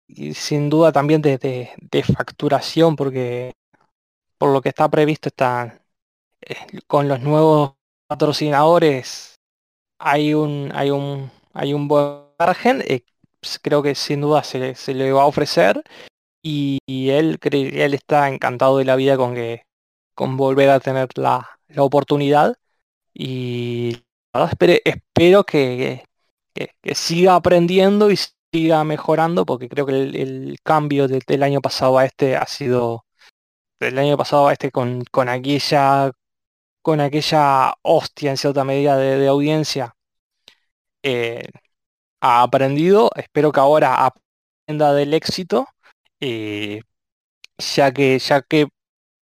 y 0.09 0.35
sin 0.35 0.71
duda 0.71 0.93
también 0.93 1.23
de- 1.23 1.39
de 1.81 2.03
facturación, 2.03 2.97
porque 2.97 3.53
por 4.41 4.53
lo 4.55 4.63
que 4.63 4.71
está 4.71 4.91
previsto 4.91 5.29
está 5.31 5.83
eh, 6.43 6.57
con 6.89 7.09
los 7.09 7.21
nuevos 7.21 7.75
patrocinadores 8.09 9.37
hay 9.99 10.35
un 10.35 10.71
hay 10.75 10.91
un 10.91 11.31
hay 11.55 11.75
un 11.75 11.89
buen 11.89 12.25
margen, 12.39 12.83
eh, 12.87 13.05
pues, 13.41 13.59
creo 13.63 13.83
que 13.83 13.95
sin 13.95 14.21
duda 14.23 14.45
se, 14.45 14.75
se 14.75 14.95
le 14.95 15.13
va 15.13 15.23
a 15.23 15.27
ofrecer 15.27 15.83
y, 16.43 16.79
y 16.87 17.11
él 17.11 17.39
él 17.43 17.95
está 17.95 18.29
encantado 18.29 18.79
de 18.79 18.85
la 18.87 18.97
vida 18.97 19.17
con 19.17 19.35
que 19.35 19.65
con 20.15 20.37
volver 20.37 20.71
a 20.71 20.81
tener 20.81 21.09
la, 21.17 21.49
la 21.69 21.83
oportunidad 21.85 22.57
y 23.15 24.05
verdad, 24.35 24.53
espero 24.85 25.45
que, 25.45 26.05
que, 26.55 26.71
siga 26.95 27.35
aprendiendo 27.37 28.11
y 28.11 28.19
siga 28.53 28.85
mejorando, 28.85 29.47
porque 29.47 29.69
creo 29.69 29.87
que 29.87 29.93
el, 29.93 30.17
el 30.17 30.59
cambio 30.63 31.09
de- 31.09 31.21
del 31.27 31.43
año 31.43 31.61
pasado 31.61 31.99
a 31.99 32.05
este 32.07 32.37
ha 32.37 32.47
sido 32.47 33.05
del 33.81 33.99
año 33.99 34.17
pasado 34.17 34.51
este 34.51 34.71
con, 34.71 35.05
con 35.11 35.29
aquella 35.29 36.13
con 36.83 37.01
aquella 37.01 37.75
hostia 37.83 38.31
en 38.33 38.37
cierta 38.39 38.65
medida 38.65 38.97
de, 38.99 39.27
audiencia 39.29 39.97
eh, 41.03 41.45
ha 42.21 42.43
aprendido. 42.43 43.11
Espero 43.17 43.53
que 43.53 43.61
ahora 43.61 44.07
aprenda 44.07 44.95
del 44.95 45.15
éxito, 45.15 45.69
eh, 46.21 46.83
ya 47.59 47.93
que 47.93 48.19
ya 48.21 48.43
que 48.43 48.69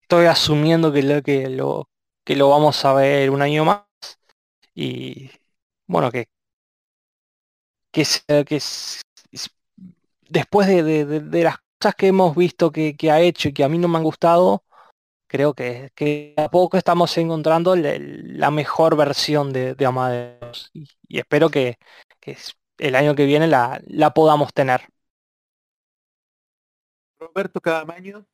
estoy 0.03 0.27
asumiendo 0.27 0.93
que 0.93 1.03
lo 1.03 1.21
que 1.23 1.49
lo 1.49 1.89
que 2.25 2.37
lo 2.37 2.49
vamos 2.49 2.83
a 2.85 2.93
ver 2.95 3.31
un 3.31 3.43
año 3.43 3.65
más 3.65 3.83
y 4.75 5.31
bueno 5.87 6.11
que 6.11 6.27
que, 7.91 8.03
que 8.45 8.59
después 10.29 10.67
de, 10.67 10.83
de- 10.83 11.05
de- 11.05 11.19
de 11.21 11.43
las 11.43 11.55
cosas 11.85 11.95
que 11.95 12.07
hemos 12.07 12.35
visto 12.35 12.71
que, 12.71 12.95
que 12.97 13.11
ha 13.11 13.21
hecho 13.21 13.49
y 13.49 13.53
que 13.53 13.63
a 13.63 13.69
mí 13.69 13.77
no 13.77 13.87
me 13.87 13.97
han 13.99 14.03
gustado 14.03 14.63
creo 15.27 15.53
que, 15.53 15.91
que 15.93 16.33
a 16.35 16.49
poco 16.49 16.77
estamos 16.77 17.15
encontrando 17.19 17.75
la, 17.75 17.93
la 17.99 18.49
mejor 18.49 18.97
versión 18.97 19.53
de, 19.53 19.75
de 19.75 19.85
Amadeus 19.85 20.71
y, 20.73 20.87
y 21.07 21.19
espero 21.19 21.49
que, 21.49 21.77
el 22.79 22.95
año 22.95 23.13
que 23.13 23.25
viene 23.25 23.45
la, 23.45 23.79
la 23.85 24.09
podamos 24.15 24.51
tener 24.51 24.81
Roberto 27.19 27.61
Cadamaño. 27.61 28.25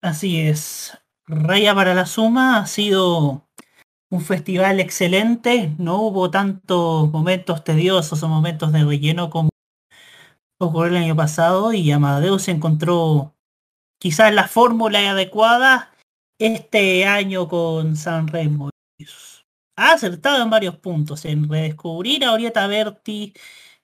Así 0.00 0.40
es. 0.40 0.96
Raya 1.26 1.74
para 1.74 1.92
la 1.92 2.06
Suma 2.06 2.58
ha 2.58 2.66
sido 2.66 3.46
un 4.10 4.20
festival 4.22 4.80
excelente. 4.80 5.74
No 5.78 6.00
hubo 6.00 6.30
tantos 6.30 7.10
momentos 7.10 7.64
tediosos 7.64 8.22
o 8.22 8.28
momentos 8.28 8.72
de 8.72 8.82
relleno 8.82 9.28
como 9.28 9.50
ocurrió 10.58 10.96
el 10.96 11.04
año 11.04 11.16
pasado 11.16 11.72
y 11.72 11.90
Amadeus 11.90 12.48
encontró 12.48 13.34
quizás 13.98 14.32
la 14.32 14.48
fórmula 14.48 15.10
adecuada 15.10 15.92
este 16.38 17.04
año 17.06 17.48
con 17.48 17.96
San 17.96 18.28
Remo. 18.28 18.70
Ha 19.76 19.92
acertado 19.92 20.42
en 20.42 20.50
varios 20.50 20.76
puntos, 20.78 21.24
en 21.24 21.48
redescubrir 21.48 22.24
a 22.24 22.32
Orieta 22.32 22.66
Berti, 22.66 23.34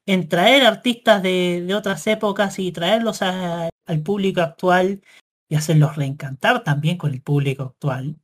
en 0.06 0.28
traer 0.28 0.64
artistas 0.64 1.22
de, 1.22 1.72
otras 1.74 2.06
épocas 2.06 2.58
y 2.58 2.72
traerlos 2.72 3.22
al 3.22 4.02
público 4.02 4.40
actual 4.40 5.02
y 5.48 5.54
hacerlos 5.54 5.96
reencantar 5.96 6.64
también 6.64 6.96
con 6.96 7.12
el 7.12 7.22
público 7.22 7.64
actual. 7.64 8.16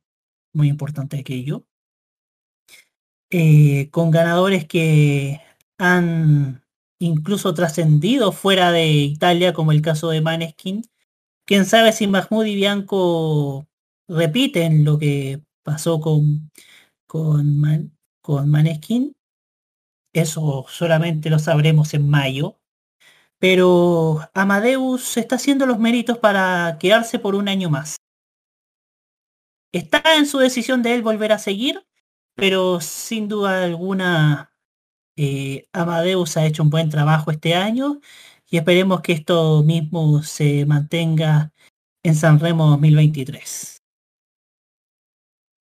Muy 0.53 0.67
importante 0.67 1.19
aquello. 1.19 1.65
Eh, 3.31 3.89
con 3.91 4.09
ganadores 4.09 4.65
que 4.65 5.39
han 5.77 6.58
incluso 6.99 7.53
trascendido 7.53 8.31
fuera 8.31 8.71
de 8.71 8.87
Italia, 8.87 9.53
como 9.53 9.71
el 9.71 9.81
caso 9.81 10.09
de 10.09 10.21
Maneskin. 10.21 10.83
Quién 11.45 11.65
sabe 11.65 11.93
si 11.93 12.07
Mahmoud 12.07 12.45
y 12.45 12.55
Bianco 12.55 13.67
repiten 14.07 14.85
lo 14.85 14.99
que 14.99 15.41
pasó 15.63 15.99
con, 15.99 16.51
con, 17.07 17.97
con 18.21 18.49
Maneskin. 18.49 19.15
Eso 20.13 20.65
solamente 20.69 21.29
lo 21.29 21.39
sabremos 21.39 21.93
en 21.93 22.09
mayo. 22.09 22.59
Pero 23.39 24.19
Amadeus 24.33 25.17
está 25.17 25.35
haciendo 25.35 25.65
los 25.65 25.79
méritos 25.79 26.17
para 26.17 26.77
quedarse 26.79 27.19
por 27.19 27.35
un 27.35 27.47
año 27.47 27.69
más. 27.69 27.95
Está 29.71 30.01
en 30.17 30.25
su 30.25 30.39
decisión 30.39 30.81
de 30.83 30.95
él 30.95 31.03
volver 31.03 31.31
a 31.31 31.39
seguir, 31.39 31.85
pero 32.35 32.81
sin 32.81 33.27
duda 33.27 33.63
alguna 33.63 34.51
eh, 35.21 35.67
Amadeus 35.73 36.37
ha 36.37 36.45
hecho 36.45 36.63
un 36.63 36.69
buen 36.69 36.89
trabajo 36.89 37.29
este 37.29 37.53
año 37.53 37.99
y 38.49 38.55
esperemos 38.55 39.01
que 39.01 39.11
esto 39.11 39.63
mismo 39.63 40.23
se 40.23 40.65
mantenga 40.65 41.51
en 42.03 42.15
San 42.15 42.39
Remo 42.39 42.69
2023. 42.69 43.81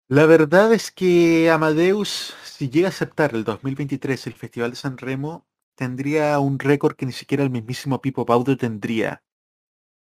La 0.09 0.25
verdad 0.25 0.73
es 0.73 0.91
que 0.91 1.49
Amadeus, 1.49 2.33
si 2.43 2.69
llega 2.69 2.87
a 2.87 2.89
aceptar 2.89 3.33
el 3.33 3.45
2023 3.45 4.27
el 4.27 4.33
Festival 4.33 4.71
de 4.71 4.75
San 4.75 4.97
Remo, 4.97 5.47
tendría 5.75 6.37
un 6.39 6.59
récord 6.59 6.97
que 6.97 7.05
ni 7.05 7.13
siquiera 7.13 7.41
el 7.41 7.49
mismísimo 7.49 8.01
Pipo 8.01 8.25
Baudo 8.25 8.57
tendría, 8.57 9.23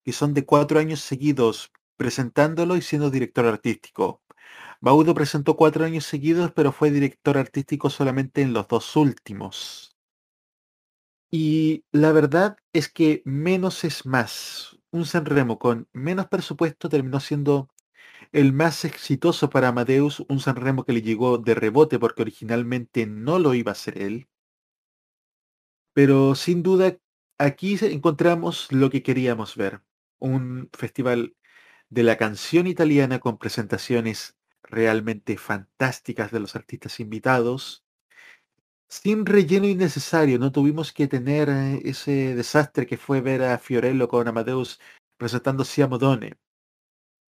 que 0.06 0.14
son 0.14 0.32
de 0.32 0.46
cuatro 0.46 0.78
años 0.80 1.00
seguidos 1.00 1.70
presentándolo 1.98 2.76
y 2.76 2.80
siendo 2.80 3.10
director 3.10 3.44
artístico. 3.44 4.22
Baudo 4.80 5.14
presentó 5.14 5.56
cuatro 5.56 5.84
años 5.84 6.04
seguidos, 6.04 6.52
pero 6.52 6.72
fue 6.72 6.90
director 6.90 7.36
artístico 7.38 7.90
solamente 7.90 8.42
en 8.42 8.52
los 8.52 8.68
dos 8.68 8.96
últimos. 8.96 9.96
Y 11.30 11.84
la 11.92 12.12
verdad 12.12 12.56
es 12.72 12.88
que 12.88 13.22
menos 13.24 13.84
es 13.84 14.06
más. 14.06 14.78
Un 14.90 15.04
San 15.04 15.26
Remo 15.26 15.58
con 15.58 15.88
menos 15.92 16.28
presupuesto 16.28 16.88
terminó 16.88 17.20
siendo 17.20 17.68
el 18.32 18.52
más 18.52 18.84
exitoso 18.84 19.50
para 19.50 19.68
Amadeus, 19.68 20.24
un 20.28 20.40
San 20.40 20.56
Remo 20.56 20.84
que 20.84 20.92
le 20.92 21.02
llegó 21.02 21.38
de 21.38 21.54
rebote 21.54 21.98
porque 21.98 22.22
originalmente 22.22 23.06
no 23.06 23.38
lo 23.38 23.54
iba 23.54 23.72
a 23.72 23.72
hacer 23.72 24.00
él. 24.00 24.28
Pero 25.92 26.34
sin 26.34 26.62
duda 26.62 26.96
aquí 27.38 27.76
encontramos 27.82 28.72
lo 28.72 28.90
que 28.90 29.02
queríamos 29.02 29.56
ver. 29.56 29.82
Un 30.18 30.70
festival 30.72 31.36
de 31.90 32.02
la 32.02 32.16
canción 32.16 32.66
italiana 32.66 33.18
con 33.18 33.38
presentaciones 33.38 34.38
realmente 34.68 35.36
fantásticas 35.38 36.30
de 36.30 36.40
los 36.40 36.56
artistas 36.56 37.00
invitados. 37.00 37.84
Sin 38.88 39.26
relleno 39.26 39.66
innecesario, 39.66 40.38
no 40.38 40.52
tuvimos 40.52 40.92
que 40.92 41.08
tener 41.08 41.48
eh, 41.50 41.82
ese 41.84 42.34
desastre 42.34 42.86
que 42.86 42.96
fue 42.96 43.20
ver 43.20 43.42
a 43.42 43.58
Fiorello 43.58 44.08
con 44.08 44.26
Amadeus 44.28 44.80
presentando 45.18 45.64
Siamo 45.64 45.98
Donne. 45.98 46.38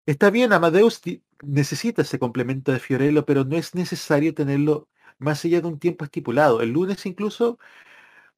Está 0.06 0.30
bien, 0.30 0.54
Amadeus 0.54 1.02
necesita 1.44 2.02
ese 2.04 2.20
complemento 2.20 2.72
de 2.72 2.80
Fiorello, 2.80 3.26
pero 3.26 3.44
no 3.44 3.58
es 3.58 3.76
necesario 3.76 4.34
tenerlo 4.34 4.88
más 5.20 5.44
allá 5.46 5.62
de 5.62 5.68
un 5.68 5.80
tiempo 5.80 6.06
estipulado. 6.06 6.62
El 6.62 6.72
lunes 6.72 7.06
incluso 7.06 7.60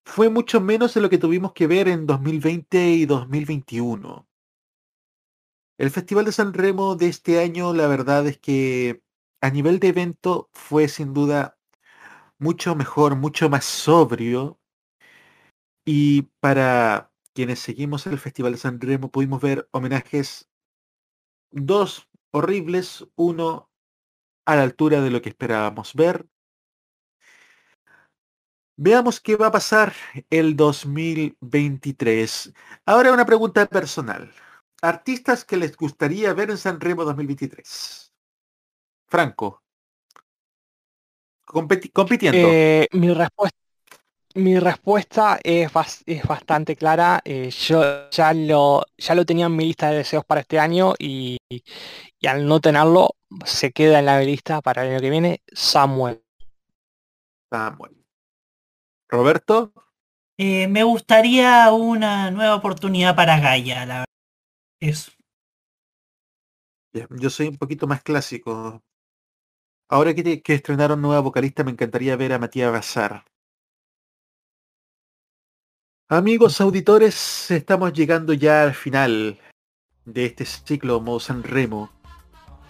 fue 0.06 0.30
mucho 0.30 0.62
menos 0.62 0.94
de 0.94 1.02
lo 1.02 1.10
que 1.10 1.18
tuvimos 1.20 1.54
que 1.54 1.68
ver 1.68 1.88
en 1.90 2.06
2020 2.08 2.92
y 2.92 3.06
2021. 3.06 4.29
El 5.80 5.92
Festival 5.92 6.26
de 6.26 6.34
San 6.34 6.54
Remo 6.54 6.96
de 6.98 7.08
este 7.08 7.40
año, 7.40 7.74
la 7.74 7.88
verdad 7.88 8.28
es 8.28 8.38
que 8.38 9.02
a 9.40 9.50
nivel 9.50 9.80
de 9.80 9.88
evento 9.88 10.50
fue 10.52 10.90
sin 10.90 11.14
duda 11.14 11.58
mucho 12.38 12.76
mejor, 12.76 13.16
mucho 13.16 13.50
más 13.50 13.64
sobrio. 13.64 14.60
Y 15.86 16.24
para 16.42 17.14
quienes 17.34 17.60
seguimos 17.60 18.08
el 18.08 18.20
Festival 18.20 18.52
de 18.52 18.58
San 18.58 18.82
Remo 18.82 19.10
pudimos 19.10 19.42
ver 19.42 19.70
homenajes 19.72 20.50
dos 21.52 22.10
horribles, 22.32 23.08
uno 23.16 23.72
a 24.46 24.58
la 24.58 24.64
altura 24.64 25.00
de 25.00 25.12
lo 25.12 25.22
que 25.22 25.30
esperábamos 25.30 25.94
ver. 25.96 26.28
Veamos 28.76 29.22
qué 29.22 29.38
va 29.38 29.48
a 29.48 29.52
pasar 29.54 29.94
el 30.30 30.58
2023. 30.58 32.54
Ahora 32.86 33.14
una 33.14 33.26
pregunta 33.26 33.66
personal. 33.66 34.30
Artistas 34.82 35.44
que 35.44 35.58
les 35.58 35.76
gustaría 35.76 36.34
ver 36.34 36.52
en 36.52 36.58
San 36.58 36.80
Remo 36.80 37.04
2023. 37.04 38.14
Franco. 39.08 39.64
Competi- 41.46 41.92
compitiendo. 41.92 42.48
Eh, 42.50 42.88
mi 42.92 43.14
respuesta 43.14 43.58
mi 44.36 44.60
respuesta 44.60 45.40
es, 45.44 45.74
bas- 45.74 46.04
es 46.06 46.24
bastante 46.24 46.76
clara. 46.76 47.20
eh, 47.26 47.50
yo 47.50 48.10
ya 48.12 48.32
lo, 48.34 48.86
ya 48.98 49.16
lo 49.16 49.26
tenía 49.26 49.48
en 49.48 49.56
mi 49.56 49.66
lista 49.66 49.90
de 49.90 49.98
deseos 49.98 50.24
para 50.24 50.42
este 50.42 50.60
año 50.60 50.94
y, 51.00 51.38
y 51.50 52.28
al 52.28 52.46
no 52.48 52.60
tenerlo 52.62 53.16
se 53.44 53.72
queda 53.72 54.00
en 54.00 54.06
la 54.06 54.20
lista 54.22 54.62
para 54.62 54.84
el 54.84 54.92
año 54.92 55.02
que 55.02 55.10
viene 55.10 55.42
Samuel. 55.52 56.24
Samuel. 57.52 58.06
Roberto. 59.10 59.74
Eh, 60.38 60.68
me 60.68 60.84
gustaría 60.84 61.72
una 61.74 62.30
nueva 62.32 62.56
oportunidad 62.56 63.16
para 63.16 63.40
Gaia, 63.40 63.86
la 63.86 63.94
verdad. 64.00 64.06
Eso. 64.80 65.12
Ya, 66.94 67.08
Yo 67.12 67.30
soy 67.30 67.48
un 67.48 67.58
poquito 67.58 67.88
más 67.88 68.02
clásico. 68.02 68.82
Ahora 69.90 70.14
que, 70.14 70.24
te- 70.24 70.42
que 70.42 70.54
estrenaron 70.56 71.02
nueva 71.02 71.22
vocalista, 71.22 71.64
me 71.64 71.72
encantaría 71.72 72.16
ver 72.16 72.34
a 72.34 72.40
Matías 72.40 72.72
Bazar. 72.72 73.26
Amigos 76.08 76.60
auditores, 76.62 77.52
estamos 77.52 77.94
llegando 77.94 78.34
ya 78.34 78.64
al 78.64 78.74
final 78.74 79.40
de 80.06 80.26
este 80.26 80.46
ciclo 80.46 81.00
Modo 81.02 81.20
San 81.20 81.44
Remo. 81.44 81.92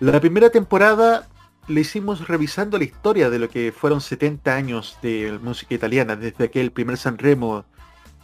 La 0.02 0.19
primera 0.19 0.49
temporada 0.49 1.30
le 1.68 1.81
hicimos 1.81 2.27
revisando 2.27 2.77
la 2.77 2.84
historia 2.84 3.30
de 3.30 3.40
lo 3.40 3.49
que 3.49 3.72
fueron 3.72 4.02
70 4.02 4.56
años 4.56 4.98
de 5.02 5.40
música 5.41 5.73
italiana, 5.76 6.15
desde 6.18 6.45
aquel 6.45 6.72
primer 6.72 6.98
San 6.98 7.18
Remo 7.18 7.64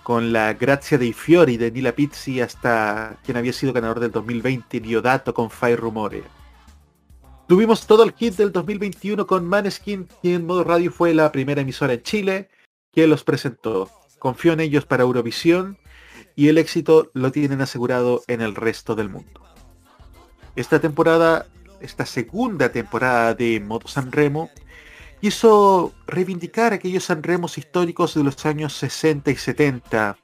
con 0.05 0.31
la 0.31 0.53
Grazia 0.53 0.99
dei 0.99 1.13
Fiori 1.13 1.57
de 1.57 1.71
Nila 1.71 1.91
Pizzi 1.91 2.39
hasta 2.39 3.17
quien 3.23 3.37
había 3.37 3.51
sido 3.51 3.73
ganador 3.73 3.99
del 3.99 4.11
2020, 4.11 4.79
Diodato 4.79 5.33
con 5.33 5.49
Fai 5.49 5.75
Rumore. 5.75 6.21
Tuvimos 7.47 7.87
todo 7.87 8.03
el 8.03 8.13
hit 8.13 8.35
del 8.35 8.51
2021 8.51 9.25
con 9.25 9.47
Maneskin, 9.47 10.07
que 10.21 10.35
en 10.35 10.45
modo 10.45 10.63
radio 10.63 10.91
fue 10.91 11.15
la 11.15 11.31
primera 11.31 11.61
emisora 11.61 11.93
en 11.93 12.03
Chile 12.03 12.49
que 12.93 13.07
los 13.07 13.23
presentó. 13.23 13.89
Confío 14.19 14.53
en 14.53 14.59
ellos 14.59 14.85
para 14.85 15.01
Eurovisión 15.01 15.79
y 16.35 16.49
el 16.49 16.59
éxito 16.59 17.09
lo 17.15 17.31
tienen 17.31 17.61
asegurado 17.61 18.21
en 18.27 18.41
el 18.41 18.53
resto 18.53 18.93
del 18.93 19.09
mundo. 19.09 19.41
Esta 20.55 20.79
temporada, 20.79 21.47
esta 21.81 22.05
segunda 22.05 22.71
temporada 22.71 23.33
de 23.33 23.59
Modo 23.59 23.87
San 23.87 24.11
Remo, 24.11 24.51
quiso 25.21 25.93
reivindicar 26.07 26.73
aquellos 26.73 27.05
Sanremos 27.05 27.57
históricos 27.57 28.13
de 28.15 28.23
los 28.23 28.45
años 28.45 28.73
60 28.73 29.31
y 29.31 29.35
70. 29.35 30.17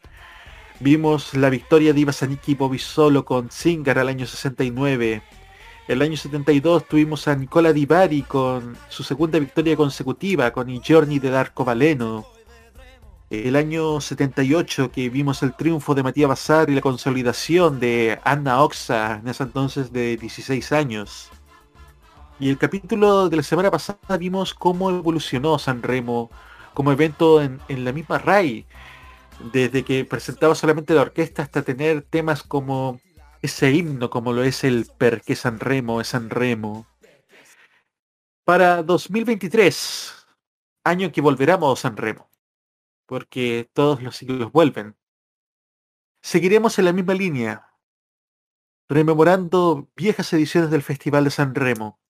Vimos 0.79 1.33
la 1.35 1.49
victoria 1.49 1.93
de 1.93 1.99
Ivasaniki 1.99 2.55
Bobby 2.55 2.79
Solo 2.79 3.23
con 3.23 3.51
Singar 3.51 3.99
al 3.99 4.07
año 4.07 4.25
69. 4.25 5.21
El 5.87 6.01
año 6.01 6.17
72 6.17 6.87
tuvimos 6.87 7.27
a 7.27 7.35
Nicola 7.35 7.73
Di 7.73 7.85
Bari 7.85 8.23
con 8.23 8.77
su 8.89 9.03
segunda 9.03 9.39
victoria 9.39 9.75
consecutiva 9.75 10.51
con 10.51 10.69
I 10.69 10.79
Giorni 10.81 11.19
de 11.19 11.29
Darko 11.29 11.65
Valeno. 11.65 12.25
El 13.29 13.55
año 13.55 14.01
78 14.01 14.91
que 14.91 15.09
vimos 15.09 15.43
el 15.43 15.53
triunfo 15.53 15.95
de 15.95 16.03
Matías 16.03 16.29
Bazar 16.29 16.69
y 16.69 16.75
la 16.75 16.81
consolidación 16.81 17.79
de 17.79 18.19
Anna 18.23 18.61
Oxa 18.63 19.19
en 19.21 19.27
ese 19.27 19.43
entonces 19.43 19.91
de 19.93 20.17
16 20.17 20.71
años. 20.71 21.29
Y 22.41 22.49
el 22.49 22.57
capítulo 22.57 23.29
de 23.29 23.37
la 23.37 23.43
semana 23.43 23.69
pasada 23.69 24.17
vimos 24.17 24.55
cómo 24.55 24.89
evolucionó 24.89 25.59
San 25.59 25.83
Remo 25.83 26.31
como 26.73 26.91
evento 26.91 27.39
en, 27.39 27.59
la 27.69 27.91
misma 27.91 28.17
RAI. 28.17 28.65
Desde 29.53 29.85
que 29.85 30.05
presentaba 30.05 30.55
solamente 30.55 30.95
la 30.95 31.03
orquesta 31.03 31.43
hasta 31.43 31.61
tener 31.61 32.01
temas 32.01 32.41
como 32.41 32.99
ese 33.43 33.71
himno, 33.71 34.09
como 34.09 34.33
lo 34.33 34.41
es 34.41 34.63
el 34.63 34.87
Perque 34.97 35.35
San 35.35 35.59
Remo, 35.59 36.01
es 36.01 36.07
San 36.07 36.31
Remo. 36.31 36.87
Para 38.43 38.81
2023, 38.81 40.11
año 40.83 41.11
que 41.11 41.21
volverá 41.21 41.59
a 41.61 41.75
San 41.75 41.95
Remo, 41.95 42.27
porque 43.05 43.69
todos 43.71 44.01
los 44.01 44.15
siglos 44.17 44.51
vuelven. 44.51 44.97
Seguiremos 46.23 46.79
en 46.79 46.85
la 46.85 46.93
misma 46.93 47.13
línea, 47.13 47.67
rememorando 48.89 49.91
viejas 49.95 50.33
ediciones 50.33 50.71
del 50.71 50.81
Festival 50.81 51.25
de 51.25 51.29
San 51.29 51.53
Remo, 51.53 52.00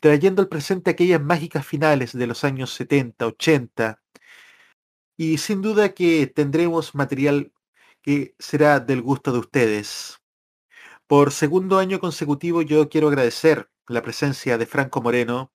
trayendo 0.00 0.42
al 0.42 0.48
presente 0.48 0.90
aquellas 0.90 1.22
mágicas 1.22 1.66
finales 1.66 2.12
de 2.12 2.26
los 2.26 2.44
años 2.44 2.72
70, 2.74 3.26
80, 3.26 4.02
y 5.16 5.38
sin 5.38 5.60
duda 5.60 5.94
que 5.94 6.26
tendremos 6.26 6.94
material 6.94 7.52
que 8.02 8.34
será 8.38 8.80
del 8.80 9.02
gusto 9.02 9.32
de 9.32 9.38
ustedes. 9.38 10.18
Por 11.06 11.32
segundo 11.32 11.78
año 11.78 12.00
consecutivo 12.00 12.62
yo 12.62 12.88
quiero 12.88 13.08
agradecer 13.08 13.70
la 13.86 14.02
presencia 14.02 14.56
de 14.56 14.66
Franco 14.66 15.02
Moreno, 15.02 15.52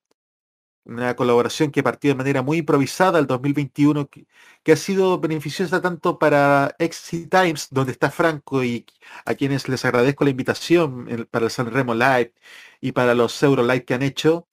una 0.86 1.16
colaboración 1.16 1.70
que 1.70 1.82
partió 1.82 2.10
de 2.10 2.14
manera 2.16 2.42
muy 2.42 2.58
improvisada 2.58 3.18
el 3.18 3.26
2021, 3.26 4.08
que, 4.08 4.26
que 4.62 4.72
ha 4.72 4.76
sido 4.76 5.20
beneficiosa 5.20 5.82
tanto 5.82 6.18
para 6.18 6.74
Exit 6.78 7.30
Times, 7.30 7.68
donde 7.70 7.92
está 7.92 8.10
Franco 8.10 8.64
y 8.64 8.86
a 9.24 9.34
quienes 9.34 9.68
les 9.68 9.84
agradezco 9.84 10.24
la 10.24 10.30
invitación 10.30 11.28
para 11.30 11.46
el 11.46 11.50
San 11.50 11.70
Remo 11.72 11.94
Live 11.94 12.32
y 12.80 12.92
para 12.92 13.14
los 13.14 13.42
Euro 13.42 13.62
Live 13.62 13.84
que 13.84 13.94
han 13.94 14.02
hecho, 14.02 14.48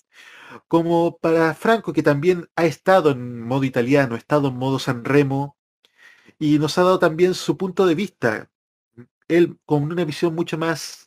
como 0.67 1.17
para 1.19 1.53
Franco 1.55 1.93
que 1.93 2.03
también 2.03 2.49
ha 2.55 2.65
estado 2.65 3.11
en 3.11 3.41
modo 3.41 3.63
italiano, 3.63 4.15
ha 4.15 4.17
estado 4.17 4.49
en 4.49 4.57
modo 4.57 4.79
San 4.79 5.05
Remo 5.05 5.57
y 6.39 6.59
nos 6.59 6.77
ha 6.77 6.83
dado 6.83 6.99
también 6.99 7.33
su 7.33 7.57
punto 7.57 7.85
de 7.85 7.95
vista, 7.95 8.51
él 9.27 9.57
con 9.65 9.83
una 9.83 10.05
visión 10.05 10.35
mucho 10.35 10.57
más 10.57 11.02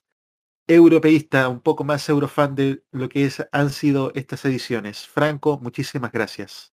europeísta, 0.69 1.49
un 1.49 1.61
poco 1.61 1.85
más 1.85 2.09
eurofan 2.09 2.55
de 2.55 2.85
lo 2.93 3.09
que 3.09 3.25
es- 3.27 3.47
han 3.53 3.71
sido 3.71 4.13
estas 4.15 4.45
ediciones. 4.45 5.07
Franco, 5.09 5.59
muchísimas 5.61 6.13
gracias. 6.13 6.73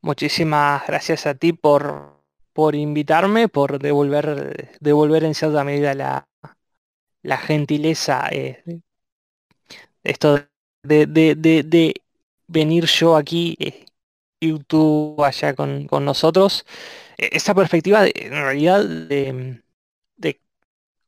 Muchísimas 0.00 0.86
gracias 0.86 1.26
a 1.26 1.34
ti 1.34 1.52
por, 1.52 2.20
por 2.52 2.74
invitarme, 2.74 3.48
por 3.48 3.78
devolver, 3.78 4.70
devolver 4.80 5.24
en 5.24 5.34
cierta 5.34 5.64
medida 5.64 5.94
la, 5.94 6.28
la 7.22 7.38
gentileza. 7.38 8.28
eh, 8.30 8.62
esto 10.02 10.38
de, 10.82 11.06
de, 11.06 11.34
de, 11.36 11.94
venir 12.48 12.86
yo 12.86 13.16
aquí 13.16 13.56
eh, 13.60 13.86
y 14.40 14.58
tú 14.60 15.16
allá 15.24 15.54
con, 15.54 15.86
con 15.86 16.04
nosotros. 16.04 16.66
Eh, 17.18 17.30
Esa 17.32 17.54
perspectiva 17.54 18.02
de- 18.02 18.12
en 18.16 18.32
realidad 18.32 18.84
de 18.84 19.61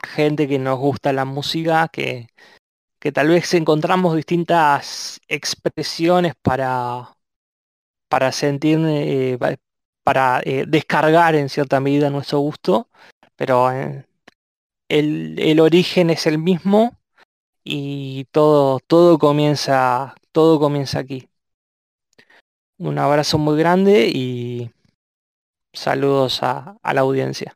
gente 0.05 0.49
que 0.49 0.59
nos 0.59 0.79
gusta 0.79 1.13
la 1.13 1.25
música, 1.25 1.89
que, 1.93 2.29
que 3.01 3.13
tal 3.13 3.29
vez 3.29 3.53
encontramos 3.55 4.17
distintas 4.17 5.21
expresiones 5.29 6.35
para, 6.43 7.17
para 8.09 8.33
sentir, 8.33 8.79
eh, 8.87 9.37
pa- 9.39 9.57
para 10.05 10.41
eh, 10.45 10.65
descargar 10.69 11.35
en 11.35 11.49
cierta 11.49 11.81
medida 11.81 12.11
nuestro 12.11 12.39
gusto, 12.41 12.89
pero 13.37 13.71
eh, 13.73 14.07
el, 14.89 15.37
el 15.41 15.61
origen 15.61 16.11
es 16.11 16.27
el 16.27 16.39
mismo 16.39 16.99
y 17.65 18.27
todo, 18.33 18.81
todo 18.81 19.19
comienza, 19.19 20.15
todo 20.33 20.61
comienza 20.61 21.01
aquí. 21.01 21.29
Un 22.79 22.99
abrazo 23.01 23.37
muy 23.37 23.59
grande 23.59 24.07
y 24.15 24.71
saludos 25.75 26.43
a, 26.43 26.77
a 26.83 26.95
la 26.95 27.03
audiencia. 27.03 27.55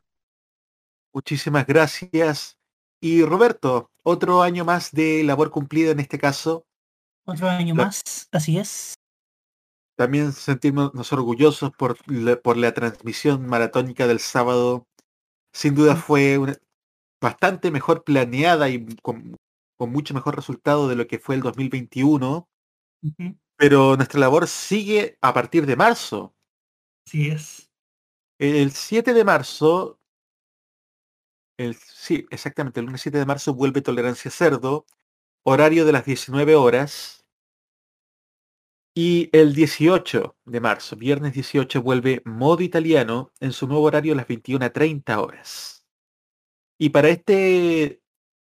Muchísimas 1.23 1.67
gracias. 1.67 2.57
Y 3.01 3.23
Roberto, 3.25 3.91
otro 4.03 4.41
año 4.41 4.63
más 4.63 4.91
de 4.93 5.21
labor 5.25 5.51
cumplida 5.51 5.91
en 5.91 5.99
este 5.99 6.17
caso. 6.17 6.65
Otro 7.25 7.49
año 7.49 7.75
La- 7.75 7.85
más, 7.85 8.01
así 8.31 8.57
es. 8.57 8.93
También 9.97 10.31
sentirnos 10.31 11.11
orgullosos 11.11 11.71
por 11.77 11.97
la, 12.09 12.39
por 12.39 12.55
la 12.55 12.73
transmisión 12.73 13.45
maratónica 13.47 14.07
del 14.07 14.21
sábado. 14.21 14.87
Sin 15.53 15.75
duda 15.75 15.97
fue 15.97 16.37
una- 16.37 16.55
bastante 17.21 17.69
mejor 17.69 18.05
planeada 18.05 18.69
y 18.69 18.85
con, 19.03 19.35
con 19.77 19.91
mucho 19.91 20.13
mejor 20.13 20.37
resultado 20.37 20.87
de 20.87 20.95
lo 20.95 21.05
que 21.05 21.19
fue 21.19 21.35
el 21.35 21.41
2021. 21.41 22.47
Ujú, 23.03 23.37
Pero 23.57 23.97
nuestra 23.97 24.21
labor 24.21 24.47
sigue 24.47 25.17
a 25.19 25.33
partir 25.33 25.65
de 25.65 25.75
marzo. 25.75 26.33
Así 27.05 27.27
es. 27.27 27.69
El 28.39 28.71
7 28.71 29.13
de 29.13 29.25
marzo, 29.25 29.98
sí, 31.73 32.25
exactamente, 32.29 32.79
el 32.79 32.85
lunes 32.85 33.01
7 33.01 33.17
de 33.17 33.25
marzo 33.25 33.53
vuelve 33.53 33.81
Tolerancia 33.81 34.31
Cerdo, 34.31 34.85
horario 35.43 35.85
de 35.85 35.91
las 35.91 36.05
19 36.05 36.55
horas. 36.55 37.25
Y 38.95 39.29
el 39.31 39.53
18 39.53 40.35
de 40.45 40.59
marzo, 40.59 40.95
viernes 40.95 41.33
18, 41.33 41.81
vuelve 41.81 42.21
Modo 42.25 42.63
Italiano 42.63 43.31
en 43.39 43.53
su 43.53 43.67
nuevo 43.67 43.83
horario 43.83 44.15
las 44.15 44.27
21 44.27 44.65
a 44.65 44.69
30 44.71 45.21
horas. 45.21 45.85
Y 46.77 46.89
para 46.89 47.09
este 47.09 48.01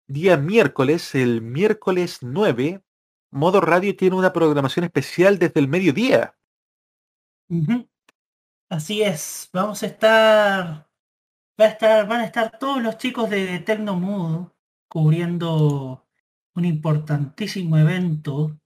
día 0.07 0.37
miércoles, 0.37 1.15
el 1.15 1.41
miércoles 1.41 2.19
9, 2.21 2.83
Modo 3.31 3.61
Radio 3.61 3.97
tiene 3.97 4.17
una 4.17 4.33
programación 4.33 4.85
especial 4.85 5.39
desde 5.39 5.61
el 5.61 5.69
mediodía. 5.69 6.37
Así 8.69 9.03
es. 9.03 9.49
Vamos 9.53 9.83
a 9.83 9.87
estar. 9.87 10.89
Va 11.61 11.67
a 11.67 11.69
estar, 11.69 12.07
van 12.09 12.21
a 12.21 12.25
estar 12.25 12.59
todos 12.59 12.83
los 12.83 12.99
chicos 12.99 13.31
de 13.31 13.59
Tecnomood 13.61 14.49
cubriendo 14.89 16.07
un 16.55 16.65
importantísimo 16.65 17.79
evento. 17.79 18.59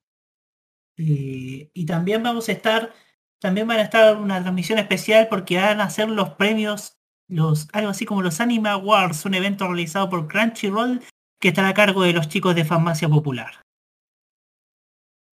eh, 0.97 1.70
y 1.73 1.86
también 1.86 2.23
vamos 2.23 2.48
a 2.48 2.52
estar. 2.52 2.93
También 3.40 3.69
van 3.69 3.78
a 3.78 3.82
estar 3.82 4.16
una 4.16 4.40
transmisión 4.43 4.78
especial 4.78 5.28
porque 5.28 5.56
van 5.59 5.81
a 5.81 5.85
hacer 5.85 6.09
los 6.09 6.31
premios, 6.31 6.98
los, 7.28 7.69
algo 7.73 7.90
así 7.90 8.05
como 8.05 8.23
los 8.23 8.40
Anime 8.40 8.69
Awards, 8.70 9.24
un 9.27 9.35
evento 9.35 9.66
realizado 9.66 10.10
por 10.10 10.28
Crunchyroll 10.28 11.02
que 11.40 11.48
estará 11.48 11.69
a 11.69 11.74
cargo 11.74 12.02
de 12.02 12.12
los 12.12 12.28
chicos 12.28 12.55
de 12.56 12.65
Farmacia 12.65 13.09
Popular. 13.09 13.65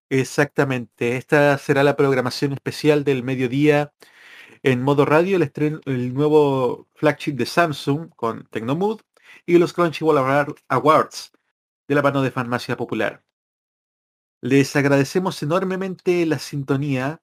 Exactamente, 0.10 1.16
esta 1.16 1.58
será 1.58 1.84
la 1.84 1.96
programación 1.96 2.52
especial 2.52 3.06
del 3.06 3.24
mediodía 3.24 3.94
en 4.64 4.82
modo 4.82 5.06
radio, 5.06 5.38
el, 5.38 6.14
nuevo 6.14 6.88
flagship 6.96 7.34
de 7.34 7.46
Samsung 7.46 8.10
con 8.16 8.48
Tecnomood 8.52 9.02
y 9.46 9.58
los 9.58 9.74
Crunchyroll 9.74 10.18
Award- 10.18 10.62
Awards 10.68 11.32
de 11.88 11.96
la 11.96 12.02
mano 12.02 12.22
de 12.22 12.32
Farmacia 12.32 12.78
Popular. 12.78 13.24
Les 14.42 14.76
agradecemos 14.76 15.42
enormemente 15.44 16.26
la 16.26 16.40
sintonía. 16.40 17.22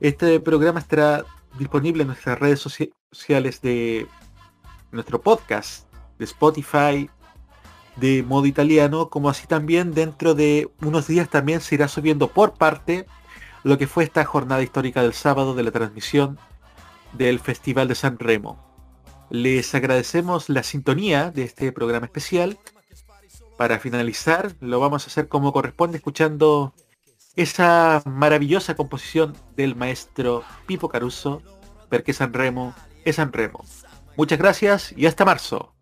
Este 0.00 0.40
programa 0.40 0.80
estará 0.80 1.24
disponible 1.58 2.02
en 2.02 2.08
nuestras 2.08 2.38
redes 2.38 2.60
socia- 2.60 2.90
sociales 3.10 3.60
de 3.60 4.06
nuestro 4.92 5.20
podcast, 5.20 5.86
de 6.18 6.24
Spotify, 6.24 7.10
de 7.96 8.22
modo 8.22 8.46
italiano, 8.46 9.10
como 9.10 9.28
así 9.28 9.46
también 9.46 9.92
dentro 9.92 10.34
de 10.34 10.70
unos 10.80 11.06
días 11.06 11.28
también 11.28 11.60
se 11.60 11.74
irá 11.74 11.86
subiendo 11.88 12.28
por 12.28 12.54
parte 12.54 13.06
lo 13.62 13.78
que 13.78 13.86
fue 13.86 14.04
esta 14.04 14.24
jornada 14.24 14.62
histórica 14.62 15.02
del 15.02 15.12
sábado 15.12 15.54
de 15.54 15.62
la 15.62 15.70
transmisión 15.70 16.38
del 17.12 17.40
Festival 17.40 17.88
de 17.88 17.94
San 17.94 18.18
Remo. 18.18 18.58
Les 19.30 19.74
agradecemos 19.74 20.48
la 20.48 20.62
sintonía 20.62 21.30
de 21.30 21.44
este 21.44 21.72
programa 21.72 22.06
especial. 22.06 22.58
Para 23.56 23.78
finalizar, 23.78 24.54
lo 24.60 24.80
vamos 24.80 25.04
a 25.04 25.06
hacer 25.08 25.28
como 25.28 25.52
corresponde 25.52 25.98
escuchando 25.98 26.74
esa 27.36 28.02
maravillosa 28.06 28.74
composición 28.74 29.36
del 29.56 29.76
maestro 29.76 30.42
Pipo 30.66 30.88
Caruso 30.88 31.42
porque 31.88 32.12
San 32.12 32.32
Remo 32.32 32.74
es 33.04 33.16
San 33.16 33.32
Remo. 33.32 33.64
Muchas 34.16 34.38
gracias 34.38 34.94
y 34.96 35.06
hasta 35.06 35.24
marzo. 35.24 35.74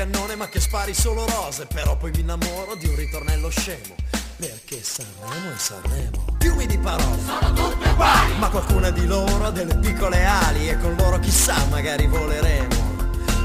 Cannone 0.00 0.34
ma 0.34 0.48
che 0.48 0.60
spari 0.60 0.94
solo 0.94 1.26
rose. 1.26 1.66
Però 1.66 1.96
poi 1.96 2.10
mi 2.12 2.20
innamoro 2.20 2.74
di 2.74 2.86
un 2.86 2.96
ritornello 2.96 3.50
scemo. 3.50 3.94
Perché 4.36 4.82
Sanremo 4.82 5.52
è 5.54 5.58
Sanremo. 5.58 6.24
Fiumi 6.38 6.66
di 6.66 6.78
parole. 6.78 7.18
Sono 7.22 7.52
tutte 7.52 7.88
uguali. 7.90 8.34
Ma 8.38 8.48
qualcuna 8.48 8.90
di 8.90 9.04
loro 9.04 9.44
ha 9.44 9.50
delle 9.50 9.76
piccole 9.76 10.24
ali 10.24 10.70
E 10.70 10.78
con 10.78 10.94
loro 10.96 11.18
chissà 11.18 11.66
magari 11.66 12.06
voleremo. 12.06 12.88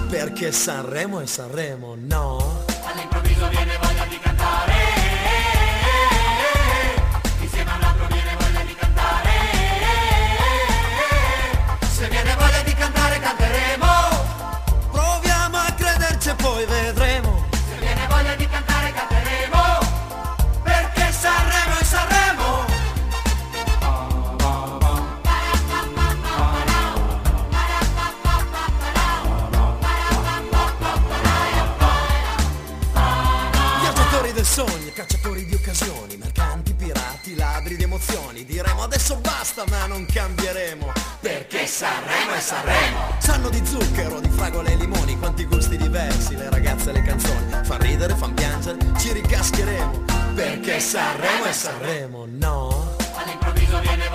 Perché 0.09 0.53
Sanremo 0.53 1.19
è 1.19 1.25
Sanremo, 1.25 1.95
no? 1.97 2.63
All'improvviso 2.85 3.49
viene 3.49 3.77
occasioni 35.75 36.15
Mercanti, 36.15 36.73
pirati, 36.73 37.35
ladri 37.35 37.75
di 37.75 37.83
emozioni. 37.83 38.45
Diremo 38.45 38.83
adesso 38.83 39.15
basta 39.17 39.65
ma 39.69 39.85
non 39.85 40.05
cambieremo 40.05 40.91
Perché 41.19 41.67
Sanremo 41.67 42.31
è 42.33 42.39
Sanremo 42.39 43.15
Sanno 43.19 43.49
di 43.49 43.61
zucchero, 43.65 44.19
di 44.21 44.29
fragole 44.29 44.71
e 44.71 44.75
limoni 44.77 45.17
Quanti 45.19 45.43
gusti 45.45 45.75
diversi, 45.75 46.35
le 46.35 46.49
ragazze 46.49 46.91
e 46.91 46.93
le 46.93 47.01
canzoni. 47.01 47.51
Fan 47.63 47.79
ridere, 47.79 48.15
fan 48.15 48.33
piangere, 48.33 48.77
ci 48.97 49.11
ricascheremo 49.11 50.03
Perché 50.33 50.79
Sanremo 50.79 51.43
è 51.43 51.51
Sanremo, 51.51 52.25
no? 52.27 52.95
All'improvviso 53.15 53.79
viene 53.79 54.14